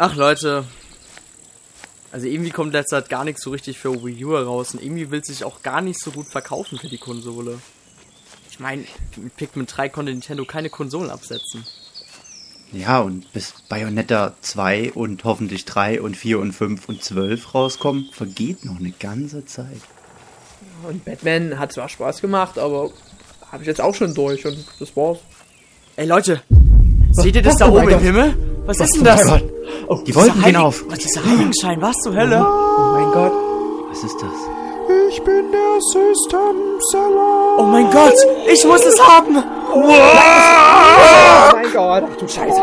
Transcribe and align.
Ach 0.00 0.14
Leute, 0.14 0.64
also 2.12 2.26
irgendwie 2.28 2.50
kommt 2.50 2.72
derzeit 2.72 3.08
gar 3.08 3.24
nichts 3.24 3.42
so 3.42 3.50
richtig 3.50 3.78
für 3.78 3.92
Wii 4.04 4.24
U 4.24 4.36
raus 4.36 4.72
und 4.72 4.80
irgendwie 4.80 5.10
will 5.10 5.24
sich 5.24 5.42
auch 5.42 5.60
gar 5.62 5.80
nicht 5.80 6.00
so 6.00 6.12
gut 6.12 6.28
verkaufen 6.28 6.78
für 6.78 6.86
die 6.86 6.98
Konsole. 6.98 7.58
Ich 8.48 8.60
meine, 8.60 8.84
mit 9.16 9.36
Pikmin 9.36 9.66
3 9.66 9.88
konnte 9.88 10.12
Nintendo 10.12 10.44
keine 10.44 10.70
Konsolen 10.70 11.10
absetzen. 11.10 11.66
Ja, 12.70 13.00
und 13.00 13.32
bis 13.32 13.54
Bayonetta 13.68 14.34
2 14.40 14.92
und 14.92 15.24
hoffentlich 15.24 15.64
3 15.64 16.00
und 16.00 16.16
4 16.16 16.38
und 16.38 16.52
5 16.52 16.88
und 16.88 17.02
12 17.02 17.54
rauskommen, 17.54 18.08
vergeht 18.12 18.64
noch 18.64 18.78
eine 18.78 18.92
ganze 18.92 19.46
Zeit. 19.46 19.80
Und 20.88 21.04
Batman 21.04 21.58
hat 21.58 21.72
zwar 21.72 21.88
Spaß 21.88 22.20
gemacht, 22.20 22.56
aber 22.56 22.92
habe 23.50 23.64
ich 23.64 23.66
jetzt 23.66 23.80
auch 23.80 23.96
schon 23.96 24.14
durch 24.14 24.46
und 24.46 24.64
das 24.78 24.94
war's. 24.94 25.18
Ey 25.96 26.06
Leute, 26.06 26.40
seht 27.10 27.34
ihr 27.34 27.42
das 27.42 27.56
da 27.56 27.68
Oh 27.68 27.80
oben 27.80 27.88
im. 27.88 27.98
Himmel? 27.98 28.62
Was 28.64 28.78
ist 28.78 28.94
denn 28.94 29.04
das? 29.04 29.57
Oh, 29.88 29.96
die 30.06 30.14
Wolken 30.14 30.34
gehen 30.34 30.44
Heilig- 30.44 30.58
auf. 30.58 30.84
Was, 30.88 30.98
dieser 30.98 31.24
Heiligenschein, 31.24 31.80
was 31.80 31.96
zur 32.02 32.14
Hölle? 32.14 32.46
oh 32.46 32.92
mein 32.92 33.10
Gott. 33.12 33.32
Was 33.90 34.04
ist 34.04 34.16
das? 34.20 34.30
Ich 35.10 35.22
bin 35.22 35.50
der 35.50 35.80
System 35.80 36.78
Seller. 36.90 37.58
Oh 37.58 37.62
mein 37.64 37.90
Gott, 37.90 38.14
ich 38.46 38.64
muss 38.64 38.84
es 38.84 38.98
haben! 39.02 39.42
Oh 39.72 39.80
mein 39.80 41.72
Gott. 41.72 42.04
Ach 42.10 42.16
du 42.16 42.26
Scheiße. 42.28 42.60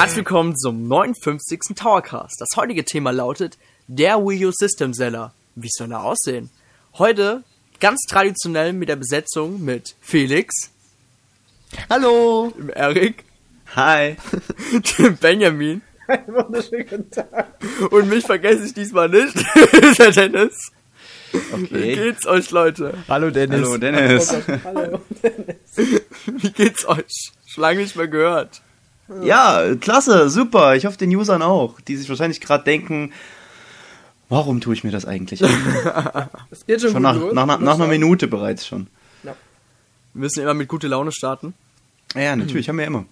Herzlich 0.00 0.16
willkommen 0.16 0.56
zum 0.56 0.88
59. 0.88 1.76
Towercast. 1.76 2.40
Das 2.40 2.48
heutige 2.56 2.86
Thema 2.86 3.10
lautet 3.10 3.58
der 3.86 4.16
Wii 4.16 4.46
U 4.46 4.50
System 4.50 4.94
Seller. 4.94 5.34
Wie 5.56 5.68
soll 5.70 5.92
er 5.92 6.02
aussehen? 6.04 6.48
Heute 6.94 7.44
ganz 7.80 8.00
traditionell 8.08 8.72
mit 8.72 8.88
der 8.88 8.96
Besetzung 8.96 9.62
mit 9.62 9.96
Felix, 10.00 10.70
Hallo. 11.90 12.50
dem 12.56 12.70
Erik, 12.70 13.24
Hi. 13.76 14.16
dem 14.98 15.18
Benjamin 15.18 15.82
Einen 16.08 16.34
wunderschönen 16.34 16.86
guten 16.88 17.10
Tag. 17.10 17.58
und 17.90 18.08
mich 18.08 18.24
vergesse 18.24 18.64
ich 18.64 18.72
diesmal 18.72 19.10
nicht, 19.10 19.34
der 19.98 20.12
Dennis. 20.12 20.72
Wie 21.32 21.64
Okay. 21.66 21.94
geht's 21.94 22.26
euch, 22.26 22.50
Leute? 22.50 22.94
Hallo 23.06 23.28
Dennis. 23.30 23.60
Hallo 23.66 23.76
Dennis. 23.76 24.34
Hallo. 24.64 25.00
Wie 26.26 26.50
geht's 26.52 26.88
euch? 26.88 27.32
Schon 27.46 27.62
lange 27.62 27.80
nicht 27.82 27.96
mehr 27.96 28.08
gehört. 28.08 28.62
Ja, 29.22 29.74
klasse, 29.76 30.30
super. 30.30 30.76
Ich 30.76 30.86
hoffe 30.86 30.98
den 30.98 31.14
Usern 31.14 31.42
auch, 31.42 31.80
die 31.80 31.96
sich 31.96 32.08
wahrscheinlich 32.08 32.40
gerade 32.40 32.64
denken, 32.64 33.12
warum 34.28 34.60
tue 34.60 34.74
ich 34.74 34.84
mir 34.84 34.90
das 34.90 35.04
eigentlich? 35.04 35.40
Es 36.50 36.66
geht 36.66 36.80
schon, 36.80 36.92
Schon 36.92 37.02
gut 37.02 37.32
nach, 37.32 37.32
nach, 37.32 37.46
nach, 37.46 37.58
nach 37.60 37.74
einer. 37.74 37.86
Minute 37.86 38.28
bereits 38.28 38.66
schon. 38.66 38.86
Wir 39.22 40.22
müssen 40.22 40.42
immer 40.42 40.54
mit 40.54 40.68
guter 40.68 40.88
Laune 40.88 41.12
starten. 41.12 41.54
Ja, 42.14 42.22
ja, 42.22 42.36
natürlich, 42.36 42.68
haben 42.68 42.78
wir 42.78 42.86
immer. 42.86 43.04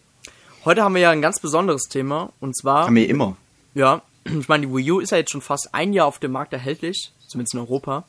Heute 0.65 0.83
haben 0.83 0.95
wir 0.95 1.03
ja 1.03 1.11
ein 1.11 1.23
ganz 1.23 1.39
besonderes 1.39 1.85
Thema 1.85 2.33
und 2.41 2.57
zwar 2.57 2.87
Haben 2.87 2.97
wir 2.97 3.09
immer. 3.09 3.37
Ja, 3.75 4.03
ich 4.25 4.49
meine, 4.49 4.67
die 4.67 4.75
Wii 4.75 4.93
U 4.93 5.01
ist 5.01 5.11
ja 5.11 5.19
jetzt 5.19 5.31
schon 5.31 5.41
fast 5.41 5.69
ein 5.73 5.93
Jahr 5.93 6.07
auf 6.07 6.19
dem 6.19 6.33
Markt 6.33 6.53
erhältlich, 6.53 7.13
zumindest 7.29 7.55
in 7.55 7.61
Europa. 7.61 8.05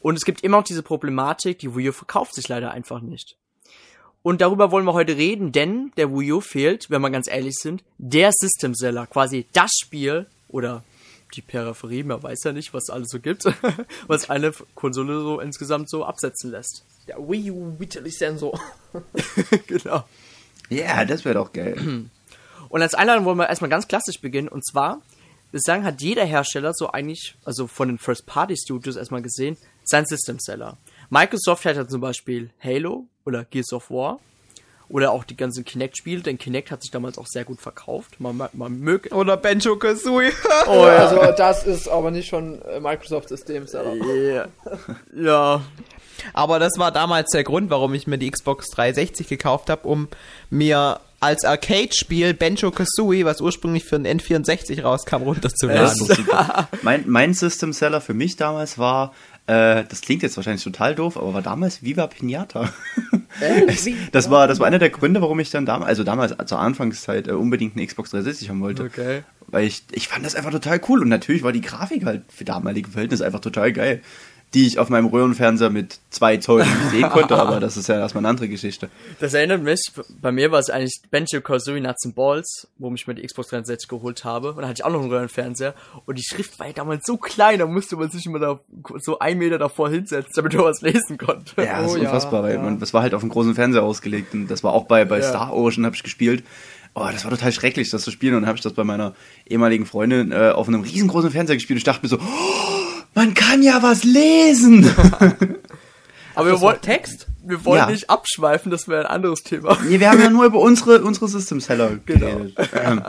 Und 0.00 0.16
es 0.16 0.24
gibt 0.24 0.42
immer 0.42 0.58
noch 0.58 0.64
diese 0.64 0.82
Problematik, 0.82 1.60
die 1.60 1.74
Wii 1.74 1.90
U 1.90 1.92
verkauft 1.92 2.34
sich 2.34 2.48
leider 2.48 2.72
einfach 2.72 3.00
nicht. 3.00 3.36
Und 4.24 4.40
darüber 4.40 4.70
wollen 4.70 4.86
wir 4.86 4.94
heute 4.94 5.18
reden, 5.18 5.52
denn 5.52 5.92
der 5.98 6.10
Wii 6.10 6.32
U 6.32 6.40
fehlt, 6.40 6.88
wenn 6.88 7.02
wir 7.02 7.10
ganz 7.10 7.28
ehrlich 7.28 7.56
sind, 7.56 7.84
der 7.98 8.30
System 8.32 8.74
Seller, 8.74 9.06
quasi 9.06 9.46
das 9.52 9.70
Spiel 9.78 10.24
oder 10.48 10.82
die 11.34 11.42
Peripherie, 11.42 12.04
man 12.04 12.22
weiß 12.22 12.44
ja 12.44 12.52
nicht, 12.52 12.72
was 12.72 12.88
alles 12.88 13.10
so 13.10 13.20
gibt, 13.20 13.44
was 14.06 14.30
eine 14.30 14.52
Konsole 14.74 15.20
so 15.20 15.40
insgesamt 15.40 15.90
so 15.90 16.06
absetzen 16.06 16.50
lässt. 16.50 16.86
Der 17.06 17.18
Wii 17.18 17.50
U 17.50 17.78
Vitally 17.78 18.10
Sensor. 18.10 18.58
genau. 19.66 20.04
Ja, 20.70 21.04
das 21.04 21.26
wäre 21.26 21.34
doch 21.34 21.52
geil. 21.52 21.76
Und 22.70 22.80
als 22.80 22.94
Einladung 22.94 23.26
wollen 23.26 23.36
wir 23.36 23.50
erstmal 23.50 23.68
ganz 23.68 23.88
klassisch 23.88 24.22
beginnen. 24.22 24.48
Und 24.48 24.64
zwar, 24.66 25.02
bislang 25.52 25.84
hat 25.84 26.00
jeder 26.00 26.24
Hersteller 26.24 26.72
so 26.72 26.90
eigentlich, 26.90 27.36
also 27.44 27.66
von 27.66 27.88
den 27.88 27.98
First-Party-Studios 27.98 28.96
erstmal 28.96 29.20
gesehen, 29.20 29.58
sein 29.84 30.06
System-Seller. 30.06 30.78
Microsoft 31.10 31.66
hat 31.66 31.76
ja 31.76 31.86
zum 31.86 32.00
Beispiel 32.00 32.48
Halo 32.58 33.06
oder 33.24 33.44
Gears 33.44 33.72
of 33.72 33.90
War. 33.90 34.20
Oder 34.90 35.12
auch 35.12 35.24
die 35.24 35.36
ganzen 35.36 35.64
Kinect-Spiele, 35.64 36.20
denn 36.20 36.36
Kinect 36.36 36.70
hat 36.70 36.82
sich 36.82 36.90
damals 36.90 37.16
auch 37.16 37.26
sehr 37.26 37.44
gut 37.44 37.60
verkauft. 37.60 38.20
Man, 38.20 38.36
man, 38.36 38.50
man 38.52 38.78
möge. 38.78 39.08
Oder 39.14 39.38
Benjo 39.38 39.76
Kazooie. 39.76 40.30
Oh 40.66 40.86
ja. 40.86 40.96
Also 40.96 41.32
das 41.36 41.64
ist 41.64 41.88
aber 41.88 42.10
nicht 42.10 42.28
schon 42.28 42.60
äh, 42.62 42.80
Microsoft 42.80 43.28
System 43.28 43.66
Seller. 43.66 43.94
Ja. 43.94 44.46
ja. 45.14 45.62
Aber 46.32 46.58
das 46.58 46.72
war 46.78 46.92
damals 46.92 47.30
der 47.30 47.44
Grund, 47.44 47.70
warum 47.70 47.94
ich 47.94 48.06
mir 48.06 48.18
die 48.18 48.30
Xbox 48.30 48.70
360 48.70 49.26
gekauft 49.26 49.70
habe, 49.70 49.88
um 49.88 50.08
mir 50.50 51.00
als 51.20 51.44
Arcade-Spiel 51.44 52.34
Benjo 52.34 52.70
Kazooie, 52.70 53.24
was 53.24 53.40
ursprünglich 53.40 53.84
für 53.84 53.98
den 53.98 54.20
N64 54.20 54.82
rauskam, 54.82 55.22
runterzuladen. 55.22 56.08
Mein, 56.82 57.04
mein 57.06 57.32
System 57.32 57.72
Seller 57.72 58.02
für 58.02 58.12
mich 58.12 58.36
damals 58.36 58.78
war, 58.78 59.14
äh, 59.46 59.84
das 59.88 60.00
klingt 60.00 60.22
jetzt 60.22 60.36
wahrscheinlich 60.36 60.64
total 60.64 60.94
doof, 60.94 61.16
aber 61.16 61.34
war 61.34 61.42
damals 61.42 61.82
Viva 61.82 62.06
Pinata. 62.06 62.72
Es- 63.66 63.88
das 64.12 64.30
war, 64.30 64.46
das 64.46 64.60
war 64.60 64.66
einer 64.68 64.78
der 64.78 64.90
Gründe, 64.90 65.20
warum 65.20 65.40
ich 65.40 65.50
dann 65.50 65.66
damals, 65.66 65.88
also 65.88 66.04
damals 66.04 66.34
zur 66.46 66.60
Anfangszeit 66.60 67.26
äh, 67.26 67.32
unbedingt 67.32 67.76
eine 67.76 67.84
Xbox 67.84 68.10
360 68.10 68.48
haben 68.48 68.60
wollte. 68.60 68.84
Okay. 68.84 69.22
Weil 69.48 69.66
ich, 69.66 69.82
ich 69.90 70.06
fand 70.08 70.24
das 70.24 70.36
einfach 70.36 70.52
total 70.52 70.80
cool 70.88 71.02
und 71.02 71.08
natürlich 71.08 71.42
war 71.42 71.50
die 71.52 71.60
Grafik 71.60 72.04
halt 72.04 72.22
für 72.32 72.44
damalige 72.44 72.90
Verhältnisse 72.90 73.26
einfach 73.26 73.40
total 73.40 73.72
geil. 73.72 74.02
Die 74.54 74.66
ich 74.66 74.78
auf 74.78 74.88
meinem 74.88 75.06
Röhrenfernseher 75.06 75.68
mit 75.70 75.98
zwei 76.10 76.36
Zoll 76.36 76.60
nicht 76.62 76.90
sehen 76.90 77.10
konnte, 77.10 77.36
aber 77.40 77.60
das 77.60 77.76
ist 77.76 77.88
ja 77.88 77.98
erstmal 77.98 78.20
eine 78.22 78.28
andere 78.28 78.48
Geschichte. 78.48 78.88
Das 79.20 79.34
erinnert 79.34 79.62
mich, 79.62 79.80
bei 80.20 80.30
mir 80.32 80.52
war 80.52 80.60
es 80.60 80.70
eigentlich 80.70 81.00
Benjo 81.10 81.40
Kazooie 81.40 81.80
Nuts 81.80 82.06
and 82.06 82.14
Balls, 82.14 82.68
wo 82.78 82.92
ich 82.94 83.06
mir 83.06 83.14
die 83.14 83.26
Xbox 83.26 83.48
360 83.48 83.88
geholt 83.88 84.24
habe. 84.24 84.52
Und 84.52 84.62
da 84.62 84.68
hatte 84.68 84.80
ich 84.80 84.84
auch 84.84 84.90
noch 84.92 85.00
einen 85.00 85.10
Röhrenfernseher. 85.10 85.74
Und 86.06 86.18
die 86.18 86.22
Schrift 86.22 86.58
war 86.58 86.68
ja 86.68 86.72
damals 86.72 87.04
so 87.04 87.16
klein, 87.16 87.58
da 87.58 87.66
musste 87.66 87.96
man 87.96 88.10
sich 88.10 88.24
immer 88.26 88.38
da 88.38 88.60
so 89.00 89.18
einen 89.18 89.38
Meter 89.38 89.58
davor 89.58 89.90
hinsetzen, 89.90 90.32
damit 90.36 90.54
man 90.54 90.64
was 90.64 90.80
lesen 90.82 91.18
konnte. 91.18 91.62
Ja, 91.62 91.82
das 91.82 91.92
Oh 91.92 91.96
ist 91.96 92.02
ja, 92.02 92.08
unfassbar, 92.08 92.42
weil 92.44 92.54
ja. 92.54 92.62
man, 92.62 92.78
das 92.78 92.94
war 92.94 93.02
halt 93.02 93.14
auf 93.14 93.22
einem 93.22 93.30
großen 93.30 93.54
Fernseher 93.54 93.82
ausgelegt 93.82 94.34
und 94.34 94.46
das 94.46 94.62
war 94.62 94.72
auch 94.72 94.84
bei, 94.84 95.04
bei 95.04 95.18
Ja. 95.18 95.28
Star 95.28 95.52
Ocean 95.52 95.84
habe 95.84 95.96
ich 95.96 96.02
gespielt. 96.02 96.44
Oh, 96.96 97.08
das 97.10 97.24
war 97.24 97.32
total 97.32 97.50
schrecklich, 97.50 97.90
das 97.90 98.02
zu 98.02 98.12
spielen 98.12 98.34
und 98.36 98.42
dann 98.42 98.48
habe 98.48 98.56
ich 98.56 98.62
das 98.62 98.72
bei 98.72 98.84
meiner 98.84 99.14
ehemaligen 99.46 99.84
Freundin 99.84 100.30
äh, 100.30 100.50
auf 100.54 100.68
einem 100.68 100.82
riesengroßen 100.82 101.32
Fernseher 101.32 101.56
gespielt 101.56 101.74
und 101.74 101.78
ich 101.78 101.84
dachte 101.84 102.02
mir 102.04 102.08
so, 102.08 102.18
oh, 102.18 102.73
man 103.14 103.34
kann 103.34 103.62
ja 103.62 103.82
was 103.82 104.04
lesen. 104.04 104.84
Aber 106.34 106.46
wir 106.50 106.60
wollten, 106.60 106.82
Text? 106.82 107.26
wir 107.44 107.64
wollen 107.64 107.78
Ja. 107.78 107.86
nicht 107.90 108.10
abschweifen, 108.10 108.70
das 108.70 108.88
wäre 108.88 109.02
ein 109.02 109.06
anderes 109.06 109.42
Thema. 109.42 109.78
nee, 109.86 110.00
wir 110.00 110.10
haben 110.10 110.20
ja 110.20 110.30
nur 110.30 110.44
über 110.46 110.58
unsere, 110.60 111.02
unsere 111.02 111.28
System 111.28 111.60
Seller 111.60 111.98
Genau. 112.06 112.26
geredet. 112.26 112.56
Ähm, 112.74 113.02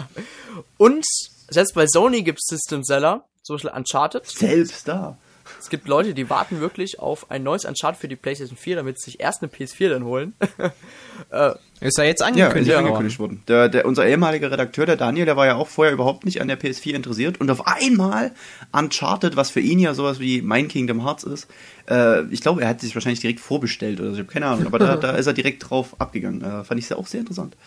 Und 0.78 1.06
selbst 1.50 1.74
bei 1.74 1.88
Sony 1.88 2.22
gibt 2.24 2.40
es 2.40 2.46
System 2.48 2.84
Seller, 2.84 3.26
zum 3.44 3.56
Beispiel 3.56 3.72
Uncharted. 3.72 4.26
selbst 4.28 4.88
da. 4.88 5.18
Es 5.66 5.72
gibt 5.72 5.88
Leute, 5.88 6.14
die 6.14 6.30
warten 6.30 6.60
wirklich 6.62 7.00
auf 7.00 7.32
ein 7.32 7.42
neues 7.42 7.66
Uncharted 7.66 8.00
für 8.00 8.08
die 8.08 8.16
PlayStation 8.16 8.56
4, 8.56 8.76
damit 8.76 9.00
sie 9.02 9.10
sich 9.10 9.20
erst 9.20 9.42
eine 9.42 9.52
PS4 9.52 9.90
dann 9.90 10.04
holen. 10.04 10.36
Ist 11.82 11.98
ja 11.98 12.04
jetzt 12.04 12.20
Ja, 12.20 12.28
angekündigt 12.28 12.62
ist 12.62 12.68
ja 12.68 12.76
worden. 12.76 12.86
angekündigt 12.86 13.20
worden. 13.20 13.44
Der, 13.48 13.68
der, 13.68 13.86
unser 13.88 14.06
ehemaliger 14.06 14.52
Redakteur, 14.52 14.86
der 14.86 14.96
Daniel, 14.96 15.26
der 15.26 15.36
war 15.36 15.48
ja 15.48 15.56
auch 15.56 15.68
vorher 15.68 15.92
überhaupt 15.92 16.24
nicht 16.24 16.40
an 16.40 16.48
der 16.48 16.60
PS4 16.60 16.94
interessiert. 16.94 17.42
Und 17.42 17.50
auf 17.50 17.66
einmal 17.66 18.32
Uncharted, 18.74 19.36
was 19.36 19.50
für 19.50 19.60
ihn 19.60 19.80
ja 19.80 19.96
sowas 19.96 20.20
wie 20.20 20.44
mein 20.44 20.68
Kingdom 20.68 21.04
Hearts 21.04 21.24
ist, 21.24 21.48
äh, 21.90 22.22
ich 22.26 22.42
glaube, 22.42 22.62
er 22.62 22.68
hat 22.68 22.80
sich 22.82 22.94
wahrscheinlich 22.94 23.22
direkt 23.22 23.40
vorbestellt 23.40 24.00
oder 24.00 24.10
so, 24.10 24.16
ich 24.16 24.20
habe 24.22 24.32
keine 24.32 24.46
Ahnung. 24.46 24.68
Aber 24.68 24.78
da, 24.78 24.96
da 24.98 25.12
ist 25.16 25.26
er 25.26 25.34
direkt 25.34 25.68
drauf 25.68 25.96
abgegangen. 26.00 26.44
Äh, 26.44 26.64
fand 26.64 26.80
ich 26.80 26.86
sehr 26.86 27.00
auch 27.00 27.08
sehr 27.08 27.22
interessant. 27.22 27.58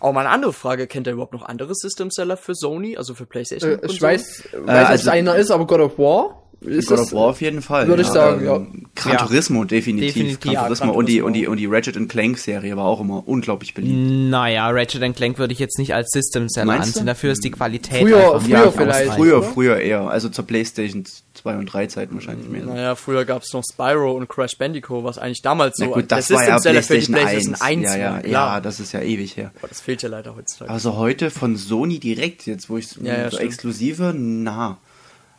Aber 0.00 0.12
mal 0.12 0.20
eine 0.22 0.30
andere 0.30 0.52
Frage, 0.52 0.88
kennt 0.88 1.06
ihr 1.06 1.12
überhaupt 1.12 1.32
noch 1.34 1.42
andere 1.44 1.72
System 1.76 2.10
Seller 2.10 2.36
für 2.36 2.56
Sony, 2.56 2.96
also 2.96 3.14
für 3.14 3.26
PlayStation? 3.26 3.74
Äh, 3.74 3.76
und 3.76 3.92
ich 3.92 4.00
so? 4.00 4.06
weiß, 4.06 4.48
weiß 4.52 4.86
also- 4.88 5.02
es 5.02 5.08
einer 5.08 5.36
ist, 5.36 5.52
aber 5.52 5.68
God 5.68 5.80
of 5.80 5.98
War 5.98 6.40
ist 6.64 6.88
God 6.88 6.98
of 7.00 7.12
War 7.12 7.20
auf 7.22 7.40
jeden 7.40 7.62
Fall. 7.62 7.86
würde 7.88 8.02
ich 8.02 8.08
sagen, 8.08 8.44
ja. 8.44 8.66
Gran 8.94 9.12
Ja. 9.12 9.18
Turismo, 9.26 9.64
definitiv. 9.64 10.14
Definitiv, 10.14 10.40
Gran 10.40 10.52
ja, 10.52 10.62
Turismo 10.64 10.86
Gran 10.86 10.96
und, 10.96 11.08
die, 11.08 11.22
und, 11.22 11.32
die, 11.34 11.46
und 11.46 11.56
die 11.58 11.66
Ratchet 11.66 12.08
Clank 12.08 12.38
Serie 12.38 12.76
war 12.76 12.84
auch 12.84 13.00
immer 13.00 13.26
unglaublich 13.26 13.74
beliebt. 13.74 13.96
Naja, 14.30 14.68
Ratchet 14.70 15.14
Clank 15.16 15.38
würde 15.38 15.52
ich 15.52 15.58
jetzt 15.58 15.78
nicht 15.78 15.94
als 15.94 16.10
System 16.12 16.48
Seller 16.48 16.74
ansehen. 16.74 17.06
Dafür 17.06 17.32
ist 17.32 17.44
die 17.44 17.50
Qualität 17.50 18.00
Früher- 18.02 18.34
einfach 18.34 18.42
früher 18.42 18.72
vielleicht. 18.72 19.12
Früher, 19.14 19.42
früher 19.42 19.76
eher. 19.78 20.08
Also 20.08 20.28
zur 20.28 20.46
Playstation 20.46 21.04
2 21.34 21.56
und 21.58 21.66
3 21.66 21.86
Zeiten 21.88 22.14
wahrscheinlich 22.14 22.48
mehr. 22.48 22.64
Naja, 22.64 22.94
früher 22.94 23.24
gab's 23.24 23.52
noch 23.52 23.62
Spyro 23.70 24.12
und 24.12 24.28
Crash 24.28 24.56
Bandicoot, 24.56 25.04
was 25.04 25.18
eigentlich 25.18 25.42
damals 25.42 25.76
so 25.76 25.84
Na 25.86 25.90
gut, 25.92 26.04
das 26.12 26.28
der 26.28 26.36
war 26.36 26.46
ja 26.48 26.58
die 26.58 26.68
PlayStation 26.70 27.14
1. 27.16 27.60
1 27.60 27.82
ja, 27.94 27.96
ja, 27.96 28.26
ja, 28.26 28.60
das 28.60 28.80
ist 28.80 28.92
ja 28.92 29.00
ewig 29.00 29.36
her. 29.36 29.50
Aber 29.58 29.68
das 29.68 29.80
fehlt 29.80 30.02
ja 30.02 30.08
leider 30.08 30.36
heutzutage. 30.36 30.70
Also 30.70 30.96
heute 30.96 31.30
von 31.30 31.56
Sony 31.56 31.98
direkt, 31.98 32.46
jetzt 32.46 32.70
wo 32.70 32.78
ich 32.78 32.94
Ja, 33.02 33.12
ja, 33.14 33.24
so 33.30 33.36
stimmt. 33.36 33.50
exklusive, 33.50 34.14
na. 34.16 34.78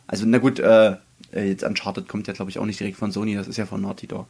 Also 0.06 0.24
na 0.26 0.38
gut, 0.38 0.60
äh, 0.60 0.96
äh, 1.36 1.48
jetzt 1.48 1.62
Uncharted 1.62 2.08
kommt 2.08 2.26
ja 2.26 2.32
glaube 2.32 2.50
ich 2.50 2.58
auch 2.58 2.66
nicht 2.66 2.80
direkt 2.80 2.96
von 2.96 3.12
Sony, 3.12 3.34
das 3.34 3.48
ist 3.48 3.56
ja 3.56 3.66
von 3.66 3.80
Naughty 3.80 4.06
Dog. 4.06 4.26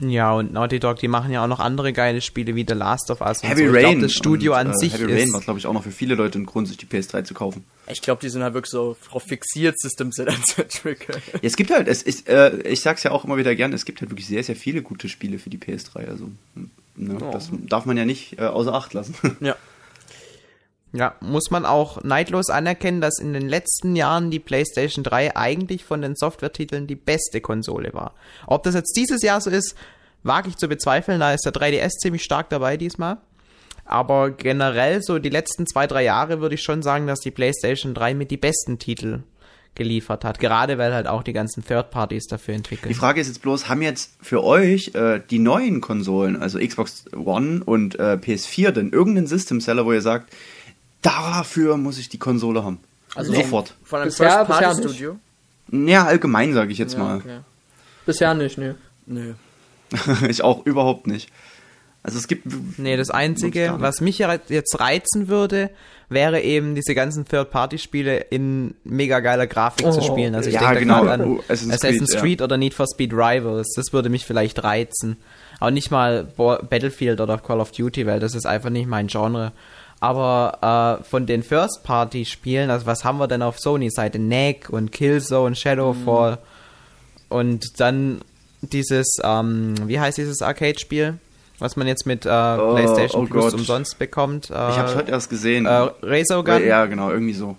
Ja, 0.00 0.32
und 0.32 0.52
Naughty 0.52 0.80
Dog, 0.80 0.96
die 0.96 1.08
machen 1.08 1.30
ja 1.30 1.44
auch 1.44 1.48
noch 1.48 1.60
andere 1.60 1.92
geile 1.92 2.22
Spiele 2.22 2.54
wie 2.54 2.64
The 2.66 2.74
Last 2.74 3.10
of 3.10 3.20
Us. 3.20 3.42
und 3.42 3.50
Heavy 3.50 3.66
so. 3.66 3.72
Rain. 3.72 3.82
Glaub, 3.82 4.00
das 4.00 4.12
Studio 4.12 4.52
und, 4.52 4.58
an 4.58 4.70
äh, 4.70 4.76
sich 4.76 4.94
Heavy 4.94 5.12
Rain 5.12 5.26
ist. 5.26 5.32
war, 5.34 5.40
glaube 5.40 5.58
ich, 5.58 5.66
auch 5.66 5.74
noch 5.74 5.82
für 5.82 5.90
viele 5.90 6.14
Leute 6.14 6.38
ein 6.38 6.46
Grund, 6.46 6.68
sich 6.68 6.78
die 6.78 6.86
PS3 6.86 7.24
zu 7.24 7.34
kaufen. 7.34 7.64
Ich 7.90 8.00
glaube, 8.00 8.22
die 8.22 8.30
sind 8.30 8.42
halt 8.42 8.54
wirklich 8.54 8.70
so 8.70 8.96
drauf 9.08 9.24
fixiert, 9.24 9.78
System 9.78 10.10
Seller 10.10 10.34
zu 10.46 10.62
entwickeln. 10.62 11.20
Ja, 11.34 11.40
es 11.42 11.56
gibt 11.56 11.70
halt, 11.70 11.86
es 11.86 12.02
ist, 12.02 12.28
äh, 12.28 12.62
ich 12.62 12.80
sag's 12.80 13.02
ja 13.02 13.10
auch 13.10 13.24
immer 13.24 13.36
wieder 13.36 13.54
gern, 13.54 13.72
es 13.72 13.84
gibt 13.84 14.00
halt 14.00 14.10
wirklich 14.10 14.26
sehr, 14.26 14.42
sehr 14.42 14.56
viele 14.56 14.80
gute 14.82 15.08
Spiele 15.08 15.38
für 15.38 15.50
die 15.50 15.58
PS3. 15.58 16.08
Also, 16.08 16.30
ne, 16.96 17.18
das 17.32 17.50
darf 17.68 17.84
man 17.84 17.96
ja 17.98 18.06
nicht 18.06 18.38
äh, 18.38 18.44
außer 18.44 18.72
Acht 18.72 18.94
lassen. 18.94 19.14
Ja. 19.40 19.56
Ja, 20.92 21.14
muss 21.20 21.50
man 21.50 21.64
auch 21.64 22.02
neidlos 22.02 22.50
anerkennen, 22.50 23.00
dass 23.00 23.20
in 23.20 23.32
den 23.32 23.48
letzten 23.48 23.94
Jahren 23.94 24.30
die 24.30 24.40
PlayStation 24.40 25.04
3 25.04 25.36
eigentlich 25.36 25.84
von 25.84 26.02
den 26.02 26.16
Softwaretiteln 26.16 26.88
die 26.88 26.96
beste 26.96 27.40
Konsole 27.40 27.94
war. 27.94 28.14
Ob 28.46 28.64
das 28.64 28.74
jetzt 28.74 28.96
dieses 28.96 29.22
Jahr 29.22 29.40
so 29.40 29.50
ist, 29.50 29.76
wage 30.24 30.48
ich 30.48 30.56
zu 30.56 30.68
bezweifeln. 30.68 31.20
Da 31.20 31.32
ist 31.32 31.44
der 31.44 31.52
3DS 31.52 31.98
ziemlich 32.00 32.24
stark 32.24 32.50
dabei 32.50 32.76
diesmal. 32.76 33.18
Aber 33.84 34.30
generell 34.30 35.02
so 35.02 35.18
die 35.18 35.30
letzten 35.30 35.66
zwei, 35.66 35.86
drei 35.86 36.04
Jahre 36.04 36.40
würde 36.40 36.54
ich 36.54 36.62
schon 36.62 36.82
sagen, 36.82 37.06
dass 37.06 37.20
die 37.20 37.30
PlayStation 37.30 37.94
3 37.94 38.14
mit 38.14 38.30
die 38.30 38.36
besten 38.36 38.78
Titel 38.78 39.22
geliefert 39.74 40.24
hat. 40.24 40.40
Gerade 40.40 40.78
weil 40.78 40.92
halt 40.92 41.06
auch 41.06 41.22
die 41.22 41.32
ganzen 41.32 41.64
Third 41.64 41.90
Parties 41.90 42.26
dafür 42.26 42.54
entwickeln. 42.54 42.88
Die 42.88 42.94
Frage 42.94 43.20
ist 43.20 43.28
jetzt 43.28 43.42
bloß, 43.42 43.68
haben 43.68 43.82
jetzt 43.82 44.12
für 44.20 44.44
euch 44.44 44.92
äh, 44.94 45.20
die 45.30 45.38
neuen 45.38 45.80
Konsolen, 45.80 46.36
also 46.40 46.58
Xbox 46.58 47.04
One 47.14 47.62
und 47.64 47.98
äh, 47.98 48.18
PS4, 48.20 48.72
denn 48.72 48.90
irgendeinen 48.90 49.26
System 49.26 49.60
Seller, 49.60 49.86
wo 49.86 49.92
ihr 49.92 50.02
sagt, 50.02 50.34
dafür 51.02 51.76
muss 51.76 51.98
ich 51.98 52.08
die 52.08 52.18
Konsole 52.18 52.64
haben? 52.64 52.78
Also 53.14 53.32
sofort. 53.34 53.74
Von 53.84 54.00
einem 54.00 54.08
Bisher- 54.10 54.44
bisher 54.44 54.46
First-Party-Studio? 54.46 55.18
Ja, 55.72 56.04
allgemein 56.04 56.52
sage 56.54 56.72
ich 56.72 56.78
jetzt 56.78 56.94
Ja, 56.94 56.98
mal. 57.00 57.16
okay. 57.18 57.40
Bisher 58.06 58.34
nicht, 58.34 58.58
ne. 58.58 58.76
Nö. 59.06 59.34
ich 60.28 60.42
auch 60.42 60.64
überhaupt 60.66 61.06
nicht. 61.06 61.30
Also 62.02 62.18
es 62.18 62.28
gibt. 62.28 62.46
Nee, 62.78 62.96
das 62.96 63.10
Einzige, 63.10 63.74
was 63.78 64.00
mich 64.00 64.18
jetzt 64.18 64.80
reizen 64.80 65.28
würde, 65.28 65.70
wäre 66.08 66.40
eben 66.40 66.74
diese 66.74 66.94
ganzen 66.94 67.26
Third-Party-Spiele 67.26 68.16
in 68.30 68.74
mega 68.84 69.20
geiler 69.20 69.46
Grafik 69.46 69.92
zu 69.92 69.98
Oh, 69.98 70.02
spielen. 70.02 70.34
Also 70.34 70.48
ich 70.48 70.54
ja, 70.54 70.60
denke 70.60 70.80
genau. 70.80 71.04
an 71.06 71.20
Oh, 71.22 71.40
Assassin's 71.40 71.74
Assassin's, 71.74 72.10
Creed, 72.12 72.20
Creed, 72.22 72.40
ja. 72.40 72.44
oder 72.46 72.56
Need 72.56 72.72
for 72.74 72.86
Speed 72.86 73.12
Rivals. 73.12 73.74
Das 73.76 73.92
würde 73.92 74.08
mich 74.08 74.24
vielleicht 74.24 74.62
reizen. 74.64 75.16
Aber 75.58 75.72
nicht 75.72 75.90
mal 75.90 76.24
Battlefield 76.36 77.20
oder 77.20 77.36
Call 77.38 77.60
of 77.60 77.70
Duty, 77.72 78.06
weil 78.06 78.18
das 78.18 78.34
ist 78.34 78.46
einfach 78.46 78.70
nicht 78.70 78.88
mein 78.88 79.08
Genre. 79.08 79.52
Aber 80.00 80.98
äh, 81.00 81.04
von 81.04 81.26
den 81.26 81.42
First-Party-Spielen, 81.42 82.70
also 82.70 82.86
was 82.86 83.04
haben 83.04 83.18
wir 83.18 83.28
denn 83.28 83.42
auf 83.42 83.58
Sony-Seite? 83.58 84.18
Neck 84.18 84.70
und 84.70 84.92
Killzone, 84.92 85.54
Shadowfall 85.54 86.38
und 87.28 87.78
dann 87.80 88.22
dieses, 88.62 89.18
ähm, 89.22 89.74
wie 89.86 90.00
heißt 90.00 90.16
dieses 90.18 90.40
Arcade-Spiel? 90.42 91.18
Was 91.58 91.76
man 91.76 91.86
jetzt 91.86 92.06
mit 92.06 92.24
äh, 92.24 92.28
PlayStation 92.28 93.24
oh 93.24 93.26
Plus 93.26 93.44
Gott. 93.44 93.54
umsonst 93.54 93.98
bekommt. 93.98 94.48
Äh, 94.48 94.54
Ich 94.70 94.78
habe 94.78 94.94
heute 94.94 95.10
erst 95.12 95.28
gesehen. 95.28 95.66
äh, 95.66 95.90
Resogun. 96.02 96.64
ja, 96.66 96.86
genau, 96.86 97.10
irgendwie 97.10 97.34
so. 97.34 97.58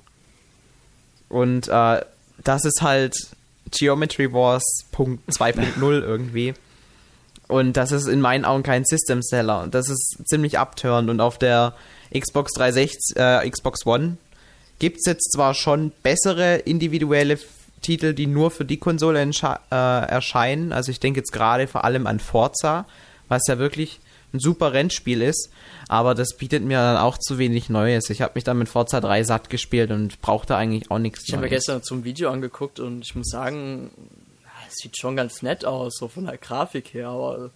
Und 1.29 1.67
äh, 1.67 2.01
das 2.43 2.65
ist 2.65 2.81
halt 2.81 3.15
Geometry 3.69 4.33
Wars 4.33 4.63
Punkt 4.91 5.29
2.0 5.29 5.79
irgendwie. 6.01 6.55
Und 7.47 7.77
das 7.77 7.91
ist 7.91 8.07
in 8.07 8.21
meinen 8.21 8.43
Augen 8.45 8.63
kein 8.63 8.85
System 8.85 9.21
Seller. 9.21 9.61
Und 9.61 9.75
das 9.75 9.87
ist 9.89 10.17
ziemlich 10.25 10.57
abtörend. 10.57 11.09
Und 11.11 11.21
auf 11.21 11.37
der 11.37 11.73
Xbox 12.13 12.53
360, 12.53 13.17
äh, 13.17 13.49
Xbox 13.49 13.85
One 13.85 14.17
gibt's 14.79 15.05
jetzt 15.05 15.31
zwar 15.31 15.53
schon 15.53 15.91
bessere 16.03 16.57
individuelle 16.57 17.37
Titel, 17.81 18.13
die 18.13 18.27
nur 18.27 18.51
für 18.51 18.65
die 18.65 18.77
Konsole 18.77 19.21
äh, 19.21 19.75
erscheinen. 19.75 20.71
Also 20.73 20.91
ich 20.91 20.99
denke 20.99 21.19
jetzt 21.19 21.31
gerade 21.31 21.67
vor 21.67 21.83
allem 21.83 22.07
an 22.07 22.19
Forza, 22.19 22.85
was 23.27 23.43
ja 23.47 23.59
wirklich 23.59 23.99
ein 24.33 24.39
super 24.39 24.73
Rennspiel 24.73 25.21
ist. 25.21 25.49
Aber 25.87 26.15
das 26.15 26.37
bietet 26.37 26.63
mir 26.63 26.77
dann 26.77 26.97
auch 26.97 27.17
zu 27.17 27.37
wenig 27.37 27.69
Neues. 27.69 28.09
Ich 28.09 28.21
habe 28.21 28.33
mich 28.35 28.43
dann 28.43 28.57
mit 28.57 28.69
Forza 28.69 29.01
3 29.01 29.23
satt 29.23 29.49
gespielt 29.49 29.91
und 29.91 30.21
brauchte 30.21 30.55
eigentlich 30.55 30.89
auch 30.89 30.99
nichts 30.99 31.23
Ich 31.27 31.33
habe 31.33 31.43
mir 31.43 31.49
gestern 31.49 31.83
zum 31.83 32.03
Video 32.03 32.29
angeguckt 32.29 32.79
und 32.79 33.01
ich 33.01 33.15
muss 33.15 33.29
sagen, 33.29 33.91
es 34.67 34.75
sieht 34.75 34.97
schon 34.97 35.15
ganz 35.15 35.41
nett 35.41 35.65
aus, 35.65 35.97
so 35.97 36.07
von 36.07 36.25
der 36.25 36.37
Grafik 36.37 36.93
her, 36.93 37.09
aber 37.09 37.51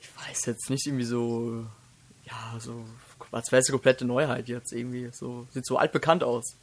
ich 0.00 0.08
weiß 0.16 0.46
jetzt 0.46 0.70
nicht 0.70 0.86
irgendwie 0.86 1.04
so, 1.04 1.66
ja, 2.24 2.58
so, 2.58 2.84
als 3.32 3.52
wäre 3.52 3.60
es 3.60 3.68
eine 3.68 3.78
komplette 3.78 4.04
Neuheit 4.04 4.48
jetzt 4.48 4.72
irgendwie. 4.72 5.08
So, 5.12 5.46
sieht 5.52 5.66
so 5.66 5.76
altbekannt 5.76 6.24
aus, 6.24 6.56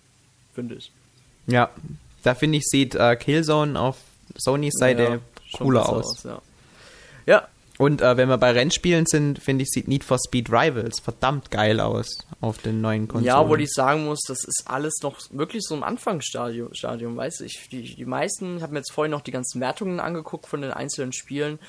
finde 0.53 0.75
ich. 0.75 0.91
Ja, 1.47 1.69
da 2.23 2.35
finde 2.35 2.57
ich, 2.57 2.65
sieht 2.65 2.95
äh, 2.95 3.15
Killzone 3.15 3.79
auf 3.79 3.97
Sonys 4.35 4.73
Seite 4.77 5.03
Ja, 5.03 5.19
cooler 5.57 5.81
besser 5.81 5.93
aus. 5.93 6.23
ja. 6.23 6.41
ja, 7.25 7.47
Und 7.77 8.01
äh, 8.01 8.17
wenn 8.17 8.27
wir 8.27 8.37
bei 8.37 8.51
Rennspielen 8.51 9.05
sind, 9.05 9.39
finde 9.39 9.63
ich, 9.63 9.69
sieht 9.69 9.87
Need 9.87 10.03
for 10.03 10.17
Speed 10.19 10.49
Rivals 10.49 10.99
verdammt 10.99 11.51
geil 11.51 11.79
aus 11.79 12.17
auf 12.41 12.57
den 12.57 12.81
neuen 12.81 13.07
Konsolen. 13.07 13.25
Ja, 13.25 13.47
wo 13.47 13.55
ich 13.55 13.71
sagen 13.71 14.05
muss, 14.05 14.19
das 14.27 14.43
ist 14.43 14.65
alles 14.65 14.95
noch 15.01 15.17
wirklich 15.31 15.63
so 15.63 15.75
im 15.75 15.83
Anfangsstadium, 15.83 16.73
Stadium, 16.73 17.15
weißt 17.15 17.39
du? 17.39 17.45
Ich, 17.45 17.69
die, 17.71 17.95
die 17.95 18.05
meisten, 18.05 18.57
ich 18.57 18.63
habe 18.63 18.73
mir 18.73 18.79
jetzt 18.79 18.91
vorhin 18.91 19.11
noch 19.11 19.21
die 19.21 19.31
ganzen 19.31 19.61
Wertungen 19.61 19.99
angeguckt 19.99 20.47
von 20.47 20.61
den 20.61 20.71
einzelnen 20.71 21.13
Spielen. 21.13 21.59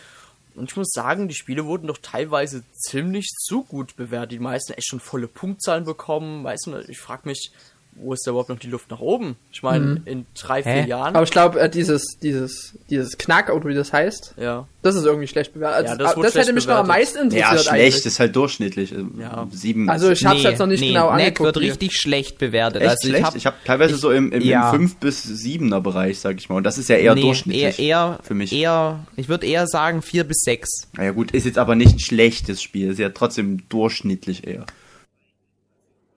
Und 0.59 0.71
ich 0.71 0.77
muss 0.77 0.91
sagen, 0.91 1.29
die 1.29 1.35
Spiele 1.35 1.67
wurden 1.67 1.87
doch 1.87 1.99
teilweise 1.99 2.65
ziemlich 2.73 3.29
zu 3.29 3.65
gut 3.65 3.97
bewertet. 3.97 4.33
Die 4.33 4.39
meisten 4.39 4.73
echt 4.73 4.89
schon 4.89 5.01
volle 5.01 5.29
Punktzahlen 5.29 5.85
bekommen. 5.85 6.45
Weißt 6.45 6.67
du, 6.67 6.79
ich 6.89 6.99
frage 6.99 7.29
mich, 7.29 7.53
wo 8.01 8.13
ist 8.13 8.27
da 8.27 8.31
überhaupt 8.31 8.49
noch 8.49 8.59
die 8.59 8.69
Luft 8.69 8.91
nach 8.91 9.01
oben? 9.01 9.37
Ich 9.53 9.63
meine, 9.63 10.03
in 10.05 10.27
drei, 10.39 10.63
vier 10.63 10.73
Hä? 10.73 10.89
Jahren. 10.89 11.15
Aber 11.15 11.25
ich 11.25 11.31
glaube, 11.31 11.61
äh, 11.61 11.69
dieses, 11.71 12.19
dieses, 12.23 12.75
dieses 12.91 13.19
Knack, 13.19 13.51
oder 13.51 13.67
wie 13.69 13.75
das 13.75 13.93
heißt, 13.93 14.35
ja. 14.39 14.67
das 14.83 14.95
ist 14.95 15.05
irgendwie 15.05 15.27
schlecht 15.27 15.53
bewertet. 15.55 15.87
Ja, 15.87 15.93
Also, 15.93 15.99
das 15.99 16.09
das 16.09 16.17
wurde 16.17 16.27
hätte 16.29 16.43
schlecht 16.43 16.55
mich 16.55 16.67
noch 16.67 16.75
am 16.77 16.87
bewertet. 16.87 17.15
meisten 17.15 17.19
Ja, 17.19 17.23
interessiert 17.51 17.61
schlecht, 17.75 17.95
eigentlich. 17.95 18.07
ist 18.07 18.21
halt 18.21 18.37
durchschnittlich. 18.37 18.93
Äh, 18.93 19.05
Ja. 19.21 19.47
Sieben. 19.51 19.89
Also 19.91 20.11
ich 20.11 20.25
hab's 20.25 20.43
jetzt 20.43 20.59
noch 20.59 20.67
nicht 20.67 20.81
genau 20.81 21.07
Neck 21.15 21.41
angeguckt. 21.41 21.41
wird 21.47 21.59
hier. 21.59 21.73
richtig 21.73 21.93
schlecht 21.97 22.39
bewertet. 22.39 22.83
Echt 22.83 22.91
also 22.91 23.09
schlecht? 23.09 23.35
ich 23.37 23.47
habe 23.47 23.57
habe 23.57 23.67
teilweise 23.67 23.95
ich- 23.95 24.01
so 24.01 24.11
im, 24.11 24.33
im, 24.33 24.43
ja. 24.43 24.71
im 24.73 24.81
5 24.89 24.97
bis 24.97 25.25
7er 25.27 25.81
Bereich, 25.81 26.19
sag 26.21 26.37
ich 26.39 26.49
mal. 26.49 26.57
Und 26.57 26.65
das 26.65 26.79
ist 26.79 26.89
ja 26.89 26.97
eher 26.97 27.15
nee, 27.15 27.23
durchschnittlich. 27.23 27.79
eher, 27.79 27.79
eher, 27.79 28.19
für 28.23 28.35
mich. 28.35 28.53
Eher, 28.53 29.01
ich 29.17 29.29
würde 29.29 29.47
eher 29.47 29.67
sagen 29.67 30.03
vier 30.03 30.25
bis 30.25 30.39
sechs. 30.41 30.69
Naja 30.97 31.11
gut, 31.13 31.33
ist 31.33 31.45
jetzt 31.47 31.59
aber 31.59 31.75
nicht 31.75 31.95
ein 31.97 32.01
schlechtes 32.01 32.63
Spiel, 32.63 32.91
ist 32.91 32.99
ja 32.99 33.09
trotzdem 33.11 33.69
durchschnittlich 33.69 34.47
eher. 34.47 34.65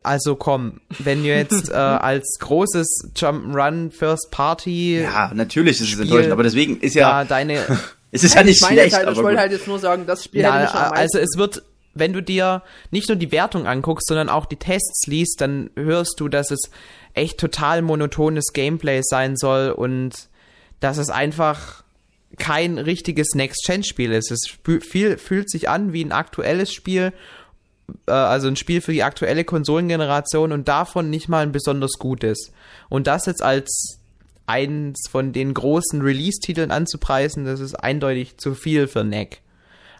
Also 0.03 0.36
komm, 0.36 0.81
wenn 1.00 1.24
du 1.24 1.30
jetzt 1.30 1.69
äh, 1.69 1.74
als 1.75 2.38
großes 2.39 3.12
Jump'n'Run 3.15 3.92
First 3.92 4.31
Party 4.31 5.01
Ja, 5.01 5.31
natürlich 5.33 5.80
ist 5.80 5.94
es 5.94 6.00
enttäuschend, 6.00 6.31
aber 6.31 6.44
deswegen 6.44 6.80
ist 6.80 6.95
da 6.95 7.00
ja, 7.00 7.24
deine 7.24 7.59
es 8.12 8.24
ist 8.24 8.33
ja 8.36 8.44
nicht 8.44 8.62
ich 8.62 8.68
schlecht, 8.68 8.95
halt, 8.95 9.03
ich 9.03 9.09
aber 9.09 9.18
wollte 9.18 9.35
gut. 9.35 9.40
halt 9.40 9.52
jetzt 9.52 9.68
nur 9.68 9.80
sagen, 9.80 10.06
das 10.07 10.23
Spiel 10.23 10.42
Ja, 10.42 10.52
also 10.92 11.19
es 11.19 11.37
wird, 11.37 11.61
wenn 11.94 12.14
du 12.14 12.23
dir 12.23 12.64
nicht 12.90 13.09
nur 13.09 13.16
die 13.16 13.31
Wertung 13.31 13.68
anguckst, 13.68 14.07
sondern 14.07 14.30
auch 14.30 14.47
die 14.47 14.56
Tests 14.56 15.06
liest, 15.06 15.40
dann 15.40 15.69
hörst 15.75 16.19
du, 16.19 16.30
dass 16.30 16.49
es 16.49 16.71
echt 17.14 17.40
total 17.40 17.81
monotones 17.81 18.54
Gameplay 18.54 19.02
sein 19.04 19.35
soll 19.35 19.69
und 19.69 20.30
dass 20.80 20.97
es 20.97 21.09
einfach 21.09 21.83
kein 22.37 22.78
richtiges 22.78 23.35
Next-Gen-Spiel 23.35 24.11
ist. 24.14 24.31
Es 24.31 24.42
fühlt 24.80 25.49
sich 25.49 25.69
an 25.69 25.94
wie 25.94 26.04
ein 26.04 26.11
aktuelles 26.11 26.73
Spiel, 26.73 27.14
äh, 28.07 28.12
also 28.12 28.48
ein 28.48 28.56
Spiel 28.56 28.81
für 28.81 28.94
die 28.94 29.04
aktuelle 29.04 29.44
Konsolengeneration 29.44 30.52
und 30.52 30.68
davon 30.68 31.10
nicht 31.10 31.30
mal 31.30 31.44
ein 31.44 31.52
besonders 31.52 31.94
gutes. 32.00 32.52
Und 32.90 33.07
das 33.07 33.26
jetzt 33.26 33.42
als 33.42 34.00
eins 34.45 35.07
von 35.10 35.33
den 35.33 35.54
großen 35.54 36.02
Release-Titeln 36.02 36.71
anzupreisen, 36.71 37.45
das 37.45 37.60
ist 37.60 37.76
eindeutig 37.76 38.38
zu 38.38 38.54
viel 38.54 38.88
für 38.88 39.04
Neck. 39.04 39.42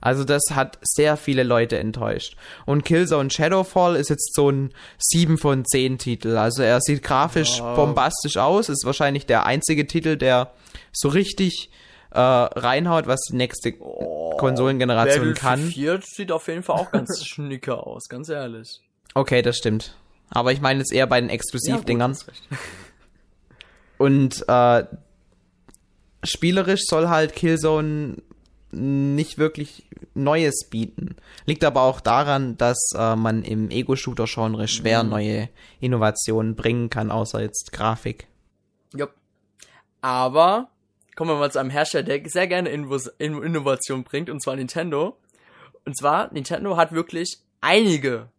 Also 0.02 0.24
das 0.24 0.42
hat 0.50 0.80
sehr 0.82 1.16
viele 1.16 1.44
Leute 1.44 1.78
enttäuscht. 1.78 2.36
Und 2.66 2.84
Killzone 2.84 3.30
Shadowfall 3.30 3.96
ist 3.96 4.10
jetzt 4.10 4.34
so 4.34 4.50
ein 4.50 4.72
7 4.98 5.38
von 5.38 5.64
10 5.64 6.00
Titel. 6.00 6.38
Also 6.38 6.64
er 6.64 6.82
sieht 6.82 7.04
grafisch 7.04 7.60
bombastisch 7.60 8.38
aus, 8.38 8.68
ist 8.68 8.84
wahrscheinlich 8.84 9.28
der 9.28 9.46
einzige 9.46 9.86
Titel, 9.86 10.18
der 10.18 10.52
so 10.92 11.08
richtig 11.08 11.70
äh, 12.12 12.20
reinhaut, 12.20 13.08
was 13.08 13.22
die 13.30 13.36
nächste 13.36 13.74
Konsolengeneration 13.74 15.34
kann. 15.34 15.60
4 15.60 16.02
sieht 16.04 16.32
auf 16.32 16.48
jeden 16.48 16.64
Fall 16.64 16.78
auch 16.78 16.92
ganz 16.92 17.26
schnicker 17.26 17.86
aus, 17.88 18.08
ganz 18.10 18.30
ehrlich. 18.30 18.82
Okay, 19.14 19.42
das 19.42 19.58
stimmt. 19.58 19.98
Aber 20.30 20.52
ich 20.52 20.62
meine 20.62 20.80
jetzt 20.80 20.94
eher 20.94 21.08
bei 21.08 21.20
den 21.20 21.30
Exklusivdingern. 21.30 22.14
Ja. 22.14 22.58
Und 23.98 24.46
äh, 24.48 24.86
spielerisch 26.24 26.82
soll 26.86 27.10
halt 27.10 27.36
Killzone 27.36 28.18
nicht 28.72 29.38
wirklich 29.38 29.88
Neues 30.14 30.68
bieten. 30.70 31.16
Liegt 31.46 31.64
aber 31.64 31.82
auch 31.82 32.00
daran, 32.00 32.58
dass 32.58 32.80
äh, 32.96 33.16
man 33.16 33.44
im 33.44 33.70
Ego-Shooter-Genre 33.70 34.68
schwer 34.68 35.04
neue 35.04 35.50
Innovationen 35.80 36.56
bringen 36.56 36.90
kann, 36.90 37.12
außer 37.12 37.42
jetzt 37.42 37.72
Grafik. 37.74 38.28
Jupp. 38.94 39.14
Aber 40.02 40.71
kommen 41.16 41.32
wir 41.32 41.38
mal 41.38 41.52
zu 41.52 41.60
einem 41.60 41.70
Hersteller, 41.70 42.04
der 42.04 42.22
sehr 42.30 42.48
gerne 42.48 42.70
Innovation 42.70 44.04
bringt, 44.04 44.30
und 44.30 44.42
zwar 44.42 44.56
Nintendo. 44.56 45.18
Und 45.86 45.98
zwar, 45.98 46.32
Nintendo 46.32 46.78
hat 46.78 46.92
wirklich 46.92 47.40
einige 47.60 48.30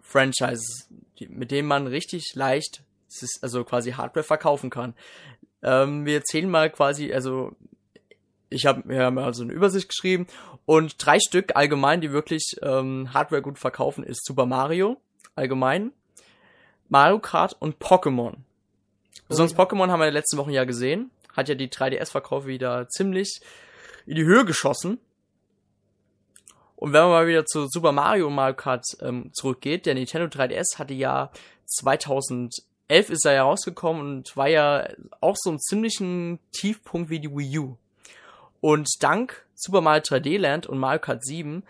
Franchises, 0.00 0.88
mit 1.28 1.50
denen 1.50 1.68
man 1.68 1.86
richtig 1.86 2.34
leicht, 2.34 2.82
also 3.42 3.64
quasi 3.64 3.92
Hardware 3.92 4.24
verkaufen 4.24 4.70
kann. 4.70 4.94
Ähm, 5.62 6.06
wir 6.06 6.24
zählen 6.24 6.50
mal 6.50 6.70
quasi, 6.70 7.12
also 7.12 7.54
ich 8.48 8.66
habe 8.66 8.82
mir 8.86 9.10
mal 9.10 9.32
so 9.34 9.42
eine 9.42 9.52
Übersicht 9.52 9.88
geschrieben 9.88 10.26
und 10.66 11.04
drei 11.04 11.18
Stück 11.20 11.54
allgemein, 11.54 12.00
die 12.00 12.12
wirklich 12.12 12.56
ähm, 12.62 13.12
Hardware 13.12 13.42
gut 13.42 13.58
verkaufen, 13.58 14.04
ist 14.04 14.24
Super 14.24 14.46
Mario 14.46 15.00
allgemein, 15.36 15.92
Mario 16.88 17.20
Kart 17.20 17.56
und 17.60 17.78
Pokémon. 17.78 18.34
Sonst 19.28 19.56
Pokémon 19.56 19.88
haben 19.88 20.00
wir 20.00 20.06
in 20.06 20.10
den 20.10 20.14
letzten 20.14 20.38
Wochen 20.38 20.50
ja 20.50 20.64
gesehen, 20.64 21.10
hat 21.36 21.48
ja 21.48 21.54
die 21.54 21.68
3DS-Verkäufe 21.68 22.46
wieder 22.46 22.88
ziemlich 22.88 23.40
in 24.06 24.16
die 24.16 24.24
Höhe 24.24 24.44
geschossen. 24.44 24.98
Und 26.76 26.92
wenn 26.92 27.02
man 27.02 27.10
mal 27.10 27.26
wieder 27.26 27.44
zu 27.44 27.66
Super 27.68 27.92
Mario 27.92 28.30
Mario 28.30 28.54
Kart 28.54 28.84
ähm, 29.02 29.30
zurückgeht, 29.34 29.84
der 29.84 29.94
Nintendo 29.94 30.26
3DS 30.26 30.78
hatte 30.78 30.94
ja 30.94 31.30
2011 31.66 32.60
ist 33.10 33.26
er 33.26 33.34
ja 33.34 33.42
rausgekommen 33.42 34.00
und 34.00 34.36
war 34.36 34.48
ja 34.48 34.88
auch 35.20 35.36
so 35.38 35.50
einen 35.50 35.60
ziemlichen 35.60 36.40
Tiefpunkt 36.52 37.10
wie 37.10 37.20
die 37.20 37.30
Wii 37.30 37.58
U. 37.58 37.76
Und 38.60 38.88
dank 39.00 39.44
Super 39.54 39.82
Mario 39.82 40.02
3D 40.02 40.38
Land 40.38 40.66
und 40.66 40.78
Mario 40.78 41.00
Kart 41.00 41.24
7 41.24 41.62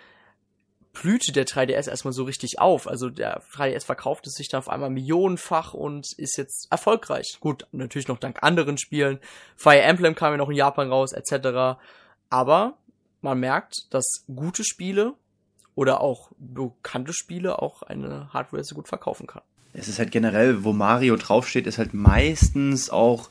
blühte 0.93 1.33
der 1.33 1.47
3DS 1.47 1.89
erstmal 1.89 2.13
so 2.13 2.25
richtig 2.25 2.59
auf. 2.59 2.89
Also 2.89 3.11
der 3.11 3.43
3DS 3.55 3.85
verkaufte 3.85 4.31
sich 4.31 4.49
dann 4.49 4.59
auf 4.59 4.69
einmal 4.69 4.91
millionenfach 4.91 5.75
und 5.75 6.07
ist 6.17 6.37
jetzt 6.37 6.67
erfolgreich. 6.71 7.39
Gut, 7.41 7.67
natürlich 7.73 8.09
noch 8.09 8.19
dank 8.19 8.43
anderen 8.43 8.79
Spielen. 8.79 9.19
Fire 9.57 9.81
Emblem 9.81 10.15
kam 10.15 10.33
ja 10.33 10.37
noch 10.37 10.51
in 10.51 10.57
Japan 10.57 10.91
raus, 10.91 11.13
etc. 11.13 11.79
Aber 12.29 12.75
man 13.23 13.39
merkt, 13.39 13.87
dass 13.91 14.25
gute 14.35 14.65
Spiele 14.65 15.15
oder 15.75 16.01
auch 16.01 16.31
bekannte 16.39 17.13
Spiele 17.13 17.61
auch 17.61 17.83
eine 17.83 18.33
Hardware 18.33 18.65
sehr 18.65 18.75
gut 18.75 18.89
verkaufen 18.89 19.27
kann. 19.27 19.43
Es 19.73 19.89
ist 19.89 19.99
halt 19.99 20.11
generell, 20.11 20.65
wo 20.65 20.73
Mario 20.73 21.17
draufsteht, 21.17 21.67
ist 21.67 21.79
halt 21.79 21.95
meistens 21.95 22.91
auch 22.91 23.31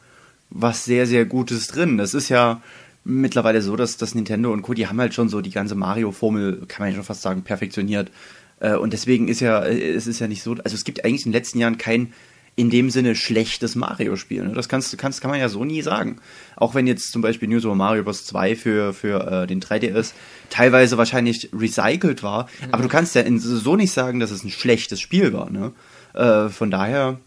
was 0.50 0.86
sehr, 0.86 1.06
sehr 1.06 1.26
Gutes 1.26 1.68
drin. 1.68 1.98
Das 1.98 2.14
ist 2.14 2.30
ja 2.30 2.62
mittlerweile 3.04 3.62
so, 3.62 3.76
dass 3.76 3.98
das 3.98 4.16
Nintendo 4.16 4.52
und 4.52 4.62
Co., 4.62 4.74
die 4.74 4.88
haben 4.88 5.00
halt 5.00 5.14
schon 5.14 5.30
so 5.30 5.42
die 5.42 5.52
ganze 5.52 5.76
Mario-Formel, 5.76 6.66
kann 6.68 6.84
man 6.84 6.90
ja 6.90 6.96
schon 6.96 7.06
fast 7.06 7.22
sagen, 7.22 7.44
perfektioniert. 7.44 8.12
Äh, 8.60 8.76
und 8.76 8.94
deswegen 8.94 9.28
ist 9.28 9.40
ja, 9.40 9.64
es 9.66 10.08
ist 10.08 10.20
ja 10.20 10.28
nicht 10.28 10.44
so, 10.44 10.56
also 10.64 10.76
es 10.76 10.84
gibt 10.84 11.04
eigentlich 11.06 11.26
in 11.26 11.32
den 11.32 11.40
letzten 11.40 11.60
Jahren 11.60 11.78
kein 11.78 12.14
in 12.60 12.70
dem 12.70 12.90
Sinne 12.90 13.16
schlechtes 13.16 13.76
Mario-Spiel. 13.76 14.44
Ne? 14.44 14.54
Das 14.54 14.68
kannst, 14.68 14.98
kannst, 14.98 15.22
kann 15.22 15.32
man 15.32 15.40
ja 15.40 15.48
so 15.48 15.64
nie 15.64 15.82
sagen. 15.82 16.18
Auch 16.58 16.76
wenn 16.76 16.88
jetzt 16.88 17.14
zum 17.14 17.22
Beispiel 17.22 17.48
New 17.48 17.62
Super 17.62 17.76
Mario 17.76 18.04
Bros. 18.04 18.26
2 18.26 18.58
für, 18.58 18.94
für 18.94 19.44
äh, 19.44 19.48
den 19.48 19.62
3DS 19.62 20.12
teilweise 20.50 20.98
wahrscheinlich 20.98 21.50
recycelt 21.54 22.22
war, 22.22 22.50
mhm. 22.60 22.74
aber 22.74 22.84
du 22.84 22.90
kannst 22.90 23.16
ja 23.16 23.24
so 23.38 23.78
nicht 23.78 23.94
sagen, 23.94 24.20
dass 24.20 24.32
es 24.32 24.44
ein 24.44 24.50
schlechtes 24.50 25.00
Spiel 25.00 25.32
war. 25.32 25.50
Ne? 25.50 25.72
Äh, 26.14 26.50
von 26.50 26.70
daher 26.70 27.18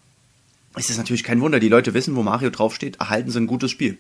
ist 0.76 0.91
es 0.91 0.99
natürlich 0.99 1.25
kein 1.25 1.41
Wunder. 1.41 1.61
Die 1.61 1.71
Leute 1.71 1.95
wissen, 1.95 2.14
wo 2.14 2.23
Mario 2.23 2.50
draufsteht, 2.50 2.97
erhalten 2.97 3.31
sie 3.31 3.41
ein 3.41 3.47
gutes 3.47 3.71
Spiel. 3.71 3.97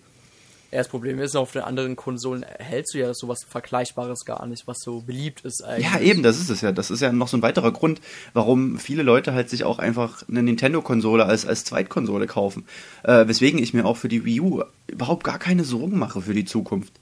Ja, 0.72 0.78
das 0.78 0.88
Problem 0.88 1.18
ist, 1.18 1.36
auf 1.36 1.52
den 1.52 1.60
anderen 1.60 1.96
Konsolen 1.96 2.46
hältst 2.58 2.94
du 2.94 2.98
ja 2.98 3.12
sowas 3.12 3.44
Vergleichbares 3.46 4.24
gar 4.24 4.46
nicht, 4.46 4.66
was 4.66 4.80
so 4.80 5.02
beliebt 5.02 5.42
ist 5.44 5.62
eigentlich. 5.62 5.92
Ja, 5.92 6.00
eben, 6.00 6.22
das 6.22 6.40
ist 6.40 6.48
es 6.48 6.62
ja. 6.62 6.72
Das 6.72 6.90
ist 6.90 7.00
ja 7.00 7.12
noch 7.12 7.28
so 7.28 7.36
ein 7.36 7.42
weiterer 7.42 7.72
Grund, 7.72 8.00
warum 8.32 8.78
viele 8.78 9.02
Leute 9.02 9.34
halt 9.34 9.50
sich 9.50 9.64
auch 9.64 9.78
einfach 9.78 10.26
eine 10.30 10.42
Nintendo-Konsole 10.42 11.26
als, 11.26 11.44
als 11.44 11.64
Zweitkonsole 11.64 12.26
kaufen. 12.26 12.64
Äh, 13.02 13.28
weswegen 13.28 13.62
ich 13.62 13.74
mir 13.74 13.84
auch 13.84 13.98
für 13.98 14.08
die 14.08 14.24
Wii 14.24 14.40
U 14.40 14.62
überhaupt 14.86 15.24
gar 15.24 15.38
keine 15.38 15.64
Sorgen 15.64 15.98
mache 15.98 16.22
für 16.22 16.32
die 16.32 16.46
Zukunft. 16.46 16.94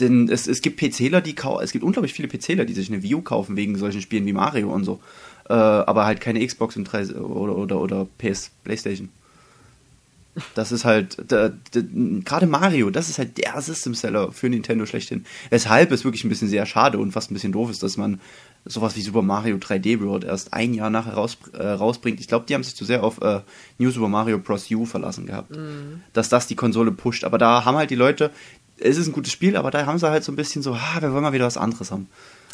Denn 0.00 0.28
es, 0.28 0.46
es 0.46 0.60
gibt 0.60 0.78
PCler, 0.78 1.22
die 1.22 1.34
kaufen, 1.34 1.64
es 1.64 1.72
gibt 1.72 1.84
unglaublich 1.84 2.12
viele 2.12 2.28
PCler, 2.28 2.66
die 2.66 2.74
sich 2.74 2.92
eine 2.92 3.02
Wii 3.02 3.14
U 3.14 3.22
kaufen 3.22 3.56
wegen 3.56 3.78
solchen 3.78 4.02
Spielen 4.02 4.26
wie 4.26 4.34
Mario 4.34 4.70
und 4.70 4.84
so. 4.84 5.00
Äh, 5.48 5.54
aber 5.54 6.04
halt 6.04 6.20
keine 6.20 6.46
Xbox 6.46 6.76
und 6.76 6.84
3, 6.84 7.14
oder, 7.14 7.56
oder, 7.56 7.80
oder 7.80 8.06
PS, 8.18 8.50
Playstation. 8.62 9.08
Das 10.54 10.72
ist 10.72 10.84
halt, 10.84 11.16
gerade 11.28 12.46
Mario, 12.46 12.90
das 12.90 13.08
ist 13.08 13.18
halt 13.18 13.38
der 13.38 13.60
System 13.62 13.94
Seller 13.94 14.32
für 14.32 14.48
Nintendo 14.48 14.84
schlechthin. 14.86 15.24
Weshalb 15.50 15.92
es 15.92 16.04
wirklich 16.04 16.24
ein 16.24 16.28
bisschen 16.28 16.48
sehr 16.48 16.66
schade 16.66 16.98
und 16.98 17.12
fast 17.12 17.30
ein 17.30 17.34
bisschen 17.34 17.52
doof 17.52 17.70
ist, 17.70 17.82
dass 17.82 17.96
man 17.96 18.20
sowas 18.66 18.96
wie 18.96 19.00
Super 19.00 19.22
Mario 19.22 19.56
3D 19.56 20.00
World 20.00 20.24
erst 20.24 20.52
ein 20.52 20.74
Jahr 20.74 20.90
nachher 20.90 21.14
raus, 21.14 21.38
äh, 21.52 21.66
rausbringt. 21.66 22.20
Ich 22.20 22.28
glaube, 22.28 22.46
die 22.46 22.54
haben 22.54 22.64
sich 22.64 22.74
zu 22.74 22.84
sehr 22.84 23.02
auf 23.02 23.20
äh, 23.22 23.40
New 23.78 23.90
Super 23.90 24.08
Mario 24.08 24.38
Bros. 24.38 24.70
U 24.70 24.84
verlassen 24.84 25.26
gehabt. 25.26 25.56
Mhm. 25.56 26.02
Dass 26.12 26.28
das 26.28 26.46
die 26.46 26.56
Konsole 26.56 26.90
pusht. 26.90 27.24
Aber 27.24 27.38
da 27.38 27.64
haben 27.64 27.76
halt 27.76 27.90
die 27.90 27.96
Leute, 27.96 28.30
es 28.78 28.98
ist 28.98 29.06
ein 29.06 29.12
gutes 29.12 29.32
Spiel, 29.32 29.56
aber 29.56 29.70
da 29.70 29.86
haben 29.86 29.98
sie 29.98 30.10
halt 30.10 30.24
so 30.24 30.32
ein 30.32 30.36
bisschen 30.36 30.62
so, 30.62 30.74
ah, 30.74 31.00
wir 31.00 31.12
wollen 31.12 31.22
mal 31.22 31.32
wieder 31.32 31.46
was 31.46 31.56
anderes 31.56 31.90
haben. 31.90 32.08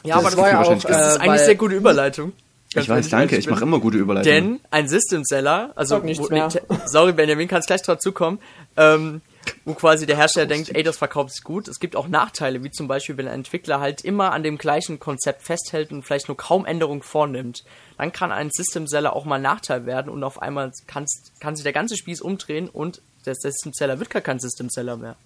Ja, 0.04 0.16
das 0.16 0.18
aber 0.18 0.30
das 0.30 0.36
war 0.38 0.50
ja 0.50 0.60
auch, 0.60 0.82
das 0.82 0.84
ist 0.84 1.16
äh, 1.16 1.20
eigentlich 1.20 1.40
sehr 1.42 1.54
gute 1.54 1.74
Überleitung. 1.74 2.32
Ganz 2.74 2.84
ich 2.84 2.90
weiß, 2.90 3.08
danke, 3.10 3.36
ich 3.36 3.48
mache 3.48 3.64
immer 3.64 3.80
gute 3.80 3.98
Überleitungen. 3.98 4.58
Denn 4.58 4.60
ein 4.70 4.88
System 4.88 5.24
Seller, 5.24 5.72
also 5.74 6.02
wo, 6.02 6.50
sorry 6.86 7.12
Benjamin, 7.12 7.48
kannst 7.48 7.66
gleich 7.66 7.82
dazu 7.82 8.12
kommen, 8.12 8.38
ähm, 8.76 9.20
wo 9.64 9.74
quasi 9.74 10.06
der 10.06 10.16
Hersteller 10.16 10.46
denkt, 10.46 10.74
ey, 10.74 10.82
das 10.82 10.96
verkauft 10.96 11.34
sich 11.34 11.44
gut. 11.44 11.68
Es 11.68 11.80
gibt 11.80 11.96
auch 11.96 12.08
Nachteile, 12.08 12.62
wie 12.64 12.70
zum 12.70 12.88
Beispiel, 12.88 13.16
wenn 13.16 13.28
ein 13.28 13.34
Entwickler 13.34 13.80
halt 13.80 14.02
immer 14.02 14.32
an 14.32 14.42
dem 14.42 14.58
gleichen 14.58 15.00
Konzept 15.00 15.42
festhält 15.42 15.92
und 15.92 16.02
vielleicht 16.02 16.28
nur 16.28 16.36
kaum 16.36 16.64
Änderungen 16.64 17.02
vornimmt, 17.02 17.64
dann 17.98 18.12
kann 18.12 18.32
ein 18.32 18.50
System 18.50 18.86
Seller 18.86 19.14
auch 19.14 19.24
mal 19.24 19.38
Nachteil 19.38 19.86
werden 19.86 20.10
und 20.10 20.24
auf 20.24 20.40
einmal 20.40 20.72
kannst, 20.86 21.32
kann 21.40 21.56
sich 21.56 21.64
der 21.64 21.72
ganze 21.72 21.96
Spieß 21.96 22.20
umdrehen 22.20 22.68
und 22.68 23.02
der 23.26 23.34
System 23.34 23.72
Seller 23.72 23.98
wird 23.98 24.10
gar 24.10 24.22
kein 24.22 24.38
System 24.38 24.70
Seller 24.70 24.96
mehr. 24.96 25.16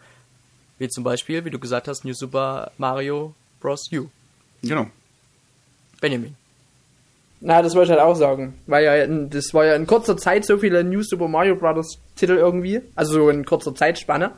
Wie 0.79 0.89
zum 0.89 1.05
Beispiel, 1.05 1.45
wie 1.45 1.51
du 1.51 1.59
gesagt 1.59 1.89
hast, 1.89 2.05
New 2.05 2.15
Super 2.15 2.73
Mario 2.77 3.35
Bros. 3.61 3.91
U. 3.93 4.09
Genau. 4.63 4.89
Benjamin. 6.01 6.37
Na, 7.41 7.63
das 7.63 7.75
wollte 7.75 7.93
ich 7.93 7.99
halt 7.99 8.09
auch 8.09 8.17
sagen. 8.17 8.55
Weil 8.67 8.85
ja, 8.85 8.95
in, 8.97 9.31
das 9.31 9.53
war 9.53 9.65
ja 9.65 9.75
in 9.75 9.87
kurzer 9.87 10.17
Zeit 10.17 10.45
so 10.45 10.59
viele 10.59 10.83
New 10.85 11.03
Super 11.03 11.29
Mario 11.29 11.57
Bros. 11.57 11.99
Titel 12.17 12.33
irgendwie. 12.33 12.81
Also 12.95 13.15
so 13.15 13.31
in 13.31 13.45
kurzer 13.45 13.75
Zeitspanne. 13.75 14.33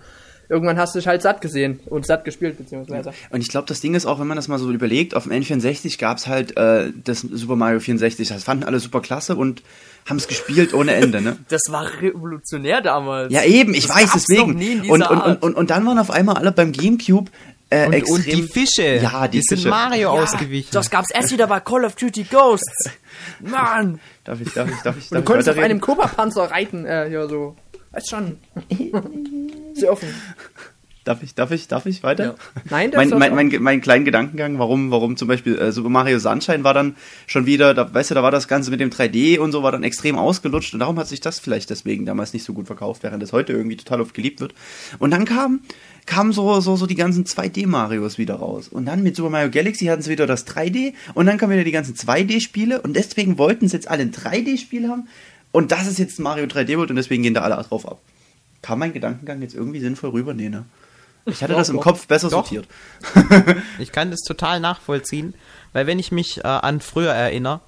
Irgendwann 0.51 0.79
hast 0.79 0.95
du 0.95 0.99
dich 0.99 1.07
halt 1.07 1.21
satt 1.21 1.43
gesehen 1.43 1.79
und 1.87 2.07
satt 2.07 2.25
gespielt, 2.25 2.57
beziehungsweise. 2.57 3.13
Und 3.31 3.43
ich 3.43 3.49
glaube, 3.49 3.67
das 3.67 3.83
Ding 3.83 3.95
ist 3.95 4.07
auch, 4.07 4.19
wenn 4.19 4.27
man 4.27 4.37
das 4.37 4.49
mal 4.49 4.59
so 4.59 4.71
überlegt, 4.71 5.15
auf 5.15 5.25
dem 5.25 5.33
N64 5.33 5.99
gab's 5.99 6.27
halt 6.27 6.57
äh, 6.57 6.91
das 7.05 7.21
Super 7.21 7.55
Mario 7.55 7.81
64. 7.81 8.29
Das 8.29 8.45
fanden 8.45 8.65
alle 8.65 8.81
super 8.81 9.03
klasse 9.03 9.37
und 9.37 9.63
haben 10.09 10.17
es 10.17 10.27
gespielt 10.27 10.73
ohne 10.73 10.95
Ende, 10.95 11.21
ne? 11.21 11.37
Das 11.51 11.63
war 11.69 11.87
revolutionär 12.01 12.81
damals. 12.81 13.31
Ja, 13.31 13.45
eben, 13.45 13.75
ich 13.75 13.87
das 13.89 13.97
weiß, 13.97 14.13
deswegen. 14.15 14.89
Und, 14.91 15.03
und, 15.03 15.21
und, 15.21 15.43
und, 15.43 15.55
und 15.55 15.71
dann 15.71 15.85
waren 15.85 15.99
auf 15.99 16.11
einmal 16.11 16.37
alle 16.37 16.51
beim 16.51 16.73
Gamecube 16.73 17.31
äh, 17.71 17.87
und, 17.87 18.11
und, 18.11 18.27
die 18.27 18.43
Fische, 18.45 18.97
ja, 19.03 19.29
die, 19.29 19.39
die 19.39 19.47
Fische. 19.47 19.63
sind 19.63 19.71
Mario 19.71 20.15
ja, 20.15 20.23
ausgewichen. 20.23 20.71
Das 20.73 20.89
gab's 20.89 21.11
erst 21.11 21.33
wieder 21.33 21.47
bei 21.47 21.61
Call 21.61 21.85
of 21.85 21.97
Duty 21.97 22.25
Ghosts. 22.25 22.91
Mann! 23.41 24.01
Darf 24.25 24.41
ich, 24.41 24.53
darf 24.53 24.69
ich, 24.69 24.77
darf 24.83 24.97
ich, 24.97 25.09
darf 25.09 25.19
du 25.21 25.25
konntest 25.25 25.49
auf 25.51 25.59
einem 25.59 25.81
Cobra-Panzer 25.81 26.51
reiten, 26.51 26.87
äh, 26.87 27.09
ja, 27.11 27.29
so. 27.29 27.57
Weißt 27.91 28.11
schon. 28.11 28.39
Sehr 29.75 29.93
offen. 29.93 30.09
Darf 31.09 31.23
ich, 31.23 31.35
darf 31.35 31.51
ich, 31.53 31.69
darf 31.69 31.87
ich 31.87 32.03
weiter? 32.03 32.25
Ja. 32.25 32.35
Nein, 32.69 32.91
das 32.91 33.09
mein, 33.09 33.19
mein, 33.19 33.35
mein, 33.35 33.63
mein 33.63 33.81
kleinen 33.81 34.05
Gedankengang, 34.05 34.59
warum, 34.59 34.91
warum 34.91 35.17
zum 35.17 35.27
Beispiel 35.27 35.59
äh, 35.59 35.73
Super 35.73 35.89
Mario 35.89 36.19
Sunshine 36.19 36.65
war 36.65 36.75
dann 36.75 36.97
schon 37.27 37.47
wieder, 37.47 37.73
da, 37.73 37.95
weißt 37.95 38.11
du, 38.11 38.15
da 38.15 38.23
war 38.23 38.31
das 38.31 38.47
Ganze 38.47 38.71
mit 38.71 38.79
dem 38.81 38.91
3D 38.91 39.39
und 39.39 39.53
so, 39.53 39.63
war 39.63 39.73
dann 39.73 39.85
extrem 39.85 40.19
ausgelutscht 40.19 40.75
und 40.75 40.81
darum 40.81 40.99
hat 40.99 41.09
sich 41.09 41.23
das 41.23 41.39
vielleicht 41.39 41.71
deswegen 41.71 42.05
damals 42.05 42.35
nicht 42.35 42.45
so 42.45 42.53
gut 42.53 42.67
verkauft, 42.67 43.05
während 43.05 43.23
es 43.23 43.33
heute 43.33 43.55
irgendwie 43.55 43.79
total 43.79 44.03
oft 44.03 44.13
geliebt 44.13 44.43
wird. 44.43 44.53
Und 44.99 45.11
dann 45.11 45.25
kam 45.25 45.61
kamen 46.09 46.33
so, 46.33 46.61
so, 46.61 46.75
so 46.77 46.87
die 46.87 46.95
ganzen 46.95 47.25
2D-Marios 47.25 48.19
wieder 48.19 48.37
raus. 48.37 48.69
Und 48.69 48.87
dann 48.87 49.03
mit 49.03 49.15
Super 49.15 49.31
Mario 49.31 49.51
Galaxy 49.51 49.87
hatten 49.87 50.03
sie 50.03 50.11
wieder 50.11 50.27
das 50.27 50.47
3D 50.47 50.95
und 51.15 51.27
dann 51.27 51.37
kamen 51.37 51.53
wieder 51.53 51.65
die 51.65 51.71
ganzen 51.71 51.95
2D-Spiele 51.95 52.81
und 52.81 52.95
deswegen 52.95 53.39
wollten 53.39 53.69
sie 53.69 53.77
jetzt 53.77 53.89
alle 53.89 54.03
ein 54.03 54.13
3D-Spiel 54.13 54.89
haben 54.89 55.07
und 55.53 55.71
das 55.71 55.87
ist 55.87 55.99
jetzt 55.99 56.19
Mario 56.19 56.47
3D 56.47 56.77
World 56.77 56.91
und 56.91 56.97
deswegen 56.97 57.23
gehen 57.23 57.35
da 57.35 57.43
alle 57.43 57.63
drauf 57.63 57.87
ab. 57.87 58.01
Kam 58.63 58.81
mein 58.81 58.93
Gedankengang 58.93 59.43
jetzt 59.43 59.55
irgendwie 59.55 59.81
sinnvoll 59.81 60.11
rüber? 60.11 60.35
Nee, 60.35 60.49
ne? 60.49 60.65
Ich 61.27 61.43
hatte 61.43 61.53
doch, 61.53 61.61
das 61.61 61.69
im 61.69 61.77
doch, 61.77 61.83
Kopf 61.83 62.07
besser 62.07 62.31
doch. 62.31 62.47
sortiert. 62.47 62.67
ich 63.79 63.93
kann 63.93 64.11
das 64.11 64.21
total 64.21 64.61
nachvollziehen, 64.61 65.35
weil 65.75 65.87
wenn 65.87 65.99
ich 65.99 66.11
mich 66.11 66.39
äh, 66.39 66.49
an 66.49 66.81
früher 66.81 67.13
erinnere, 67.13 67.61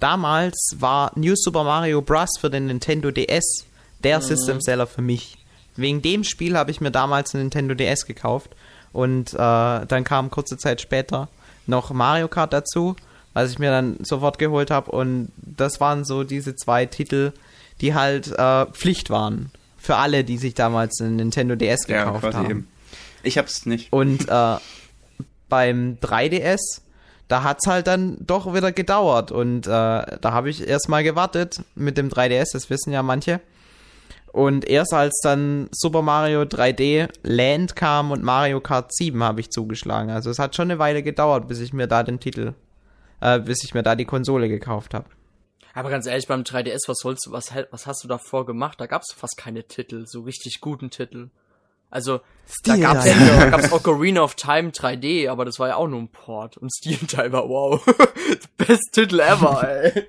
damals 0.00 0.76
war 0.78 1.12
New 1.14 1.34
Super 1.36 1.64
Mario 1.64 2.00
Bros. 2.00 2.30
für 2.40 2.48
den 2.48 2.66
Nintendo 2.66 3.10
DS 3.10 3.66
der 4.02 4.18
mhm. 4.18 4.22
System 4.22 4.60
Seller 4.60 4.86
für 4.86 5.02
mich. 5.02 5.36
Wegen 5.76 6.02
dem 6.02 6.24
Spiel 6.24 6.56
habe 6.56 6.70
ich 6.70 6.80
mir 6.80 6.90
damals 6.90 7.34
einen 7.34 7.44
Nintendo 7.44 7.74
DS 7.74 8.06
gekauft 8.06 8.50
und 8.92 9.32
äh, 9.32 9.36
dann 9.36 10.04
kam 10.04 10.30
kurze 10.30 10.58
Zeit 10.58 10.80
später 10.80 11.28
noch 11.66 11.90
Mario 11.90 12.28
Kart 12.28 12.52
dazu, 12.52 12.96
was 13.32 13.50
ich 13.50 13.58
mir 13.58 13.70
dann 13.70 13.96
sofort 14.02 14.38
geholt 14.38 14.70
habe 14.70 14.90
und 14.90 15.32
das 15.36 15.80
waren 15.80 16.04
so 16.04 16.24
diese 16.24 16.54
zwei 16.56 16.86
Titel, 16.86 17.32
die 17.80 17.94
halt 17.94 18.28
äh, 18.28 18.66
Pflicht 18.66 19.10
waren 19.10 19.50
für 19.78 19.96
alle, 19.96 20.24
die 20.24 20.38
sich 20.38 20.54
damals 20.54 21.00
einen 21.00 21.16
Nintendo 21.16 21.56
DS 21.56 21.86
gekauft 21.86 22.24
ja, 22.24 22.34
haben. 22.34 22.50
Eben. 22.50 22.68
Ich 23.22 23.38
hab's 23.38 23.66
nicht. 23.66 23.92
Und 23.92 24.28
äh, 24.28 24.56
beim 25.48 25.98
3DS, 26.00 26.80
da 27.28 27.42
hat's 27.42 27.66
halt 27.66 27.86
dann 27.86 28.16
doch 28.20 28.52
wieder 28.54 28.72
gedauert 28.72 29.32
und 29.32 29.66
äh, 29.66 29.70
da 29.70 30.18
habe 30.24 30.50
ich 30.50 30.66
erstmal 30.66 31.02
gewartet 31.02 31.62
mit 31.74 31.96
dem 31.96 32.10
3DS, 32.10 32.52
das 32.52 32.70
wissen 32.70 32.92
ja 32.92 33.02
manche. 33.02 33.40
Und 34.32 34.64
erst 34.66 34.94
als 34.94 35.20
dann 35.22 35.68
Super 35.72 36.00
Mario 36.00 36.42
3D 36.42 37.08
Land 37.22 37.76
kam 37.76 38.10
und 38.10 38.22
Mario 38.22 38.60
Kart 38.60 38.94
7 38.94 39.22
habe 39.22 39.40
ich 39.40 39.50
zugeschlagen. 39.50 40.10
Also 40.10 40.30
es 40.30 40.38
hat 40.38 40.56
schon 40.56 40.70
eine 40.70 40.78
Weile 40.78 41.02
gedauert, 41.02 41.48
bis 41.48 41.60
ich 41.60 41.74
mir 41.74 41.86
da 41.86 42.02
den 42.02 42.18
Titel, 42.18 42.54
äh, 43.20 43.38
bis 43.40 43.62
ich 43.62 43.74
mir 43.74 43.82
da 43.82 43.94
die 43.94 44.06
Konsole 44.06 44.48
gekauft 44.48 44.94
habe. 44.94 45.04
Aber 45.74 45.90
ganz 45.90 46.06
ehrlich, 46.06 46.26
beim 46.26 46.42
3DS, 46.42 46.88
was 46.88 46.98
sollst 46.98 47.26
du, 47.26 47.32
was, 47.32 47.52
was 47.70 47.86
hast 47.86 48.04
du 48.04 48.08
davor 48.08 48.46
gemacht? 48.46 48.80
Da 48.80 48.86
gab's 48.86 49.12
fast 49.12 49.36
keine 49.36 49.64
Titel, 49.64 50.06
so 50.06 50.22
richtig 50.22 50.60
guten 50.60 50.90
Titel. 50.90 51.28
Also, 51.90 52.18
da 52.64 52.72
Steel 52.72 52.80
gab's, 52.80 53.04
Diver. 53.04 53.36
da 53.36 53.50
gab's 53.50 53.72
Ocarina 53.72 54.22
of 54.22 54.34
Time 54.34 54.70
3D, 54.70 55.28
aber 55.28 55.44
das 55.44 55.58
war 55.58 55.68
ja 55.68 55.76
auch 55.76 55.88
nur 55.88 56.00
ein 56.00 56.08
Port. 56.08 56.56
Und 56.56 56.70
Steel 56.74 56.96
Diver, 56.96 57.48
wow. 57.48 57.84
Best 58.56 58.92
Titel 58.92 59.20
ever, 59.20 59.68
ey. 59.68 60.06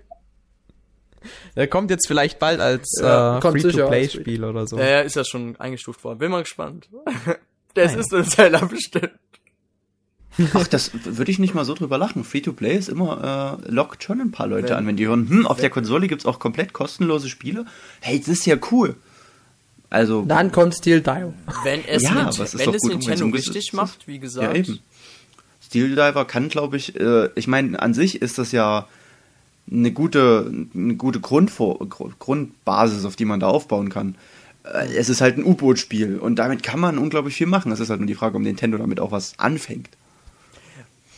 Der 1.55 1.67
kommt 1.73 1.89
jetzt 1.91 2.07
vielleicht 2.07 2.39
bald 2.39 2.59
als 2.59 2.87
Ja, 3.01 3.37
äh, 3.37 3.41
Free-to-Play-Spiel 3.41 4.43
oder 4.43 4.67
so. 4.67 4.77
Ja, 4.77 4.85
ja, 4.85 4.99
ist 5.01 5.15
ja 5.15 5.23
schon 5.23 5.55
eingestuft 5.59 6.03
worden. 6.03 6.19
Bin 6.19 6.31
mal 6.31 6.43
gespannt. 6.43 6.89
Das 7.75 7.95
ist 7.95 8.13
ein 8.13 8.23
Zelda 8.23 8.65
bestimmt. 8.65 9.09
Ach, 10.53 10.67
das 10.67 10.91
würde 11.05 11.31
ich 11.31 11.39
nicht 11.39 11.55
mal 11.55 11.65
so 11.65 11.73
drüber 11.73 11.97
lachen. 11.97 12.23
Free-to-Play 12.23 12.75
ist 12.77 12.87
immer, 12.89 13.59
äh, 13.65 13.71
lockt 13.71 14.03
schon 14.03 14.21
ein 14.21 14.29
paar 14.31 14.45
Leute 14.47 14.69
Wenn- 14.69 14.75
an, 14.75 14.87
wenn 14.87 14.95
die 14.95 15.07
hören, 15.07 15.27
hm, 15.27 15.47
auf 15.47 15.59
der 15.59 15.71
Konsole 15.71 16.07
gibt's 16.07 16.25
auch 16.27 16.37
komplett 16.39 16.73
kostenlose 16.73 17.29
Spiele. 17.29 17.65
Hey, 17.99 18.19
das 18.19 18.27
ist 18.27 18.45
ja 18.45 18.57
cool. 18.71 18.95
Also, 19.89 20.23
Dann 20.27 20.51
kommt 20.51 20.75
Steel 20.75 21.01
Dial. 21.01 21.33
Wenn 21.63 21.83
es, 21.85 22.03
Ja, 22.03 22.11
Nint- 22.11 22.29
es 22.29 22.53
ist 22.53 22.59
wenn 22.59 22.73
es 22.75 22.81
gut, 22.81 22.91
Nintendo 22.91 23.25
richtig 23.27 23.53
bisschen- 23.53 23.77
macht, 23.77 24.07
wie 24.07 24.19
gesagt. 24.19 24.53
ja 24.55 24.59
eben. 24.59 24.79
Steel 25.63 25.89
Diver 25.89 26.25
kann, 26.25 26.49
glaube 26.49 26.77
ich, 26.77 26.95
äh, 26.99 27.29
ich 27.35 27.47
meine, 27.47 27.79
an 27.81 27.93
sich 27.93 28.21
ist 28.21 28.37
das 28.37 28.51
ja 28.51 28.87
eine 29.71 29.91
gute, 29.91 30.51
eine 30.73 30.95
gute 30.95 31.19
Grundvor 31.19 31.79
Gru- 31.89 32.11
Grundbasis, 32.19 33.05
auf 33.05 33.15
die 33.15 33.25
man 33.25 33.39
da 33.39 33.47
aufbauen 33.47 33.89
kann. 33.89 34.15
Äh, 34.63 34.93
Es 34.95 35.09
ist 35.09 35.21
halt 35.21 35.37
ein 35.37 35.45
U-Boot-Spiel 35.45 36.19
und 36.19 36.35
damit 36.37 36.63
kann 36.63 36.79
man 36.79 36.97
unglaublich 36.97 37.35
viel 37.35 37.47
machen. 37.47 37.71
Es 37.71 37.79
ist 37.79 37.89
halt 37.89 37.99
nur 37.99 38.07
die 38.07 38.15
Frage, 38.15 38.35
ob 38.35 38.41
Nintendo 38.43 38.77
damit 38.77 38.99
auch 38.99 39.11
was 39.11 39.37
anfängt. 39.39 39.89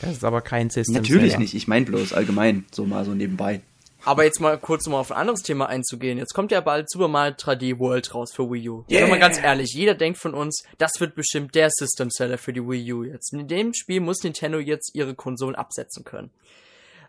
Das 0.02 0.12
ist 0.12 0.24
aber 0.24 0.42
kein 0.42 0.70
System. 0.70 0.94
Natürlich 0.96 1.38
nicht, 1.38 1.54
ich 1.56 1.68
meine 1.68 1.86
bloß 1.86 2.14
allgemein, 2.14 2.66
so 2.72 2.86
mal 2.86 3.06
so 3.06 3.14
nebenbei. 3.14 3.62
Aber 4.04 4.24
jetzt 4.24 4.40
mal 4.40 4.56
kurz 4.60 4.86
um 4.86 4.94
auf 4.94 5.12
ein 5.12 5.18
anderes 5.18 5.42
Thema 5.42 5.68
einzugehen. 5.68 6.20
Jetzt 6.20 6.36
kommt 6.36 6.52
ja 6.52 6.62
bald 6.62 6.92
Super 6.92 7.08
Mario 7.08 7.34
3D 7.34 7.80
World 7.80 8.14
raus 8.14 8.32
für 8.36 8.52
Wii 8.52 8.70
U. 8.70 8.84
Yeah. 8.88 9.08
mal 9.08 9.18
ganz 9.20 9.40
ehrlich, 9.40 9.74
jeder 9.74 9.96
denkt 9.96 10.20
von 10.20 10.36
uns, 10.36 10.64
das 10.78 10.92
wird 11.00 11.16
bestimmt 11.16 11.56
der 11.56 11.70
System 11.72 12.10
Seller 12.12 12.38
für 12.38 12.54
die 12.54 12.62
Wii 12.62 12.94
U 12.94 13.04
jetzt. 13.04 13.34
In 13.34 13.48
dem 13.48 13.74
Spiel 13.74 14.02
muss 14.02 14.22
Nintendo 14.22 14.60
jetzt 14.60 14.92
ihre 14.94 15.16
Konsolen 15.16 15.56
absetzen 15.56 16.04
können. 16.04 16.30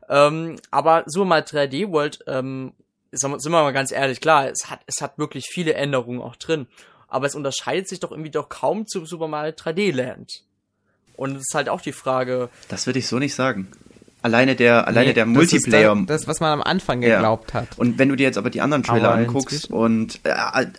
Ähm, 0.08 0.56
aber 0.70 1.04
Super 1.06 1.26
Mario 1.26 1.44
3D 1.44 1.90
World, 1.90 2.20
ähm, 2.26 2.72
sind 3.12 3.44
wir 3.44 3.50
mal 3.50 3.72
ganz 3.72 3.92
ehrlich, 3.92 4.20
klar, 4.20 4.48
es 4.48 4.70
hat, 4.70 4.80
es 4.86 5.00
hat 5.00 5.18
wirklich 5.18 5.46
viele 5.46 5.74
Änderungen 5.74 6.20
auch 6.20 6.36
drin. 6.36 6.66
Aber 7.08 7.26
es 7.26 7.34
unterscheidet 7.34 7.88
sich 7.88 8.00
doch 8.00 8.10
irgendwie 8.10 8.30
doch 8.30 8.48
kaum 8.48 8.86
zu 8.86 9.06
Super 9.06 9.28
Mario 9.28 9.52
3D 9.52 9.94
Land. 9.94 10.42
Und 11.16 11.36
es 11.36 11.42
ist 11.48 11.54
halt 11.54 11.68
auch 11.68 11.80
die 11.80 11.92
Frage, 11.92 12.50
Das 12.68 12.86
würde 12.86 12.98
ich 12.98 13.06
so 13.06 13.18
nicht 13.18 13.34
sagen. 13.34 13.68
Alleine 14.26 14.56
der, 14.56 14.88
alleine 14.88 15.06
Nee, 15.10 15.12
der 15.14 15.24
das 15.24 15.32
Multiplayer. 15.34 15.92
Ist 15.94 16.10
das, 16.10 16.20
das, 16.22 16.26
was 16.28 16.40
man 16.40 16.50
am 16.54 16.62
Anfang 16.62 17.00
Ja. 17.00 17.14
geglaubt 17.14 17.54
hat. 17.54 17.68
Und 17.76 17.96
wenn 18.00 18.08
du 18.08 18.16
dir 18.16 18.24
jetzt 18.24 18.36
aber 18.38 18.50
die 18.50 18.60
anderen 18.60 18.82
Trailer 18.82 19.10
Aber 19.12 19.18
anguckst 19.18 19.70
und 19.70 20.18
äh, 20.24 20.34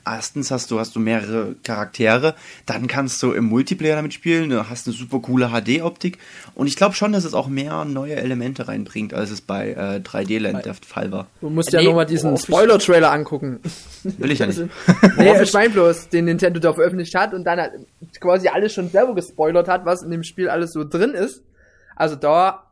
erstens 0.06 0.52
hast 0.52 0.70
du 0.70 0.80
hast 0.80 0.98
du 0.98 1.00
mehrere 1.00 1.56
Charaktere, 1.64 2.36
dann 2.66 2.88
kannst 2.88 3.24
du 3.24 3.32
im 3.32 3.46
Multiplayer 3.46 3.96
damit 3.96 4.14
spielen, 4.14 4.50
du 4.50 4.70
hast 4.70 4.86
eine 4.86 4.96
super 4.98 5.20
coole 5.22 5.48
HD-Optik 5.50 6.18
und 6.56 6.68
ich 6.68 6.76
glaube 6.76 6.94
schon, 6.96 7.14
dass 7.14 7.24
es 7.24 7.34
auch 7.34 7.48
mehr 7.48 7.86
neue 7.86 8.16
Elemente 8.18 8.68
reinbringt, 8.68 9.14
als 9.14 9.32
es 9.32 9.40
bei 9.40 9.70
äh, 9.72 10.02
3D 10.06 10.40
Land 10.40 10.66
der 10.66 10.74
Fall 10.74 11.14
war. 11.14 11.28
Du 11.40 11.50
musst 11.50 11.72
ja 11.72 11.80
Nee, 11.80 11.86
nochmal 11.88 12.06
diesen 12.06 12.32
worauf 12.32 12.40
ich- 12.42 12.46
Spoiler-Trailer 12.48 13.12
angucken. 13.14 13.60
Will 14.04 14.30
ich 14.32 14.40
ja 14.40 14.48
nicht. 14.48 14.60
nee, 15.18 15.42
ich 15.42 15.54
mein 15.54 15.72
bloß, 15.72 16.10
den 16.10 16.26
Nintendo 16.26 16.60
da 16.60 16.74
veröffentlicht 16.74 17.16
hat 17.16 17.34
und 17.34 17.46
dann 17.46 17.62
halt 17.62 17.72
quasi 18.20 18.50
alles 18.50 18.74
schon 18.74 18.90
selber 18.90 19.16
gespoilert 19.16 19.70
hat, 19.70 19.86
was 19.86 20.02
in 20.04 20.12
dem 20.12 20.24
Spiel 20.24 20.50
alles 20.50 20.74
so 20.74 20.84
drin 20.84 21.12
ist. 21.12 21.44
Also 21.96 22.16
da, 22.16 22.64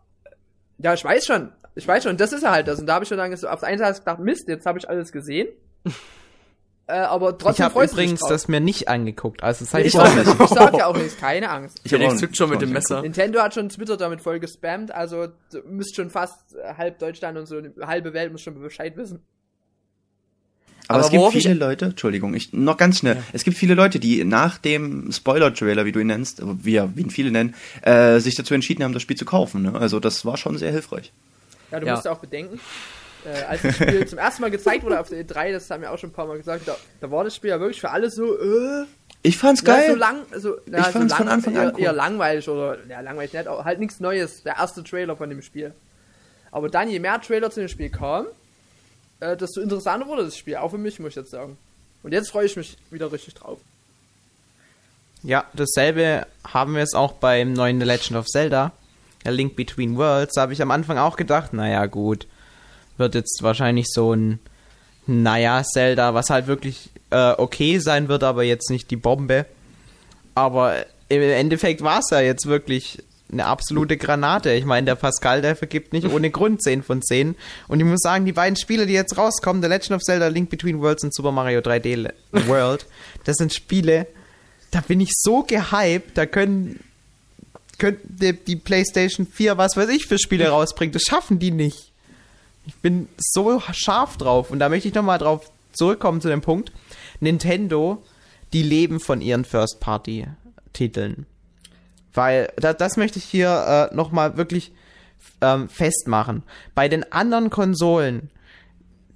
ja, 0.77 0.94
ich 0.94 1.03
weiß 1.03 1.25
schon, 1.25 1.51
ich 1.75 1.88
weiß 1.88 2.03
schon, 2.03 2.17
das 2.17 2.34
ist 2.34 2.44
ja 2.44 2.51
halt 2.51 2.67
das. 2.67 2.79
Und 2.79 2.86
da 2.88 2.96
habe 2.96 3.03
ich 3.03 3.10
schon 3.10 3.17
dann 3.17 3.36
so 3.36 3.48
auf 3.48 3.60
der 3.62 3.70
einen 3.70 3.79
Seite 3.79 4.00
gedacht, 4.00 4.20
Mist, 4.20 4.48
jetzt 4.48 4.65
habe 4.65 4.79
ich 4.79 4.88
alles 4.89 5.12
gesehen. 5.12 5.48
äh, 6.88 6.94
aber 6.94 7.32
Ich 7.32 7.38
trotzdem 7.38 7.65
habe 7.65 7.74
du 7.75 7.82
dich 7.82 7.91
übrigens 7.91 8.22
das 8.22 8.48
mir 8.48 8.60
nicht 8.60 8.88
angeguckt. 8.88 9.44
Also 9.44 9.65
das 9.65 9.74
heißt, 9.74 9.86
ich, 9.88 9.94
sag, 9.94 10.15
ich 10.17 10.48
sag 10.50 10.77
ja 10.77 10.86
auch 10.88 10.96
nichts, 10.98 11.17
keine 11.17 11.50
Angst. 11.50 11.79
Ich 11.84 11.91
hab 11.94 12.00
Felix 12.00 12.15
auch- 12.15 12.20
zückt 12.20 12.38
schon 12.38 12.48
ich 12.48 12.51
mit 12.53 12.62
dem 12.62 12.70
auch 12.70 12.74
Messer. 12.74 13.01
Nintendo 13.01 13.41
hat 13.41 13.53
schon 13.53 13.70
Twitter 13.70 13.98
damit 13.98 14.22
voll 14.22 14.39
gespammt, 14.39 14.91
also 14.94 15.27
du 15.51 15.62
müsst 15.67 15.96
schon 15.96 16.10
fast 16.10 16.55
halb 16.77 17.00
Deutschland 17.00 17.38
und 17.38 17.46
so 17.48 17.57
eine 17.57 17.74
halbe 17.81 18.14
Welt 18.14 18.31
muss 18.31 18.42
schon 18.42 18.59
Bescheid 18.59 18.96
wissen. 18.98 19.25
Aber, 20.87 21.00
Aber 21.00 21.05
es 21.05 21.11
gibt 21.11 21.31
viele 21.31 21.53
Leute, 21.55 21.85
Entschuldigung, 21.85 22.33
ich 22.35 22.53
noch 22.53 22.77
ganz 22.77 23.00
schnell. 23.00 23.17
Es 23.33 23.43
gibt 23.43 23.57
viele 23.57 23.74
Leute, 23.74 24.00
die 24.00 24.24
nach 24.24 24.57
dem 24.59 25.11
Spoiler-Trailer, 25.11 25.85
wie 25.85 25.91
du 25.91 26.00
ihn 26.00 26.07
nennst, 26.07 26.41
wie, 26.63 26.75
er- 26.75 26.95
wie 26.95 27.01
ihn 27.01 27.09
viele 27.09 27.31
nennen, 27.31 27.55
äh, 27.81 28.19
sich 28.19 28.35
dazu 28.35 28.53
entschieden 28.53 28.83
haben, 28.83 28.93
das 28.93 29.01
Spiel 29.01 29.17
zu 29.17 29.25
kaufen. 29.25 29.63
Ne? 29.63 29.74
Also 29.79 30.00
das 30.00 30.25
war 30.25 30.37
schon 30.37 30.57
sehr 30.57 30.71
hilfreich. 30.71 31.11
Ja, 31.71 31.79
du 31.79 31.87
Ja. 31.87 31.95
musst 31.95 32.07
auch 32.07 32.19
bedenken, 32.19 32.59
äh, 33.25 33.43
als 33.45 33.63
das 33.63 33.75
Spiel 33.75 34.05
zum 34.07 34.19
ersten 34.19 34.41
Mal 34.43 34.51
gezeigt 34.51 34.83
wurde 34.83 35.00
auf 35.00 35.09
der 35.09 35.25
E3, 35.25 35.51
das 35.53 35.69
haben 35.71 35.81
wir 35.81 35.91
auch 35.91 35.98
schon 35.98 36.11
ein 36.11 36.13
paar 36.13 36.27
Mal 36.27 36.37
gesagt, 36.37 36.67
da, 36.67 36.75
da 37.01 37.09
war 37.09 37.24
das 37.24 37.35
Spiel 37.35 37.50
ja 37.50 37.59
wirklich 37.59 37.81
für 37.81 37.89
alle 37.89 38.11
so, 38.11 38.37
äh, 38.39 38.85
Ich 39.24 39.37
fand's 39.39 39.61
ja, 39.65 39.74
geil. 39.75 39.91
so 39.91 39.95
lang, 39.98 40.17
so, 40.37 40.50
ja, 40.71 40.79
Ich 40.79 40.85
so 40.85 40.91
fand's 40.91 41.11
lang, 41.13 41.17
von 41.17 41.27
Anfang 41.29 41.57
an 41.57 41.63
eher, 41.69 41.74
cool. 41.74 41.81
eher 41.81 41.93
langweilig 41.93 42.48
oder, 42.48 42.77
ja, 42.87 43.00
langweilig 43.00 43.33
nicht, 43.33 43.48
halt 43.48 43.79
nichts 43.79 44.00
Neues, 44.00 44.43
der 44.43 44.57
erste 44.57 44.83
Trailer 44.83 45.15
von 45.17 45.29
dem 45.29 45.41
Spiel. 45.41 45.74
Aber 46.51 46.69
dann, 46.69 46.89
je 46.89 47.00
mehr 47.00 47.19
Trailer 47.19 47.50
zu 47.50 47.59
dem 47.61 47.69
Spiel 47.69 47.89
kamen, 47.89 48.27
äh, 49.20 49.38
desto 49.38 49.62
interessanter 49.62 50.08
wurde 50.08 50.25
das 50.25 50.38
Spiel, 50.38 50.58
auch 50.58 50.70
für 50.70 50.78
mich, 50.78 51.00
muss 51.00 51.10
ich 51.10 51.16
jetzt 51.16 51.32
sagen. 51.32 51.58
Und 52.04 52.12
jetzt 52.12 52.30
freue 52.30 52.46
ich 52.46 52.56
mich 52.56 52.78
wieder 52.92 53.12
richtig 53.12 53.34
drauf. 53.36 53.60
Ja, 55.24 55.46
dasselbe 55.54 56.28
haben 56.48 56.74
wir 56.74 56.82
jetzt 56.82 56.96
auch 56.96 57.14
beim 57.14 57.54
neuen 57.54 57.80
The 57.80 57.86
Legend 57.86 58.18
of 58.18 58.28
Zelda, 58.28 58.72
der 59.24 59.32
Link 59.32 59.56
Between 59.56 59.98
Worlds. 59.98 60.36
Da 60.36 60.42
habe 60.42 60.54
ich 60.54 60.62
am 60.62 60.70
Anfang 60.72 61.00
auch 61.00 61.16
gedacht, 61.16 61.54
naja, 61.54 61.88
gut, 61.88 62.28
wird 62.98 63.16
jetzt 63.16 63.40
wahrscheinlich 63.42 63.88
so 63.90 64.14
ein, 64.14 64.40
naja, 65.08 65.64
Zelda, 65.64 66.14
was 66.14 66.30
halt 66.30 66.46
wirklich 66.46 66.92
äh, 67.10 67.32
okay 67.32 67.80
sein 67.80 68.08
wird, 68.08 68.24
aber 68.24 68.44
jetzt 68.44 68.70
nicht 68.70 68.92
die 68.92 68.98
Bombe. 68.98 69.46
Aber 70.36 70.86
im 71.10 71.22
Endeffekt 71.22 71.82
war 71.82 72.00
es 72.00 72.10
ja 72.12 72.20
jetzt 72.20 72.46
wirklich 72.46 73.04
eine 73.31 73.46
absolute 73.46 73.98
Granate. 73.98 74.51
Ich 74.53 74.66
meine, 74.66 74.85
der 74.85 74.96
Pascal, 74.96 75.42
der 75.42 75.55
vergibt 75.55 75.94
nicht 75.94 76.07
ohne 76.07 76.29
Grund 76.29 76.61
10 76.61 76.83
von 76.83 77.01
10. 77.01 77.35
Und 77.68 77.79
ich 77.79 77.85
muss 77.85 78.01
sagen, 78.01 78.25
die 78.25 78.31
beiden 78.33 78.55
Spiele, 78.55 78.85
die 78.85 78.94
jetzt 78.94 79.18
rauskommen, 79.18 79.61
The 79.64 79.68
Legend 79.68 79.92
of 79.92 80.01
Zelda, 80.03 80.27
Link 80.27 80.50
Between 80.50 80.79
Worlds 80.79 81.03
und 81.03 81.14
Super 81.14 81.31
Mario 81.31 81.59
3D 81.61 81.96
Le- 81.96 82.14
World, 82.48 82.85
das 83.24 83.38
sind 83.38 83.53
Spiele, 83.53 84.05
da 84.72 84.81
bin 84.81 85.00
ich 85.00 85.09
so 85.14 85.44
gehypt, 85.44 86.18
da 86.18 86.25
können 86.25 86.79
könnte 87.77 88.33
die 88.33 88.55
PlayStation 88.55 89.27
4 89.27 89.57
was 89.57 89.75
weiß 89.75 89.90
ich 89.90 90.05
für 90.05 90.18
Spiele 90.18 90.48
rausbringen. 90.48 90.94
Das 90.94 91.01
schaffen 91.03 91.40
die 91.40 91.51
nicht. 91.51 91.92
Ich 92.68 92.75
bin 92.75 93.09
so 93.18 93.61
scharf 93.74 94.16
drauf 94.18 94.50
und 94.50 94.59
da 94.59 94.70
möchte 94.70 94.88
ich 94.88 94.94
nochmal 94.94 95.20
drauf 95.20 95.51
zurückkommen 95.74 96.22
zu 96.22 96.29
dem 96.29 96.42
Punkt. 96.42 96.72
Nintendo, 97.20 98.01
die 98.53 98.64
leben 98.64 99.00
von 99.01 99.20
ihren 99.20 99.44
First-Party-Titeln. 99.46 101.25
Weil, 102.16 102.51
da, 102.58 102.74
das 102.74 102.98
möchte 102.98 103.20
ich 103.20 103.25
hier 103.25 103.90
äh, 103.92 103.96
nochmal 103.96 104.38
wirklich 104.38 104.72
ähm, 105.42 105.70
festmachen. 105.70 106.44
Bei 106.74 106.88
den 106.90 107.12
anderen 107.12 107.50
Konsolen, 107.50 108.30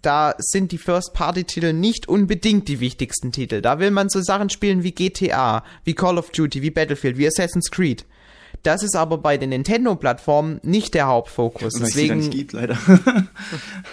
da 0.02 0.34
sind 0.38 0.72
die 0.72 0.78
First-Party-Titel 0.78 1.74
nicht 1.74 2.08
unbedingt 2.08 2.68
die 2.68 2.80
wichtigsten 2.80 3.32
Titel. 3.32 3.62
Da 3.62 3.80
will 3.80 3.92
man 3.92 4.10
so 4.10 4.22
Sachen 4.22 4.50
spielen 4.50 4.84
wie 4.84 4.92
GTA, 4.92 5.64
wie 5.84 5.94
Call 5.94 6.18
of 6.18 6.32
Duty, 6.32 6.62
wie 6.62 6.72
Battlefield, 6.72 7.18
wie 7.18 7.28
Assassin's 7.28 7.72
Creed. 7.72 8.06
Das 8.64 8.84
ist 8.84 8.96
aber 8.96 9.18
bei 9.18 9.38
den 9.38 9.50
Nintendo-Plattformen 9.50 10.60
nicht 10.64 10.94
der 10.94 11.08
Hauptfokus. 11.08 11.74
Es 11.76 11.80
da 11.80 11.86
Deswegen, 11.86 12.18
nicht 12.18 12.32
gibt, 12.32 12.54
leider. 12.54 12.78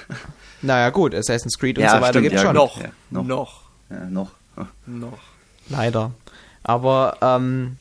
naja 0.63 0.91
gut, 0.91 1.15
Assassin's 1.15 1.59
Creed 1.59 1.79
und 1.79 1.85
Ja, 1.85 1.91
so 1.91 1.97
weiter 1.97 2.09
stimmt, 2.21 2.23
gibt's 2.25 2.43
ja, 2.43 2.47
schon. 2.49 2.57
noch, 2.57 2.81
Ja, 2.81 2.89
noch. 3.11 3.25
noch, 3.25 3.63
ja, 3.91 4.05
noch. 4.07 4.31
noch. 4.87 5.19
Leider. 5.69 6.13
Aber 6.63 7.17
ähm, 7.21 7.77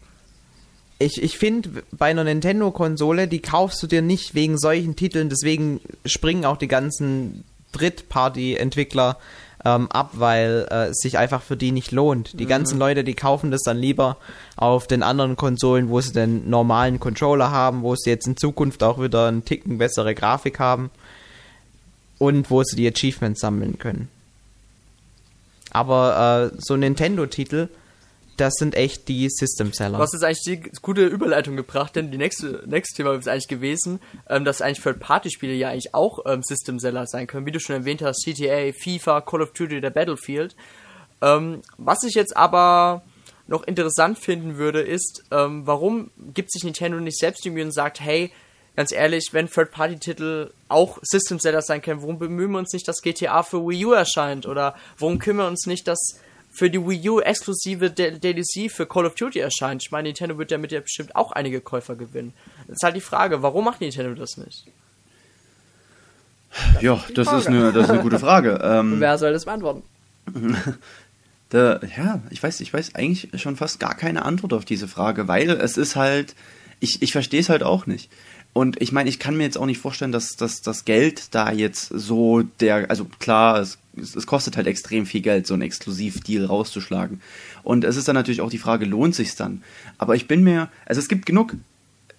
ich, 1.06 1.22
ich 1.22 1.38
finde, 1.38 1.84
bei 1.91 2.08
einer 2.08 2.24
Nintendo-Konsole, 2.24 3.28
die 3.28 3.39
kaufst 3.39 3.82
du 3.84 3.88
dir 3.88 4.02
nicht 4.02 4.34
wegen 4.34 4.58
solchen 4.58 4.96
Titeln, 4.96 5.30
deswegen 5.30 5.80
springen 6.06 6.46
auch 6.46 6.58
die 6.58 6.68
ganzen 6.68 7.44
Drittparty-Entwickler 7.74 9.18
ähm, 9.63 9.91
ab, 9.91 10.12
weil 10.13 10.68
äh, 10.72 10.88
es 10.88 10.98
sich 10.98 11.18
einfach 11.18 11.41
für 11.41 11.58
die 11.58 11.72
nicht 11.72 11.91
lohnt. 11.91 12.39
Die 12.39 12.48
ganzen 12.48 12.80
Leute, 12.80 13.04
die 13.04 13.13
kaufen 13.13 13.52
das 13.52 13.62
dann 13.62 13.78
lieber 13.78 14.18
auf 14.56 14.88
den 14.88 15.04
anderen 15.04 15.36
Konsolen, 15.36 15.89
wo 15.89 16.02
sie 16.02 16.13
den 16.13 16.50
normalen 16.50 17.00
Controller 17.00 17.52
haben, 17.52 17.84
wo 17.84 17.96
sie 17.96 18.10
jetzt 18.10 18.28
in 18.28 18.38
Zukunft 18.38 18.82
auch 18.82 19.00
wieder 19.00 19.28
einen 19.28 19.46
Ticken 19.46 19.78
bessere 19.78 20.15
Grafik 20.15 20.60
haben 20.60 20.89
und 22.18 22.50
wo 22.50 22.63
sie 22.63 22.76
die 22.76 22.88
Achievements 22.88 23.41
sammeln 23.41 23.78
können. 23.78 24.08
Aber 25.72 26.52
äh, 26.54 26.58
so 26.60 26.76
Nintendo-Titel, 26.76 27.68
das 28.38 28.54
sind 28.56 28.76
echt 28.76 29.08
die 29.08 29.30
System-Seller. 29.30 29.98
Du 29.98 30.04
hast 30.04 30.13
jetzt 30.13 30.24
eigentlich 30.24 30.41
die 30.41 30.71
gute 30.82 31.06
Überleitung 31.06 31.56
gebracht, 31.56 31.95
denn 31.95 32.12
die 32.12 32.17
nächste, 32.17 32.63
nächste 32.65 32.98
Thema 32.98 33.13
ist 33.13 33.28
eigentlich 33.28 33.48
gewesen, 33.48 34.00
ähm, 34.30 34.43
dass 34.45 34.62
eigentlich 34.62 34.82
Third-Party-Spiele 34.82 35.54
ja 35.54 35.69
eigentlich 35.69 35.93
auch 35.93 36.19
ähm, 36.26 36.43
System-Seller 36.43 37.08
sein 37.08 37.28
können, 37.28 37.45
wie 37.45 37.52
du 37.52 37.60
schon 37.60 37.76
erwähnt 37.76 38.02
hast, 38.02 38.26
GTA, 38.26 38.71
FIFA, 38.74 39.21
Call 39.21 39.41
of 39.41 39.54
Duty, 39.54 39.80
der 39.80 39.89
Battlefield. 39.89 40.56
Ähm, 41.21 41.62
was 41.78 42.04
ich 42.04 42.13
jetzt 42.13 42.36
aber 42.36 43.04
noch 43.48 43.63
interessant 43.63 44.19
finden 44.19 44.58
würde, 44.58 44.82
ist, 44.82 45.24
ähm, 45.32 45.65
warum 45.65 46.12
gibt 46.34 46.52
sich 46.52 46.63
Nintendo 46.63 47.00
nicht 47.00 47.17
selbst 47.17 47.45
die 47.45 47.52
Mühe 47.52 47.63
und 47.63 47.71
sagt, 47.71 48.02
hey, 48.02 48.32
ganz 48.76 48.91
ehrlich, 48.91 49.30
wenn 49.32 49.50
Third-Party-Titel 49.50 50.52
auch 50.67 51.00
System-Seller 51.02 51.62
sein 51.62 51.82
können, 51.82 52.02
warum 52.02 52.19
bemühen 52.19 52.52
wir 52.52 52.60
uns 52.60 52.74
nicht, 52.74 52.88
dass 52.88 53.02
GTA 53.02 53.43
für 53.43 53.65
Wii 53.65 53.86
U 53.86 53.91
erscheint? 53.93 54.45
Oder 54.45 54.76
warum 54.98 55.19
kümmern 55.19 55.45
wir 55.45 55.50
uns 55.50 55.67
nicht, 55.67 55.88
dass 55.88 56.19
für 56.56 56.70
die 56.70 56.80
Wii 56.80 57.10
U 57.10 57.20
exklusive 57.20 57.89
DLC 57.91 58.72
für 58.72 58.86
Call 58.86 59.06
of 59.06 59.15
Duty 59.15 59.39
erscheint. 59.39 59.84
Ich 59.84 59.91
meine, 59.91 60.08
Nintendo 60.08 60.38
wird 60.38 60.52
damit 60.52 60.72
ja 60.72 60.80
bestimmt 60.80 61.15
auch 61.15 61.32
einige 61.32 61.62
Käufer 61.62 61.96
gewinnen. 61.96 62.34
Das 62.68 62.78
ist 62.78 62.84
halt 62.84 62.96
die 62.96 63.02
Frage, 63.02 63.41
warum 63.41 63.65
macht 63.65 63.82
Nintendo 63.82 64.13
das 64.15 64.38
nicht? 64.38 64.65
Ja, 66.82 67.04
das 67.13 67.32
ist 67.34 67.48
eine, 67.48 67.74
das 67.74 67.86
ist 67.86 67.89
eine 67.89 68.02
gute 68.02 68.20
Frage. 68.20 68.60
Ähm, 68.65 69.00
Wer 69.00 69.18
soll 69.18 69.34
das 69.34 69.46
beantworten? 69.46 69.84
Da, 71.50 71.80
ja, 71.96 72.22
ich 72.32 72.41
weiß, 72.41 72.60
ich 72.62 72.74
weiß 72.74 72.96
eigentlich 72.96 73.30
schon 73.39 73.56
fast 73.56 73.80
gar 73.80 73.94
keine 73.94 74.26
Antwort 74.26 74.52
auf 74.52 74.65
diese 74.65 74.88
Frage, 74.88 75.28
weil 75.28 75.52
es 75.52 75.78
ist 75.78 75.96
halt, 75.96 76.36
ich, 76.80 77.04
ich 77.04 77.12
verstehe 77.12 77.39
es 77.39 77.50
halt 77.50 77.62
auch 77.62 77.86
nicht. 77.86 78.10
Und 78.52 78.82
ich 78.82 78.91
meine, 78.91 79.10
ich 79.10 79.20
kann 79.20 79.38
mir 79.38 79.44
jetzt 79.44 79.58
auch 79.58 79.68
nicht 79.68 79.78
vorstellen, 79.78 80.12
dass, 80.12 80.38
dass 80.38 80.63
das 80.63 80.86
Geld 80.86 81.36
da 81.36 81.52
jetzt 81.52 81.89
so 81.89 82.41
der, 82.41 82.89
also 82.89 83.06
klar, 83.20 83.60
es, 83.60 83.78
es 83.97 84.27
kostet 84.27 84.58
halt 84.58 84.67
extrem 84.67 85.05
viel 85.05 85.21
Geld, 85.21 85.47
so 85.47 85.53
einen 85.53 85.63
Exklusivdeal 85.63 86.45
rauszuschlagen. 86.45 87.21
Und 87.63 87.84
es 87.84 87.97
ist 87.97 88.08
dann 88.08 88.15
natürlich 88.15 88.41
auch 88.41 88.49
die 88.49 88.58
Frage, 88.58 88.86
lohnt 88.86 89.15
sich's 89.15 89.36
dann? 89.36 89.63
Aber 89.97 90.15
ich 90.15 90.27
bin 90.27 90.43
mir, 90.43 90.69
also 90.86 90.99
es 90.99 91.08
gibt 91.08 91.25
genug, 91.25 91.55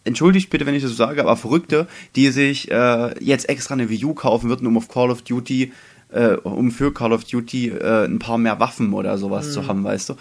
entschuldigt 0.04 0.50
bitte, 0.50 0.66
wenn 0.66 0.74
ich 0.74 0.82
das 0.82 0.92
so 0.92 0.96
sage, 0.96 1.20
aber 1.20 1.36
Verrückte, 1.36 1.86
die 2.14 2.30
sich 2.30 2.70
äh, 2.70 3.14
jetzt 3.22 3.48
extra 3.48 3.74
eine 3.74 3.88
Wii 3.90 4.04
U 4.04 4.14
kaufen 4.14 4.48
würden, 4.48 4.66
um 4.66 4.76
auf 4.76 4.88
Call 4.88 5.10
of 5.10 5.22
Duty, 5.22 5.72
äh, 6.10 6.34
um 6.34 6.70
für 6.70 6.94
Call 6.94 7.12
of 7.12 7.24
Duty 7.24 7.68
äh, 7.70 8.04
ein 8.04 8.18
paar 8.18 8.38
mehr 8.38 8.60
Waffen 8.60 8.92
oder 8.92 9.18
sowas 9.18 9.52
zu 9.52 9.66
haben, 9.66 9.84
weißt 9.84 10.10
du. 10.10 10.14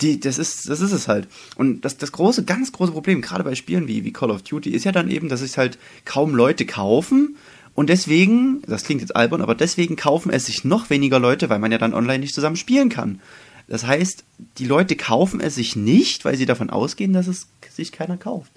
Die, 0.00 0.18
das 0.18 0.38
ist, 0.38 0.68
das 0.68 0.80
ist 0.80 0.92
es 0.92 1.06
halt. 1.06 1.28
Und 1.56 1.84
das, 1.84 1.96
das 1.96 2.10
große, 2.10 2.44
ganz 2.44 2.72
große 2.72 2.90
Problem, 2.92 3.20
gerade 3.20 3.44
bei 3.44 3.54
Spielen 3.54 3.86
wie, 3.86 4.04
wie 4.04 4.12
Call 4.12 4.30
of 4.30 4.42
Duty, 4.42 4.70
ist 4.70 4.84
ja 4.84 4.92
dann 4.92 5.08
eben, 5.08 5.28
dass 5.28 5.40
es 5.40 5.56
halt 5.56 5.78
kaum 6.04 6.34
Leute 6.34 6.66
kaufen. 6.66 7.36
Und 7.74 7.88
deswegen, 7.90 8.62
das 8.68 8.84
klingt 8.84 9.00
jetzt 9.00 9.16
albern, 9.16 9.42
aber 9.42 9.54
deswegen 9.54 9.96
kaufen 9.96 10.30
es 10.32 10.46
sich 10.46 10.64
noch 10.64 10.90
weniger 10.90 11.18
Leute, 11.18 11.48
weil 11.50 11.58
man 11.58 11.72
ja 11.72 11.78
dann 11.78 11.92
online 11.94 12.20
nicht 12.20 12.34
zusammen 12.34 12.56
spielen 12.56 12.88
kann. 12.88 13.20
Das 13.66 13.84
heißt, 13.86 14.24
die 14.58 14.66
Leute 14.66 14.94
kaufen 14.94 15.40
es 15.40 15.54
sich 15.56 15.74
nicht, 15.74 16.24
weil 16.24 16.36
sie 16.36 16.46
davon 16.46 16.70
ausgehen, 16.70 17.12
dass 17.12 17.26
es 17.26 17.46
sich 17.72 17.90
keiner 17.92 18.16
kauft. 18.16 18.52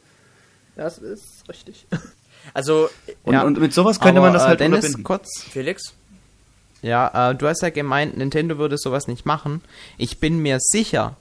Das 0.76 0.98
ist 1.00 1.44
richtig. 1.50 1.86
Also, 2.54 2.88
Und, 3.24 3.34
Ja. 3.34 3.42
und 3.44 3.60
mit 3.60 3.74
sowas 3.74 4.00
könnte 4.00 4.20
Aber, 4.22 4.28
man 4.28 4.34
das 4.34 4.44
halt 4.44 4.62
äh, 4.62 4.64
Dennis, 4.64 4.78
unterbinden. 4.86 5.04
kurz. 5.04 5.42
Felix? 5.50 5.94
Ja, 6.82 7.32
äh, 7.32 7.36
du 7.36 7.46
hast 7.46 7.62
ja 7.62 7.72
gemeint, 7.72 8.16
Nintendo 8.16 8.58
würde 8.58 8.78
sowas 8.78 9.08
nicht 9.08 9.26
machen. 9.26 9.62
Ich 9.98 10.20
bin 10.20 10.40
mir 10.40 10.58
sicher, 10.62 11.18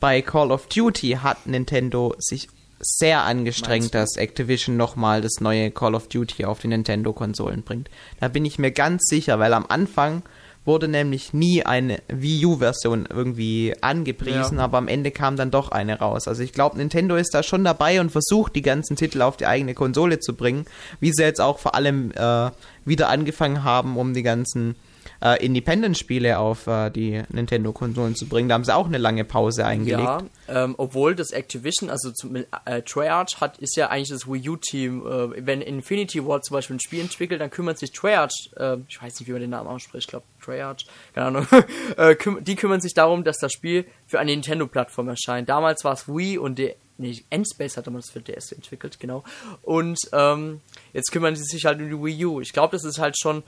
bei 0.00 0.20
Call 0.20 0.50
of 0.50 0.66
Duty 0.66 1.18
hat 1.22 1.46
Nintendo 1.46 2.16
sich 2.18 2.48
sehr 2.84 3.22
angestrengt, 3.24 3.94
dass 3.94 4.16
Activision 4.16 4.76
nochmal 4.76 5.20
das 5.20 5.40
neue 5.40 5.70
Call 5.70 5.94
of 5.94 6.08
Duty 6.08 6.44
auf 6.44 6.60
die 6.60 6.68
Nintendo-Konsolen 6.68 7.62
bringt. 7.62 7.88
Da 8.20 8.28
bin 8.28 8.44
ich 8.44 8.58
mir 8.58 8.70
ganz 8.70 9.04
sicher, 9.06 9.38
weil 9.38 9.54
am 9.54 9.66
Anfang 9.68 10.22
wurde 10.66 10.88
nämlich 10.88 11.34
nie 11.34 11.62
eine 11.62 12.00
Wii 12.08 12.46
U-Version 12.46 13.06
irgendwie 13.10 13.74
angepriesen, 13.82 14.56
Ja. 14.58 14.64
aber 14.64 14.78
am 14.78 14.88
Ende 14.88 15.10
kam 15.10 15.36
dann 15.36 15.50
doch 15.50 15.70
eine 15.70 15.98
raus. 15.98 16.26
Also 16.26 16.42
ich 16.42 16.52
glaube, 16.52 16.78
Nintendo 16.78 17.16
ist 17.16 17.34
da 17.34 17.42
schon 17.42 17.64
dabei 17.64 18.00
und 18.00 18.10
versucht, 18.10 18.54
die 18.56 18.62
ganzen 18.62 18.96
Titel 18.96 19.20
auf 19.20 19.36
die 19.36 19.46
eigene 19.46 19.74
Konsole 19.74 20.20
zu 20.20 20.34
bringen, 20.34 20.64
wie 21.00 21.12
sie 21.12 21.22
jetzt 21.22 21.40
auch 21.40 21.58
vor 21.58 21.74
allem 21.74 22.12
äh, 22.12 22.50
wieder 22.86 23.08
angefangen 23.10 23.62
haben, 23.62 23.96
um 23.98 24.14
die 24.14 24.22
ganzen 24.22 24.74
äh, 25.24 25.44
Independent-Spiele 25.44 26.38
auf 26.38 26.66
äh, 26.66 26.90
die 26.90 27.22
Nintendo-Konsolen 27.30 28.14
zu 28.14 28.26
bringen. 28.26 28.48
Da 28.48 28.54
haben 28.54 28.64
sie 28.64 28.74
auch 28.74 28.86
eine 28.86 28.98
lange 28.98 29.24
Pause 29.24 29.64
eingelegt. 29.64 30.02
Ja, 30.02 30.64
ähm, 30.64 30.74
obwohl 30.76 31.14
das 31.14 31.30
Activision, 31.30 31.88
also 31.88 32.10
zum, 32.10 32.36
äh, 32.36 32.82
Treyarch 32.82 33.40
hat, 33.40 33.56
ist 33.58 33.76
ja 33.76 33.88
eigentlich 33.88 34.10
das 34.10 34.28
Wii 34.28 34.50
U-Team. 34.50 35.06
Äh, 35.06 35.46
wenn 35.46 35.62
Infinity 35.62 36.24
Ward 36.24 36.44
zum 36.44 36.56
Beispiel 36.56 36.76
ein 36.76 36.80
Spiel 36.80 37.00
entwickelt, 37.00 37.40
dann 37.40 37.50
kümmert 37.50 37.78
sich 37.78 37.92
Treyarch, 37.92 38.50
äh, 38.56 38.76
ich 38.86 39.02
weiß 39.02 39.18
nicht, 39.18 39.28
wie 39.28 39.32
man 39.32 39.40
den 39.40 39.50
Namen 39.50 39.68
ausspricht, 39.68 40.04
ich 40.04 40.08
glaube 40.08 40.26
Treyarch, 40.42 40.86
keine 41.14 41.26
Ahnung, 41.28 41.46
äh, 41.96 42.14
küm 42.14 42.44
die 42.44 42.56
kümmern 42.56 42.82
sich 42.82 42.92
darum, 42.92 43.24
dass 43.24 43.38
das 43.38 43.52
Spiel 43.52 43.86
für 44.06 44.20
eine 44.20 44.32
Nintendo-Plattform 44.32 45.08
erscheint. 45.08 45.48
Damals 45.48 45.84
war 45.84 45.94
es 45.94 46.06
Wii 46.06 46.38
und 46.38 46.58
der 46.58 46.74
Nee, 46.96 47.24
Endspace 47.28 47.76
hat 47.76 47.88
damals 47.88 48.08
für 48.08 48.20
DS 48.20 48.52
entwickelt, 48.52 49.00
genau. 49.00 49.24
Und 49.62 49.98
ähm, 50.12 50.60
jetzt 50.92 51.10
kümmern 51.10 51.34
sie 51.34 51.42
sich 51.42 51.64
halt 51.64 51.80
um 51.80 51.88
die 51.88 52.00
Wii 52.00 52.24
U. 52.24 52.40
Ich 52.40 52.52
glaube, 52.52 52.70
das 52.70 52.84
ist 52.84 53.00
halt 53.00 53.18
schon 53.18 53.42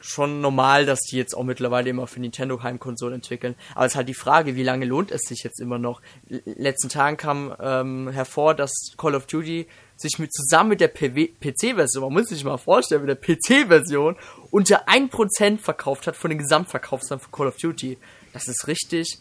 schon 0.00 0.40
normal, 0.40 0.86
dass 0.86 1.00
die 1.00 1.16
jetzt 1.16 1.34
auch 1.34 1.42
mittlerweile 1.44 1.90
immer 1.90 2.06
für 2.06 2.20
Nintendo 2.20 2.62
Heimkonsolen 2.62 3.16
entwickeln. 3.16 3.54
Aber 3.74 3.86
es 3.86 3.92
ist 3.92 3.96
halt 3.96 4.08
die 4.08 4.14
Frage, 4.14 4.54
wie 4.56 4.62
lange 4.62 4.84
lohnt 4.84 5.10
es 5.10 5.22
sich 5.22 5.42
jetzt 5.42 5.60
immer 5.60 5.78
noch? 5.78 6.00
L 6.30 6.42
letzten 6.44 6.88
Tagen 6.88 7.16
kam 7.16 7.54
ähm, 7.60 8.08
hervor, 8.08 8.54
dass 8.54 8.70
Call 8.96 9.14
of 9.14 9.26
Duty 9.26 9.66
sich 9.96 10.18
mit 10.18 10.32
zusammen 10.32 10.70
mit 10.70 10.80
der 10.80 10.88
PC-Version, 10.88 12.04
man 12.04 12.12
muss 12.12 12.28
sich 12.28 12.44
mal 12.44 12.56
vorstellen, 12.56 13.04
mit 13.04 13.10
der 13.10 13.16
PC-Version 13.36 14.16
unter 14.50 14.88
1% 14.88 15.58
verkauft 15.58 16.06
hat 16.06 16.16
von 16.16 16.30
den 16.30 16.38
Gesamtverkaufszahlen 16.38 17.20
von 17.20 17.32
Call 17.32 17.48
of 17.48 17.56
Duty. 17.56 17.98
Das 18.32 18.46
ist 18.46 18.68
richtig, 18.68 19.18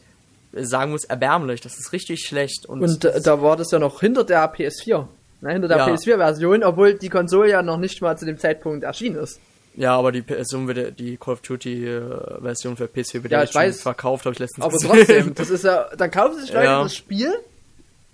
äh, 0.54 0.64
sagen 0.64 0.92
muss, 0.92 1.06
erbärmlich. 1.06 1.62
Das 1.62 1.80
ist 1.80 1.94
richtig 1.94 2.22
schlecht. 2.28 2.66
Und, 2.68 2.84
Und 2.84 3.06
äh, 3.06 3.22
da 3.22 3.42
war 3.42 3.58
das 3.58 3.72
ja 3.72 3.80
noch 3.80 4.00
hinter 4.02 4.24
der 4.24 4.54
PS4. 4.54 5.08
Ne, 5.42 5.54
hinter 5.54 5.68
der 5.68 5.78
Ja. 5.78 5.88
PS4-Version, 5.88 6.64
obwohl 6.64 6.96
die 6.96 7.10
Konsole 7.10 7.50
ja 7.52 7.62
noch 7.62 7.78
nicht 7.78 8.02
mal 8.02 8.18
zu 8.18 8.26
dem 8.26 8.38
Zeitpunkt 8.40 8.84
erschienen 8.84 9.18
ist. 9.18 9.40
Ja, 9.78 9.96
aber 9.96 10.12
die 10.12 10.22
Version 10.24 10.68
wird, 10.68 11.00
die 11.00 11.16
Call 11.18 11.36
of 11.36 11.42
Duty 11.42 11.86
äh, 11.88 12.42
Version 12.42 12.76
für 12.76 12.88
PC 12.88 13.14
wird 13.24 13.32
Ja, 13.32 13.40
ja, 13.40 13.44
ich 13.46 13.56
weiß. 13.56 13.82
verkauft, 13.82 14.26
habe 14.26 14.34
ich 14.34 14.40
letztens 14.40 14.66
Aber 14.66 14.74
gesehen. 14.74 14.90
trotzdem, 14.92 15.36
das 15.36 15.50
ist 15.50 15.64
ja, 15.64 15.88
dann 15.96 16.12
kaufen 16.12 16.40
sich 16.42 16.52
Leute 16.52 16.66
Ja. 16.66 16.84
das 16.84 16.96
Spiel 16.96 17.32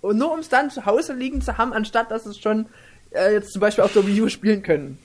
und 0.00 0.18
nur 0.18 0.32
um 0.32 0.38
es 0.38 0.48
dann 0.48 0.70
zu 0.70 0.86
Hause 0.86 1.14
liegen 1.14 1.40
zu 1.40 1.58
haben, 1.58 1.72
anstatt 1.72 2.10
dass 2.10 2.26
es 2.26 2.38
schon 2.38 2.66
äh, 3.10 3.32
jetzt 3.32 3.52
zum 3.52 3.60
Beispiel 3.60 3.82
auf 3.82 3.92
der 3.92 4.06
Wii 4.06 4.22
U 4.22 4.28
spielen 4.28 4.62
können. 4.62 4.98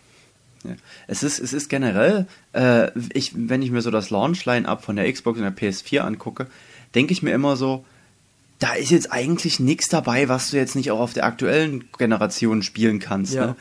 Ja. 0.66 0.72
Es 1.08 1.24
ist, 1.24 1.40
es 1.40 1.54
ist 1.54 1.70
generell, 1.70 2.28
äh, 2.52 2.92
ich, 3.14 3.32
wenn 3.36 3.62
ich 3.62 3.72
mir 3.72 3.82
so 3.82 3.92
das 3.92 4.10
Launch-Line-Up 4.10 4.84
von 4.84 4.98
der 4.98 5.10
Xbox 5.12 5.40
und 5.40 5.44
der 5.46 5.56
PS4 5.56 6.02
angucke, 6.02 6.48
denke 6.96 7.14
ich 7.14 7.24
mir 7.24 7.32
immer 7.32 7.56
so, 7.56 7.86
da 8.60 8.74
ist 8.74 8.90
jetzt 8.92 9.14
eigentlich 9.14 9.62
nichts 9.62 9.88
dabei, 9.88 10.28
was 10.28 10.52
du 10.52 10.58
jetzt 10.58 10.76
nicht 10.76 10.92
auch 10.92 11.00
auf 11.00 11.14
der 11.14 11.24
aktuellen 11.24 11.86
Generation 11.98 12.62
spielen 12.62 13.00
kannst. 13.00 13.34
Ja. 13.36 13.46
Ne? 13.48 13.56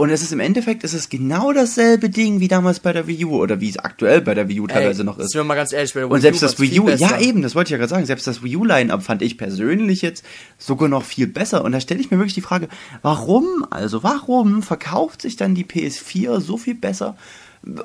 Und 0.00 0.08
es 0.08 0.22
ist 0.22 0.32
im 0.32 0.40
Endeffekt, 0.40 0.82
es 0.82 0.94
ist 0.94 1.10
genau 1.10 1.52
dasselbe 1.52 2.08
Ding 2.08 2.40
wie 2.40 2.48
damals 2.48 2.80
bei 2.80 2.94
der 2.94 3.06
Wii 3.06 3.26
U 3.26 3.36
oder 3.36 3.60
wie 3.60 3.68
es 3.68 3.76
aktuell 3.76 4.22
bei 4.22 4.32
der 4.32 4.48
Wii 4.48 4.60
U 4.60 4.66
teilweise 4.66 5.02
Ey, 5.02 5.04
noch 5.04 5.18
ist. 5.18 5.32
Sind 5.32 5.40
wir 5.40 5.44
mal 5.44 5.56
ganz 5.56 5.74
ehrlich, 5.74 5.92
bei 5.92 6.00
der 6.00 6.10
Und 6.10 6.16
Wii 6.16 6.22
selbst 6.22 6.38
U 6.38 6.46
das 6.46 6.52
war's 6.52 6.60
Wii 6.62 6.70
viel 6.70 6.80
U, 6.80 6.88
ja 6.88 7.20
eben, 7.20 7.42
das 7.42 7.54
wollte 7.54 7.68
ich 7.68 7.72
ja 7.72 7.76
gerade 7.76 7.90
sagen, 7.90 8.06
selbst 8.06 8.26
das 8.26 8.42
Wii 8.42 8.56
U-Line-Up 8.56 9.02
fand 9.02 9.20
ich 9.20 9.36
persönlich 9.36 10.00
jetzt 10.00 10.24
sogar 10.56 10.88
noch 10.88 11.04
viel 11.04 11.26
besser. 11.26 11.62
Und 11.64 11.72
da 11.72 11.82
stelle 11.82 12.00
ich 12.00 12.10
mir 12.10 12.16
wirklich 12.16 12.32
die 12.32 12.40
Frage, 12.40 12.70
warum, 13.02 13.66
also 13.68 14.02
warum 14.02 14.62
verkauft 14.62 15.20
sich 15.20 15.36
dann 15.36 15.54
die 15.54 15.66
PS4 15.66 16.40
so 16.40 16.56
viel 16.56 16.76
besser 16.76 17.14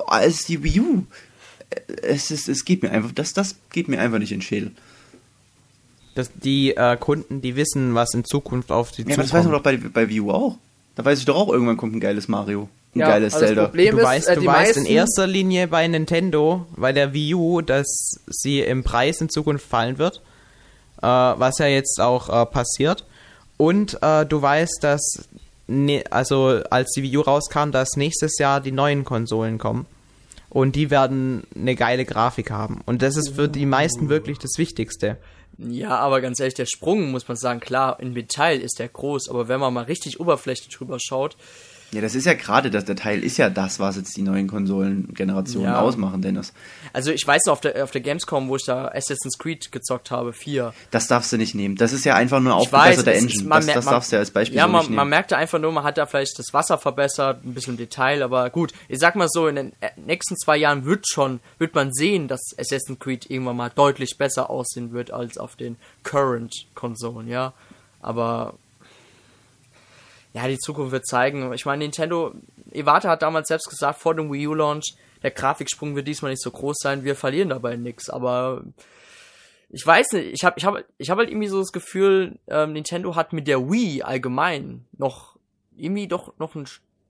als 0.06 0.46
die 0.46 0.64
Wii 0.64 0.80
U? 0.80 1.04
Es, 2.00 2.30
ist, 2.30 2.48
es 2.48 2.64
geht 2.64 2.82
mir 2.82 2.92
einfach, 2.92 3.12
das, 3.12 3.34
das 3.34 3.56
geht 3.72 3.88
mir 3.88 4.00
einfach 4.00 4.20
nicht 4.20 4.32
in 4.32 4.38
den 4.38 4.42
Schädel. 4.42 4.70
Das, 6.14 6.30
die 6.32 6.74
äh, 6.74 6.96
Kunden, 6.96 7.42
die 7.42 7.56
wissen, 7.56 7.94
was 7.94 8.14
in 8.14 8.24
Zukunft 8.24 8.72
auf 8.72 8.90
die 8.90 9.02
Ja, 9.02 9.08
aber 9.08 9.22
das 9.22 9.34
weiß 9.34 9.44
man 9.44 9.52
doch 9.52 9.62
bei, 9.62 9.76
bei 9.76 10.08
Wii 10.08 10.20
U 10.20 10.30
auch. 10.30 10.56
Da 10.96 11.04
weiß 11.04 11.18
ich 11.20 11.24
doch 11.26 11.36
auch, 11.36 11.52
irgendwann 11.52 11.76
kommt 11.76 11.94
ein 11.94 12.00
geiles 12.00 12.26
Mario. 12.26 12.68
Ein 12.94 13.00
Ja, 13.00 13.08
geiles 13.08 13.34
das 13.34 13.42
Zelda. 13.42 13.64
Problem 13.66 13.92
Du 13.92 13.98
ist, 13.98 14.04
weißt, 14.04 14.28
äh, 14.28 14.34
du 14.34 14.40
die 14.40 14.46
weißt 14.46 14.76
in 14.78 14.86
erster 14.86 15.26
Linie 15.26 15.68
bei 15.68 15.86
Nintendo, 15.86 16.66
bei 16.74 16.92
der 16.92 17.12
Wii 17.12 17.34
U, 17.34 17.60
dass 17.60 18.18
sie 18.26 18.60
im 18.60 18.82
Preis 18.82 19.20
in 19.20 19.28
Zukunft 19.28 19.66
fallen 19.66 19.98
wird, 19.98 20.22
äh, 21.02 21.06
was 21.06 21.58
ja 21.58 21.66
jetzt 21.66 22.00
auch 22.00 22.28
äh, 22.30 22.46
passiert. 22.46 23.04
Und 23.58 24.02
äh, 24.02 24.24
du 24.24 24.40
weißt, 24.40 24.78
dass, 24.80 25.28
ne, 25.66 26.02
also 26.10 26.62
als 26.70 26.90
die 26.92 27.02
Wii 27.02 27.18
U 27.18 27.20
rauskam, 27.20 27.70
dass 27.72 27.96
nächstes 27.96 28.38
Jahr 28.38 28.60
die 28.62 28.72
neuen 28.72 29.04
Konsolen 29.04 29.58
kommen. 29.58 29.86
Und 30.48 30.76
die 30.76 30.90
werden 30.90 31.42
eine 31.54 31.74
geile 31.74 32.06
Grafik 32.06 32.50
haben. 32.50 32.80
Und 32.86 33.02
das 33.02 33.16
ist 33.18 33.34
für 33.34 33.48
die 33.48 33.66
meisten 33.66 34.08
wirklich 34.08 34.38
das 34.38 34.52
Wichtigste. 34.56 35.18
Ja, 35.58 35.96
aber 35.98 36.20
ganz 36.20 36.38
ehrlich, 36.38 36.54
der 36.54 36.66
Sprung, 36.66 37.10
muss 37.10 37.28
man 37.28 37.36
sagen, 37.36 37.60
klar, 37.60 37.98
im 38.00 38.14
Detail 38.14 38.60
ist 38.60 38.78
der 38.78 38.88
groß, 38.88 39.28
aber 39.30 39.48
wenn 39.48 39.60
man 39.60 39.72
mal 39.72 39.84
richtig 39.84 40.20
oberflächlich 40.20 40.74
drüber 40.74 40.98
schaut, 41.00 41.36
Ja, 41.92 42.00
das 42.00 42.14
ist 42.16 42.24
ja 42.26 42.34
gerade, 42.34 42.70
das 42.70 42.84
der 42.84 42.96
Teil 42.96 43.22
ist 43.22 43.36
ja 43.36 43.48
das, 43.48 43.78
was 43.78 43.96
jetzt 43.96 44.16
die 44.16 44.22
neuen 44.22 44.48
Konsolengenerationen 44.48 45.68
Ja. 45.70 45.80
ausmachen, 45.80 46.20
Dennis. 46.20 46.52
also 46.92 47.12
ich 47.12 47.24
weiß 47.26 47.42
noch, 47.46 47.52
auf 47.54 47.60
der, 47.60 47.82
auf 47.84 47.92
der 47.92 48.00
Gamescom, 48.00 48.48
wo 48.48 48.56
ich 48.56 48.64
da 48.64 48.88
Assassin's 48.88 49.38
Creed 49.38 49.70
gezockt 49.70 50.10
habe, 50.10 50.32
4. 50.32 50.74
Das 50.90 51.06
darfst 51.06 51.32
du 51.32 51.36
nicht 51.36 51.54
nehmen. 51.54 51.76
Das 51.76 51.92
ist 51.92 52.04
ja 52.04 52.16
einfach 52.16 52.40
nur 52.40 52.54
aufgebesserte 52.56 53.12
es 53.12 53.22
Engine. 53.22 53.40
ist- 53.42 53.46
man 53.48 53.64
das 53.64 53.74
das 53.76 53.84
man- 53.84 53.94
darfst 53.94 54.10
du 54.12 54.16
ja 54.16 54.20
als 54.20 54.30
Beispiel 54.32 54.56
Ja, 54.58 54.64
so 54.66 54.72
man, 54.72 54.80
nicht 54.80 54.88
nehmen. 54.90 54.96
man 54.96 55.08
merkte 55.08 55.36
einfach 55.36 55.60
nur, 55.60 55.70
man 55.72 55.84
hat 55.84 55.96
da 55.96 56.06
vielleicht 56.06 56.38
das 56.40 56.52
Wasser 56.52 56.76
verbessert, 56.76 57.44
ein 57.44 57.54
bisschen 57.54 57.74
im 57.74 57.78
Detail, 57.78 58.22
aber 58.24 58.50
gut, 58.50 58.72
ich 58.88 58.98
sag 58.98 59.14
mal 59.14 59.28
so, 59.30 59.46
in 59.46 59.54
den 59.56 59.72
äh, 59.80 59.90
nächsten 59.96 60.36
zwei 60.36 60.56
Jahren 60.56 60.84
wird 60.84 61.06
schon, 61.08 61.38
wird 61.58 61.74
man 61.76 61.92
sehen, 61.92 62.26
dass 62.26 62.40
Assassin's 62.58 62.98
Creed 62.98 63.30
irgendwann 63.30 63.56
mal 63.56 63.70
deutlich 63.74 64.18
besser 64.18 64.50
aussehen 64.50 64.92
wird 64.92 65.12
als 65.12 65.38
auf 65.38 65.54
den 65.56 65.76
Current-Konsolen, 66.02 67.28
ja. 67.28 67.52
Aber 68.00 68.54
ja, 70.36 70.46
die 70.48 70.58
Zukunft 70.58 70.92
wird 70.92 71.06
zeigen. 71.06 71.50
Ich 71.54 71.64
meine, 71.64 71.82
Nintendo, 71.82 72.34
Iwata 72.70 73.08
hat 73.08 73.22
damals 73.22 73.48
selbst 73.48 73.70
gesagt, 73.70 73.98
vor 73.98 74.14
dem 74.14 74.30
Wii 74.30 74.48
U-Launch, 74.48 74.94
der 75.22 75.30
Grafiksprung 75.30 75.96
wird 75.96 76.06
diesmal 76.06 76.30
nicht 76.30 76.42
so 76.42 76.50
groß 76.50 76.76
sein, 76.78 77.04
wir 77.04 77.16
verlieren 77.16 77.48
dabei 77.48 77.76
nichts, 77.76 78.10
aber 78.10 78.62
ich 79.70 79.84
weiß 79.84 80.12
nicht, 80.12 80.34
ich 80.34 80.44
habe 80.44 80.58
ich 80.58 80.66
hab, 80.66 80.84
ich 80.98 81.08
hab 81.08 81.16
halt 81.16 81.30
irgendwie 81.30 81.48
so 81.48 81.58
das 81.58 81.72
Gefühl, 81.72 82.38
ähm, 82.48 82.74
Nintendo 82.74 83.16
hat 83.16 83.32
mit 83.32 83.48
der 83.48 83.70
Wii 83.70 84.02
allgemein 84.02 84.84
noch 84.98 85.36
irgendwie 85.74 86.06
doch 86.06 86.34
noch 86.38 86.54
einen 86.54 86.66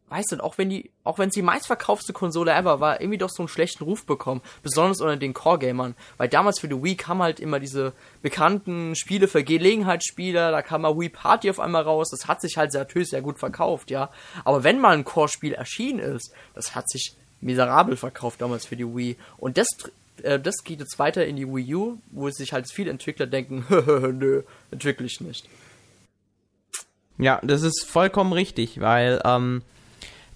weiß 0.08 0.26
nicht, 0.30 0.42
auch 0.42 0.56
wenn 0.56 0.70
die, 0.70 0.90
auch 1.02 1.18
wenn 1.18 1.28
es 1.28 1.34
die 1.34 1.42
meistverkaufte 1.42 2.12
Konsole 2.12 2.52
ever 2.52 2.78
war, 2.80 3.00
irgendwie 3.00 3.18
doch 3.18 3.30
so 3.30 3.42
einen 3.42 3.48
schlechten 3.48 3.84
Ruf 3.84 4.06
bekommen. 4.06 4.40
Besonders 4.62 5.00
unter 5.00 5.16
den 5.16 5.34
Core-Gamern. 5.34 5.96
Weil 6.16 6.28
damals 6.28 6.60
für 6.60 6.68
die 6.68 6.80
Wii 6.80 6.96
kam 6.96 7.22
halt 7.22 7.40
immer 7.40 7.58
diese 7.58 7.92
bekannten 8.22 8.94
Spiele 8.94 9.26
für 9.26 9.42
Gelegenheitsspieler, 9.42 10.52
da 10.52 10.62
kam 10.62 10.82
mal 10.82 10.96
Wii 10.96 11.08
Party 11.08 11.50
auf 11.50 11.58
einmal 11.58 11.82
raus, 11.82 12.10
das 12.10 12.28
hat 12.28 12.40
sich 12.40 12.56
halt 12.56 12.72
natürlich 12.74 13.08
sehr 13.08 13.22
gut 13.22 13.38
verkauft, 13.38 13.90
ja. 13.90 14.10
Aber 14.44 14.62
wenn 14.62 14.80
mal 14.80 14.96
ein 14.96 15.04
Core-Spiel 15.04 15.54
erschienen 15.54 15.98
ist, 15.98 16.32
das 16.54 16.74
hat 16.74 16.88
sich 16.88 17.16
miserabel 17.40 17.96
verkauft 17.96 18.40
damals 18.40 18.64
für 18.64 18.76
die 18.76 18.86
Wii. 18.86 19.16
Und 19.38 19.58
das, 19.58 19.68
äh, 20.22 20.38
das 20.38 20.62
geht 20.62 20.78
jetzt 20.78 20.98
weiter 21.00 21.26
in 21.26 21.36
die 21.36 21.48
Wii 21.48 21.74
U, 21.74 21.98
wo 22.12 22.30
sich 22.30 22.52
halt 22.52 22.70
viele 22.72 22.90
Entwickler 22.90 23.26
denken, 23.26 23.66
nö, 24.18 24.42
entwickle 24.70 25.06
ich 25.06 25.20
nicht. 25.20 25.48
Ja, 27.18 27.40
das 27.42 27.62
ist 27.62 27.86
vollkommen 27.86 28.32
richtig, 28.32 28.80
weil 28.80 29.20
ähm, 29.24 29.62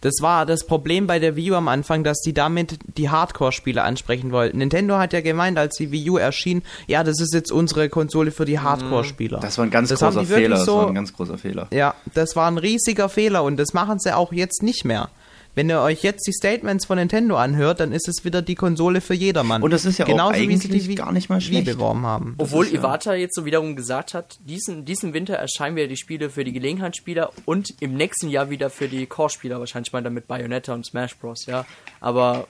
das 0.01 0.15
war 0.21 0.47
das 0.47 0.65
Problem 0.65 1.07
bei 1.07 1.19
der 1.19 1.37
Wii 1.37 1.51
U 1.53 1.55
am 1.57 1.69
Anfang, 1.69 2.05
dass 2.05 2.21
die 2.21 2.33
damit 2.33 2.79
die 2.97 3.11
Hardcore-Spieler 3.11 3.85
ansprechen 3.85 4.33
wollten. 4.33 4.59
Nintendo 4.59 4.97
hat 4.99 5.13
ja 5.13 5.21
gemeint, 5.21 5.59
als 5.59 5.77
die 5.77 5.91
Wii 5.93 6.11
U 6.11 6.17
erschien, 6.17 6.63
ja, 6.87 7.05
das 7.05 7.21
ist 7.21 7.35
jetzt 7.35 7.53
unsere 7.53 7.89
Konsole 7.89 8.31
für 8.31 8.45
die 8.47 8.59
Hardcore-Spieler. 8.59 9.41
Das 9.41 9.59
war 9.59 9.65
ein 9.67 9.71
ganz 9.71 9.91
Das 9.91 10.01
großer 10.01 10.25
Fehler. 10.25 10.57
Das 10.57 10.65
so- 10.65 10.77
war 10.79 10.89
ein 10.89 10.95
ganz 10.95 11.13
großer 11.13 11.37
Fehler. 11.39 11.69
Ja, 11.73 11.95
das 12.15 12.35
war 12.37 12.51
ein 12.51 12.59
riesiger 12.59 13.09
Fehler 13.09 13.43
und 13.45 13.57
das 13.59 13.75
machen 13.75 13.99
sie 13.99 14.15
auch 14.17 14.33
jetzt 14.33 14.63
nicht 14.63 14.85
mehr. 14.85 15.11
Wenn 15.55 15.69
ihr 15.69 15.81
euch 15.81 16.03
jetzt 16.03 16.27
die 16.27 16.33
Statements 16.33 16.87
von 16.87 16.97
Nintendo 16.97 17.37
anhört, 17.37 17.81
dann 17.81 17.93
ist 17.93 18.09
es 18.09 18.25
wieder 18.25 18.41
die 18.41 18.55
Konsole 18.55 19.01
für 19.01 19.15
jedermann. 19.15 19.63
Und 19.63 19.73
das 19.73 19.85
ist 19.85 19.99
ja 19.99 20.05
auch 20.07 20.09
Genauso 20.11 20.35
wie 20.35 20.57
sie 20.57 20.69
eigentlich 20.69 20.87
die 20.89 20.95
gar 20.95 21.13
nicht 21.13 21.29
mal 21.29 21.37
Wii 21.41 21.43
schlecht. 21.47 21.67
beworben 21.67 22.07
haben. 22.07 22.35
Obwohl 22.39 22.67
ist 22.67 22.73
ja- 22.75 22.81
Iwata 22.81 23.15
jetzt 23.15 23.35
so 23.35 23.45
wiederum 23.45 23.75
gesagt 23.75 24.15
hat, 24.15 24.39
diesen, 24.45 24.85
diesen 24.85 25.13
Winter 25.13 25.35
erscheinen 25.35 25.75
wieder 25.77 25.89
die 25.89 25.97
Spiele 25.97 26.31
für 26.31 26.45
die 26.45 26.53
Gelegenheitsspieler 26.53 27.31
und 27.47 27.75
im 27.81 27.95
nächsten 27.95 28.29
Jahr 28.29 28.49
wieder 28.51 28.71
für 28.71 28.87
die 28.89 29.07
Core-Spieler, 29.07 29.59
wahrscheinlich 29.59 29.93
mal 29.93 30.03
damit 30.03 30.29
Bayonetta 30.29 30.73
und 30.73 30.87
Smash 30.87 31.17
Bros, 31.17 31.47
ja. 31.47 31.67
Aber 32.01 32.47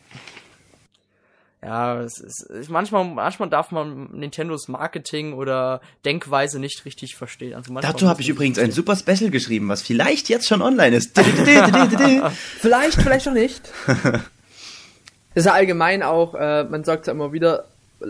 ja, 1.63 2.01
es 2.01 2.19
ist, 2.21 2.71
manchmal, 2.71 3.05
manchmal 3.05 3.51
darf 3.51 3.71
man 3.71 4.09
Nintendos 4.13 4.69
Marketing 4.69 5.35
oder 5.35 5.83
Denkweise 6.07 6.59
nicht 6.59 6.87
richtig 6.87 7.17
verstehen. 7.17 7.55
Also 7.55 7.75
Dazu 7.75 8.09
habe 8.09 8.23
ich 8.23 8.31
übrigens 8.31 8.59
ein 8.59 8.73
super 8.73 8.97
Special 8.97 9.31
geschrieben, 9.31 9.69
was 9.69 9.83
vielleicht 9.83 10.31
jetzt 10.31 10.49
schon 10.49 10.63
online 10.63 10.97
ist. 10.97 11.19
Vielleicht, 12.61 13.03
vielleicht 13.03 13.29
auch 13.29 13.33
nicht. 13.33 13.71
ist 15.35 15.47
ja 15.47 15.53
allgemein 15.53 16.03
auch, 16.03 16.35
äh, 16.35 16.65
man 16.65 16.85
sagt 16.85 17.07
ja 17.07 17.13
immer 17.13 17.33
wieder, 17.33 17.67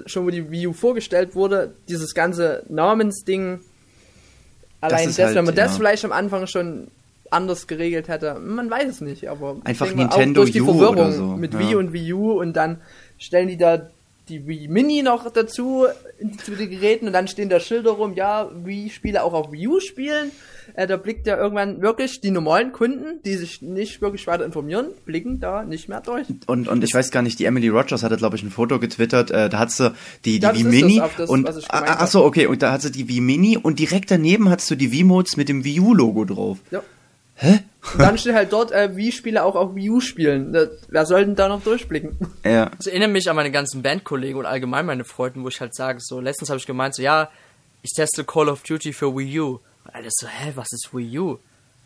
schon 0.07 0.27
wo 0.27 0.31
die 0.31 0.51
Wii 0.51 0.69
U 0.69 0.73
vorgestellt 0.73 1.35
wurde, 1.35 1.75
dieses 1.89 2.15
ganze 2.15 2.65
Namensding, 2.69 3.61
allein 4.81 5.09
ist 5.09 5.19
das, 5.19 5.27
halt, 5.27 5.37
wenn 5.37 5.45
man 5.47 5.55
das 5.57 5.73
ja. 5.73 5.77
vielleicht 5.79 6.05
am 6.05 6.13
Anfang 6.13 6.47
schon 6.47 6.89
anders 7.31 7.67
geregelt 7.67 8.09
hätte, 8.09 8.35
man 8.41 8.71
weiß 8.71 8.89
es 8.89 9.01
nicht, 9.01 9.29
aber 9.29 9.57
Einfach 9.65 9.87
denke 9.87 10.03
mal, 10.03 10.09
Nintendo 10.09 10.41
auch 10.41 10.45
durch 10.45 10.53
die 10.53 10.61
U 10.61 10.67
Verwirrung 10.67 10.97
oder 10.97 11.13
so, 11.13 11.27
mit 11.37 11.55
ja. 11.55 11.61
Wii 11.61 11.75
und 11.77 11.93
Wii 11.93 12.13
U 12.13 12.33
und 12.33 12.55
dann 12.55 12.81
stellen 13.21 13.47
die 13.47 13.57
da 13.57 13.89
die 14.29 14.47
Wii 14.47 14.69
Mini 14.69 15.03
noch 15.03 15.31
dazu 15.31 15.87
zu 16.45 16.55
den 16.55 16.71
Geräten 16.71 17.07
und 17.07 17.13
dann 17.13 17.29
stehen 17.29 17.49
da 17.49 17.61
Schilder 17.61 17.91
rum, 17.91 18.15
ja, 18.15 18.49
Wii-Spiele 18.65 19.23
auch 19.23 19.33
auf 19.33 19.53
Wii 19.53 19.69
U 19.69 19.81
spielen. 19.81 20.31
Äh, 20.75 20.87
da 20.87 20.97
blickt 20.97 21.27
ja 21.27 21.37
irgendwann 21.37 21.83
wirklich 21.83 22.21
die 22.21 22.31
normalen 22.31 22.71
Kunden, 22.71 23.21
die 23.25 23.35
sich 23.35 23.61
nicht 23.61 24.01
wirklich 24.01 24.27
weiter 24.29 24.45
informieren, 24.45 24.87
blicken 25.05 25.41
da 25.41 25.65
nicht 25.65 25.89
mehr 25.89 26.01
durch. 26.01 26.29
Und, 26.47 26.69
und 26.69 26.85
ich 26.85 26.95
weiß 26.95 27.11
gar 27.11 27.23
nicht, 27.23 27.41
die 27.41 27.45
Emily 27.45 27.69
Rogers 27.69 28.05
hatte, 28.05 28.17
glaube 28.17 28.37
ich, 28.37 28.45
ein 28.45 28.51
Foto 28.51 28.79
getwittert, 28.79 29.33
äh, 29.33 29.49
da 29.49 29.59
hat 29.59 29.73
sie 29.73 29.93
die, 30.25 30.39
die 30.39 30.47
Ja, 30.47 30.55
Wii 30.55 30.65
Mini 30.65 30.99
das, 30.99 31.11
das, 31.17 31.31
und, 31.31 31.49
ach 31.69 32.07
so, 32.07 32.25
okay, 32.25 32.47
und 32.47 32.63
da 32.63 32.71
hat 32.71 32.83
sie 32.83 32.93
die 32.93 33.09
Wii 33.09 33.21
Mini 33.21 33.57
und 33.57 33.81
direkt 33.81 34.13
daneben 34.13 34.49
hattest 34.49 34.71
du 34.71 34.77
die 34.77 34.93
Wii-Modes 34.93 35.37
mit 35.37 35.49
dem 35.49 35.65
Wii 35.65 35.81
U-Logo 35.81 36.25
drauf. 36.25 36.59
Ja. 36.71 36.83
Hä? 37.35 37.61
Und 37.93 37.99
dann 38.01 38.19
steht 38.19 38.35
halt 38.35 38.53
dort, 38.53 38.73
äh, 38.73 38.95
Wii-Spiele 38.95 39.43
auch 39.43 39.57
auf 39.57 39.75
Wii 39.75 39.91
U 39.91 40.01
spielen. 40.01 40.53
Da, 40.53 40.67
wer 40.89 41.07
soll 41.07 41.25
denn 41.25 41.35
da 41.35 41.49
noch 41.49 41.63
durchblicken? 41.63 42.19
Ja. 42.45 42.71
Das 42.77 42.87
erinnert 42.87 43.11
mich 43.11 43.29
an 43.31 43.37
meine 43.37 43.51
ganzen 43.51 43.83
Bandkollegen 43.83 44.37
und 44.39 44.47
allgemein 44.47 44.85
meine 44.87 45.05
Freunde, 45.05 45.43
wo 45.43 45.49
ich 45.49 45.61
halt 45.61 45.75
sage, 45.75 45.99
so, 46.01 46.21
letztens 46.21 46.51
habe 46.51 46.59
ich 46.59 46.67
gemeint, 46.67 46.95
so, 46.95 47.03
ja, 47.03 47.31
ich 47.83 47.93
teste 47.95 48.25
Call 48.25 48.49
of 48.51 48.63
Duty 48.63 48.93
für 48.93 49.17
Wii 49.17 49.41
U. 49.41 49.61
Und 49.85 49.95
alles 49.95 50.13
so, 50.21 50.27
hä, 50.29 50.53
was 50.57 50.69
ist 50.73 50.91
Wii 50.93 51.19
U? 51.19 51.39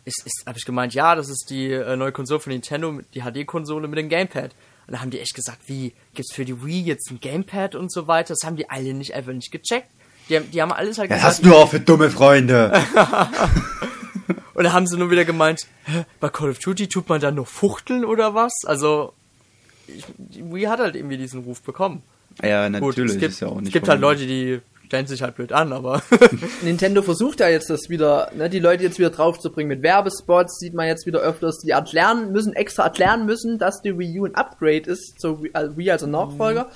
Ist, 0.03 0.21
ist, 0.25 0.43
habe 0.45 0.57
ich 0.59 0.65
gemeint, 0.65 0.93
ja, 0.93 1.15
das 1.15 1.29
ist 1.29 1.47
die 1.49 1.71
äh, 1.71 1.95
neue 1.95 2.11
Konsole 2.11 2.39
von 2.41 2.51
Nintendo, 2.51 2.99
die 3.13 3.21
HD-Konsole 3.21 3.87
mit 3.87 3.97
dem 3.97 4.09
Gamepad. 4.09 4.51
Und 4.87 4.93
da 4.93 4.99
haben 5.01 5.09
die 5.09 5.19
echt 5.19 5.33
gesagt, 5.33 5.59
wie, 5.67 5.93
gibt's 6.13 6.33
für 6.33 6.45
die 6.45 6.63
Wii 6.63 6.81
jetzt 6.83 7.09
ein 7.09 7.19
Gamepad 7.21 7.73
und 7.73 7.91
so 7.91 8.07
weiter? 8.07 8.35
Das 8.39 8.45
haben 8.45 8.55
die 8.57 8.69
alle 8.69 8.93
nicht 8.93 9.15
einfach 9.15 9.31
nicht 9.33 9.49
gecheckt. 9.51 9.87
Die, 10.29 10.35
haben- 10.35 10.51
die 10.51 10.61
haben 10.61 10.71
alles 10.73 10.97
halt 10.99 11.09
Was 11.09 11.15
gesagt. 11.17 11.33
hast 11.37 11.45
du 11.45 11.55
auch 11.55 11.69
für 11.69 11.79
dumme 11.79 12.09
Freunde? 12.11 12.71
Und 14.55 14.63
da 14.63 14.73
haben 14.73 14.87
sie 14.87 14.97
nur 14.97 15.11
wieder 15.11 15.25
gemeint, 15.25 15.67
hä, 15.83 16.05
bei 16.19 16.29
Call 16.29 16.49
of 16.49 16.59
Duty 16.59 16.87
tut 16.87 17.07
man 17.09 17.21
dann 17.21 17.35
nur 17.35 17.45
fuchteln 17.45 18.03
oder 18.03 18.33
was? 18.33 18.53
Also, 18.65 19.13
ich, 19.87 20.05
die 20.17 20.51
Wii 20.51 20.63
hat 20.63 20.79
halt 20.79 20.95
irgendwie 20.95 21.17
diesen 21.17 21.43
Ruf 21.43 21.61
bekommen. 21.61 22.01
ja, 22.41 22.67
Gut, 22.67 22.81
natürlich, 22.81 23.13
es 23.13 23.19
gibt, 23.19 23.31
ist 23.33 23.39
ja 23.41 23.49
auch 23.49 23.57
nicht 23.57 23.67
es 23.67 23.73
gibt 23.73 23.87
halt. 23.87 24.01
Leute, 24.01 24.25
die 24.25 24.61
stellen 24.85 25.07
sich 25.07 25.21
halt 25.21 25.35
blöd 25.35 25.51
an, 25.51 25.73
aber 25.73 26.01
Nintendo 26.61 27.01
versucht 27.01 27.39
ja 27.39 27.49
jetzt 27.49 27.69
das 27.69 27.89
wieder, 27.89 28.31
ne, 28.35 28.49
die 28.49 28.59
Leute 28.59 28.83
jetzt 28.83 28.97
wieder 28.99 29.09
draufzubringen 29.09 29.67
mit 29.67 29.83
Werbespots, 29.83 30.59
sieht 30.59 30.73
man 30.73 30.87
jetzt 30.87 31.05
wieder 31.05 31.19
öfters, 31.19 31.59
die 31.59 31.71
erklären 31.71 32.31
müssen, 32.31 32.53
extra 32.53 32.83
erklären 32.83 33.25
müssen, 33.25 33.57
dass 33.57 33.81
die 33.81 33.97
Wii 33.97 34.19
U 34.19 34.25
ein 34.25 34.35
Upgrade 34.35 34.89
ist, 34.89 35.19
zur 35.19 35.43
Wii, 35.43 35.51
also 35.53 35.75
Wii 35.75 35.91
als 35.91 36.05
Nachfolger. 36.05 36.69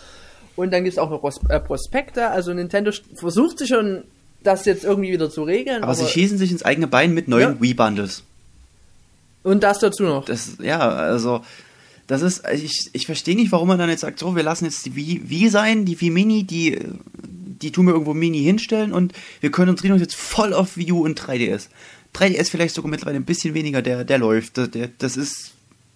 Und 0.55 0.71
dann 0.71 0.83
gibt's 0.83 0.99
auch 0.99 1.09
noch 1.09 1.23
äh, 1.49 1.59
Prospekte, 1.59 2.29
also 2.29 2.53
Nintendo 2.53 2.91
versucht 3.15 3.59
sich 3.59 3.69
schon, 3.69 4.03
das 4.43 4.65
jetzt 4.65 4.83
irgendwie 4.83 5.11
wieder 5.11 5.29
zu 5.29 5.43
regeln. 5.43 5.83
Aber 5.83 5.95
sie 5.95 6.07
schießen 6.07 6.37
sich 6.37 6.51
ins 6.51 6.63
eigene 6.63 6.87
Bein 6.87 7.13
mit 7.13 7.27
neuen 7.27 7.55
Ja. 7.55 7.61
Wii-Bundles. 7.61 8.23
und 9.43 9.63
das 9.63 9.79
dazu 9.79 10.03
noch. 10.03 10.25
Das, 10.25 10.53
ja, 10.61 10.79
also, 10.79 11.41
das 12.07 12.21
ist, 12.21 12.43
ich, 12.53 12.89
ich 12.93 13.05
verstehe 13.05 13.35
nicht, 13.35 13.51
warum 13.51 13.67
man 13.67 13.77
dann 13.79 13.89
jetzt 13.89 14.01
sagt, 14.01 14.19
so, 14.19 14.35
wir 14.35 14.43
lassen 14.43 14.65
jetzt 14.65 14.85
die 14.85 14.95
Wii, 14.95 15.21
Wii 15.29 15.49
sein, 15.49 15.85
die 15.85 15.99
Wii 15.99 16.09
Mini, 16.09 16.43
die, 16.43 16.79
die 17.61 17.71
tun 17.71 17.85
wir 17.85 17.93
irgendwo 17.93 18.13
Mini 18.13 18.39
hinstellen 18.41 18.93
und 18.93 19.13
wir 19.41 19.51
konzentrieren 19.51 19.93
uns 19.93 20.01
jetzt 20.01 20.15
voll 20.15 20.53
auf 20.53 20.77
Wii 20.77 20.91
U 20.93 21.03
und 21.03 21.19
3DS. 21.19 21.67
3DS 22.15 22.49
vielleicht 22.49 22.73
sogar 22.73 22.89
mittlerweile 22.89 23.17
ein 23.17 23.25
bisschen 23.25 23.53
weniger, 23.53 23.81
der, 23.81 24.03
der 24.03 24.17
läuft. 24.17 24.57
Der, 24.57 24.67
der, 24.67 24.89
das 24.97 25.17
ist, 25.17 25.51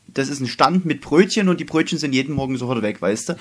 das 0.08 0.30
ist 0.30 0.40
ein 0.40 0.48
Stand 0.48 0.86
mit 0.86 1.02
Brötchen 1.02 1.50
und 1.50 1.60
die 1.60 1.66
Brötchen 1.66 1.98
sind 1.98 2.14
jeden 2.14 2.36
Morgen 2.36 2.58
sofort 2.58 2.82
weg, 2.82 3.02
weißt 3.02 3.30
du? 3.30 3.36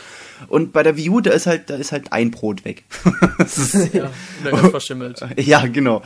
Und 0.48 0.72
bei 0.72 0.82
der 0.82 0.96
Wii 0.96 1.10
U, 1.10 1.20
da 1.20 1.30
ist 1.30 1.46
halt, 1.46 1.70
da 1.70 1.76
ist 1.76 1.92
halt 1.92 2.12
ein 2.12 2.30
Brot 2.30 2.64
weg. 2.64 2.84
ist, 3.38 3.74
ja, 3.92 4.10
verschimmelt. 4.70 5.20
ja, 5.36 5.66
genau. 5.66 6.02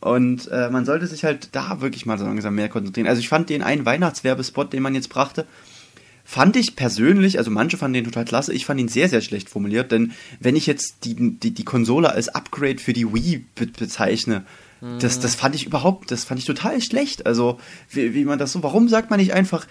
Und 0.00 0.48
äh, 0.50 0.68
man 0.70 0.84
sollte 0.84 1.06
sich 1.06 1.24
halt 1.24 1.50
da 1.52 1.80
wirklich 1.80 2.06
mal 2.06 2.18
so 2.18 2.24
langsam 2.24 2.56
mehr 2.56 2.68
konzentrieren. 2.68 3.06
Also 3.06 3.20
ich 3.20 3.28
fand 3.28 3.48
den 3.48 3.62
einen 3.62 3.86
Weihnachtswerbespot, 3.86 4.72
den 4.72 4.82
man 4.82 4.96
jetzt 4.96 5.08
brachte, 5.08 5.46
fand 6.24 6.56
ich 6.56 6.76
persönlich, 6.76 7.38
also 7.38 7.50
manche 7.50 7.76
fanden 7.76 7.94
den 7.94 8.04
total 8.04 8.24
klasse, 8.24 8.52
ich 8.52 8.66
fand 8.66 8.80
ihn 8.80 8.88
sehr, 8.88 9.08
sehr 9.08 9.20
schlecht 9.20 9.48
formuliert, 9.48 9.92
denn 9.92 10.12
wenn 10.40 10.56
ich 10.56 10.66
jetzt 10.66 11.04
die, 11.04 11.38
die, 11.38 11.52
die 11.52 11.64
Konsole 11.64 12.10
als 12.10 12.28
Upgrade 12.28 12.78
für 12.78 12.92
die 12.92 13.12
Wii 13.12 13.44
be 13.54 13.66
bezeichne, 13.66 14.44
das, 15.00 15.20
das 15.20 15.34
fand 15.36 15.54
ich 15.54 15.64
überhaupt, 15.66 16.10
das 16.10 16.24
fand 16.24 16.40
ich 16.40 16.46
total 16.46 16.80
schlecht. 16.82 17.24
Also, 17.26 17.58
wie, 17.90 18.14
wie 18.14 18.24
man 18.24 18.38
das 18.38 18.52
so, 18.52 18.62
warum 18.62 18.88
sagt 18.88 19.10
man 19.10 19.20
nicht 19.20 19.32
einfach 19.32 19.66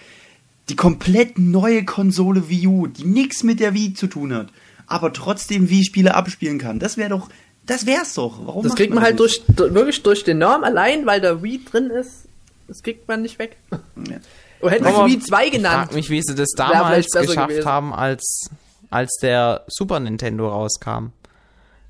die 0.68 0.76
komplett 0.76 1.38
neue 1.38 1.84
Konsole 1.84 2.48
Wii 2.48 2.66
U, 2.66 2.86
die 2.86 3.04
nichts 3.04 3.42
mit 3.42 3.60
der 3.60 3.74
Wii 3.74 3.92
zu 3.94 4.06
tun 4.06 4.32
hat, 4.32 4.48
aber 4.86 5.12
trotzdem 5.12 5.68
Wii-Spiele 5.68 6.14
abspielen 6.14 6.58
kann? 6.58 6.78
Das 6.78 6.96
wäre 6.96 7.10
doch, 7.10 7.28
das 7.66 7.84
wär's 7.84 8.14
doch. 8.14 8.38
Warum 8.46 8.62
Das 8.64 8.74
kriegt 8.74 8.94
man 8.94 9.02
das 9.02 9.10
halt 9.10 9.20
durch, 9.20 9.42
durch, 9.48 9.74
wirklich 9.74 10.02
durch 10.02 10.24
den 10.24 10.38
Namen 10.38 10.64
allein, 10.64 11.04
weil 11.04 11.20
da 11.20 11.42
Wii 11.42 11.60
drin 11.64 11.90
ist. 11.90 12.24
Das 12.68 12.82
kriegt 12.82 13.06
man 13.06 13.20
nicht 13.20 13.38
weg. 13.38 13.56
Ja. 13.70 14.16
Oder 14.62 14.70
hätten 14.70 14.84
sie 14.84 14.90
Wii 15.14 15.18
2 15.20 15.46
Ich 15.46 15.52
genannt. 15.52 15.74
frag 15.88 15.94
mich, 15.94 16.08
wie 16.08 16.22
sie 16.22 16.34
das 16.34 16.50
damals 16.56 17.08
geschafft 17.10 17.48
gewesen. 17.48 17.68
haben, 17.68 17.92
als, 17.92 18.48
als 18.88 19.10
der 19.20 19.64
Super 19.66 20.00
Nintendo 20.00 20.48
rauskam. 20.48 21.08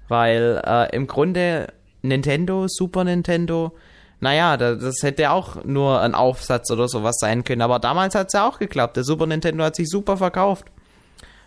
Weil 0.09 0.61
äh, 0.67 0.97
im 0.97 1.07
Grunde 1.07 1.73
Nintendo, 2.03 2.67
Super 2.69 3.05
Nintendo, 3.05 3.73
naja, 4.21 4.57
da, 4.57 4.75
das 4.77 5.03
hätte 5.03 5.31
auch 5.31 5.65
nur 5.65 6.01
ein 6.01 6.15
Aufsatz 6.15 6.71
oder 6.71 6.87
sowas 6.89 7.17
sein 7.19 7.43
können. 7.45 7.63
Aber 7.63 7.79
damals 7.79 8.15
hat 8.15 8.29
es 8.29 8.35
ja 8.35 8.47
auch 8.49 8.59
geklappt. 8.59 8.97
Der 8.97 9.05
Super 9.05 9.27
Nintendo 9.27 9.65
hat 9.65 9.75
sich 9.77 9.89
super 9.89 10.17
verkauft. 10.17 10.67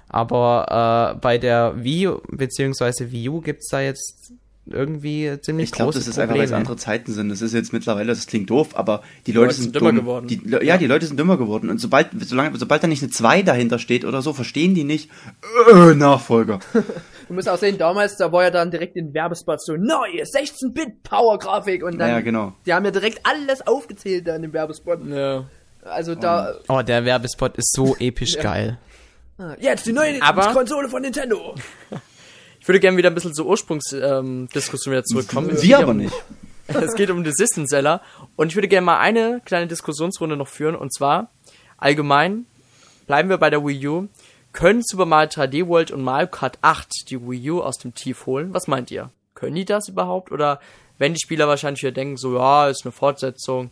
Aber 0.10 1.14
äh, 1.16 1.20
bei 1.20 1.38
der 1.38 1.74
Wii 1.84 2.10
bzw. 2.32 3.12
Wii 3.12 3.30
U 3.30 3.42
gibt 3.42 3.62
es 3.62 3.70
da 3.70 3.82
jetzt 3.82 4.34
irgendwie 4.68 5.38
ziemlich 5.42 5.66
Ich 5.66 5.72
glaube, 5.72 5.92
große 5.92 6.00
das 6.00 6.08
ist 6.08 6.20
einfach, 6.20 6.36
weil 6.36 6.44
es 6.46 6.52
andere 6.52 6.76
Zeiten 6.76 7.14
sind. 7.14 7.30
Das 7.30 7.42
ist 7.42 7.54
jetzt 7.54 7.72
mittlerweile, 7.72 8.08
das 8.14 8.26
klingt 8.28 8.50
doof, 8.50 8.70
aber 8.74 9.04
die 9.28 9.32
Leute 9.32 9.46
Leute 9.48 9.54
sind, 9.56 9.64
sind 9.64 9.76
dümmer 9.76 9.90
dumm. 9.92 10.00
geworden. 10.00 10.28
Die, 10.28 10.42
Le- 10.44 10.64
ja, 10.64 10.78
die 10.78 10.88
Leute 10.88 11.06
sind 11.06 11.20
dümmer 11.20 11.38
geworden. 11.38 11.70
Und 11.70 11.80
sobald, 11.80 12.10
solange, 12.28 12.58
sobald 12.58 12.84
da 12.84 12.88
nicht 12.88 13.04
eine 13.04 13.12
2 13.12 13.44
dahinter 13.44 13.78
steht 13.80 14.06
oder 14.06 14.22
so, 14.22 14.34
verstehen 14.34 14.74
die 14.74 14.84
nicht, 14.84 15.10
äh, 15.72 15.94
Nachfolger. 15.96 16.60
Du 17.28 17.34
musst 17.34 17.50
auch 17.50 17.58
sehen, 17.58 17.78
damals, 17.78 18.18
da 18.18 18.32
war 18.32 18.44
ja 18.44 18.52
dann 18.52 18.70
direkt 18.72 18.96
in 18.96 19.14
Werbespot 19.14 19.62
so 19.64 19.74
neue 19.76 20.24
16-Bit-Power-Grafik 20.24 21.84
und 21.84 21.98
dann, 21.98 22.10
Ja, 22.10 22.20
genau. 22.22 22.54
die 22.66 22.74
haben 22.74 22.86
ja 22.86 22.92
direkt 22.92 23.20
alles 23.24 23.66
aufgezählt 23.66 24.28
da 24.28 24.36
in 24.36 24.44
dem 24.44 24.54
Werbespot. 24.54 25.00
Ja. 25.08 25.46
Also 25.84 26.16
da, 26.16 26.56
Oh, 26.68 26.82
der 26.82 27.06
Werbespot 27.06 27.58
ist 27.58 27.74
so 27.74 27.96
episch 28.00 28.38
geil. 28.38 28.78
äh, 29.40 29.56
jetzt 29.60 29.86
die 29.86 29.94
neue 29.94 30.22
Aber- 30.22 30.54
Konsole 30.54 30.90
von 30.90 31.02
Nintendo. 31.02 31.56
Ich 32.60 32.68
würde 32.68 32.80
gerne 32.80 32.98
wieder 32.98 33.12
ein 33.12 33.14
bisschen 33.14 33.36
zur 33.36 33.46
Ursprungsdiskussion 33.46 34.92
ähm, 34.92 34.98
wieder 34.98 35.04
zurückkommen. 35.04 35.62
Wir 35.62 35.78
aber 35.78 35.94
nicht. 35.94 36.16
es 36.68 36.96
geht 36.96 37.12
um 37.12 37.24
den 37.24 37.32
System 37.36 37.68
Seller. 37.68 38.02
Und 38.36 38.48
ich 38.48 38.56
würde 38.56 38.68
gerne 38.68 38.84
mal 38.86 38.98
eine 38.98 39.40
kleine 39.46 39.68
Diskussionsrunde 39.68 40.36
noch 40.36 40.48
führen. 40.48 40.76
Und 40.76 40.92
zwar, 40.92 41.30
allgemein, 41.78 42.48
bleiben 43.06 43.30
wir 43.30 43.38
bei 43.38 43.52
der 43.52 43.64
Wii 43.64 43.88
U. 43.88 44.08
Können 44.56 44.84
Super 44.84 45.06
Mario 45.06 45.28
3D 45.28 45.68
World 45.68 45.92
und 45.92 46.02
Mario 46.02 46.28
Kart 46.28 46.60
8 46.62 47.10
die 47.10 47.20
Wii 47.20 47.52
U 47.52 47.62
aus 47.62 47.78
dem 47.78 47.94
Tief 47.94 48.26
holen? 48.26 48.54
Was 48.54 48.70
meint 48.70 48.90
ihr? 48.90 49.10
Können 49.34 49.56
die 49.56 49.66
das 49.66 49.90
überhaupt? 49.90 50.32
Oder 50.32 50.62
wenn 50.98 51.14
die 51.14 51.20
Spieler 51.20 51.50
wahrscheinlich 51.50 51.84
wieder 51.84 51.92
denken, 51.92 52.16
so, 52.16 52.38
ja, 52.38 52.70
ist 52.70 52.86
eine 52.86 52.94
Fortsetzung, 52.94 53.72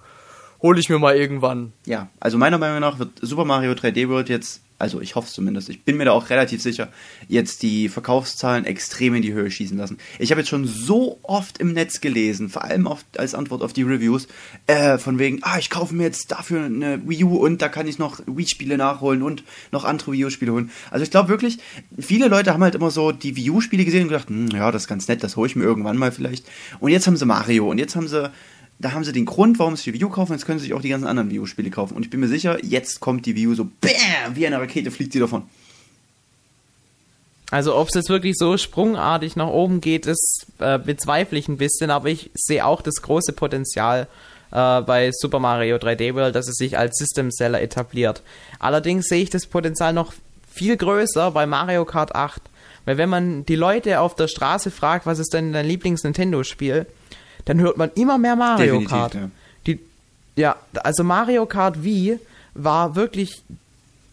hole 0.61 0.77
ich 0.81 0.89
mir 0.89 0.99
mal 0.99 1.15
irgendwann. 1.15 1.71
Ja, 1.85 2.09
also 2.19 2.37
meiner 2.37 2.57
Meinung 2.57 2.81
nach 2.81 2.99
wird 2.99 3.11
Super 3.21 3.45
Mario 3.45 3.71
3D 3.71 4.09
World 4.09 4.27
jetzt, 4.27 4.61
also 4.83 4.99
ich 4.99 5.15
hoffe 5.15 5.29
es 5.29 5.33
zumindest, 5.33 5.69
ich 5.69 5.85
bin 5.85 5.95
mir 5.95 6.03
da 6.03 6.11
auch 6.11 6.29
relativ 6.29 6.61
sicher, 6.61 6.89
jetzt 7.29 7.63
die 7.63 7.87
Verkaufszahlen 7.87 8.65
extrem 8.65 9.15
in 9.15 9.21
die 9.21 9.31
Höhe 9.31 9.49
schießen 9.49 9.77
lassen. 9.77 9.97
Ich 10.19 10.29
habe 10.29 10.41
jetzt 10.41 10.49
schon 10.49 10.67
so 10.67 11.19
oft 11.23 11.57
im 11.59 11.71
Netz 11.71 12.01
gelesen, 12.01 12.49
vor 12.49 12.65
allem 12.65 12.85
auf, 12.85 13.05
als 13.15 13.33
Antwort 13.33 13.61
auf 13.61 13.71
die 13.71 13.83
Reviews, 13.83 14.27
äh, 14.67 14.97
von 14.97 15.19
wegen, 15.19 15.39
ah, 15.43 15.57
ich 15.57 15.69
kaufe 15.69 15.95
mir 15.95 16.03
jetzt 16.03 16.33
dafür 16.33 16.65
eine 16.65 17.01
Wii 17.07 17.23
U 17.23 17.37
und 17.37 17.61
da 17.61 17.69
kann 17.69 17.87
ich 17.87 17.97
noch 17.97 18.19
Wii-Spiele 18.25 18.75
nachholen 18.75 19.23
und 19.23 19.45
noch 19.71 19.85
andere 19.85 20.11
Wii 20.11 20.25
U-Spiele 20.25 20.51
holen. 20.51 20.69
Also 20.91 21.03
ich 21.03 21.11
glaube 21.11 21.29
wirklich, 21.29 21.59
viele 21.97 22.27
Leute 22.27 22.51
haben 22.51 22.61
halt 22.61 22.75
immer 22.75 22.91
so 22.91 23.13
die 23.13 23.37
Wii 23.37 23.51
U-Spiele 23.51 23.85
gesehen 23.85 24.01
und 24.01 24.09
gedacht, 24.09 24.27
hm, 24.27 24.49
ja, 24.49 24.69
das 24.69 24.81
ist 24.81 24.87
ganz 24.89 25.07
nett, 25.07 25.23
das 25.23 25.37
hole 25.37 25.47
ich 25.47 25.55
mir 25.55 25.63
irgendwann 25.63 25.95
mal 25.95 26.11
vielleicht. 26.11 26.45
Und 26.81 26.91
jetzt 26.91 27.07
haben 27.07 27.15
sie 27.15 27.25
Mario 27.25 27.71
und 27.71 27.77
jetzt 27.77 27.95
haben 27.95 28.09
sie 28.09 28.31
da 28.83 28.91
haben 28.91 29.03
sie 29.03 29.13
den 29.13 29.25
Grund, 29.25 29.59
warum 29.59 29.75
sie 29.75 29.91
die 29.91 29.99
Wii 29.99 30.05
U 30.05 30.09
kaufen, 30.09 30.33
jetzt 30.33 30.45
können 30.45 30.59
sie 30.59 30.65
sich 30.65 30.73
auch 30.73 30.81
die 30.81 30.89
ganzen 30.89 31.07
anderen 31.07 31.31
Wii 31.31 31.39
U-Spiele 31.39 31.69
kaufen. 31.69 31.95
Und 31.95 32.03
ich 32.03 32.09
bin 32.09 32.19
mir 32.19 32.27
sicher, 32.27 32.63
jetzt 32.63 32.99
kommt 32.99 33.25
die 33.25 33.35
Wii 33.35 33.47
U 33.47 33.55
so, 33.55 33.65
BÄM, 33.65 34.35
wie 34.35 34.45
eine 34.45 34.59
Rakete 34.59 34.91
fliegt 34.91 35.13
sie 35.13 35.19
davon. 35.19 35.43
Also 37.49 37.75
ob 37.75 37.87
es 37.87 37.93
jetzt 37.93 38.09
wirklich 38.09 38.35
so 38.35 38.57
sprungartig 38.57 39.35
nach 39.35 39.47
oben 39.47 39.79
geht, 39.79 40.07
das 40.07 40.17
äh, 40.59 40.79
bezweifle 40.79 41.37
ich 41.37 41.47
ein 41.47 41.57
bisschen, 41.57 41.91
aber 41.91 42.09
ich 42.09 42.31
sehe 42.33 42.65
auch 42.65 42.81
das 42.81 42.95
große 43.01 43.31
Potenzial 43.33 44.07
äh, 44.51 44.81
bei 44.81 45.11
Super 45.13 45.39
Mario 45.39 45.77
3D 45.77 46.15
World, 46.15 46.35
dass 46.35 46.47
es 46.47 46.55
sich 46.55 46.77
als 46.77 46.97
System 46.97 47.31
Seller 47.31 47.61
etabliert. 47.61 48.21
Allerdings 48.59 49.05
sehe 49.05 49.21
ich 49.21 49.29
das 49.29 49.45
Potenzial 49.45 49.93
noch 49.93 50.13
viel 50.51 50.75
größer 50.75 51.31
bei 51.31 51.45
Mario 51.45 51.85
Kart 51.85 52.15
8. 52.15 52.41
Weil 52.85 52.97
wenn 52.97 53.09
man 53.09 53.45
die 53.45 53.55
Leute 53.55 54.01
auf 54.01 54.15
der 54.15 54.27
Straße 54.27 54.69
fragt, 54.69 55.05
was 55.05 55.19
ist 55.19 55.33
denn 55.33 55.53
dein 55.53 55.65
Lieblings-Nintendo-Spiel, 55.67 56.85
dann 57.45 57.59
hört 57.59 57.77
man 57.77 57.91
immer 57.95 58.17
mehr 58.17 58.35
Mario 58.35 58.65
Definitiv, 58.65 58.89
Kart. 58.89 59.13
ja. 59.15 59.29
Die, 59.67 59.79
ja, 60.35 60.55
also 60.83 61.03
Mario 61.03 61.45
Kart 61.45 61.83
Wii 61.83 62.19
war 62.53 62.95
wirklich 62.95 63.41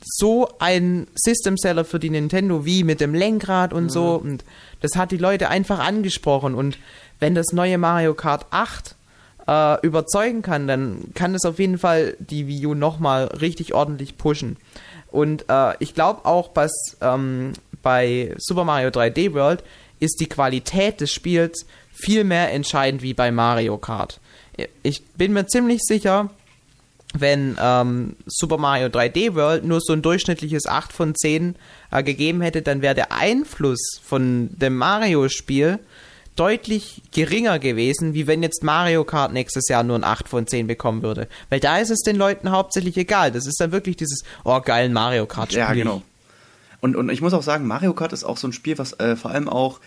so 0.02 0.48
ein 0.58 1.06
System 1.14 1.58
Seller 1.58 1.84
für 1.84 1.98
die 1.98 2.10
Nintendo 2.10 2.64
Wii 2.64 2.84
mit 2.84 3.00
dem 3.00 3.14
Lenkrad 3.14 3.72
und 3.72 3.90
so 3.90 4.14
und 4.14 4.44
das 4.80 4.96
hat 4.96 5.10
die 5.10 5.18
Leute 5.18 5.48
einfach 5.50 5.78
angesprochen 5.78 6.54
und 6.54 6.78
wenn 7.18 7.34
das 7.34 7.52
neue 7.52 7.76
Mario 7.76 8.14
Kart 8.14 8.46
8 8.50 8.94
äh, 9.46 9.86
überzeugen 9.86 10.42
kann, 10.42 10.66
dann 10.66 11.12
kann 11.14 11.32
das 11.32 11.44
auf 11.44 11.58
jeden 11.58 11.78
Fall 11.78 12.16
die 12.18 12.46
Wii 12.46 12.66
U 12.66 12.74
nochmal 12.74 13.26
richtig 13.26 13.74
ordentlich 13.74 14.16
pushen. 14.16 14.56
Und 15.10 15.44
äh, 15.48 15.74
ich 15.80 15.94
glaube 15.94 16.24
auch, 16.24 16.52
dass 16.52 16.96
ähm, 17.00 17.52
bei 17.82 18.34
Super 18.38 18.64
Mario 18.64 18.88
3D 18.88 19.34
World 19.34 19.62
ist 19.98 20.20
die 20.20 20.28
Qualität 20.28 21.00
des 21.00 21.12
Spiels 21.12 21.66
viel 22.00 22.24
mehr 22.24 22.52
entscheidend 22.52 23.02
wie 23.02 23.14
bei 23.14 23.30
Mario 23.30 23.78
Kart. 23.78 24.20
Ich 24.82 25.02
bin 25.16 25.32
mir 25.32 25.46
ziemlich 25.46 25.80
sicher, 25.82 26.30
wenn 27.14 27.56
ähm, 27.60 28.16
Super 28.26 28.58
Mario 28.58 28.88
3D 28.88 29.34
World 29.34 29.64
nur 29.64 29.80
so 29.80 29.92
ein 29.92 30.02
durchschnittliches 30.02 30.66
8 30.66 30.92
von 30.92 31.14
10 31.14 31.56
äh, 31.90 32.02
gegeben 32.02 32.40
hätte, 32.40 32.62
dann 32.62 32.82
wäre 32.82 32.94
der 32.94 33.12
Einfluss 33.12 34.00
von 34.02 34.50
dem 34.52 34.76
Mario-Spiel 34.76 35.80
deutlich 36.36 37.02
geringer 37.12 37.58
gewesen, 37.58 38.14
wie 38.14 38.26
wenn 38.26 38.42
jetzt 38.42 38.62
Mario 38.62 39.04
Kart 39.04 39.32
nächstes 39.32 39.68
Jahr 39.68 39.82
nur 39.82 39.96
ein 39.96 40.04
8 40.04 40.28
von 40.28 40.46
10 40.46 40.66
bekommen 40.66 41.02
würde. 41.02 41.28
Weil 41.48 41.60
da 41.60 41.78
ist 41.78 41.90
es 41.90 42.00
den 42.00 42.16
Leuten 42.16 42.50
hauptsächlich 42.50 42.96
egal. 42.96 43.32
Das 43.32 43.46
ist 43.46 43.60
dann 43.60 43.72
wirklich 43.72 43.96
dieses, 43.96 44.22
oh 44.44 44.60
geil, 44.60 44.86
ein 44.86 44.92
Mario 44.92 45.26
Kart 45.26 45.50
Spiel. 45.50 45.60
Ja, 45.60 45.72
genau. 45.72 46.02
Und, 46.80 46.96
und 46.96 47.10
ich 47.10 47.20
muss 47.20 47.34
auch 47.34 47.42
sagen, 47.42 47.66
Mario 47.66 47.92
Kart 47.92 48.12
ist 48.12 48.24
auch 48.24 48.38
so 48.38 48.48
ein 48.48 48.52
Spiel, 48.52 48.78
was 48.78 48.98
äh, 49.00 49.16
vor 49.16 49.32
allem 49.32 49.48
auch, 49.48 49.80